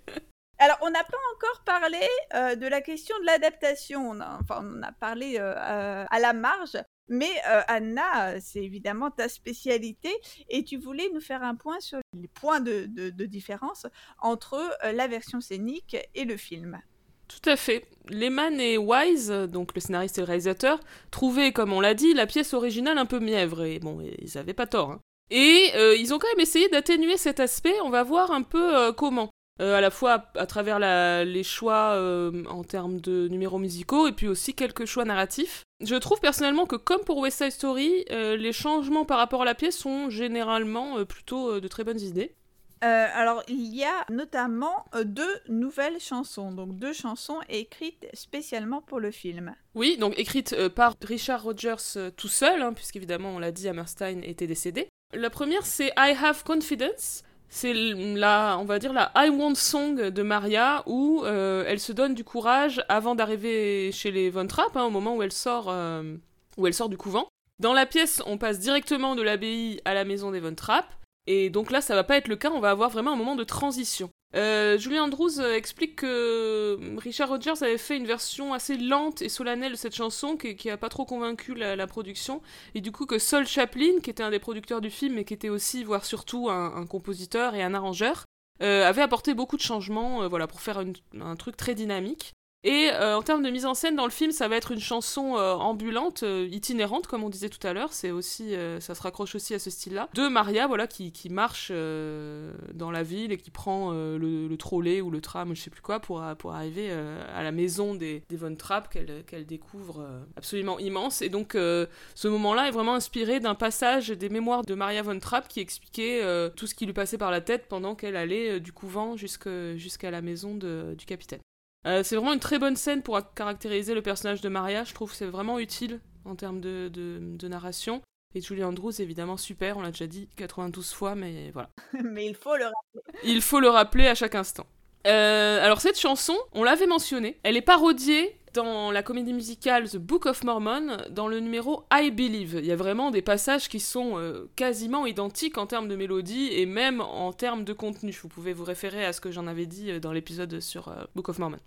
Alors, 0.59 0.77
on 0.83 0.91
n'a 0.91 1.03
pas 1.03 1.17
encore 1.35 1.63
parlé 1.65 2.07
euh, 2.35 2.55
de 2.55 2.67
la 2.67 2.83
question 2.83 3.19
de 3.21 3.25
l'adaptation. 3.25 4.11
On, 4.11 4.21
enfin, 4.21 4.63
on 4.63 4.83
a 4.83 4.93
parlé 4.93 5.37
euh, 5.39 6.05
à 6.09 6.19
la 6.21 6.35
marge. 6.35 6.77
Mais 7.11 7.33
euh, 7.49 7.61
Anna, 7.67 8.41
c'est 8.41 8.63
évidemment 8.63 9.11
ta 9.11 9.29
spécialité 9.29 10.11
et 10.49 10.63
tu 10.63 10.79
voulais 10.79 11.11
nous 11.13 11.21
faire 11.21 11.43
un 11.43 11.57
point 11.57 11.81
sur 11.81 11.99
les 12.17 12.29
points 12.29 12.61
de, 12.61 12.87
différence 13.27 13.87
entre 14.21 14.55
euh, 14.85 14.93
la 14.93 15.09
version 15.09 15.41
scénique 15.41 15.97
et 16.15 16.25
le 16.25 16.37
film. 16.37 16.81
Tout 17.27 17.51
à 17.51 17.57
fait. 17.57 17.85
Lehman 18.09 18.61
et 18.61 18.79
Wise, 18.79 19.31
donc 19.31 19.75
le 19.75 19.81
scénariste 19.81 20.19
et 20.19 20.21
le 20.21 20.27
réalisateur, 20.27 20.81
trouvaient, 21.11 21.53
comme 21.53 21.73
on 21.73 21.81
l'a 21.81 21.95
dit, 21.95 22.15
la 22.15 22.27
pièce 22.27 22.55
originale 22.55 22.99
un 22.99 23.07
peu 23.07 23.19
mièvre, 23.19 23.65
et 23.65 23.81
bon, 23.81 24.01
ils 24.01 24.31
n'avaient 24.37 24.55
pas 24.55 24.67
tort. 24.67 24.93
Hein. 24.93 25.01
Et 25.31 25.71
euh, 25.75 25.97
ils 25.97 26.15
ont 26.15 26.19
quand 26.19 26.29
même 26.29 26.41
essayé 26.41 26.69
d'atténuer 26.69 27.17
cet 27.17 27.41
aspect, 27.41 27.75
on 27.85 27.91
va 27.91 28.05
voir 28.05 28.31
un 28.31 28.43
peu 28.43 28.93
comment. 28.93 29.31
Euh, 29.61 29.77
à 29.77 29.81
la 29.83 29.91
fois 29.91 30.25
à, 30.37 30.47
travers 30.47 30.79
les 30.79 31.43
choix 31.43 31.93
euh, 31.93 32.45
en 32.47 32.65
termes 32.65 32.99
de 33.01 33.29
numéros 33.29 33.59
musicaux 33.59 34.07
et 34.07 34.13
puis 34.13 34.27
aussi 34.27 34.55
quelques 34.55 34.87
choix 34.87 35.05
narratifs. 35.05 35.65
Je 35.83 35.97
trouve 35.97 36.19
personnellement 36.21 36.65
que 36.65 36.77
comme 36.77 37.03
pour 37.03 37.19
West 37.19 37.43
Side 37.43 37.51
Story, 37.51 38.07
euh, 38.11 38.37
les 38.37 38.53
changements 38.53 39.05
par 39.05 39.19
rapport 39.19 39.43
à 39.43 39.45
la 39.45 39.55
pièce 39.55 39.77
sont 39.77 40.09
généralement 40.09 41.05
plutôt 41.05 41.61
de 41.61 41.69
très 41.69 41.85
bonnes 41.85 42.01
idées. 42.01 42.35
alors, 42.81 43.43
il 43.49 43.75
y 43.75 43.85
a 43.85 44.07
notamment 44.09 44.87
deux 45.05 45.41
nouvelles 45.49 46.01
chansons, 46.01 46.53
donc 46.53 46.79
deux 46.79 46.95
chansons 46.95 47.39
écrites 47.51 48.07
spécialement 48.15 48.81
pour 48.81 48.99
le 48.99 49.11
film. 49.11 49.55
Oui, 49.75 49.99
donc 49.99 50.19
écrites 50.19 50.69
par 50.69 50.95
Richard 51.03 51.43
Rogers 51.43 52.13
tout 52.17 52.29
seul, 52.29 52.63
hein, 52.63 52.73
puisqu'évidemment, 52.73 53.31
on 53.31 53.39
l'a 53.39 53.53
dit, 53.53 53.69
Hammerstein 53.69 54.23
était 54.25 54.47
décédé. 54.47 54.89
La 55.13 55.29
première, 55.29 55.67
c'est 55.67 55.89
I 55.99 56.15
Have 56.23 56.45
Confidence, 56.45 57.25
c'est 57.51 57.75
la, 57.75 58.57
on 58.61 58.65
va 58.65 58.79
dire 58.79 58.93
la 58.93 59.13
I 59.17 59.29
Want 59.29 59.57
Song 59.57 59.97
de 59.97 60.23
Maria 60.23 60.85
où 60.87 61.23
euh, 61.25 61.65
elle 61.67 61.81
se 61.81 61.93
donne 61.93 62.15
du 62.15 62.23
courage 62.23 62.83
avant 62.89 63.17
d'arriver 63.17 63.91
chez 63.93 64.13
les 64.13 64.31
Von 64.31 64.47
Trapp, 64.47 64.77
hein, 64.77 64.85
au 64.85 64.91
moment 64.91 65.17
où 65.17 65.23
elle 65.23 65.33
sort, 65.33 65.67
euh, 65.69 66.17
où 66.57 66.67
elle 66.69 66.75
sort 66.75 66.89
du 66.89 66.97
couvent. 66.97 67.29
Dans 67.59 67.73
la 67.73 67.87
pièce, 67.87 68.23
on 68.25 68.39
passe 68.39 68.61
directement 68.61 69.17
de 69.17 69.23
l'abbaye 69.23 69.81
à 69.85 69.95
la 69.95 70.05
maison 70.05 70.31
des 70.31 70.41
Von 70.41 70.55
Trapp, 70.55 70.87
et 71.27 71.51
donc 71.51 71.71
là, 71.71 71.81
ça 71.81 71.95
va 71.95 72.05
pas 72.05 72.17
être 72.17 72.29
le 72.29 72.37
cas. 72.37 72.51
On 72.51 72.61
va 72.61 72.71
avoir 72.71 72.89
vraiment 72.89 73.13
un 73.13 73.17
moment 73.17 73.37
de 73.37 73.45
transition. 73.45 74.11
Euh, 74.37 74.79
Julie 74.79 75.01
Andrews 75.01 75.41
euh, 75.41 75.57
explique 75.57 75.97
que 75.97 76.79
Richard 76.99 77.31
Rogers 77.31 77.63
avait 77.63 77.79
fait 77.79 77.97
une 77.97 78.07
version 78.07 78.55
assez 78.55 78.77
lente 78.77 79.23
et 79.23 79.29
solennelle 79.29 79.73
de 79.73 79.77
cette 79.77 79.95
chanson 79.95 80.37
qui, 80.37 80.55
qui 80.55 80.71
a 80.71 80.77
pas 80.77 80.89
trop 80.89 81.05
convaincu 81.05 81.55
la, 81.55 81.87
production 81.89 82.41
et 82.77 82.81
du 82.81 82.93
coup 82.93 83.07
que 83.07 83.19
Sol 83.19 83.47
Chaplin, 83.47 83.99
qui 84.03 84.11
était 84.11 84.23
un 84.23 84.31
des 84.31 84.39
producteurs 84.39 84.81
du 84.81 84.91
film 84.91 85.19
et 85.19 85.25
qui 85.25 85.35
était 85.35 85.49
aussi, 85.49 85.83
voire 85.83 86.05
surtout, 86.05 86.49
un, 86.49 86.87
compositeur 86.87 87.57
et 87.57 87.63
un 87.63 87.75
arrangeur, 87.75 88.25
euh, 88.63 88.87
avait 88.87 89.03
apporté 89.03 89.35
beaucoup 89.35 89.57
de 89.57 89.63
changements, 89.63 90.29
voilà, 90.29 90.47
pour 90.47 90.61
faire 90.61 90.85
un 91.21 91.37
truc 91.37 91.57
très 91.57 91.75
dynamique. 91.75 92.35
Et 92.63 92.91
euh, 92.93 93.17
en 93.17 93.23
termes 93.23 93.43
de 93.43 93.49
mise 93.49 93.65
en 93.65 93.73
scène 93.73 93.97
dans 93.97 94.05
le 94.05 94.11
film, 94.11 94.33
ça 94.33 94.47
va 94.47 94.57
être 94.57 94.71
une 94.71 94.81
chanson 94.81 95.37
euh, 95.39 95.55
ambulante, 95.55 96.25
euh, 96.25 96.47
itinérante, 96.51 97.07
comme 97.07 97.25
on 97.25 97.31
disait 97.31 97.49
tout 97.49 97.67
à 97.67 97.73
l'heure. 97.73 97.95
C'est 97.95 98.11
aussi, 98.11 98.55
ça 98.81 98.95
se 98.95 99.03
raccroche 99.03 99.35
aussi 99.35 99.55
à 99.55 99.59
ce 99.59 99.71
style-là. 99.71 100.09
De 100.15 100.29
Maria, 100.29 100.67
voilà, 100.67 100.87
qui, 100.87 101.13
marche 101.31 101.71
dans 101.71 102.91
la 102.91 103.03
ville 103.03 103.33
et 103.33 103.39
qui 103.39 103.51
prend 103.51 103.93
le, 103.93 104.49
le, 104.49 104.57
trolley 104.57 105.01
ou 105.01 105.11
le 105.11 105.21
tram, 105.21 105.55
je 105.55 105.63
sais 105.63 105.71
plus 105.71 105.81
quoi, 105.81 106.01
pour, 106.01 106.21
arriver 106.21 106.91
à 106.91 107.43
la 107.43 107.53
maison 107.53 107.95
des, 107.95 108.23
Von 108.31 108.55
Trapp 108.55 108.91
qu'elle 108.91 109.47
découvre 109.47 110.07
absolument 110.37 110.79
immense. 110.79 111.23
Et 111.23 111.29
donc, 111.29 111.53
ce 111.53 112.29
moment-là 112.29 112.69
est 112.69 112.73
vraiment 112.73 112.95
inspiré 112.95 113.41
d'un 113.41 113.55
passage 113.55 114.09
des 114.09 114.29
mémoires 114.29 114.65
de 114.65 114.75
Maria 114.75 115.03
Von 115.03 115.19
Trapp 115.19 115.49
qui 115.49 115.61
expliquait 115.61 116.23
tout 116.57 116.67
ce 116.67 116.75
qui 116.75 116.87
lui 116.87 116.93
passait 116.93 117.19
par 117.19 117.31
la 117.31 117.41
tête 117.41 117.67
pendant 117.69 117.95
qu'elle 117.95 118.17
allait 118.17 118.61
du 118.61 118.73
couvent 118.73 119.17
jusqu'à 119.17 120.11
la 120.11 120.21
maison 120.21 120.55
du 120.55 121.07
capitaine. 121.07 121.41
Euh, 121.87 122.03
c'est 122.03 122.17
vraiment 122.17 122.33
une 122.33 122.41
très 122.41 122.59
bonne 122.59 122.77
scène 122.77 123.03
pour 123.03 123.19
caractériser 123.35 123.95
le 123.95 124.03
personnage 124.03 124.41
de 124.41 124.49
Maria. 124.49 124.85
Je 124.85 124.93
trouve 124.93 125.11
que 125.11 125.17
c'est 125.17 125.27
vraiment 125.27 125.59
utile 125.59 126.01
en 126.25 126.35
termes 126.35 126.61
de, 126.61 126.89
de, 126.89 127.49
narration. 127.49 128.03
Et 128.35 128.41
Julie 128.41 128.63
Andrews, 128.63 129.01
évidemment, 129.01 129.37
super, 129.37 129.79
on 129.79 129.83
l'a 129.83 129.91
déjà 129.91 130.07
dit 130.07 130.29
92 130.37 130.93
fois, 130.93 131.15
mais 131.15 131.51
voilà. 131.53 131.71
mais 132.05 132.27
il 132.27 132.35
faut 132.35 132.57
le 132.57 132.65
rappeler. 132.65 133.21
Il 133.25 133.43
faut 133.43 133.61
le 133.61 133.69
rappeler 133.69 134.07
à 134.07 134.15
chaque 134.15 134.35
instant. 134.35 134.67
Euh, 135.07 135.65
alors 135.65 135.81
cette 135.81 135.99
chanson, 135.99 136.37
on 136.53 136.63
l'avait 136.63 136.87
mentionnée, 136.87 137.41
elle 137.43 137.57
est 137.57 137.63
parodiée 137.63 138.37
dans 138.53 138.91
la 138.91 139.03
comédie 139.03 139.33
musicale 139.33 139.89
The 139.89 139.97
Book 139.97 140.27
of 140.27 140.45
Mormon, 140.45 140.99
dans 141.09 141.27
le 141.27 141.41
numéro 141.41 141.85
I 141.91 142.11
Believe. 142.11 142.57
Il 142.59 142.67
y 142.67 142.73
a 142.73 142.77
vraiment 142.77 143.11
des 143.11 143.23
passages 143.23 143.71
qui 143.71 143.81
sont 143.81 144.19
euh, 144.19 144.51
quasiment 144.57 145.07
identiques 145.07 145.57
en 145.57 145.67
termes 145.67 145.89
de 145.89 145.97
mélodie 145.97 146.51
et 146.53 146.67
même 146.67 147.01
en 147.01 147.33
termes 147.33 147.65
de 147.65 147.73
contenu. 147.73 148.13
Vous 148.21 148.29
pouvez 148.29 148.53
vous 148.53 148.65
référer 148.65 149.07
à 149.07 149.15
ce 149.15 149.23
que 149.23 149.31
j'en 149.31 149.47
avais 149.47 149.67
dit 149.67 149.99
dans 150.01 150.13
l'épisode 150.13 150.61
sur 150.61 150.95
Book 151.15 151.31
of 151.31 151.39
Mormon. 151.39 151.59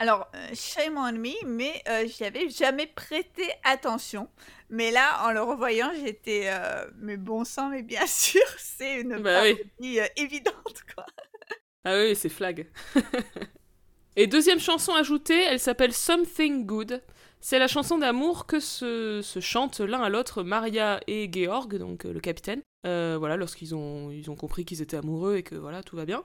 Alors, 0.00 0.26
euh, 0.34 0.48
shame 0.54 0.96
on 0.96 1.12
me, 1.12 1.46
mais 1.46 1.82
euh, 1.86 2.06
j'y 2.06 2.24
avais 2.24 2.48
jamais 2.48 2.86
prêté 2.86 3.42
attention. 3.64 4.30
Mais 4.70 4.90
là, 4.90 5.26
en 5.26 5.30
le 5.30 5.42
revoyant, 5.42 5.90
j'étais. 5.94 6.44
Euh, 6.46 6.86
mais 6.96 7.18
bon 7.18 7.44
sang, 7.44 7.68
mais 7.68 7.82
bien 7.82 8.06
sûr, 8.06 8.40
c'est 8.56 9.02
une 9.02 9.18
bah 9.18 9.42
parodie 9.42 10.00
évidente, 10.16 10.82
quoi. 10.94 11.04
Ah 11.84 11.96
oui, 11.96 12.14
c'est 12.14 12.28
flag. 12.28 12.66
Et 14.16 14.26
deuxième 14.26 14.60
chanson 14.60 14.92
ajoutée, 14.94 15.42
elle 15.42 15.60
s'appelle 15.60 15.94
Something 15.94 16.66
Good. 16.66 17.02
C'est 17.40 17.58
la 17.58 17.68
chanson 17.68 17.96
d'amour 17.96 18.46
que 18.46 18.60
se, 18.60 19.20
se 19.22 19.40
chantent 19.40 19.80
l'un 19.80 20.02
à 20.02 20.10
l'autre 20.10 20.42
Maria 20.42 21.00
et 21.06 21.30
Georg, 21.32 21.76
donc 21.76 22.04
le 22.04 22.20
capitaine. 22.20 22.60
voilà, 22.84 23.38
lorsqu'ils 23.38 23.74
ont, 23.74 24.10
ils 24.10 24.30
ont 24.30 24.36
compris 24.36 24.66
qu'ils 24.66 24.82
étaient 24.82 24.98
amoureux 24.98 25.36
et 25.36 25.42
que 25.42 25.54
voilà, 25.54 25.82
tout 25.82 25.96
va 25.96 26.04
bien. 26.04 26.22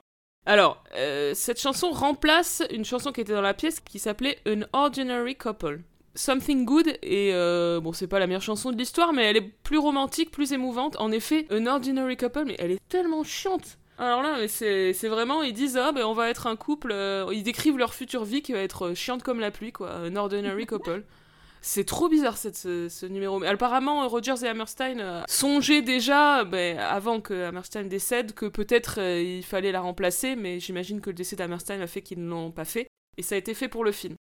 Alors, 0.48 0.84
euh, 0.94 1.32
cette 1.34 1.60
chanson 1.60 1.90
remplace 1.90 2.62
une 2.70 2.84
chanson 2.84 3.10
qui 3.10 3.20
était 3.20 3.32
dans 3.32 3.40
la 3.40 3.52
pièce 3.52 3.80
qui 3.80 3.98
s'appelait 3.98 4.38
An 4.48 4.60
Ordinary 4.72 5.34
Couple. 5.34 5.80
Something 6.14 6.64
Good, 6.64 6.98
et 7.02 7.34
euh, 7.34 7.80
bon, 7.80 7.92
c'est 7.92 8.06
pas 8.06 8.20
la 8.20 8.28
meilleure 8.28 8.40
chanson 8.42 8.70
de 8.70 8.78
l'histoire, 8.78 9.12
mais 9.12 9.24
elle 9.24 9.36
est 9.36 9.52
plus 9.62 9.76
romantique, 9.76 10.30
plus 10.30 10.52
émouvante. 10.52 10.96
En 10.98 11.10
effet, 11.10 11.46
An 11.50 11.66
Ordinary 11.66 12.16
Couple, 12.16 12.44
mais 12.46 12.56
elle 12.60 12.70
est 12.70 12.80
tellement 12.88 13.24
chiante. 13.24 13.76
Alors 13.98 14.22
là, 14.22 14.46
c'est 14.46 14.92
vraiment, 15.08 15.42
ils 15.42 15.52
disent, 15.52 15.76
ah, 15.76 15.90
ben 15.90 16.04
on 16.04 16.12
va 16.12 16.30
être 16.30 16.46
un 16.46 16.56
couple, 16.56 16.92
euh, 16.92 17.26
ils 17.32 17.42
décrivent 17.42 17.76
leur 17.76 17.92
future 17.92 18.24
vie 18.24 18.40
qui 18.40 18.52
va 18.52 18.60
être 18.60 18.94
chiante 18.94 19.24
comme 19.24 19.40
la 19.40 19.50
pluie, 19.50 19.72
quoi. 19.72 19.96
An 20.06 20.14
Ordinary 20.14 20.64
Couple. 20.64 21.02
C'est 21.68 21.82
trop 21.82 22.08
bizarre 22.08 22.38
ce, 22.38 23.06
numéro. 23.06 23.40
Mais 23.40 23.48
apparemment, 23.48 24.08
Rogers 24.08 24.44
et 24.44 24.48
Hammerstein 24.48 25.00
euh, 25.00 25.22
songeaient 25.26 25.82
déjà, 25.82 26.44
ben, 26.44 26.78
avant 26.78 27.20
que 27.20 27.42
Hammerstein 27.42 27.88
décède, 27.88 28.34
que 28.34 28.46
peut-être 28.46 29.00
euh, 29.00 29.20
il 29.20 29.42
fallait 29.42 29.72
la 29.72 29.80
remplacer, 29.80 30.36
mais 30.36 30.60
j'imagine 30.60 31.00
que 31.00 31.10
le 31.10 31.14
décès 31.14 31.34
d'Hammerstein 31.34 31.80
a 31.80 31.88
fait 31.88 32.02
qu'ils 32.02 32.22
ne 32.22 32.30
l'ont 32.30 32.52
pas 32.52 32.64
fait. 32.64 32.86
Et 33.18 33.22
ça 33.22 33.34
a 33.34 33.38
été 33.38 33.52
fait 33.52 33.66
pour 33.66 33.82
le 33.82 33.90
film. 33.90 34.14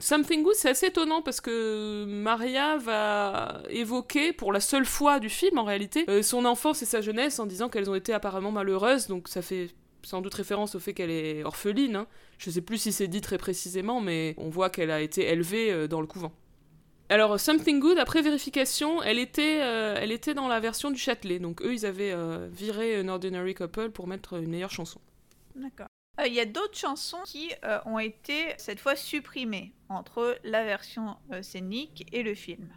Something 0.00 0.44
Good, 0.44 0.54
c'est 0.54 0.70
assez 0.70 0.86
étonnant 0.86 1.22
parce 1.22 1.40
que 1.40 2.04
Maria 2.06 2.76
va 2.76 3.64
évoquer, 3.68 4.32
pour 4.32 4.52
la 4.52 4.60
seule 4.60 4.86
fois 4.86 5.18
du 5.18 5.28
film 5.28 5.58
en 5.58 5.64
réalité, 5.64 6.04
euh, 6.08 6.22
son 6.22 6.44
enfance 6.44 6.82
et 6.82 6.86
sa 6.86 7.00
jeunesse 7.00 7.40
en 7.40 7.46
disant 7.46 7.68
qu'elles 7.68 7.90
ont 7.90 7.96
été 7.96 8.12
apparemment 8.12 8.52
malheureuses, 8.52 9.08
donc 9.08 9.26
ça 9.26 9.42
fait 9.42 9.70
sans 10.04 10.20
doute 10.20 10.34
référence 10.34 10.76
au 10.76 10.78
fait 10.78 10.94
qu'elle 10.94 11.10
est 11.10 11.42
orpheline. 11.42 11.96
Hein. 11.96 12.06
Je 12.38 12.48
sais 12.48 12.62
plus 12.62 12.78
si 12.78 12.92
c'est 12.92 13.08
dit 13.08 13.20
très 13.20 13.38
précisément, 13.38 14.00
mais 14.00 14.36
on 14.38 14.50
voit 14.50 14.70
qu'elle 14.70 14.92
a 14.92 15.00
été 15.00 15.28
élevée 15.28 15.88
dans 15.88 16.00
le 16.00 16.06
couvent. 16.06 16.32
Alors, 17.12 17.38
Something 17.38 17.78
Good, 17.78 17.98
après 17.98 18.22
vérification, 18.22 19.02
elle 19.02 19.18
était, 19.18 19.60
euh, 19.60 19.98
elle 20.00 20.12
était 20.12 20.32
dans 20.32 20.48
la 20.48 20.60
version 20.60 20.90
du 20.90 20.98
Châtelet. 20.98 21.38
Donc, 21.40 21.60
eux, 21.60 21.74
ils 21.74 21.84
avaient 21.84 22.10
euh, 22.10 22.48
viré 22.50 22.98
An 23.02 23.08
Ordinary 23.08 23.54
Couple 23.54 23.90
pour 23.90 24.06
mettre 24.06 24.40
une 24.42 24.48
meilleure 24.48 24.70
chanson. 24.70 24.98
D'accord. 25.54 25.88
Euh, 26.18 26.26
il 26.26 26.32
y 26.32 26.40
a 26.40 26.46
d'autres 26.46 26.78
chansons 26.78 27.18
qui 27.26 27.50
ont 27.84 27.98
été, 27.98 28.54
cette 28.56 28.80
fois, 28.80 28.96
supprimées 28.96 29.74
entre 29.90 30.38
la 30.42 30.64
version 30.64 31.16
scénique 31.42 32.06
et 32.12 32.22
le 32.22 32.34
film. 32.34 32.70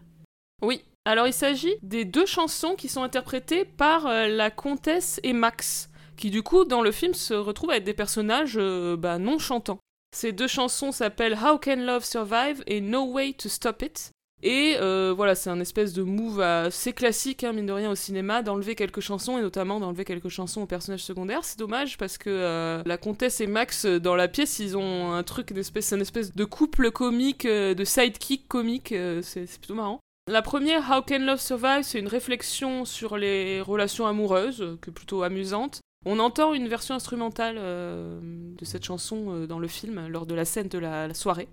Oui. 0.62 0.84
Alors, 1.06 1.28
il 1.28 1.34
s'agit 1.34 1.76
des 1.82 2.04
deux 2.04 2.26
chansons 2.26 2.76
qui 2.76 2.90
sont 2.90 3.04
interprétées 3.04 3.64
par 3.64 4.10
la 4.10 4.52
comtesse 4.52 5.22
et 5.24 5.32
Max, 5.32 5.90
qui, 6.18 6.30
du 6.30 6.44
coup, 6.44 6.66
dans 6.66 6.82
le 6.82 6.92
film, 6.92 7.14
se 7.14 7.34
retrouvent 7.34 7.72
à 7.72 7.78
être 7.78 7.86
des 7.86 7.94
personnages 7.94 8.60
bah, 8.98 9.18
non 9.18 9.40
chantants. 9.40 9.80
Ces 10.14 10.34
deux 10.34 10.50
chansons 10.50 10.92
s'appellent 10.92 11.40
How 11.42 11.58
Can 11.58 11.78
Love 11.78 12.04
Survive 12.04 12.64
et 12.68 12.82
No 12.82 13.06
Way 13.14 13.36
to 13.36 13.48
Stop 13.48 13.82
It. 13.82 14.12
Et 14.44 14.76
euh, 14.80 15.14
voilà, 15.16 15.34
c'est 15.34 15.50
un 15.50 15.60
espèce 15.60 15.94
de 15.94 16.04
move 16.04 16.40
assez 16.40 16.94
classique, 16.94 17.44
hein, 17.44 17.54
mine 17.54 17.66
de 17.66 17.72
rien, 17.72 17.90
au 17.90 17.96
cinéma, 17.96 18.42
d'enlever 18.42 18.76
quelques 18.76 19.00
chansons, 19.00 19.38
et 19.38 19.42
notamment 19.42 19.80
d'enlever 19.80 20.06
quelques 20.06 20.30
chansons 20.30 20.62
aux 20.62 20.66
personnages 20.68 21.04
secondaires. 21.04 21.44
C'est 21.44 21.58
dommage, 21.58 21.98
parce 21.98 22.18
que 22.18 22.30
euh, 22.30 22.84
la 22.86 22.98
comtesse 22.98 23.42
et 23.42 23.48
Max, 23.48 23.86
euh, 23.86 24.00
dans 24.00 24.16
la 24.16 24.28
pièce, 24.28 24.60
ils 24.60 24.78
ont 24.78 25.14
un 25.14 25.24
truc, 25.24 25.52
une 25.52 25.58
espèce, 25.58 25.94
une 25.94 26.02
espèce 26.02 26.36
de 26.36 26.46
couple 26.46 26.92
comique, 26.92 27.48
de 27.48 27.84
sidekick 27.84 28.48
comique, 28.48 28.94
c'est 29.22 29.50
plutôt 29.58 29.76
marrant. 29.76 30.00
La 30.28 30.42
première, 30.42 30.92
How 30.92 31.02
Can 31.02 31.20
Love 31.20 31.40
Survive, 31.40 31.84
c'est 31.84 32.00
une 32.00 32.08
réflexion 32.08 32.84
sur 32.86 33.18
les 33.18 33.62
relations 33.62 34.06
amoureuses, 34.06 34.78
que 34.82 34.92
plutôt 34.92 35.24
amusante. 35.24 35.80
On 36.06 36.20
entend 36.20 36.54
une 36.54 36.68
version 36.68 36.94
instrumentale 36.94 37.56
de 37.56 38.66
cette 38.66 38.84
chanson 38.84 39.46
dans 39.48 39.60
le 39.60 39.68
film, 39.68 40.08
lors 40.08 40.26
de 40.26 40.36
la 40.36 40.46
scène 40.46 40.68
de 40.68 40.78
la 40.78 41.14
soirée. 41.14 41.48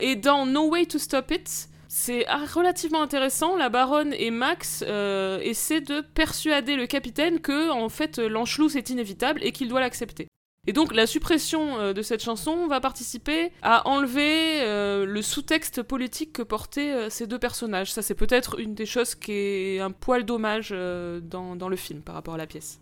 Et 0.00 0.16
dans 0.16 0.46
No 0.46 0.68
Way 0.68 0.86
to 0.86 0.98
Stop 0.98 1.30
It, 1.30 1.68
c'est 1.92 2.24
relativement 2.54 3.02
intéressant. 3.02 3.56
La 3.56 3.68
baronne 3.68 4.14
et 4.16 4.30
Max 4.30 4.84
euh, 4.86 5.40
essaient 5.40 5.80
de 5.80 6.00
persuader 6.00 6.76
le 6.76 6.86
capitaine 6.86 7.40
que, 7.40 7.68
en 7.68 7.88
fait, 7.88 8.18
l'Anschluss 8.18 8.76
est 8.76 8.90
inévitable 8.90 9.40
et 9.42 9.50
qu'il 9.50 9.68
doit 9.68 9.80
l'accepter. 9.80 10.28
Et 10.68 10.72
donc 10.72 10.94
la 10.94 11.06
suppression 11.08 11.80
euh, 11.80 11.92
de 11.92 12.02
cette 12.02 12.22
chanson 12.22 12.68
va 12.68 12.80
participer 12.80 13.50
à 13.62 13.88
enlever 13.88 14.60
euh, 14.60 15.04
le 15.04 15.20
sous-texte 15.20 15.82
politique 15.82 16.32
que 16.32 16.42
portaient 16.42 17.10
ces 17.10 17.26
deux 17.26 17.40
personnages. 17.40 17.92
Ça 17.92 18.02
c'est 18.02 18.14
peut-être 18.14 18.60
une 18.60 18.74
des 18.74 18.86
choses 18.86 19.16
qui 19.16 19.32
est 19.32 19.80
un 19.80 19.90
poil 19.90 20.24
dommage 20.24 20.70
dans 20.70 21.68
le 21.68 21.76
film 21.76 22.02
par 22.02 22.14
rapport 22.14 22.34
à 22.34 22.38
la 22.38 22.46
pièce. 22.46 22.79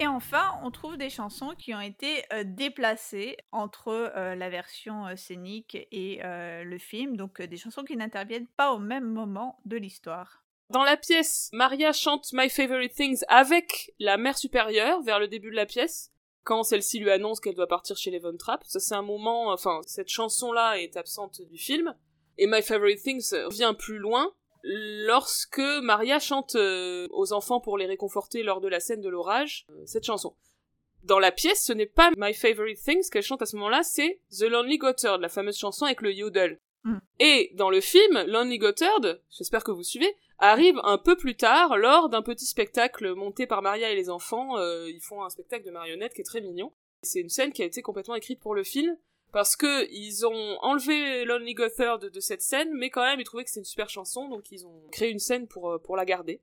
Et 0.00 0.06
enfin, 0.06 0.58
on 0.62 0.70
trouve 0.70 0.96
des 0.96 1.10
chansons 1.10 1.54
qui 1.56 1.74
ont 1.74 1.80
été 1.80 2.24
déplacées 2.44 3.36
entre 3.52 4.12
la 4.16 4.50
version 4.50 5.14
scénique 5.16 5.76
et 5.92 6.20
le 6.22 6.78
film, 6.78 7.16
donc 7.16 7.40
des 7.40 7.56
chansons 7.56 7.84
qui 7.84 7.96
n'interviennent 7.96 8.48
pas 8.48 8.72
au 8.72 8.78
même 8.78 9.04
moment 9.04 9.60
de 9.64 9.76
l'histoire. 9.76 10.44
Dans 10.70 10.84
la 10.84 10.96
pièce, 10.96 11.50
Maria 11.52 11.92
chante 11.92 12.32
My 12.32 12.48
Favorite 12.48 12.94
Things 12.94 13.22
avec 13.28 13.92
la 13.98 14.16
mère 14.16 14.38
supérieure 14.38 15.02
vers 15.02 15.18
le 15.18 15.28
début 15.28 15.50
de 15.50 15.56
la 15.56 15.66
pièce, 15.66 16.10
quand 16.44 16.62
celle-ci 16.62 16.98
lui 16.98 17.10
annonce 17.10 17.40
qu'elle 17.40 17.54
doit 17.54 17.68
partir 17.68 17.96
chez 17.96 18.10
les 18.10 18.18
Von 18.18 18.36
Trapp. 18.38 18.64
Ça, 18.64 18.80
c'est 18.80 18.94
un 18.94 19.02
moment, 19.02 19.50
enfin, 19.50 19.80
cette 19.86 20.08
chanson-là 20.08 20.80
est 20.80 20.96
absente 20.96 21.42
du 21.42 21.58
film. 21.58 21.94
Et 22.38 22.46
My 22.46 22.62
Favorite 22.62 23.02
Things 23.02 23.34
vient 23.50 23.74
plus 23.74 23.98
loin, 23.98 24.32
lorsque 24.62 25.62
Maria 25.82 26.18
chante 26.18 26.54
euh, 26.54 27.08
aux 27.10 27.32
enfants 27.32 27.60
pour 27.60 27.78
les 27.78 27.86
réconforter 27.86 28.42
lors 28.42 28.60
de 28.60 28.68
la 28.68 28.80
scène 28.80 29.00
de 29.00 29.08
l'orage 29.08 29.66
euh, 29.70 29.82
cette 29.86 30.04
chanson. 30.04 30.34
Dans 31.02 31.18
la 31.18 31.32
pièce, 31.32 31.64
ce 31.64 31.72
n'est 31.72 31.86
pas 31.86 32.10
My 32.16 32.32
Favorite 32.32 32.78
Things 32.80 33.10
qu'elle 33.10 33.24
chante 33.24 33.42
à 33.42 33.46
ce 33.46 33.56
moment-là, 33.56 33.82
c'est 33.82 34.20
The 34.30 34.42
Lonely 34.44 34.78
Gotthard, 34.78 35.18
la 35.18 35.28
fameuse 35.28 35.58
chanson 35.58 35.84
avec 35.84 36.00
le 36.00 36.12
yodel. 36.12 36.60
Mm. 36.84 36.98
Et 37.18 37.50
dans 37.54 37.70
le 37.70 37.80
film, 37.80 38.22
Lonely 38.26 38.58
Gotthard, 38.58 39.00
j'espère 39.30 39.64
que 39.64 39.72
vous 39.72 39.82
suivez, 39.82 40.14
arrive 40.38 40.80
un 40.84 40.98
peu 40.98 41.16
plus 41.16 41.36
tard 41.36 41.76
lors 41.76 42.08
d'un 42.08 42.22
petit 42.22 42.46
spectacle 42.46 43.14
monté 43.14 43.46
par 43.46 43.62
Maria 43.62 43.90
et 43.90 43.96
les 43.96 44.10
enfants. 44.10 44.58
Euh, 44.58 44.88
ils 44.88 45.00
font 45.00 45.24
un 45.24 45.30
spectacle 45.30 45.64
de 45.64 45.70
marionnettes 45.70 46.14
qui 46.14 46.20
est 46.20 46.24
très 46.24 46.40
mignon. 46.40 46.72
C'est 47.02 47.20
une 47.20 47.28
scène 47.28 47.52
qui 47.52 47.62
a 47.62 47.66
été 47.66 47.82
complètement 47.82 48.14
écrite 48.14 48.40
pour 48.40 48.54
le 48.54 48.62
film 48.62 48.96
parce 49.32 49.56
que 49.56 49.90
ils 49.90 50.26
ont 50.26 50.58
enlevé 50.60 51.24
Lonely 51.24 51.54
Gotthard 51.54 51.98
de, 51.98 52.20
cette 52.20 52.42
scène, 52.42 52.70
mais 52.74 52.90
quand 52.90 53.02
même 53.02 53.18
ils 53.18 53.24
trouvaient 53.24 53.44
que 53.44 53.50
c'était 53.50 53.60
une 53.60 53.64
super 53.64 53.88
chanson, 53.88 54.28
donc 54.28 54.52
ils 54.52 54.66
ont 54.66 54.82
créé 54.92 55.10
une 55.10 55.18
scène 55.18 55.48
pour, 55.48 55.70
euh, 55.70 55.78
pour 55.78 55.96
la 55.96 56.04
garder. 56.04 56.40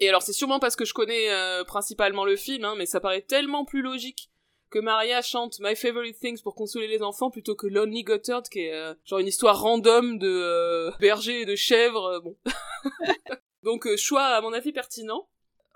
Et 0.00 0.08
alors 0.08 0.22
c'est 0.22 0.32
sûrement 0.32 0.58
parce 0.58 0.76
que 0.76 0.84
je 0.84 0.94
connais 0.94 1.30
euh, 1.30 1.64
principalement 1.64 2.24
le 2.24 2.36
film, 2.36 2.64
hein, 2.64 2.74
mais 2.76 2.86
ça 2.86 3.00
paraît 3.00 3.22
tellement 3.22 3.64
plus 3.64 3.82
logique 3.82 4.30
que 4.70 4.78
Maria 4.80 5.22
chante 5.22 5.60
My 5.60 5.74
Favorite 5.74 6.18
Things 6.18 6.42
pour 6.42 6.54
consoler 6.54 6.88
les 6.88 7.02
enfants 7.02 7.30
plutôt 7.30 7.54
que 7.54 7.66
Lonely 7.66 8.02
Gotthard 8.02 8.42
qui 8.42 8.60
est 8.60 8.74
euh, 8.74 8.94
genre 9.04 9.20
une 9.20 9.28
histoire 9.28 9.60
random 9.60 10.18
de 10.18 10.90
berger 10.98 11.42
et 11.42 11.46
de 11.46 11.56
chèvre, 11.56 12.20
bon. 12.22 12.36
donc 13.62 13.88
choix 13.96 14.24
à 14.24 14.40
mon 14.40 14.52
avis 14.52 14.72
pertinent. 14.72 15.28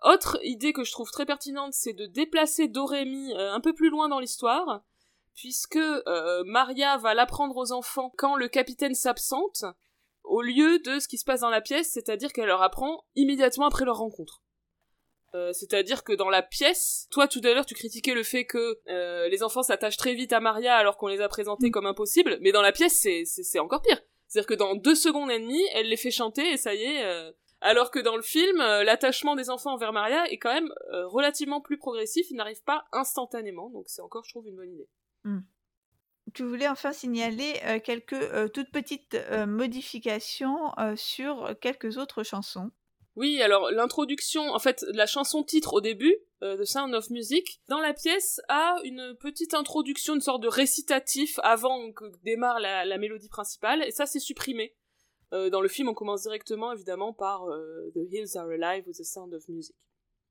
Autre 0.05 0.41
idée 0.43 0.73
que 0.73 0.83
je 0.83 0.91
trouve 0.91 1.11
très 1.13 1.25
pertinente, 1.25 1.73
c'est 1.73 1.93
de 1.93 2.07
déplacer 2.07 2.67
Dorémy 2.67 3.33
un 3.37 3.61
peu 3.61 3.73
plus 3.73 3.89
loin 3.89 4.09
dans 4.09 4.19
l'histoire 4.19 4.83
puisque 5.35 5.81
Maria 6.47 6.97
va 6.99 7.15
l'apprendre 7.15 7.57
aux 7.57 7.73
enfants 7.73 8.13
quand 8.17 8.37
le 8.37 8.49
capitaine 8.49 8.95
s'absente, 8.95 9.65
au 10.25 10.43
lieu 10.43 10.79
de 10.81 10.99
ce 10.99 11.09
qui 11.09 11.19
se 11.19 11.25
passe 11.25 11.41
dans 11.41 11.51
la 11.51 11.61
pièce, 11.61 11.91
c'est-à-dire 11.93 12.33
qu'elle 12.33 12.47
leur 12.47 12.63
apprend 12.63 13.05
immédiatement 13.15 13.67
après 13.67 13.85
leur 13.85 13.99
rencontre. 13.99 14.43
Euh, 15.35 15.53
c'est-à-dire 15.53 16.05
que 16.05 16.13
dans 16.13 16.29
la 16.29 16.43
pièce, 16.43 17.07
toi 17.11 17.27
tout 17.27 17.41
à 17.45 17.55
l'heure 17.55 17.65
tu 17.65 17.75
critiquais 17.75 18.13
le 18.13 18.23
fait 18.23 18.45
que 18.45 18.81
euh, 18.89 19.29
les 19.29 19.43
enfants 19.43 19.63
s'attachent 19.63 19.97
très 19.97 20.15
vite 20.15 20.35
à 20.35 20.41
Maria 20.41 20.77
alors 20.77 20.99
qu'on 20.99 21.07
les 21.07 21.23
a 21.23 21.29
présentés 21.29 21.69
mm. 21.69 21.71
comme 21.71 21.87
impossibles, 21.87 22.37
mais 22.43 22.53
dans 22.53 22.61
la 22.61 22.71
pièce 22.71 23.01
c'est, 23.01 23.25
c'est, 23.25 23.59
encore 23.59 23.81
pire. 23.81 23.99
C'est-à-dire 24.29 24.47
que 24.47 24.55
dans 24.55 24.75
deux 24.75 24.95
secondes 24.95 25.31
et 25.31 25.39
demie, 25.39 25.63
elle 25.73 25.89
les 25.89 25.97
fait 25.97 26.11
chanter 26.11 26.53
et 26.53 26.57
ça 26.59 26.75
y 26.75 26.83
est. 26.83 27.05
Euh, 27.05 27.33
alors 27.63 27.91
que 27.91 28.01
dans 28.01 28.17
le 28.17 28.23
film, 28.23 28.57
l'attachement 28.57 29.37
des 29.37 29.49
enfants 29.49 29.75
envers 29.75 29.93
Maria 29.93 30.29
est 30.33 30.39
quand 30.39 30.53
même 30.53 30.73
relativement 30.91 31.61
plus 31.61 31.79
progressif, 31.79 32.27
il 32.29 32.35
n'arrive 32.35 32.61
pas 32.65 32.87
instantanément, 32.91 33.71
donc 33.71 33.85
c'est 33.87 34.03
encore, 34.03 34.25
je 34.25 34.33
trouve, 34.33 34.49
une 34.49 34.57
bonne 34.57 34.73
idée. 34.73 34.89
Mm. 35.25 35.41
Tu 36.35 36.45
voulais 36.45 36.69
enfin 36.69 36.93
signaler 36.93 37.61
quelques 37.85 38.53
toutes 38.53 38.71
petites 38.71 39.19
modifications 39.47 40.73
sur 40.97 41.55
quelques 41.61 41.99
autres 41.99 42.23
chansons. 42.23 42.71
Oui, 43.17 43.43
alors 43.43 43.71
l'introduction, 43.71 44.49
en 44.51 44.59
fait, 44.59 44.85
la 44.89 45.07
chanson 45.07 45.43
titre 45.43 45.75
au 45.75 45.81
début, 45.83 46.17
euh, 46.43 46.57
The 46.57 46.65
Sound 46.65 46.95
of 46.95 47.11
Music, 47.11 47.61
dans 47.69 47.79
la 47.79 47.93
pièce 47.93 48.41
a 48.49 48.77
une 48.85 49.15
petite 49.21 49.53
introduction, 49.53 50.15
une 50.15 50.23
sorte 50.23 50.43
de 50.43 50.49
récitatif 50.49 51.39
avant 51.43 51.93
que 51.93 52.07
démarre 52.25 52.59
la, 52.59 52.99
mélodie 52.99 53.29
principale, 53.29 53.83
et 53.83 53.91
ça 53.91 54.07
c'est 54.07 54.19
supprimé. 54.19 54.75
Euh, 55.35 55.51
dans 55.51 55.61
le 55.61 55.69
film, 55.69 55.89
on 55.89 55.95
commence 55.95 56.23
directement 56.23 56.73
évidemment 56.73 57.13
par 57.13 57.45
euh, 57.45 57.91
The 57.95 58.11
Hills 58.11 58.37
Are 58.37 58.49
Alive 58.49 58.87
with 58.87 58.97
the 58.97 59.05
Sound 59.05 59.35
of 59.35 59.47
Music. 59.49 59.77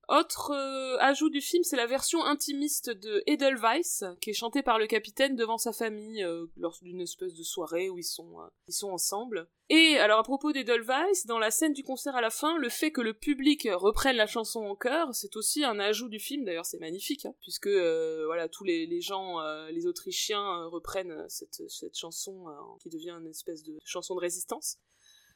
Autre 0.07 0.51
euh, 0.51 0.97
ajout 0.99 1.29
du 1.29 1.41
film, 1.41 1.63
c'est 1.63 1.77
la 1.77 1.85
version 1.85 2.25
intimiste 2.25 2.89
de 2.89 3.23
Edelweiss, 3.27 4.03
qui 4.19 4.31
est 4.31 4.33
chantée 4.33 4.61
par 4.61 4.77
le 4.77 4.87
capitaine 4.87 5.35
devant 5.35 5.57
sa 5.57 5.71
famille 5.71 6.23
euh, 6.23 6.47
lors 6.57 6.77
d'une 6.81 6.99
espèce 6.99 7.33
de 7.33 7.43
soirée 7.43 7.89
où 7.89 7.97
ils 7.97 8.03
sont, 8.03 8.41
euh, 8.41 8.47
ils 8.67 8.73
sont 8.73 8.89
ensemble. 8.89 9.47
Et 9.69 9.97
alors 9.99 10.19
à 10.19 10.23
propos 10.23 10.51
d'Edelweiss, 10.51 11.27
dans 11.27 11.39
la 11.39 11.49
scène 11.49 11.71
du 11.71 11.83
concert 11.83 12.15
à 12.15 12.21
la 12.21 12.29
fin, 12.29 12.57
le 12.57 12.67
fait 12.67 12.91
que 12.91 12.99
le 12.99 13.13
public 13.13 13.69
reprenne 13.71 14.17
la 14.17 14.27
chanson 14.27 14.59
en 14.65 14.75
chœur, 14.75 15.15
c'est 15.15 15.37
aussi 15.37 15.63
un 15.63 15.79
ajout 15.79 16.09
du 16.09 16.19
film. 16.19 16.43
D'ailleurs, 16.43 16.65
c'est 16.65 16.79
magnifique, 16.79 17.25
hein, 17.25 17.33
puisque 17.39 17.69
voilà 17.69 18.49
tous 18.49 18.65
les, 18.65 18.85
les 18.85 18.99
gens, 18.99 19.39
les 19.69 19.87
Autrichiens 19.87 20.65
reprennent 20.65 21.25
cette, 21.29 21.69
cette 21.69 21.95
chanson 21.95 22.47
qui 22.81 22.89
devient 22.89 23.11
une 23.11 23.29
espèce 23.29 23.63
de 23.63 23.77
chanson 23.85 24.13
de 24.15 24.19
résistance. 24.19 24.77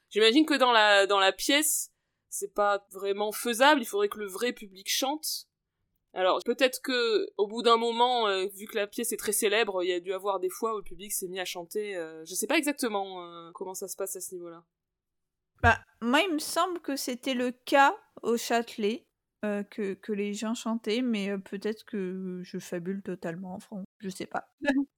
J'imagine 0.10 0.46
que 0.46 0.56
dans 0.56 0.74
la 0.74 1.08
dans 1.08 1.20
la 1.20 1.32
pièce 1.32 1.92
c'est 2.36 2.54
pas 2.54 2.86
vraiment 2.92 3.32
faisable, 3.32 3.82
il 3.82 3.86
faudrait 3.86 4.10
que 4.10 4.20
le 4.20 4.28
vrai 4.28 4.52
public 4.52 4.90
chante. 4.90 5.48
Alors 6.14 6.40
peut-être 6.46 6.82
que 6.82 7.28
au 7.38 7.48
bout 7.48 7.62
d'un 7.62 7.78
moment, 7.78 8.28
euh, 8.28 8.46
vu 8.48 8.68
que 8.68 8.76
la 8.76 8.88
pièce 8.88 9.12
est 9.12 9.18
très 9.18 9.32
célèbre, 9.32 9.84
il 9.84 9.90
y 9.90 9.94
a 9.94 10.00
dû 10.00 10.14
avoir 10.14 10.40
des 10.40 10.50
fois 10.50 10.74
où 10.74 10.78
le 10.78 10.84
public 10.84 11.12
s'est 11.12 11.28
mis 11.28 11.40
à 11.40 11.46
chanter. 11.46 11.96
Euh, 11.96 12.24
je 12.26 12.34
sais 12.36 12.48
pas 12.48 12.58
exactement 12.58 13.24
euh, 13.24 13.52
comment 13.54 13.74
ça 13.74 13.88
se 13.88 13.96
passe 13.96 14.16
à 14.16 14.22
ce 14.22 14.34
niveau-là. 14.36 14.64
Bah, 15.62 15.80
moi, 16.02 16.22
il 16.22 16.34
me 16.34 16.40
semble 16.40 16.80
que 16.82 16.96
c'était 16.96 17.34
le 17.34 17.52
cas 17.52 17.98
au 18.22 18.38
Châtelet, 18.38 19.08
que, 19.70 19.94
que, 19.94 20.12
les 20.12 20.34
gens 20.34 20.56
chantaient, 20.56 21.04
mais 21.04 21.38
peut-être 21.38 21.86
que 21.86 22.42
je 22.44 22.58
fabule 22.58 23.04
totalement, 23.04 23.60
je 24.00 24.10
sais 24.10 24.26
pas. 24.26 24.48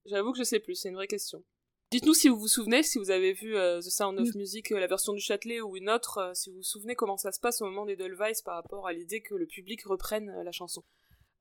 J'avoue 0.06 0.32
que 0.32 0.38
je 0.38 0.46
sais 0.46 0.62
plus, 0.62 0.76
c'est 0.76 0.88
une 0.88 0.96
vraie 0.96 1.08
question. 1.08 1.44
Dites-nous 1.90 2.14
si 2.14 2.28
vous 2.28 2.38
vous 2.38 2.50
souvenez, 2.50 2.84
si 2.84 3.00
vous 3.00 3.12
avez 3.12 3.32
vu 3.32 3.56
euh, 3.56 3.80
The 3.80 3.90
Sound 3.90 4.20
of 4.20 4.36
Music, 4.36 4.74
euh, 4.74 4.80
la 4.80 4.88
version 4.88 5.14
du 5.14 5.22
Châtelet 5.22 5.62
ou 5.62 5.78
une 5.78 5.90
autre, 5.90 6.18
euh, 6.18 6.34
si 6.34 6.50
vous 6.50 6.58
vous 6.58 6.64
souvenez 6.64 6.96
comment 6.96 7.16
ça 7.16 7.32
se 7.32 7.40
passe 7.40 7.62
au 7.62 7.66
moment 7.66 7.86
des 7.86 7.96
Delweiss 7.96 8.42
par 8.42 8.56
rapport 8.56 8.88
à 8.88 8.92
l'idée 8.92 9.22
que 9.22 9.36
le 9.36 9.46
public 9.46 9.84
reprenne 9.86 10.30
la 10.44 10.52
chanson. 10.52 10.84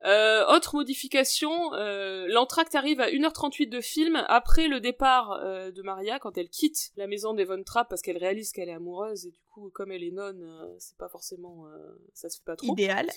autre 0.04 0.76
modification, 0.76 1.72
l'entracte 2.28 2.76
arrive 2.76 3.00
à 3.00 3.10
1h38 3.10 3.68
de 3.68 3.80
film 3.80 4.24
après 4.28 4.68
le 4.68 4.78
départ 4.78 5.40
de 5.42 5.82
Maria 5.82 6.20
quand 6.20 6.38
elle 6.38 6.48
quitte 6.48 6.92
la 6.96 7.08
maison 7.08 7.34
des 7.34 7.44
Von 7.44 7.64
Trapp 7.64 7.88
parce 7.88 8.02
qu'elle 8.02 8.18
réalise 8.18 8.52
qu'elle 8.52 8.68
est 8.68 8.74
amoureuse 8.74 9.26
et 9.26 9.32
du 9.32 9.42
coup 9.52 9.70
comme 9.70 9.90
elle 9.90 10.04
est 10.04 10.12
nonne, 10.12 10.46
c'est 10.78 10.96
pas 10.96 11.08
forcément 11.08 11.66
ça 12.14 12.28
se 12.28 12.38
fait 12.38 12.44
pas 12.44 12.56
trop. 12.56 12.72
Idéal. 12.72 13.10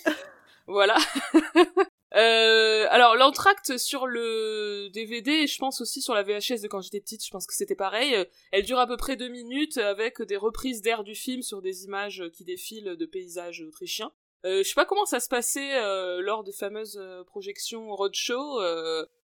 voilà. 0.66 0.96
Euh, 2.14 2.86
alors 2.90 3.14
l'entracte 3.14 3.78
sur 3.78 4.06
le 4.06 4.88
DVD 4.92 5.30
et 5.30 5.46
je 5.46 5.58
pense 5.58 5.80
aussi 5.80 6.02
sur 6.02 6.12
la 6.12 6.24
VHS 6.24 6.60
de 6.62 6.66
quand 6.66 6.80
j'étais 6.80 7.00
petite, 7.00 7.24
je 7.24 7.30
pense 7.30 7.46
que 7.46 7.54
c'était 7.54 7.76
pareil. 7.76 8.14
Euh, 8.14 8.24
elle 8.50 8.64
dure 8.64 8.80
à 8.80 8.86
peu 8.86 8.96
près 8.96 9.16
deux 9.16 9.28
minutes 9.28 9.78
avec 9.78 10.20
des 10.22 10.36
reprises 10.36 10.82
d'air 10.82 11.04
du 11.04 11.14
film 11.14 11.42
sur 11.42 11.62
des 11.62 11.84
images 11.84 12.24
qui 12.32 12.44
défilent 12.44 12.96
de 12.96 13.06
paysages 13.06 13.60
autrichiens. 13.60 14.12
Euh, 14.46 14.62
je 14.62 14.68
sais 14.68 14.74
pas 14.74 14.86
comment 14.86 15.04
ça 15.04 15.20
se 15.20 15.28
passait 15.28 15.76
euh, 15.82 16.22
lors 16.22 16.44
des 16.44 16.52
fameuses 16.52 16.98
euh, 16.98 17.24
projections 17.24 17.94
roadshow. 17.94 18.60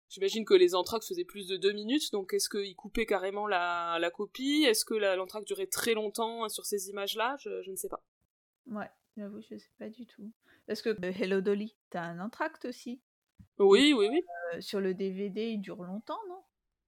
J'imagine 0.10 0.46
que 0.46 0.54
les 0.54 0.76
entractes 0.76 1.08
faisaient 1.08 1.26
plus 1.26 1.48
de 1.48 1.58
deux 1.58 1.72
minutes, 1.72 2.12
donc 2.12 2.34
est-ce 2.36 2.48
qu'ils 2.48 2.76
coupaient 2.76 3.08
carrément 3.08 3.48
la, 3.48 3.98
la 4.00 4.12
copie? 4.12 4.64
Est-ce 4.64 4.86
que 4.86 4.94
l'entracte 4.94 5.48
durait 5.48 5.66
très 5.66 5.96
longtemps 5.96 6.48
sur 6.50 6.68
ces 6.68 6.90
images-là? 6.90 7.36
Je, 7.40 7.64
je 7.64 7.72
ne 7.72 7.76
sais 7.76 7.90
pas. 7.90 8.04
Ouais, 8.68 8.90
j'avoue, 9.18 9.42
je 9.42 9.58
sais 9.58 9.72
pas 9.80 9.90
du 9.90 10.06
tout. 10.06 10.32
Parce 10.68 10.82
que 10.82 10.90
Hello 11.04 11.42
Dolly, 11.42 11.76
t'as 11.90 12.04
un 12.04 12.20
entracte 12.20 12.66
aussi? 12.66 13.02
Oui, 13.60 13.94
oui, 13.94 14.08
oui. 14.10 14.22
Euh, 14.54 14.62
sur 14.62 14.80
le 14.80 14.94
DVD, 14.94 15.50
il 15.50 15.60
dure 15.60 15.84
longtemps, 15.84 16.20
non? 16.30 16.42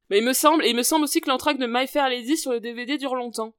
Mais 0.10 0.20
il 0.20 0.26
me 0.26 0.34
semble, 0.34 0.66
il 0.66 0.76
me 0.76 0.84
semble 0.84 1.04
aussi 1.04 1.20
que 1.20 1.30
l'entracte 1.30 1.60
de 1.60 1.68
My 1.68 1.88
Fair 1.88 2.10
Lady 2.10 2.38
sur 2.38 2.52
le 2.52 2.60
DVD 2.60 2.98
dure 2.98 3.16
longtemps. 3.16 3.56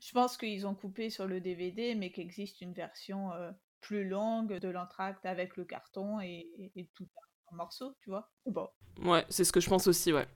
Je 0.00 0.12
pense 0.12 0.36
qu'ils 0.36 0.66
ont 0.66 0.74
coupé 0.74 1.10
sur 1.10 1.26
le 1.26 1.40
DVD, 1.40 1.94
mais 1.94 2.10
qu'existe 2.10 2.60
une 2.60 2.72
version 2.72 3.32
euh, 3.32 3.50
plus 3.80 4.08
longue 4.08 4.58
de 4.58 4.68
l'entracte 4.68 5.24
avec 5.24 5.56
le 5.56 5.64
carton 5.64 6.20
et, 6.20 6.70
tout 6.94 7.08
en 7.46 7.56
morceaux, 7.56 7.94
tu 8.00 8.10
vois? 8.10 8.30
Bon. 8.46 8.68
Ouais, 9.02 9.24
c'est 9.28 9.44
ce 9.44 9.52
que 9.52 9.60
je 9.60 9.68
pense 9.68 9.86
aussi, 9.86 10.12
ouais. 10.12 10.26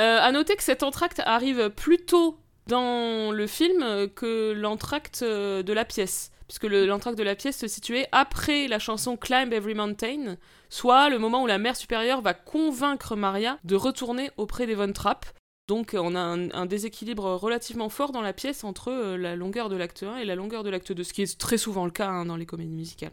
Euh, 0.00 0.18
à 0.20 0.30
noter 0.32 0.56
que 0.56 0.62
cet 0.62 0.82
entracte 0.82 1.20
arrive 1.24 1.70
plus 1.70 2.04
tôt 2.04 2.38
dans 2.66 3.32
le 3.32 3.46
film 3.46 4.08
que 4.10 4.52
l'entracte 4.52 5.22
de 5.22 5.72
la 5.72 5.84
pièce 5.84 6.32
puisque 6.48 6.64
l'entracte 6.64 7.18
de 7.18 7.22
la 7.22 7.34
pièce 7.34 7.58
se 7.58 7.68
situait 7.68 8.08
après 8.12 8.68
la 8.68 8.78
chanson 8.78 9.16
Climb 9.16 9.52
Every 9.52 9.74
Mountain, 9.74 10.36
soit 10.68 11.08
le 11.08 11.18
moment 11.18 11.42
où 11.42 11.46
la 11.46 11.58
mère 11.58 11.76
supérieure 11.76 12.20
va 12.20 12.34
convaincre 12.34 13.16
Maria 13.16 13.58
de 13.64 13.76
retourner 13.76 14.30
auprès 14.36 14.66
des 14.66 14.74
Von 14.74 14.92
Trapp. 14.92 15.26
Donc 15.68 15.96
on 15.98 16.14
a 16.14 16.20
un, 16.20 16.66
déséquilibre 16.66 17.34
relativement 17.34 17.88
fort 17.88 18.12
dans 18.12 18.22
la 18.22 18.32
pièce 18.32 18.62
entre 18.62 18.92
euh, 18.92 19.16
la 19.16 19.34
longueur 19.34 19.68
de 19.68 19.76
l'acte 19.76 20.04
1 20.04 20.18
et 20.18 20.24
la 20.24 20.36
longueur 20.36 20.62
de 20.62 20.70
l'acte 20.70 20.92
2, 20.92 21.02
ce 21.02 21.12
qui 21.12 21.22
est 21.22 21.38
très 21.38 21.58
souvent 21.58 21.84
le 21.84 21.90
cas 21.90 22.08
hein, 22.08 22.26
dans 22.26 22.36
les 22.36 22.46
comédies 22.46 22.76
musicales. 22.76 23.12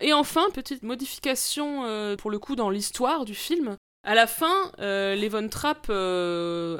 Et 0.00 0.12
enfin, 0.12 0.44
petite 0.52 0.82
modification 0.82 1.84
euh, 1.86 2.16
pour 2.16 2.30
le 2.30 2.38
coup 2.38 2.54
dans 2.54 2.68
l'histoire 2.68 3.24
du 3.24 3.34
film. 3.34 3.76
À 4.06 4.14
la 4.14 4.26
fin, 4.26 4.70
euh, 4.78 5.14
les 5.14 5.28
Von 5.30 5.48
Trapp, 5.48 5.90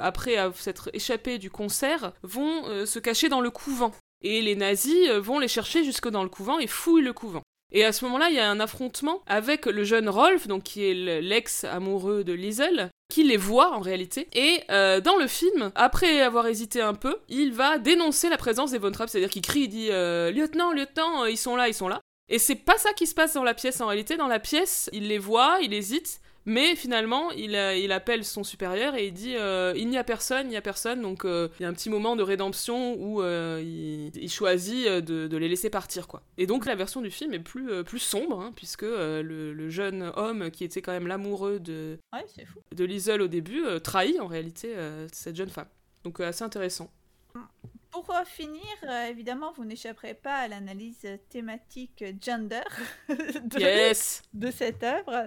après 0.00 0.36
s'être 0.54 0.90
échappés 0.92 1.38
du 1.38 1.50
concert, 1.50 2.12
vont 2.22 2.86
se 2.86 2.98
cacher 2.98 3.28
dans 3.28 3.40
le 3.40 3.50
couvent 3.50 3.92
et 4.22 4.40
les 4.40 4.56
nazis 4.56 5.08
euh, 5.08 5.20
vont 5.20 5.38
les 5.38 5.48
chercher 5.48 5.84
jusque 5.84 6.08
dans 6.08 6.22
le 6.22 6.28
couvent 6.28 6.58
et 6.58 6.66
fouillent 6.66 7.02
le 7.02 7.12
couvent. 7.12 7.42
Et 7.72 7.84
à 7.84 7.92
ce 7.92 8.04
moment-là, 8.04 8.28
il 8.30 8.36
y 8.36 8.40
a 8.40 8.48
un 8.48 8.60
affrontement 8.60 9.22
avec 9.26 9.66
le 9.66 9.84
jeune 9.84 10.08
Rolf, 10.08 10.46
donc 10.46 10.62
qui 10.62 10.84
est 10.84 10.94
l'ex-amoureux 11.20 12.22
de 12.22 12.32
Liesel, 12.32 12.90
qui 13.12 13.24
les 13.24 13.36
voit 13.36 13.72
en 13.72 13.80
réalité. 13.80 14.28
Et 14.34 14.62
euh, 14.70 15.00
dans 15.00 15.16
le 15.16 15.26
film, 15.26 15.72
après 15.74 16.20
avoir 16.20 16.46
hésité 16.46 16.80
un 16.80 16.94
peu, 16.94 17.18
il 17.28 17.52
va 17.52 17.78
dénoncer 17.78 18.28
la 18.28 18.38
présence 18.38 18.70
des 18.70 18.78
Von 18.78 18.92
Trapp, 18.92 19.08
c'est-à-dire 19.08 19.30
qu'il 19.30 19.42
crie, 19.42 19.62
il 19.62 19.68
dit 19.68 19.88
euh, 19.90 20.30
Lieutenant, 20.30 20.72
lieutenant, 20.72 21.24
ils 21.24 21.36
sont 21.36 21.56
là, 21.56 21.68
ils 21.68 21.74
sont 21.74 21.88
là. 21.88 22.00
Et 22.28 22.38
c'est 22.38 22.56
pas 22.56 22.76
ça 22.78 22.92
qui 22.92 23.06
se 23.06 23.14
passe 23.14 23.34
dans 23.34 23.44
la 23.44 23.54
pièce 23.54 23.80
en 23.80 23.86
réalité. 23.86 24.16
Dans 24.16 24.26
la 24.26 24.40
pièce, 24.40 24.90
il 24.92 25.08
les 25.08 25.18
voit, 25.18 25.58
il 25.62 25.72
hésite, 25.74 26.20
mais 26.48 26.76
finalement, 26.76 27.32
il, 27.32 27.56
euh, 27.56 27.74
il 27.74 27.90
appelle 27.90 28.24
son 28.24 28.44
supérieur 28.44 28.94
et 28.94 29.08
il 29.08 29.12
dit 29.12 29.34
euh, 29.36 29.74
il 29.76 29.88
n'y 29.88 29.98
a 29.98 30.04
personne, 30.04 30.46
il 30.46 30.50
n'y 30.50 30.56
a 30.56 30.62
personne. 30.62 31.02
Donc 31.02 31.24
euh, 31.24 31.48
il 31.58 31.64
y 31.64 31.66
a 31.66 31.68
un 31.68 31.72
petit 31.72 31.90
moment 31.90 32.14
de 32.14 32.22
rédemption 32.22 32.94
où 32.94 33.20
il, 33.24 34.30
choisit 34.30 34.86
de, 34.86 35.36
les 35.36 35.48
laisser 35.48 35.70
partir, 35.70 36.06
quoi. 36.06 36.22
Et 36.38 36.46
donc 36.46 36.64
la 36.64 36.76
version 36.76 37.00
du 37.00 37.10
film 37.10 37.34
est 37.34 37.40
plus, 37.40 37.82
plus 37.82 37.98
sombre, 37.98 38.40
hein, 38.40 38.52
puisque 38.54 38.82
le, 38.82 39.68
jeune 39.68 40.12
homme 40.14 40.50
qui 40.52 40.62
était 40.62 40.80
quand 40.80 40.92
même 40.92 41.08
l'amoureux 41.08 41.58
de, 41.58 41.98
de 42.72 42.84
Liesel 42.84 43.20
au 43.20 43.28
début 43.28 43.64
trahit 43.82 44.20
en 44.20 44.28
réalité 44.28 44.72
cette 45.12 45.34
jeune 45.34 45.50
femme. 45.50 45.66
Donc 46.04 46.20
assez 46.20 46.44
intéressant. 46.44 46.90
Pour 47.90 48.12
finir, 48.26 48.62
évidemment, 49.08 49.52
vous 49.52 49.64
n'échapperez 49.64 50.14
pas 50.14 50.36
à 50.36 50.48
l'analyse 50.48 51.06
thématique 51.28 52.04
gender 52.22 52.60
de 53.08 54.50
cette 54.50 54.82
œuvre. 54.84 55.26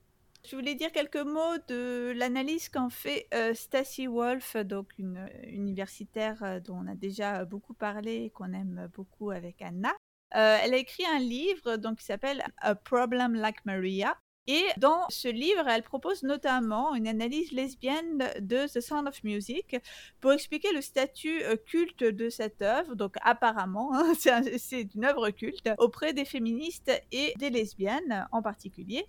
Je 0.49 0.55
voulais 0.55 0.73
dire 0.73 0.91
quelques 0.91 1.15
mots 1.15 1.57
de 1.67 2.11
l'analyse 2.15 2.69
qu'en 2.69 2.89
fait 2.89 3.27
euh, 3.35 3.53
Stacy 3.53 4.07
Wolf, 4.07 4.55
donc 4.55 4.87
une 4.97 5.17
euh, 5.17 5.47
universitaire 5.47 6.41
euh, 6.41 6.59
dont 6.59 6.79
on 6.83 6.87
a 6.87 6.95
déjà 6.95 7.45
beaucoup 7.45 7.75
parlé 7.75 8.23
et 8.23 8.29
qu'on 8.31 8.53
aime 8.53 8.89
beaucoup 8.95 9.29
avec 9.29 9.61
Anna. 9.61 9.93
elle 10.31 10.73
a 10.73 10.77
écrit 10.77 11.05
un 11.05 11.19
livre 11.19 11.75
donc, 11.75 11.99
qui 11.99 12.05
s'appelle 12.05 12.43
A 12.57 12.73
Problem 12.73 13.35
Like 13.35 13.63
Maria. 13.65 14.17
Et 14.47 14.63
dans 14.77 15.05
ce 15.09 15.27
livre, 15.27 15.67
elle 15.67 15.83
propose 15.83 16.23
notamment 16.23 16.95
une 16.95 17.07
analyse 17.07 17.51
lesbienne 17.51 18.27
de 18.39 18.65
The 18.65 18.81
Sound 18.81 19.07
of 19.07 19.23
Music 19.23 19.77
pour 20.19 20.31
expliquer 20.31 20.73
le 20.73 20.81
statut 20.81 21.43
culte 21.67 22.03
de 22.03 22.31
cette 22.31 22.63
œuvre. 22.63 22.95
Donc 22.95 23.17
apparemment, 23.21 23.91
hein, 23.93 24.13
c'est 24.57 24.95
une 24.95 25.05
œuvre 25.05 25.29
culte 25.29 25.69
auprès 25.77 26.13
des 26.13 26.25
féministes 26.25 26.91
et 27.11 27.35
des 27.37 27.51
lesbiennes 27.51 28.27
en 28.31 28.41
particulier. 28.41 29.05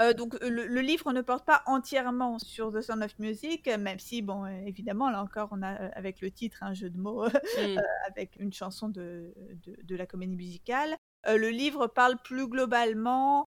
Euh, 0.00 0.14
donc 0.14 0.34
le, 0.40 0.80
livre 0.80 1.12
ne 1.12 1.20
porte 1.20 1.44
pas 1.44 1.62
entièrement 1.66 2.38
sur 2.38 2.72
The 2.72 2.80
Sound 2.80 3.02
of 3.02 3.18
Music, 3.18 3.68
même 3.78 3.98
si, 3.98 4.22
bon, 4.22 4.46
évidemment, 4.46 5.10
là 5.10 5.22
encore, 5.22 5.48
on 5.52 5.62
a 5.62 5.72
avec 5.94 6.20
le 6.20 6.30
titre 6.30 6.62
un 6.62 6.74
jeu 6.74 6.90
de 6.90 6.98
mots 6.98 7.26
mm. 7.58 7.78
avec 8.08 8.36
une 8.38 8.52
chanson 8.52 8.88
de, 8.88 9.34
de, 9.64 9.76
de 9.82 9.96
la 9.96 10.06
comédie 10.06 10.36
musicale. 10.36 10.96
le 11.26 11.50
livre 11.50 11.86
parle 11.86 12.16
plus 12.24 12.48
globalement 12.48 13.46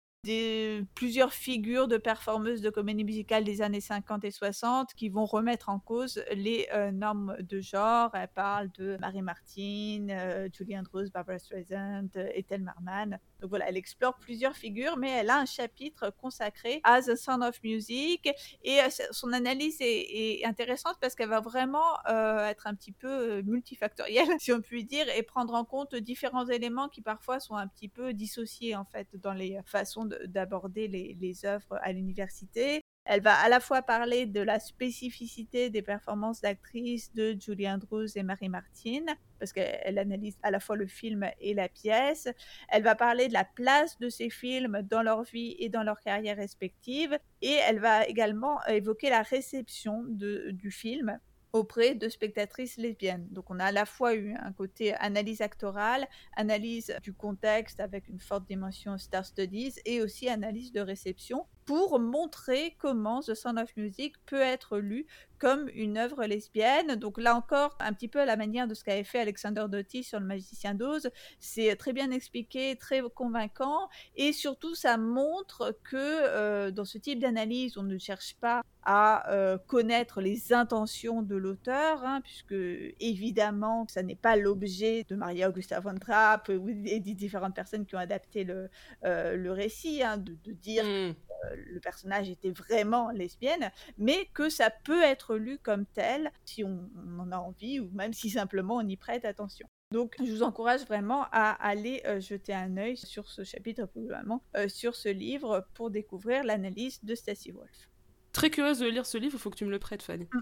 plusieurs 0.94 1.32
figures 1.32 1.88
de 1.88 1.96
performeuses 1.96 2.60
de 2.60 2.70
comédie 2.70 3.04
musicale 3.04 3.44
des 3.44 3.62
années 3.62 3.80
50 3.80 4.24
et 4.24 4.30
60 4.30 4.94
qui 4.94 5.08
vont 5.08 5.24
remettre 5.24 5.68
en 5.68 5.78
cause 5.78 6.22
les 6.32 6.68
euh, 6.72 6.90
normes 6.90 7.36
de 7.40 7.60
genre. 7.60 8.10
Elle 8.14 8.28
parle 8.28 8.70
de 8.72 8.96
Marie 9.00 9.22
Martin, 9.22 10.06
euh, 10.10 10.48
Julie 10.52 10.78
Andrews, 10.78 11.10
Barbara 11.12 11.38
Streisand, 11.38 12.08
euh, 12.16 12.28
Ethel 12.34 12.62
Merman. 12.62 13.18
Donc 13.40 13.50
voilà, 13.50 13.68
elle 13.68 13.76
explore 13.76 14.16
plusieurs 14.16 14.56
figures, 14.56 14.96
mais 14.96 15.10
elle 15.10 15.30
a 15.30 15.38
un 15.38 15.44
chapitre 15.44 16.10
consacré 16.20 16.80
à 16.84 17.02
The 17.02 17.16
Sound 17.16 17.42
of 17.42 17.62
Music. 17.62 18.28
Et 18.64 18.78
son 19.10 19.32
analyse 19.32 19.76
est, 19.80 20.44
intéressante 20.44 20.96
parce 21.00 21.14
qu'elle 21.14 21.28
va 21.28 21.40
vraiment 21.40 22.02
être 22.06 22.66
un 22.66 22.74
petit 22.74 22.92
peu 22.92 23.42
multifactorielle, 23.42 24.28
si 24.38 24.52
on 24.52 24.60
peut 24.60 24.82
dire, 24.82 25.06
et 25.14 25.22
prendre 25.22 25.54
en 25.54 25.64
compte 25.64 25.94
différents 25.94 26.46
éléments 26.46 26.88
qui 26.88 27.02
parfois 27.02 27.40
sont 27.40 27.56
un 27.56 27.66
petit 27.68 27.88
peu 27.88 28.14
dissociés 28.14 28.74
en 28.74 28.84
fait 28.84 29.08
dans 29.16 29.34
les 29.34 29.58
façons 29.66 30.06
de 30.06 30.15
d'aborder 30.26 30.88
les, 30.88 31.46
œuvres 31.46 31.78
à 31.82 31.92
l'université. 31.92 32.80
Elle 33.04 33.20
va 33.20 33.34
à 33.34 33.48
la 33.48 33.60
fois 33.60 33.82
parler 33.82 34.26
de 34.26 34.40
la 34.40 34.58
spécificité 34.58 35.70
des 35.70 35.82
performances 35.82 36.40
d'actrices 36.40 37.14
de 37.14 37.36
Julie 37.38 37.68
Andrews 37.68 38.08
et 38.16 38.22
Marie 38.24 38.48
Martin, 38.48 39.04
parce 39.38 39.52
qu'elle 39.52 39.98
analyse 39.98 40.36
à 40.42 40.50
la 40.50 40.58
fois 40.58 40.76
le 40.76 40.88
film 40.88 41.28
et 41.40 41.54
la 41.54 41.68
pièce. 41.68 42.28
Elle 42.68 42.82
va 42.82 42.96
parler 42.96 43.28
de 43.28 43.32
la 43.32 43.44
place 43.44 43.98
de 44.00 44.08
ces 44.08 44.28
films 44.28 44.82
dans 44.82 45.02
leur 45.02 45.22
vie 45.22 45.54
et 45.60 45.68
dans 45.68 45.84
leur 45.84 46.00
carrière 46.00 46.36
respective. 46.36 47.16
Et 47.42 47.56
elle 47.68 47.78
va 47.78 48.06
également 48.06 48.64
évoquer 48.66 49.10
la 49.10 49.22
réception 49.22 50.02
du 50.04 50.70
film 50.70 51.20
auprès 51.56 51.94
de 51.94 52.08
spectatrices 52.08 52.76
lesbiennes. 52.76 53.26
Donc 53.30 53.50
on 53.50 53.58
a 53.58 53.66
à 53.66 53.72
la 53.72 53.86
fois 53.86 54.14
eu 54.14 54.34
un 54.34 54.52
côté 54.52 54.94
analyse 54.94 55.40
actorale, 55.40 56.06
analyse 56.36 56.94
du 57.02 57.12
contexte 57.12 57.80
avec 57.80 58.08
une 58.08 58.20
forte 58.20 58.46
dimension 58.46 58.98
star 58.98 59.24
studies 59.24 59.74
et 59.84 60.02
aussi 60.02 60.28
analyse 60.28 60.72
de 60.72 60.80
réception 60.80 61.46
pour 61.66 61.98
montrer 61.98 62.76
comment 62.78 63.20
The 63.20 63.34
Sound 63.34 63.58
of 63.58 63.76
Music 63.76 64.14
peut 64.24 64.40
être 64.40 64.78
lu 64.78 65.06
comme 65.38 65.68
une 65.74 65.98
œuvre 65.98 66.24
lesbienne. 66.24 66.94
Donc 66.94 67.18
là 67.18 67.36
encore, 67.36 67.76
un 67.80 67.92
petit 67.92 68.08
peu 68.08 68.20
à 68.20 68.24
la 68.24 68.36
manière 68.36 68.66
de 68.66 68.74
ce 68.74 68.84
qu'avait 68.84 69.04
fait 69.04 69.18
Alexander 69.18 69.66
Doty 69.68 70.02
sur 70.02 70.20
Le 70.20 70.26
Magicien 70.26 70.74
d'Oz, 70.74 71.10
c'est 71.40 71.74
très 71.76 71.92
bien 71.92 72.10
expliqué, 72.10 72.76
très 72.76 73.02
convaincant, 73.14 73.88
et 74.14 74.32
surtout 74.32 74.74
ça 74.74 74.96
montre 74.96 75.76
que 75.84 75.96
euh, 75.96 76.70
dans 76.70 76.84
ce 76.84 76.98
type 76.98 77.18
d'analyse, 77.18 77.76
on 77.76 77.82
ne 77.82 77.98
cherche 77.98 78.34
pas 78.40 78.62
à 78.84 79.30
euh, 79.32 79.58
connaître 79.58 80.20
les 80.20 80.52
intentions 80.52 81.20
de 81.20 81.34
l'auteur, 81.34 82.04
hein, 82.04 82.20
puisque 82.22 82.54
évidemment, 83.00 83.86
ça 83.88 84.02
n'est 84.02 84.14
pas 84.14 84.36
l'objet 84.36 85.04
de 85.08 85.16
Maria 85.16 85.48
Augusta 85.48 85.80
von 85.80 85.96
Trapp 85.96 86.48
ou 86.48 86.70
des 86.70 87.00
différentes 87.00 87.54
personnes 87.54 87.84
qui 87.84 87.96
ont 87.96 87.98
adapté 87.98 88.44
le, 88.44 88.70
euh, 89.04 89.52
récit, 89.52 90.02
hein, 90.02 90.16
de, 90.16 90.36
dire 90.52 90.84
mmh 90.84 91.14
le 91.54 91.80
personnage 91.80 92.28
était 92.28 92.50
vraiment 92.50 93.10
lesbienne, 93.10 93.70
mais 93.98 94.28
que 94.34 94.48
ça 94.48 94.70
peut 94.70 95.02
être 95.02 95.36
lu 95.36 95.58
comme 95.58 95.86
tel 95.86 96.30
si 96.44 96.64
on, 96.64 96.88
en 97.18 97.32
a 97.32 97.38
envie 97.38 97.80
ou 97.80 97.90
même 97.92 98.12
si 98.12 98.30
simplement 98.30 98.76
on 98.76 98.86
y 98.86 98.96
prête 98.96 99.24
attention. 99.24 99.66
Donc, 99.92 100.16
je 100.18 100.30
vous 100.32 100.42
encourage 100.42 100.84
vraiment 100.84 101.26
à 101.30 101.50
aller 101.50 102.02
euh, 102.06 102.18
jeter 102.18 102.52
un 102.52 102.76
œil 102.76 102.96
sur 102.96 103.28
ce 103.28 103.44
chapitre, 103.44 103.86
probablement, 103.86 104.42
euh, 104.56 104.68
sur 104.68 104.96
ce 104.96 105.08
livre, 105.08 105.64
pour 105.74 105.90
découvrir 105.90 106.42
l'analyse 106.42 106.98
de 107.04 107.14
Stacy 107.14 107.52
Wolf. 107.52 107.88
Très 108.32 108.50
curieuse 108.50 108.80
de 108.80 108.86
lire 108.86 109.06
ce 109.06 109.16
livre, 109.16 109.34
il 109.34 109.40
faut 109.40 109.50
que 109.50 109.56
tu 109.56 109.64
me 109.64 109.70
le 109.70 109.78
prêtes, 109.78 110.02
Fanny. 110.02 110.26
Mm. 110.32 110.40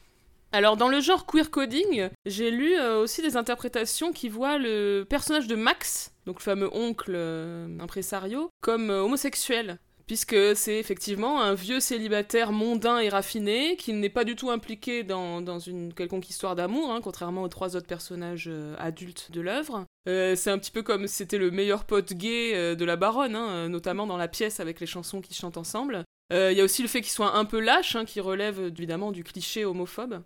Alors, 0.52 0.76
dans 0.78 0.88
le 0.88 1.00
genre 1.00 1.26
queer 1.26 1.50
coding, 1.50 2.08
j'ai 2.24 2.50
lu 2.50 2.74
euh, 2.78 3.02
aussi 3.02 3.20
des 3.20 3.36
interprétations 3.36 4.12
qui 4.12 4.30
voient 4.30 4.56
le 4.56 5.04
personnage 5.04 5.46
de 5.46 5.56
Max, 5.56 6.14
donc 6.24 6.38
le 6.38 6.42
fameux 6.42 6.74
oncle 6.74 7.14
impresario, 7.80 8.48
comme 8.62 8.88
homosexuel 8.88 9.78
puisque 10.06 10.36
c'est 10.54 10.78
effectivement 10.78 11.40
un 11.40 11.54
vieux 11.54 11.80
célibataire 11.80 12.52
mondain 12.52 12.98
et 12.98 13.08
raffiné 13.08 13.76
qui 13.76 13.92
n'est 13.92 14.10
pas 14.10 14.24
du 14.24 14.36
tout 14.36 14.50
impliqué 14.50 15.02
dans, 15.02 15.58
une 15.58 15.94
quelconque 15.94 16.28
histoire 16.28 16.54
d'amour, 16.54 16.90
hein, 16.90 17.00
contrairement 17.02 17.42
aux 17.42 17.48
trois 17.48 17.76
autres 17.76 17.86
personnages 17.86 18.48
euh, 18.48 18.74
adultes 18.78 19.30
de 19.30 19.40
l'œuvre. 19.40 19.84
Euh, 20.08 20.36
c'est 20.36 20.50
un 20.50 20.58
petit 20.58 20.70
peu 20.70 20.82
comme 20.82 21.06
c'était 21.06 21.38
le 21.38 21.50
meilleur 21.50 21.84
pote 21.84 22.12
gay 22.12 22.52
euh, 22.54 22.74
de 22.74 22.84
la 22.84 22.96
baronne, 22.96 23.36
hein, 23.36 23.68
notamment 23.68 24.06
dans 24.06 24.16
la 24.18 24.28
pièce 24.28 24.60
avec 24.60 24.80
les 24.80 24.86
chansons 24.86 25.20
qu'ils 25.20 25.36
chantent 25.36 25.56
ensemble. 25.56 26.04
Il 26.30 26.56
y 26.56 26.60
a 26.60 26.64
aussi 26.64 26.82
le 26.82 26.88
fait 26.88 27.00
qu'il 27.00 27.12
soit 27.12 27.36
un 27.36 27.44
peu 27.44 27.60
lâche, 27.60 27.94
hein, 27.94 28.04
qui 28.04 28.18
relève 28.18 28.58
évidemment 28.58 29.12
du 29.12 29.22
cliché 29.22 29.64
homophobe. 29.64 30.20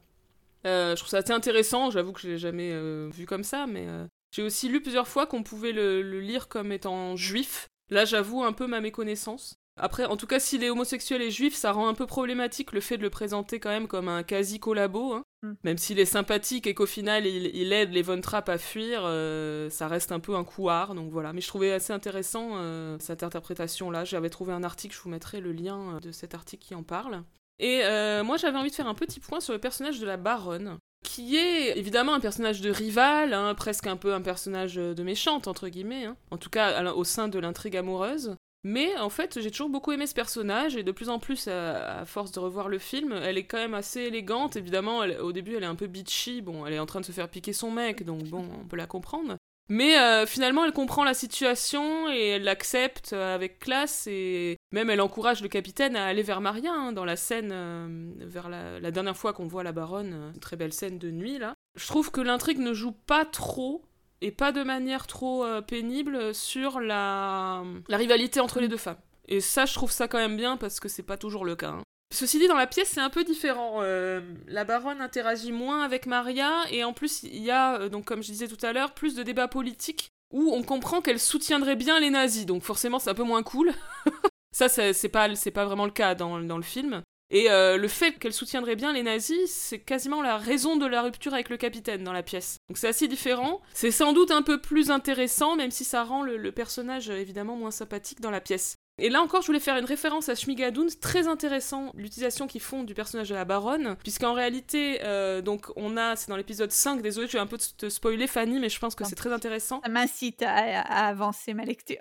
je 0.64 0.94
trouve 0.94 1.08
ça 1.08 1.18
assez 1.18 1.32
intéressant, 1.32 1.90
j'avoue 1.90 2.12
que 2.12 2.20
je 2.20 2.28
l'ai 2.28 2.38
jamais 2.38 2.72
vu 3.10 3.26
comme 3.26 3.44
ça, 3.44 3.66
mais 3.66 3.86
j'ai 4.30 4.42
aussi 4.42 4.68
lu 4.68 4.80
plusieurs 4.80 5.08
fois 5.08 5.26
qu'on 5.26 5.42
pouvait 5.42 5.72
le, 5.72 6.20
lire 6.20 6.48
comme 6.48 6.72
étant 6.72 7.16
juif. 7.16 7.68
Là, 7.90 8.04
j'avoue 8.04 8.42
un 8.42 8.52
peu 8.52 8.66
ma 8.66 8.80
méconnaissance. 8.80 9.57
Après, 9.80 10.04
en 10.04 10.16
tout 10.16 10.26
cas, 10.26 10.38
s'il 10.38 10.64
est 10.64 10.70
homosexuel 10.70 11.22
et 11.22 11.30
juif, 11.30 11.54
ça 11.54 11.72
rend 11.72 11.88
un 11.88 11.94
peu 11.94 12.06
problématique 12.06 12.72
le 12.72 12.80
fait 12.80 12.96
de 12.96 13.02
le 13.02 13.10
présenter 13.10 13.60
quand 13.60 13.70
même 13.70 13.88
comme 13.88 14.08
un 14.08 14.22
quasi-collabo. 14.22 15.14
Hein. 15.14 15.24
Mm. 15.42 15.52
Même 15.64 15.78
s'il 15.78 15.98
est 15.98 16.04
sympathique 16.04 16.66
et 16.66 16.74
qu'au 16.74 16.86
final 16.86 17.26
il, 17.26 17.72
aide 17.72 17.92
les 17.92 18.02
Von 18.02 18.20
Trapp 18.20 18.48
à 18.48 18.58
fuir, 18.58 19.02
euh, 19.04 19.70
ça 19.70 19.88
reste 19.88 20.12
un 20.12 20.20
peu 20.20 20.34
un 20.34 20.44
couard. 20.44 20.94
Donc 20.94 21.10
voilà. 21.10 21.32
Mais 21.32 21.40
je 21.40 21.48
trouvais 21.48 21.72
assez 21.72 21.92
intéressant 21.92 22.52
euh, 22.54 22.96
cette 23.00 23.22
interprétation-là. 23.22 24.04
J'avais 24.04 24.30
trouvé 24.30 24.52
un 24.52 24.64
article, 24.64 24.94
je 24.94 25.00
vous 25.00 25.10
mettrai 25.10 25.40
le 25.40 25.52
lien 25.52 25.96
euh, 25.96 26.00
de 26.00 26.12
cet 26.12 26.34
article 26.34 26.66
qui 26.66 26.74
en 26.74 26.82
parle. 26.82 27.22
Et 27.60 27.82
moi 28.22 28.36
j'avais 28.36 28.56
envie 28.56 28.70
de 28.70 28.74
faire 28.74 28.86
un 28.86 28.94
petit 28.94 29.18
point 29.18 29.40
sur 29.40 29.52
le 29.52 29.58
personnage 29.58 29.98
de 29.98 30.06
la 30.06 30.16
baronne 30.16 30.78
qui 31.02 31.36
est 31.36 31.76
évidemment 31.76 32.14
un 32.14 32.20
personnage 32.20 32.60
de 32.60 32.70
rival, 32.70 33.32
hein, 33.32 33.54
presque 33.54 33.86
un 33.86 33.96
peu 33.96 34.14
un 34.14 34.20
personnage 34.20 34.76
de 34.76 35.02
méchante, 35.02 35.48
entre 35.48 35.68
guillemets, 35.68 36.04
hein. 36.04 36.16
en 36.30 36.36
tout 36.38 36.50
cas 36.50 36.92
au 36.92 37.02
sein 37.02 37.26
de 37.26 37.38
l'intrigue 37.38 37.76
amoureuse. 37.76 38.36
Mais 38.64 38.96
en 38.96 39.10
fait, 39.10 39.40
j'ai 39.40 39.50
toujours 39.50 39.68
beaucoup 39.68 39.92
aimé 39.92 40.06
ce 40.06 40.14
personnage 40.14 40.76
et 40.76 40.82
de 40.82 40.92
plus 40.92 41.08
en 41.08 41.18
plus, 41.18 41.48
à, 41.48 42.04
force 42.04 42.32
de 42.32 42.40
revoir 42.40 42.68
le 42.68 42.78
film, 42.78 43.12
elle 43.12 43.38
est 43.38 43.46
quand 43.46 43.58
même 43.58 43.74
assez 43.74 44.00
élégante. 44.02 44.56
Évidemment, 44.56 44.98
au 45.20 45.32
début, 45.32 45.54
elle 45.54 45.62
est 45.62 45.66
un 45.66 45.74
peu 45.74 45.86
bitchy. 45.86 46.42
Bon, 46.42 46.66
elle 46.66 46.74
est 46.74 46.78
en 46.78 46.86
train 46.86 47.00
de 47.00 47.06
se 47.06 47.12
faire 47.12 47.28
piquer 47.28 47.52
son 47.52 47.70
mec, 47.70 48.04
donc 48.04 48.24
bon, 48.24 48.44
on 48.60 48.66
peut 48.66 48.76
la 48.76 48.86
comprendre. 48.86 49.36
Mais 49.70 49.98
euh, 49.98 50.24
finalement, 50.24 50.64
elle 50.64 50.72
comprend 50.72 51.04
la 51.04 51.12
situation 51.12 52.10
et 52.10 52.28
elle 52.28 52.44
l'accepte 52.44 53.12
euh, 53.12 53.34
avec 53.34 53.58
classe 53.58 54.06
et 54.06 54.56
même 54.72 54.88
elle 54.88 55.02
encourage 55.02 55.42
le 55.42 55.48
capitaine 55.48 55.94
à 55.94 56.06
aller 56.06 56.22
vers 56.22 56.40
Maria 56.40 56.72
hein, 56.72 56.92
dans 56.92 57.04
la 57.04 57.16
scène, 57.16 57.50
euh, 57.52 58.12
vers 58.16 58.48
la, 58.48 58.80
la, 58.80 58.90
dernière 58.90 59.16
fois 59.16 59.34
qu'on 59.34 59.46
voit 59.46 59.62
la 59.62 59.72
baronne, 59.72 60.32
une 60.34 60.40
très 60.40 60.56
belle 60.56 60.72
scène 60.72 60.98
de 60.98 61.10
nuit 61.10 61.38
là. 61.38 61.52
Je 61.76 61.86
trouve 61.86 62.10
que 62.10 62.22
l'intrigue 62.22 62.60
ne 62.60 62.72
joue 62.72 62.92
pas 62.92 63.26
trop 63.26 63.82
et 64.20 64.30
pas 64.30 64.52
de 64.52 64.62
manière 64.62 65.06
trop 65.06 65.44
euh, 65.44 65.60
pénible 65.60 66.34
sur 66.34 66.80
la, 66.80 67.62
la 67.88 67.96
rivalité 67.96 68.40
entre 68.40 68.60
les 68.60 68.68
deux 68.68 68.76
femmes. 68.76 68.98
Et 69.28 69.40
ça, 69.40 69.66
je 69.66 69.74
trouve 69.74 69.92
ça 69.92 70.08
quand 70.08 70.18
même 70.18 70.36
bien 70.36 70.56
parce 70.56 70.80
que 70.80 70.88
c'est 70.88 71.02
pas 71.02 71.16
toujours 71.16 71.44
le 71.44 71.54
cas. 71.54 71.70
Hein. 71.70 71.82
Ceci 72.14 72.38
dit, 72.38 72.48
dans 72.48 72.56
la 72.56 72.66
pièce, 72.66 72.88
c'est 72.88 73.00
un 73.00 73.10
peu 73.10 73.22
différent. 73.22 73.80
Euh, 73.82 74.22
la 74.46 74.64
baronne 74.64 75.02
interagit 75.02 75.52
moins 75.52 75.82
avec 75.82 76.06
Maria, 76.06 76.62
et 76.70 76.82
en 76.82 76.94
plus, 76.94 77.22
il 77.22 77.42
y 77.42 77.50
a, 77.50 77.80
euh, 77.80 77.88
donc 77.90 78.06
comme 78.06 78.22
je 78.22 78.28
disais 78.28 78.48
tout 78.48 78.64
à 78.64 78.72
l'heure, 78.72 78.94
plus 78.94 79.14
de 79.14 79.22
débats 79.22 79.48
politiques 79.48 80.08
où 80.32 80.52
on 80.54 80.62
comprend 80.62 81.02
qu'elle 81.02 81.20
soutiendrait 81.20 81.76
bien 81.76 82.00
les 82.00 82.10
nazis. 82.10 82.46
Donc 82.46 82.62
forcément, 82.62 82.98
c'est 82.98 83.10
un 83.10 83.14
peu 83.14 83.24
moins 83.24 83.42
cool. 83.42 83.72
ça, 84.52 84.68
c'est 84.68 85.08
pas, 85.10 85.28
pas 85.54 85.64
vraiment 85.66 85.84
le 85.84 85.90
cas 85.90 86.14
dans, 86.14 86.40
dans 86.40 86.56
le 86.56 86.62
film. 86.62 87.02
Et 87.30 87.50
euh, 87.50 87.76
le 87.76 87.88
fait 87.88 88.12
qu'elle 88.12 88.32
soutiendrait 88.32 88.76
bien 88.76 88.92
les 88.92 89.02
nazis, 89.02 89.50
c'est 89.50 89.78
quasiment 89.78 90.22
la 90.22 90.38
raison 90.38 90.76
de 90.76 90.86
la 90.86 91.02
rupture 91.02 91.34
avec 91.34 91.50
le 91.50 91.58
capitaine 91.58 92.02
dans 92.02 92.12
la 92.12 92.22
pièce. 92.22 92.60
Donc 92.68 92.78
c'est 92.78 92.88
assez 92.88 93.06
différent. 93.06 93.60
C'est 93.74 93.90
sans 93.90 94.12
doute 94.12 94.30
un 94.30 94.42
peu 94.42 94.60
plus 94.60 94.90
intéressant, 94.90 95.54
même 95.54 95.70
si 95.70 95.84
ça 95.84 96.04
rend 96.04 96.22
le, 96.22 96.48
personnage 96.52 97.10
évidemment 97.10 97.56
moins 97.56 97.70
sympathique 97.70 98.20
dans 98.20 98.30
la 98.30 98.40
pièce. 98.40 98.78
Et 99.00 99.10
là 99.10 99.22
encore, 99.22 99.42
je 99.42 99.46
voulais 99.46 99.60
faire 99.60 99.76
une 99.76 99.84
référence 99.84 100.28
à 100.28 100.34
Schmigadoon, 100.34 100.86
très 101.00 101.28
intéressant 101.28 101.92
l'utilisation 101.94 102.48
qu'ils 102.48 102.62
font 102.62 102.82
du 102.82 102.94
personnage 102.94 103.28
de 103.28 103.34
la 103.34 103.44
baronne, 103.44 103.96
puisqu'en 104.02 104.32
réalité, 104.32 105.00
euh, 105.04 105.40
donc 105.40 105.66
on 105.76 105.96
a, 105.96 106.16
c'est 106.16 106.28
dans 106.28 106.36
l'épisode 106.36 106.72
5, 106.72 107.00
désolé, 107.00 107.28
je 107.28 107.34
vais 107.34 107.38
un 107.38 107.46
peu 107.46 107.58
te 107.58 107.88
spoiler 107.90 108.26
Fanny, 108.26 108.58
mais 108.58 108.68
je 108.68 108.80
pense 108.80 108.96
que 108.96 109.04
c'est 109.04 109.14
très 109.14 109.32
intéressant. 109.32 109.80
Ça 109.84 109.90
m'incite 109.90 110.42
à, 110.42 110.80
avancer 110.80 111.54
ma 111.54 111.64
lecture. 111.64 111.98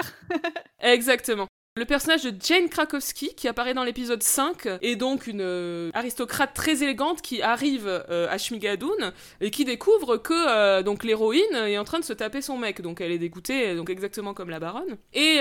Exactement. 0.80 1.48
Le 1.78 1.86
personnage 1.86 2.24
de 2.24 2.34
Jane 2.44 2.70
Krakowski, 2.70 3.36
qui 3.36 3.48
apparaît 3.48 3.76
dans 3.76 3.84
l'épisode 3.84 4.24
5, 4.24 4.68
est 4.82 4.96
donc 4.96 5.28
une 5.28 5.42
euh, 5.42 5.92
aristocrate 5.94 6.56
très 6.56 6.82
élégante 6.82 7.22
qui 7.22 7.44
arrive 7.44 7.86
euh, 7.88 8.28
à 8.32 8.40
Shmigadoon 8.40 9.12
et 9.42 9.52
qui 9.52 9.64
découvre 9.64 10.18
que 10.18 10.34
euh, 10.34 10.82
donc 10.82 11.04
l'héroïne 11.04 11.54
est 11.54 11.78
en 11.78 11.84
train 11.84 12.00
de 12.00 12.04
se 12.04 12.14
taper 12.14 12.42
son 12.42 12.58
mec. 12.58 12.82
Donc 12.82 13.00
elle 13.00 13.12
est 13.12 13.20
dégoûtée, 13.20 13.76
donc 13.76 13.92
exactement 13.92 14.34
comme 14.34 14.50
la 14.50 14.60
baronne. 14.60 14.98
Et 15.14 15.40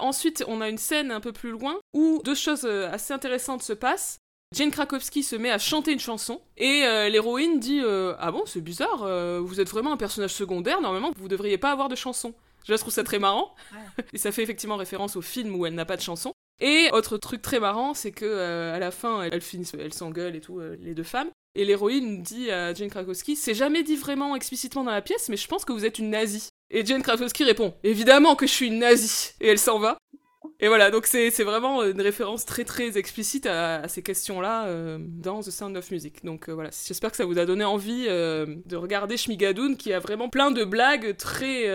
ensuite, 0.00 0.44
on 0.48 0.60
a 0.60 0.68
une 0.68 0.78
scène 0.78 1.12
un 1.12 1.20
peu 1.20 1.30
plus 1.30 1.50
loin 1.50 1.78
où 1.92 2.20
deux 2.24 2.34
choses 2.34 2.64
assez 2.64 3.14
intéressantes 3.14 3.62
se 3.62 3.72
passent. 3.72 4.18
Jane 4.56 4.72
Krakowski 4.72 5.22
se 5.22 5.36
met 5.36 5.52
à 5.52 5.58
chanter 5.58 5.92
une 5.92 6.00
chanson 6.00 6.40
et 6.56 6.80
l'héroïne 7.10 7.60
dit 7.60 7.80
Ah 8.18 8.32
bon, 8.32 8.42
c'est 8.46 8.60
bizarre, 8.60 9.06
vous 9.40 9.60
êtes 9.60 9.68
vraiment 9.68 9.92
un 9.92 9.96
personnage 9.96 10.34
secondaire, 10.34 10.80
normalement 10.80 11.12
vous 11.16 11.28
devriez 11.28 11.58
pas 11.58 11.70
avoir 11.70 11.88
de 11.88 11.94
chanson. 11.94 12.34
Je 12.68 12.74
trouve 12.74 12.92
ça 12.92 13.04
très 13.04 13.18
marrant. 13.18 13.54
Et 14.12 14.18
ça 14.18 14.32
fait 14.32 14.42
effectivement 14.42 14.76
référence 14.76 15.16
au 15.16 15.22
film 15.22 15.54
où 15.54 15.66
elle 15.66 15.74
n'a 15.74 15.84
pas 15.84 15.96
de 15.96 16.02
chanson. 16.02 16.32
Et 16.60 16.88
autre 16.92 17.18
truc 17.18 17.42
très 17.42 17.60
marrant, 17.60 17.94
c'est 17.94 18.12
que 18.12 18.24
euh, 18.24 18.74
à 18.74 18.78
la 18.78 18.90
fin, 18.90 19.22
elles 19.22 19.42
finissent, 19.42 19.74
elles 19.78 19.92
s'engueulent 19.92 20.36
et 20.36 20.40
tout, 20.40 20.58
euh, 20.58 20.76
les 20.80 20.94
deux 20.94 21.02
femmes. 21.02 21.28
Et 21.54 21.64
l'héroïne 21.64 22.22
dit 22.22 22.50
à 22.50 22.72
Jane 22.74 22.90
Krakowski, 22.90 23.36
c'est 23.36 23.54
jamais 23.54 23.82
dit 23.82 23.96
vraiment 23.96 24.34
explicitement 24.36 24.84
dans 24.84 24.90
la 24.90 25.02
pièce, 25.02 25.28
mais 25.28 25.36
je 25.36 25.48
pense 25.48 25.64
que 25.64 25.72
vous 25.72 25.84
êtes 25.84 25.98
une 25.98 26.10
nazie. 26.10 26.48
Et 26.70 26.84
Jane 26.84 27.02
Krakowski 27.02 27.44
répond, 27.44 27.74
évidemment 27.84 28.36
que 28.36 28.46
je 28.46 28.52
suis 28.52 28.66
une 28.66 28.78
nazie. 28.78 29.32
Et 29.40 29.48
elle 29.48 29.58
s'en 29.58 29.78
va. 29.78 29.98
Et 30.60 30.68
voilà, 30.68 30.90
donc 30.90 31.06
c'est 31.06 31.30
vraiment 31.42 31.82
une 31.82 32.00
référence 32.00 32.44
très 32.44 32.64
très 32.64 32.96
explicite 32.98 33.46
à, 33.46 33.86
ces 33.88 34.02
questions-là 34.02 34.66
euh, 34.66 34.98
dans 35.00 35.40
The 35.40 35.50
Sound 35.50 35.76
of 35.76 35.90
Music. 35.90 36.24
Donc 36.24 36.48
euh, 36.48 36.54
voilà, 36.54 36.70
j'espère 36.86 37.10
que 37.10 37.16
ça 37.16 37.24
vous 37.24 37.38
a 37.38 37.44
donné 37.44 37.64
envie 37.64 38.06
euh, 38.08 38.46
de 38.64 38.76
regarder 38.76 39.16
Shmigadoon 39.16 39.74
qui 39.74 39.92
a 39.92 39.98
vraiment 39.98 40.28
plein 40.28 40.50
de 40.50 40.64
blagues 40.64 41.16
très, 41.16 41.66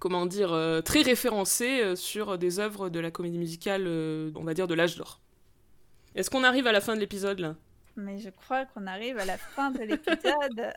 comment 0.00 0.26
dire, 0.26 0.82
très 0.84 1.02
référencées 1.02 1.96
sur 1.96 2.38
des 2.38 2.58
œuvres 2.58 2.88
de 2.88 3.00
la 3.00 3.10
comédie 3.10 3.38
musicale, 3.38 3.86
on 4.34 4.44
va 4.44 4.54
dire, 4.54 4.66
de 4.66 4.74
l'âge 4.74 4.96
d'or. 4.96 5.20
Est-ce 6.14 6.30
qu'on 6.30 6.44
arrive 6.44 6.66
à 6.66 6.72
la 6.72 6.80
fin 6.80 6.94
de 6.94 7.00
l'épisode 7.00 7.38
là? 7.38 7.54
Mais 7.96 8.18
je 8.18 8.30
crois 8.30 8.64
qu'on 8.66 8.86
arrive 8.86 9.18
à 9.18 9.24
la 9.24 9.36
fin 9.36 9.70
de 9.70 9.80
l'épisode. 9.80 10.72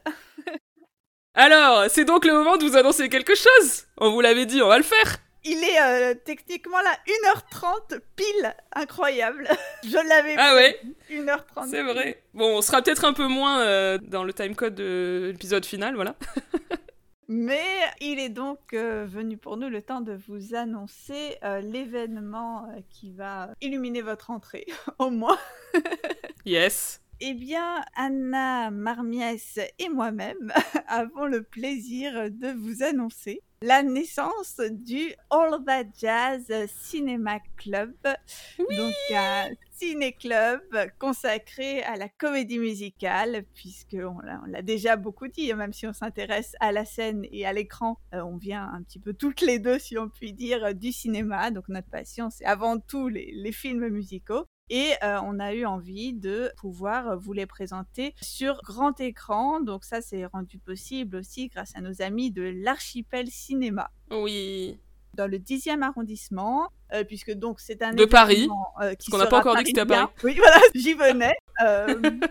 Alors, 1.36 1.90
c'est 1.90 2.06
donc 2.06 2.26
le 2.26 2.34
moment 2.34 2.58
de 2.58 2.64
vous 2.64 2.78
annoncer 2.78 3.10
quelque 3.10 3.34
chose 3.34 3.86
On 3.98 4.12
vous 4.12 4.22
l'avait 4.22 4.46
dit, 4.46 4.62
on 4.62 4.68
va 4.68 4.78
le 4.78 4.84
faire 4.84 5.18
il 5.46 5.64
est 5.64 5.82
euh, 5.82 6.14
techniquement 6.24 6.80
là 6.82 6.96
1h30 7.08 8.00
pile, 8.16 8.56
incroyable. 8.74 9.48
Je 9.84 10.08
l'avais 10.08 10.36
Ah 10.38 10.56
ouais 10.56 10.80
1h30. 11.10 11.70
C'est 11.70 11.84
vrai. 11.84 12.22
Bon, 12.34 12.58
on 12.58 12.62
sera 12.62 12.82
peut-être 12.82 13.06
un 13.06 13.14
peu 13.14 13.28
moins 13.28 13.62
euh, 13.62 13.98
dans 14.02 14.24
le 14.24 14.34
timecode 14.34 14.76
de 14.76 15.30
l'épisode 15.34 15.66
final, 15.66 15.96
voilà. 15.96 16.16
Mais 17.28 17.64
il 18.00 18.20
est 18.20 18.30
donc 18.30 18.74
euh, 18.74 19.06
venu 19.08 19.38
pour 19.38 19.58
nous 19.58 19.70
le 19.70 19.82
temps 19.82 20.02
de 20.02 20.18
vous 20.28 20.56
annoncer 20.56 21.38
l'événement 21.62 22.68
qui 22.90 23.12
va 23.12 23.50
illuminer 23.62 24.02
votre 24.02 24.30
entrée, 24.30 24.68
au 25.00 25.10
moins. 25.10 25.38
yes. 26.46 27.00
Eh 27.22 27.34
bien, 27.34 27.82
Anna 27.96 28.70
Marmiès 28.72 29.60
et 29.80 29.88
moi-même 29.88 30.52
avons 30.88 31.26
le 31.26 31.42
plaisir 31.42 32.30
de 32.30 32.52
vous 32.52 32.84
annoncer 32.84 33.42
la 33.64 33.82
naissance 33.82 34.60
du 34.60 35.14
All 35.30 35.64
That 35.66 35.86
Jazz 35.98 36.52
Cinema 36.68 37.40
Club. 37.56 37.94
Donc 38.60 38.94
un 39.16 39.52
ciné-club 39.72 40.62
consacré 41.00 41.82
à 41.84 41.96
la 41.96 42.10
comédie 42.10 42.60
musicale, 42.60 43.46
puisqu'on 43.56 44.20
l'a 44.48 44.62
déjà 44.62 44.98
beaucoup 44.98 45.30
dit, 45.30 45.54
même 45.54 45.72
si 45.72 45.88
on 45.88 45.94
s'intéresse 45.94 46.58
à 46.60 46.74
la 46.74 46.84
scène 46.84 47.26
et 47.32 47.46
à 47.46 47.54
l'écran, 47.54 48.00
euh, 48.14 48.22
on 48.24 48.36
vient 48.36 48.70
un 48.74 48.84
petit 48.84 49.00
peu 49.00 49.14
toutes 49.14 49.40
les 49.40 49.60
deux, 49.60 49.80
si 49.80 49.98
on 49.98 50.10
peut 50.10 50.32
dire, 50.32 50.76
du 50.76 50.92
cinéma. 50.92 51.50
Donc 51.50 51.70
notre 51.70 51.90
passion, 51.90 52.30
c'est 52.30 52.46
avant 52.46 52.80
tout 52.80 53.08
les 53.08 53.52
films 53.54 53.88
musicaux. 53.88 54.46
Et 54.70 54.94
euh, 55.04 55.20
on 55.24 55.40
a 55.40 55.54
eu 55.54 55.66
envie 55.66 56.14
de 56.14 56.52
pouvoir 56.58 57.18
vous 57.18 57.34
les 57.34 57.46
présenter 57.46 58.16
sur 58.22 58.62
grand 58.64 59.00
écran. 59.00 59.60
Donc 59.60 59.84
ça, 59.84 60.02
c'est 60.02 60.26
rendu 60.26 60.58
possible 60.58 61.18
aussi 61.18 61.48
grâce 61.48 61.76
à 61.76 61.82
nos 61.82 62.02
amis 62.02 62.32
de 62.32 62.44
l'Archipel 62.64 63.28
Cinéma. 63.28 63.92
Oui. 64.10 64.80
Dans 65.16 65.28
le 65.28 65.38
10e 65.38 65.84
arrondissement, 65.84 66.70
euh, 66.92 67.04
puisque 67.04 67.32
donc 67.34 67.60
c'est 67.60 67.84
un 67.84 67.94
de 67.94 68.06
Paris, 68.06 68.50
euh, 68.82 68.96
qui 68.96 69.12
qu'on 69.12 69.20
n'a 69.20 69.28
pas 69.28 69.40
encore 69.40 69.56
dit 69.58 69.64
que 69.64 69.70
c'était 69.70 69.82
à 69.82 69.86
Paris. 69.86 70.08
Oui, 70.24 70.36
voilà, 70.38 70.58
j'y 70.76 70.96
venais. 70.96 71.36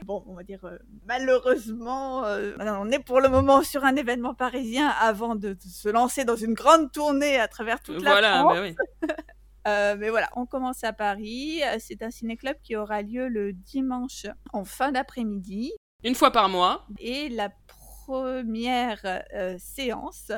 bon, 0.05 0.25
on 0.27 0.35
va 0.35 0.43
dire 0.43 0.59
malheureusement, 1.07 2.23
on 2.59 2.91
est 2.91 2.99
pour 2.99 3.21
le 3.21 3.29
moment 3.29 3.63
sur 3.63 3.85
un 3.85 3.95
événement 3.95 4.35
parisien 4.35 4.89
avant 4.89 5.37
de, 5.37 5.57
se 5.61 5.89
lancer 5.91 6.25
dans 6.25 6.35
une 6.35 6.55
grande 6.55 6.91
tournée 6.91 7.39
à 7.39 7.47
travers 7.47 7.81
toute 7.81 8.03
la 8.03 8.11
France. 8.11 8.21
Voilà, 8.21 8.43
bah 8.43 8.63
oui. 8.63 9.09
Euh, 9.67 9.97
mais 9.99 10.11
voilà, 10.11 10.29
on 10.37 10.47
commence 10.47 10.85
à 10.85 10.93
Paris. 10.93 11.63
Euh, 11.65 11.77
c'est 11.79 12.03
un 12.03 12.11
ciné-club 12.11 12.57
qui 12.63 12.77
aura 12.77 13.03
lieu 13.03 13.29
le 13.29 13.53
dimanche 13.53 14.27
en 14.53 14.65
fin 14.65 14.93
d'après-midi. 14.93 15.73
Une 16.05 16.15
fois 16.15 16.31
par 16.33 16.49
mois. 16.49 16.87
Et 16.99 17.29
la 17.29 17.51
première 18.07 19.01
euh, 19.35 19.57
séance 19.59 20.33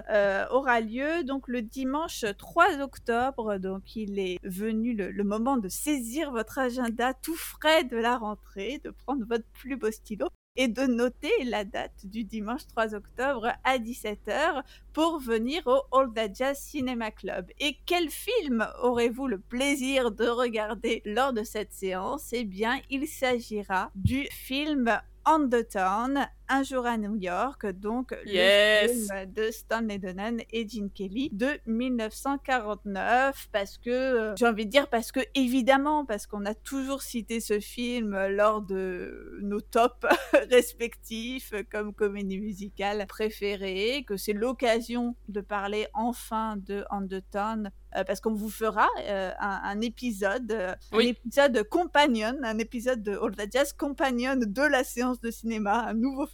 aura 0.50 0.80
lieu 0.80 1.24
donc 1.24 1.48
le 1.48 1.62
dimanche 1.62 2.24
3 2.36 2.80
octobre. 2.80 3.56
Donc 3.56 3.96
il 3.96 4.18
est 4.18 4.38
venu 4.42 4.94
le, 4.94 5.24
moment 5.24 5.56
de 5.56 5.68
saisir 5.68 6.30
votre 6.30 6.58
agenda 6.58 7.14
tout 7.14 7.36
frais 7.36 7.84
de 7.84 7.96
la 7.96 8.18
rentrée, 8.18 8.80
de 8.84 8.90
prendre 8.90 9.24
votre 9.26 9.46
plus 9.54 9.76
beau 9.76 9.90
stylo 9.90 10.28
et 10.56 10.68
de 10.68 10.82
noter 10.82 11.32
la 11.44 11.64
date 11.64 12.06
du 12.06 12.24
dimanche 12.24 12.66
3 12.68 12.94
octobre 12.94 13.52
à 13.64 13.78
17h 13.78 14.62
pour 14.92 15.18
venir 15.18 15.66
au 15.66 16.06
That 16.06 16.34
Jazz 16.34 16.58
Cinema 16.58 17.10
Club. 17.10 17.50
Et 17.58 17.76
quel 17.86 18.08
film 18.08 18.66
aurez-vous 18.82 19.26
le 19.26 19.38
plaisir 19.38 20.12
de 20.12 20.26
regarder 20.26 21.02
lors 21.04 21.32
de 21.32 21.42
cette 21.42 21.72
séance? 21.72 22.32
Eh 22.32 22.44
bien, 22.44 22.80
il 22.90 23.08
s'agira 23.08 23.90
du 23.96 24.26
film 24.30 25.00
On 25.26 25.48
the 25.48 25.66
Town, 25.68 26.28
Un 26.48 26.62
jour 26.62 26.84
à 26.86 26.98
New 26.98 27.16
York, 27.16 27.66
donc 27.66 28.14
le 28.26 28.86
film 28.86 29.32
de 29.32 29.50
Stanley 29.50 29.98
Donen 29.98 30.40
et 30.50 30.68
Gene 30.68 30.90
Kelly 30.90 31.30
de 31.32 31.58
1949, 31.66 33.48
parce 33.50 33.78
que, 33.78 33.90
euh, 33.90 34.34
j'ai 34.36 34.46
envie 34.46 34.66
de 34.66 34.70
dire, 34.70 34.88
parce 34.88 35.10
que 35.10 35.20
évidemment, 35.34 36.04
parce 36.04 36.26
qu'on 36.26 36.44
a 36.44 36.54
toujours 36.54 37.02
cité 37.02 37.40
ce 37.40 37.60
film 37.60 38.14
lors 38.28 38.60
de 38.60 39.38
nos 39.42 39.60
tops 39.60 40.06
respectifs 40.50 41.54
comme 41.70 41.94
comédie 41.94 42.38
musicale 42.38 43.06
préférée, 43.06 44.04
que 44.06 44.16
c'est 44.16 44.34
l'occasion 44.34 45.16
de 45.28 45.40
parler 45.40 45.86
enfin 45.94 46.56
de 46.58 46.84
On 46.90 47.06
the 47.06 47.22
Town 47.30 47.70
euh, 47.96 48.02
parce 48.04 48.20
qu'on 48.20 48.34
vous 48.34 48.50
fera 48.50 48.88
euh, 49.02 49.30
un, 49.38 49.80
épisode, 49.80 50.76
un 50.92 50.98
épisode 50.98 51.62
compagnon, 51.68 52.36
un 52.42 52.58
épisode 52.58 53.02
de 53.02 53.12
All 53.12 53.36
the 53.36 53.52
Jazz 53.52 53.72
compagnon 53.72 54.36
de 54.36 54.62
la 54.62 54.82
séance 54.82 55.20
de 55.20 55.30
cinéma, 55.30 55.86
un 55.86 55.94
nouveau 55.94 56.26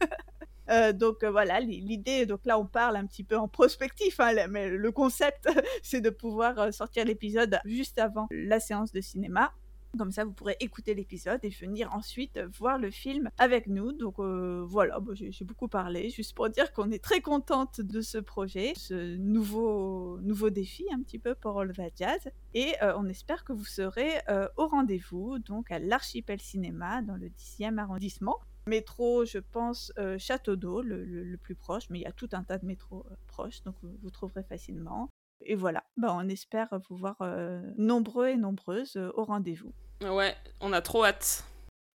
Euh, 0.70 0.92
donc 0.92 1.22
euh, 1.22 1.30
voilà, 1.30 1.60
l'idée, 1.60 2.26
donc 2.26 2.40
là 2.44 2.58
on 2.58 2.66
parle 2.66 2.96
un 2.96 3.06
petit 3.06 3.24
peu 3.24 3.36
en 3.36 3.48
prospectif, 3.48 4.18
hein, 4.20 4.46
mais 4.48 4.70
le 4.70 4.92
concept 4.92 5.46
c'est 5.82 6.00
de 6.00 6.10
pouvoir 6.10 6.58
euh, 6.58 6.70
sortir 6.70 7.04
l'épisode 7.04 7.58
juste 7.64 7.98
avant 7.98 8.28
la 8.30 8.60
séance 8.60 8.92
de 8.92 9.00
cinéma. 9.00 9.52
Comme 9.96 10.10
ça, 10.10 10.24
vous 10.24 10.32
pourrez 10.32 10.56
écouter 10.58 10.92
l'épisode 10.92 11.38
et 11.44 11.50
venir 11.50 11.94
ensuite 11.94 12.40
voir 12.58 12.78
le 12.78 12.90
film 12.90 13.30
avec 13.38 13.68
nous. 13.68 13.92
Donc 13.92 14.18
voilà, 14.18 14.98
j'ai 15.12 15.44
beaucoup 15.44 15.68
parlé, 15.68 16.10
juste 16.10 16.34
pour 16.34 16.48
dire 16.48 16.72
qu'on 16.72 16.90
est 16.90 16.98
très 17.00 17.20
contente 17.20 17.80
de 17.80 18.00
ce 18.00 18.18
projet, 18.18 18.72
ce 18.74 19.14
nouveau, 19.14 20.18
nouveau 20.20 20.50
défi 20.50 20.84
un 20.92 21.00
petit 21.00 21.20
peu 21.20 21.36
pour 21.36 21.60
All 21.60 21.72
Jazz. 21.96 22.28
Et 22.54 22.72
on 22.96 23.06
espère 23.08 23.44
que 23.44 23.52
vous 23.52 23.64
serez 23.64 24.18
au 24.56 24.66
rendez-vous, 24.66 25.38
donc 25.38 25.70
à 25.70 25.78
l'Archipel 25.78 26.40
Cinéma 26.40 27.00
dans 27.02 27.14
le 27.14 27.28
10e 27.28 27.78
arrondissement. 27.78 28.40
Métro, 28.66 29.24
je 29.24 29.38
pense, 29.38 29.92
euh, 29.98 30.18
Château 30.18 30.56
d'Eau, 30.56 30.82
le, 30.82 31.36
plus 31.36 31.54
proche, 31.54 31.84
mais 31.90 31.98
il 31.98 32.02
y 32.02 32.06
a 32.06 32.12
tout 32.12 32.28
un 32.32 32.42
tas 32.42 32.58
de 32.58 32.66
métros 32.66 33.04
euh, 33.10 33.14
proches, 33.26 33.62
donc 33.62 33.74
vous, 33.82 34.10
trouverez 34.10 34.42
facilement. 34.42 35.10
Et 35.42 35.54
voilà, 35.54 35.84
bah, 35.96 36.14
on 36.18 36.28
espère 36.28 36.68
vous 36.88 36.96
voir 36.96 37.16
euh, 37.20 37.60
nombreux 37.76 38.28
et 38.28 38.36
nombreuses 38.36 38.96
au 38.96 39.24
rendez-vous. 39.24 39.74
Ouais, 40.02 40.34
on 40.60 40.72
a 40.72 40.80
trop 40.80 41.04
hâte. 41.04 41.44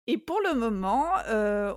Et 0.06 0.18
pour 0.18 0.40
le 0.42 0.56
moment, 0.56 1.06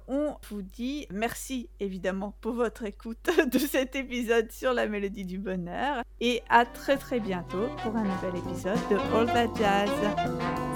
on 0.09 0.37
vous 0.49 0.63
dit 0.63 1.07
merci 1.11 1.69
évidemment 1.81 2.35
pour 2.41 2.55
votre 2.55 2.85
écoute 2.85 3.29
de 3.53 3.59
cet 3.59 3.95
épisode 3.95 4.51
sur 4.51 4.73
la 4.73 4.87
mélodie 4.87 5.27
du 5.27 5.39
bonheur. 5.39 6.03
Et 6.21 6.43
à 6.49 6.65
très 6.65 6.97
très 6.97 7.21
bientôt 7.21 7.69
pour 7.83 7.95
un 7.95 8.05
nouvel 8.05 8.37
épisode 8.37 8.79
de 8.91 8.97
All 9.15 9.27
That 9.27 9.55
Jazz. 9.55 9.91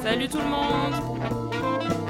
Salut 0.02 0.28
tout 0.28 0.38
le 0.38 0.44
monde 0.44 2.05